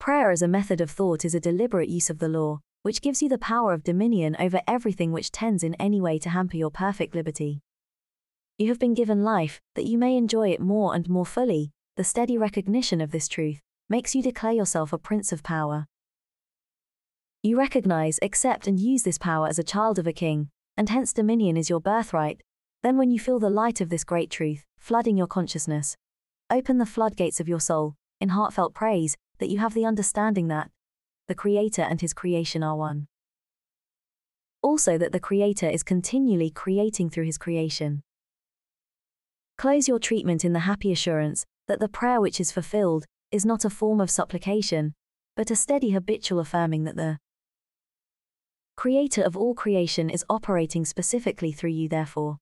Prayer 0.00 0.30
as 0.30 0.40
a 0.40 0.48
method 0.48 0.80
of 0.80 0.90
thought 0.90 1.22
is 1.22 1.34
a 1.34 1.48
deliberate 1.48 1.90
use 1.90 2.08
of 2.08 2.18
the 2.18 2.30
law, 2.30 2.60
which 2.80 3.02
gives 3.02 3.20
you 3.20 3.28
the 3.28 3.36
power 3.36 3.74
of 3.74 3.84
dominion 3.84 4.36
over 4.38 4.62
everything 4.66 5.12
which 5.12 5.30
tends 5.30 5.62
in 5.62 5.74
any 5.74 6.00
way 6.00 6.18
to 6.18 6.30
hamper 6.30 6.56
your 6.56 6.70
perfect 6.70 7.14
liberty. 7.14 7.60
You 8.58 8.68
have 8.68 8.78
been 8.78 8.94
given 8.94 9.24
life, 9.24 9.60
that 9.74 9.86
you 9.86 9.98
may 9.98 10.16
enjoy 10.16 10.50
it 10.50 10.60
more 10.60 10.94
and 10.94 11.08
more 11.08 11.26
fully. 11.26 11.72
The 11.96 12.04
steady 12.04 12.38
recognition 12.38 13.00
of 13.00 13.10
this 13.10 13.28
truth 13.28 13.60
makes 13.88 14.14
you 14.14 14.22
declare 14.22 14.52
yourself 14.52 14.92
a 14.92 14.98
prince 14.98 15.32
of 15.32 15.42
power. 15.42 15.86
You 17.42 17.58
recognize, 17.58 18.18
accept, 18.22 18.66
and 18.66 18.78
use 18.78 19.02
this 19.02 19.18
power 19.18 19.48
as 19.48 19.58
a 19.58 19.64
child 19.64 19.98
of 19.98 20.06
a 20.06 20.12
king, 20.12 20.48
and 20.76 20.88
hence 20.88 21.12
dominion 21.12 21.56
is 21.56 21.68
your 21.68 21.80
birthright. 21.80 22.40
Then, 22.82 22.96
when 22.96 23.10
you 23.10 23.18
feel 23.18 23.38
the 23.38 23.50
light 23.50 23.80
of 23.80 23.88
this 23.88 24.04
great 24.04 24.30
truth 24.30 24.64
flooding 24.78 25.16
your 25.16 25.26
consciousness, 25.26 25.96
open 26.50 26.78
the 26.78 26.86
floodgates 26.86 27.40
of 27.40 27.48
your 27.48 27.60
soul 27.60 27.94
in 28.20 28.30
heartfelt 28.30 28.74
praise 28.74 29.16
that 29.38 29.48
you 29.48 29.58
have 29.58 29.74
the 29.74 29.84
understanding 29.84 30.48
that, 30.48 30.70
the 31.28 31.34
Creator 31.34 31.82
and 31.82 32.00
His 32.00 32.12
creation 32.12 32.62
are 32.62 32.76
one. 32.76 33.06
Also, 34.62 34.96
that 34.98 35.12
the 35.12 35.20
Creator 35.20 35.68
is 35.68 35.82
continually 35.82 36.50
creating 36.50 37.10
through 37.10 37.24
His 37.26 37.38
creation. 37.38 38.02
Close 39.62 39.86
your 39.86 40.00
treatment 40.00 40.44
in 40.44 40.54
the 40.54 40.66
happy 40.66 40.90
assurance 40.90 41.46
that 41.68 41.78
the 41.78 41.88
prayer 41.88 42.20
which 42.20 42.40
is 42.40 42.50
fulfilled 42.50 43.04
is 43.30 43.46
not 43.46 43.64
a 43.64 43.70
form 43.70 44.00
of 44.00 44.10
supplication, 44.10 44.92
but 45.36 45.52
a 45.52 45.54
steady 45.54 45.90
habitual 45.90 46.40
affirming 46.40 46.82
that 46.82 46.96
the 46.96 47.18
Creator 48.76 49.22
of 49.22 49.36
all 49.36 49.54
creation 49.54 50.10
is 50.10 50.24
operating 50.28 50.84
specifically 50.84 51.52
through 51.52 51.70
you, 51.70 51.88
therefore. 51.88 52.38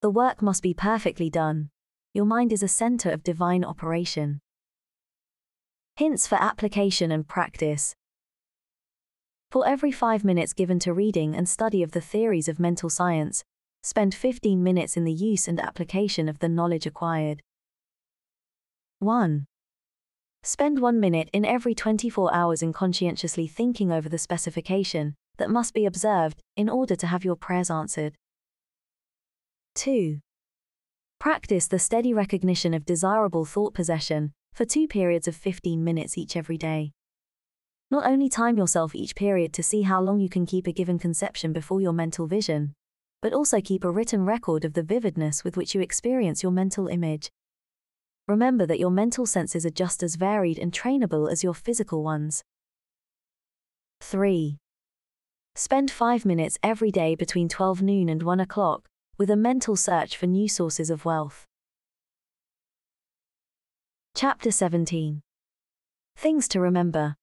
The 0.00 0.08
work 0.08 0.40
must 0.40 0.62
be 0.62 0.72
perfectly 0.72 1.28
done. 1.28 1.68
Your 2.14 2.24
mind 2.24 2.50
is 2.50 2.62
a 2.62 2.66
center 2.82 3.10
of 3.10 3.22
divine 3.22 3.62
operation. 3.62 4.40
Hints 5.96 6.26
for 6.26 6.36
application 6.36 7.12
and 7.12 7.28
practice. 7.28 7.94
For 9.50 9.68
every 9.68 9.92
five 9.92 10.24
minutes 10.24 10.54
given 10.54 10.78
to 10.78 10.94
reading 10.94 11.36
and 11.36 11.46
study 11.46 11.82
of 11.82 11.92
the 11.92 12.00
theories 12.00 12.48
of 12.48 12.58
mental 12.58 12.88
science, 12.88 13.44
spend 13.82 14.14
15 14.14 14.62
minutes 14.62 14.96
in 14.96 15.04
the 15.04 15.12
use 15.12 15.48
and 15.48 15.60
application 15.60 16.28
of 16.28 16.38
the 16.38 16.48
knowledge 16.48 16.86
acquired. 16.86 17.42
1. 18.98 19.46
Spend 20.42 20.80
one 20.80 20.98
minute 20.98 21.28
in 21.32 21.44
every 21.44 21.74
24 21.74 22.32
hours 22.32 22.62
in 22.62 22.72
conscientiously 22.72 23.46
thinking 23.46 23.92
over 23.92 24.08
the 24.08 24.18
specification 24.18 25.14
that 25.36 25.50
must 25.50 25.74
be 25.74 25.86
observed 25.86 26.40
in 26.56 26.68
order 26.68 26.96
to 26.96 27.06
have 27.06 27.24
your 27.24 27.36
prayers 27.36 27.70
answered. 27.70 28.14
2. 29.74 30.18
Practice 31.20 31.66
the 31.66 31.78
steady 31.78 32.14
recognition 32.14 32.74
of 32.74 32.84
desirable 32.84 33.44
thought 33.44 33.74
possession 33.74 34.32
for 34.52 34.64
two 34.64 34.86
periods 34.88 35.28
of 35.28 35.36
15 35.36 35.82
minutes 35.82 36.16
each 36.18 36.36
every 36.36 36.56
day. 36.56 36.92
Not 37.90 38.06
only 38.06 38.28
time 38.28 38.58
yourself 38.58 38.94
each 38.94 39.14
period 39.14 39.52
to 39.54 39.62
see 39.62 39.82
how 39.82 40.00
long 40.00 40.20
you 40.20 40.28
can 40.28 40.46
keep 40.46 40.66
a 40.66 40.72
given 40.72 40.98
conception 40.98 41.52
before 41.52 41.80
your 41.80 41.92
mental 41.92 42.26
vision, 42.26 42.74
but 43.20 43.32
also 43.32 43.60
keep 43.60 43.84
a 43.84 43.90
written 43.90 44.24
record 44.24 44.64
of 44.64 44.74
the 44.74 44.82
vividness 44.82 45.42
with 45.44 45.56
which 45.56 45.74
you 45.74 45.80
experience 45.80 46.42
your 46.42 46.52
mental 46.52 46.88
image. 46.88 47.30
Remember 48.26 48.66
that 48.66 48.78
your 48.78 48.90
mental 48.90 49.26
senses 49.26 49.64
are 49.64 49.70
just 49.70 50.02
as 50.02 50.16
varied 50.16 50.58
and 50.58 50.72
trainable 50.72 51.30
as 51.30 51.42
your 51.42 51.54
physical 51.54 52.04
ones. 52.04 52.44
3. 54.00 54.58
Spend 55.54 55.90
5 55.90 56.24
minutes 56.24 56.58
every 56.62 56.90
day 56.90 57.14
between 57.14 57.48
12 57.48 57.82
noon 57.82 58.08
and 58.08 58.22
1 58.22 58.40
o'clock 58.40 58.88
with 59.18 59.30
a 59.30 59.36
mental 59.36 59.74
search 59.74 60.16
for 60.16 60.26
new 60.26 60.48
sources 60.48 60.90
of 60.90 61.04
wealth. 61.04 61.44
Chapter 64.14 64.50
17 64.50 65.22
Things 66.16 66.48
to 66.48 66.60
Remember 66.60 67.16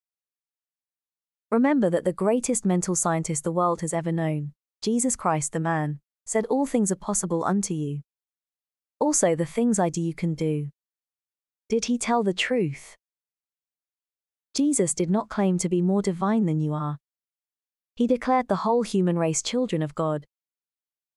Remember 1.51 1.89
that 1.89 2.03
the 2.03 2.13
greatest 2.13 2.65
mental 2.65 2.95
scientist 2.95 3.43
the 3.43 3.51
world 3.51 3.81
has 3.81 3.93
ever 3.93 4.11
known, 4.11 4.53
Jesus 4.81 5.15
Christ 5.15 5.53
the 5.53 5.59
man, 5.59 5.99
said 6.25 6.45
all 6.47 6.65
things 6.65 6.91
are 6.91 6.95
possible 6.95 7.43
unto 7.43 7.73
you. 7.73 8.01
Also 8.99 9.35
the 9.35 9.45
things 9.45 9.79
I 9.79 9.89
do 9.89 10.01
you 10.01 10.13
can 10.13 10.33
do. 10.33 10.69
Did 11.69 11.85
he 11.85 11.97
tell 11.97 12.23
the 12.23 12.33
truth? 12.33 12.95
Jesus 14.53 14.93
did 14.93 15.09
not 15.09 15.29
claim 15.29 15.57
to 15.57 15.69
be 15.69 15.81
more 15.81 16.01
divine 16.01 16.45
than 16.45 16.61
you 16.61 16.73
are. 16.73 16.97
He 17.95 18.07
declared 18.07 18.47
the 18.47 18.57
whole 18.57 18.83
human 18.83 19.17
race 19.17 19.41
children 19.41 19.81
of 19.81 19.95
God. 19.95 20.25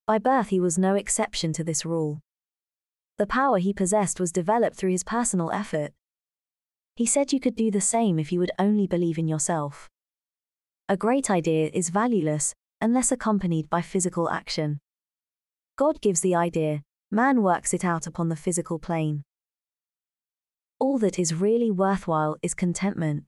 By 0.06 0.18
birth 0.18 0.48
he 0.48 0.60
was 0.60 0.78
no 0.78 0.94
exception 0.94 1.52
to 1.54 1.64
this 1.64 1.84
rule. 1.84 2.20
The 3.18 3.26
power 3.26 3.58
he 3.58 3.72
possessed 3.72 4.20
was 4.20 4.32
developed 4.32 4.76
through 4.76 4.92
his 4.92 5.04
personal 5.04 5.50
effort. 5.50 5.92
He 6.94 7.06
said 7.06 7.32
you 7.32 7.40
could 7.40 7.56
do 7.56 7.70
the 7.70 7.80
same 7.80 8.18
if 8.18 8.32
you 8.32 8.38
would 8.38 8.52
only 8.58 8.86
believe 8.86 9.18
in 9.18 9.28
yourself. 9.28 9.88
A 10.88 10.96
great 10.96 11.30
idea 11.30 11.70
is 11.72 11.90
valueless 11.90 12.54
unless 12.80 13.12
accompanied 13.12 13.68
by 13.68 13.82
physical 13.82 14.30
action. 14.30 14.80
God 15.76 16.00
gives 16.00 16.20
the 16.20 16.34
idea, 16.34 16.82
man 17.10 17.42
works 17.42 17.72
it 17.72 17.84
out 17.84 18.06
upon 18.06 18.28
the 18.28 18.36
physical 18.36 18.78
plane. 18.78 19.24
All 20.78 20.98
that 20.98 21.18
is 21.18 21.34
really 21.34 21.70
worthwhile 21.70 22.36
is 22.42 22.54
contentment. 22.54 23.24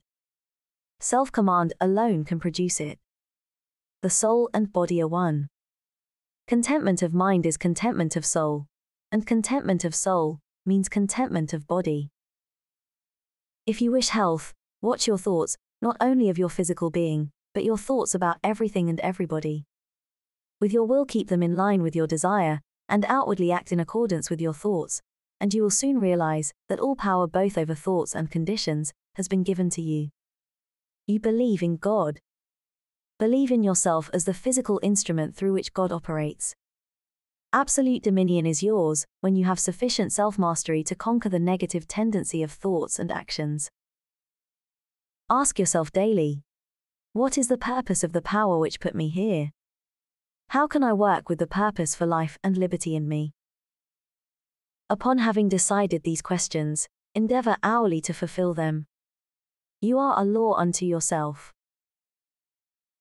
Self 1.00 1.32
command 1.32 1.72
alone 1.80 2.24
can 2.24 2.38
produce 2.38 2.80
it. 2.80 2.98
The 4.02 4.10
soul 4.10 4.48
and 4.54 4.72
body 4.72 5.02
are 5.02 5.08
one. 5.08 5.48
Contentment 6.46 7.02
of 7.02 7.14
mind 7.14 7.46
is 7.46 7.56
contentment 7.56 8.16
of 8.16 8.24
soul 8.24 8.66
and 9.12 9.26
contentment 9.26 9.84
of 9.84 9.94
soul 9.94 10.38
means 10.64 10.88
contentment 10.88 11.52
of 11.52 11.66
body. 11.66 12.10
If 13.66 13.80
you 13.80 13.90
wish 13.90 14.08
health, 14.08 14.54
watch 14.80 15.06
your 15.06 15.18
thoughts, 15.18 15.56
not 15.82 15.96
only 16.00 16.28
of 16.28 16.38
your 16.38 16.48
physical 16.48 16.90
being, 16.90 17.30
but 17.54 17.64
your 17.64 17.78
thoughts 17.78 18.14
about 18.14 18.38
everything 18.44 18.88
and 18.88 19.00
everybody. 19.00 19.64
With 20.60 20.72
your 20.72 20.84
will, 20.84 21.04
keep 21.04 21.28
them 21.28 21.42
in 21.42 21.56
line 21.56 21.82
with 21.82 21.96
your 21.96 22.06
desire, 22.06 22.60
and 22.88 23.04
outwardly 23.08 23.50
act 23.50 23.72
in 23.72 23.80
accordance 23.80 24.28
with 24.28 24.40
your 24.40 24.52
thoughts, 24.52 25.00
and 25.40 25.54
you 25.54 25.62
will 25.62 25.70
soon 25.70 25.98
realize 25.98 26.52
that 26.68 26.80
all 26.80 26.96
power, 26.96 27.26
both 27.26 27.56
over 27.56 27.74
thoughts 27.74 28.14
and 28.14 28.30
conditions, 28.30 28.92
has 29.14 29.28
been 29.28 29.42
given 29.42 29.70
to 29.70 29.82
you. 29.82 30.10
You 31.06 31.18
believe 31.18 31.62
in 31.62 31.76
God. 31.76 32.20
Believe 33.18 33.50
in 33.50 33.62
yourself 33.62 34.10
as 34.12 34.24
the 34.24 34.34
physical 34.34 34.78
instrument 34.82 35.34
through 35.34 35.52
which 35.52 35.72
God 35.72 35.92
operates. 35.92 36.54
Absolute 37.52 38.02
dominion 38.02 38.46
is 38.46 38.62
yours 38.62 39.06
when 39.22 39.34
you 39.34 39.44
have 39.44 39.58
sufficient 39.58 40.12
self 40.12 40.38
mastery 40.38 40.84
to 40.84 40.94
conquer 40.94 41.28
the 41.28 41.40
negative 41.40 41.88
tendency 41.88 42.42
of 42.42 42.52
thoughts 42.52 42.98
and 42.98 43.10
actions. 43.10 43.70
Ask 45.28 45.58
yourself 45.58 45.90
daily 45.90 46.42
What 47.12 47.36
is 47.36 47.48
the 47.48 47.58
purpose 47.58 48.04
of 48.04 48.12
the 48.12 48.22
power 48.22 48.58
which 48.58 48.80
put 48.80 48.94
me 48.94 49.08
here? 49.08 49.50
How 50.48 50.66
can 50.66 50.82
I 50.84 50.92
work 50.92 51.28
with 51.28 51.38
the 51.38 51.46
purpose 51.46 51.94
for 51.94 52.06
life 52.06 52.38
and 52.44 52.56
liberty 52.56 52.94
in 52.94 53.08
me? 53.08 53.32
Upon 54.88 55.18
having 55.18 55.48
decided 55.48 56.02
these 56.02 56.22
questions, 56.22 56.88
endeavor 57.14 57.56
hourly 57.62 58.00
to 58.02 58.14
fulfill 58.14 58.54
them. 58.54 58.86
You 59.80 59.98
are 59.98 60.20
a 60.20 60.24
law 60.24 60.54
unto 60.54 60.84
yourself. 60.84 61.52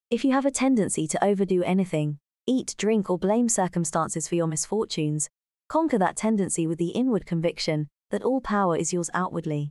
If 0.09 0.25
you 0.25 0.31
have 0.31 0.45
a 0.45 0.51
tendency 0.51 1.07
to 1.07 1.23
overdo 1.23 1.63
anything, 1.63 2.19
Eat, 2.51 2.73
drink, 2.79 3.11
or 3.11 3.19
blame 3.19 3.47
circumstances 3.47 4.27
for 4.27 4.33
your 4.33 4.47
misfortunes. 4.47 5.29
Conquer 5.67 5.99
that 5.99 6.15
tendency 6.15 6.65
with 6.65 6.79
the 6.79 6.87
inward 6.87 7.27
conviction 7.27 7.89
that 8.09 8.23
all 8.23 8.41
power 8.41 8.75
is 8.75 8.91
yours 8.91 9.11
outwardly. 9.13 9.69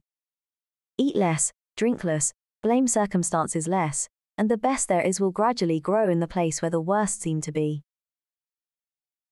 Eat 0.96 1.16
less, 1.16 1.52
drink 1.76 2.04
less, 2.04 2.32
blame 2.62 2.86
circumstances 2.86 3.66
less, 3.66 4.06
and 4.38 4.48
the 4.48 4.56
best 4.56 4.86
there 4.88 5.02
is 5.02 5.20
will 5.20 5.32
gradually 5.32 5.80
grow 5.80 6.08
in 6.08 6.20
the 6.20 6.28
place 6.28 6.62
where 6.62 6.70
the 6.70 6.80
worst 6.80 7.20
seem 7.20 7.40
to 7.40 7.50
be. 7.50 7.82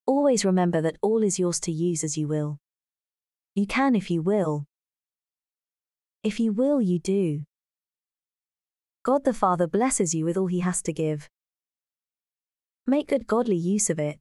Always 0.04 0.44
remember 0.44 0.82
that 0.82 0.96
all 1.00 1.22
is 1.22 1.38
yours 1.38 1.60
to 1.60 1.72
use 1.72 2.02
as 2.02 2.18
you 2.18 2.26
will. 2.26 2.58
You 3.54 3.66
can 3.66 3.94
if 3.94 4.10
you 4.10 4.20
will. 4.20 4.66
If 6.24 6.40
you 6.40 6.52
will, 6.52 6.80
you 6.80 6.98
do. 6.98 7.44
God 9.04 9.24
the 9.24 9.32
Father 9.32 9.68
blesses 9.68 10.12
you 10.12 10.24
with 10.24 10.36
all 10.36 10.48
he 10.48 10.60
has 10.60 10.82
to 10.82 10.92
give. 10.92 11.28
Make 12.84 13.08
good 13.08 13.28
godly 13.28 13.56
use 13.56 13.88
of 13.88 14.00
it. 14.00 14.18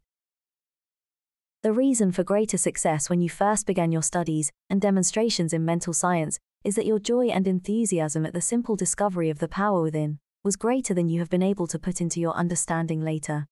The 1.63 1.73
reason 1.73 2.11
for 2.11 2.23
greater 2.23 2.57
success 2.57 3.09
when 3.09 3.21
you 3.21 3.29
first 3.29 3.65
began 3.65 3.91
your 3.91 4.03
studies 4.03 4.51
and 4.69 4.79
demonstrations 4.79 5.51
in 5.51 5.65
mental 5.65 5.93
science 5.93 6.37
is 6.63 6.75
that 6.75 6.85
your 6.85 6.99
joy 6.99 7.27
and 7.29 7.47
enthusiasm 7.47 8.23
at 8.23 8.33
the 8.33 8.41
simple 8.41 8.75
discovery 8.75 9.31
of 9.31 9.39
the 9.39 9.47
power 9.47 9.81
within 9.81 10.19
was 10.45 10.55
greater 10.55 10.93
than 10.93 11.09
you 11.09 11.19
have 11.19 11.29
been 11.29 11.41
able 11.41 11.65
to 11.65 11.79
put 11.79 11.99
into 11.99 12.19
your 12.19 12.33
understanding 12.35 13.01
later. 13.01 13.47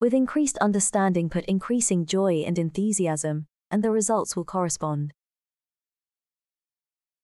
With 0.00 0.14
increased 0.14 0.56
understanding, 0.58 1.28
put 1.28 1.44
increasing 1.46 2.06
joy 2.06 2.44
and 2.46 2.58
enthusiasm, 2.58 3.46
and 3.68 3.82
the 3.82 3.90
results 3.90 4.36
will 4.36 4.44
correspond. 4.44 5.12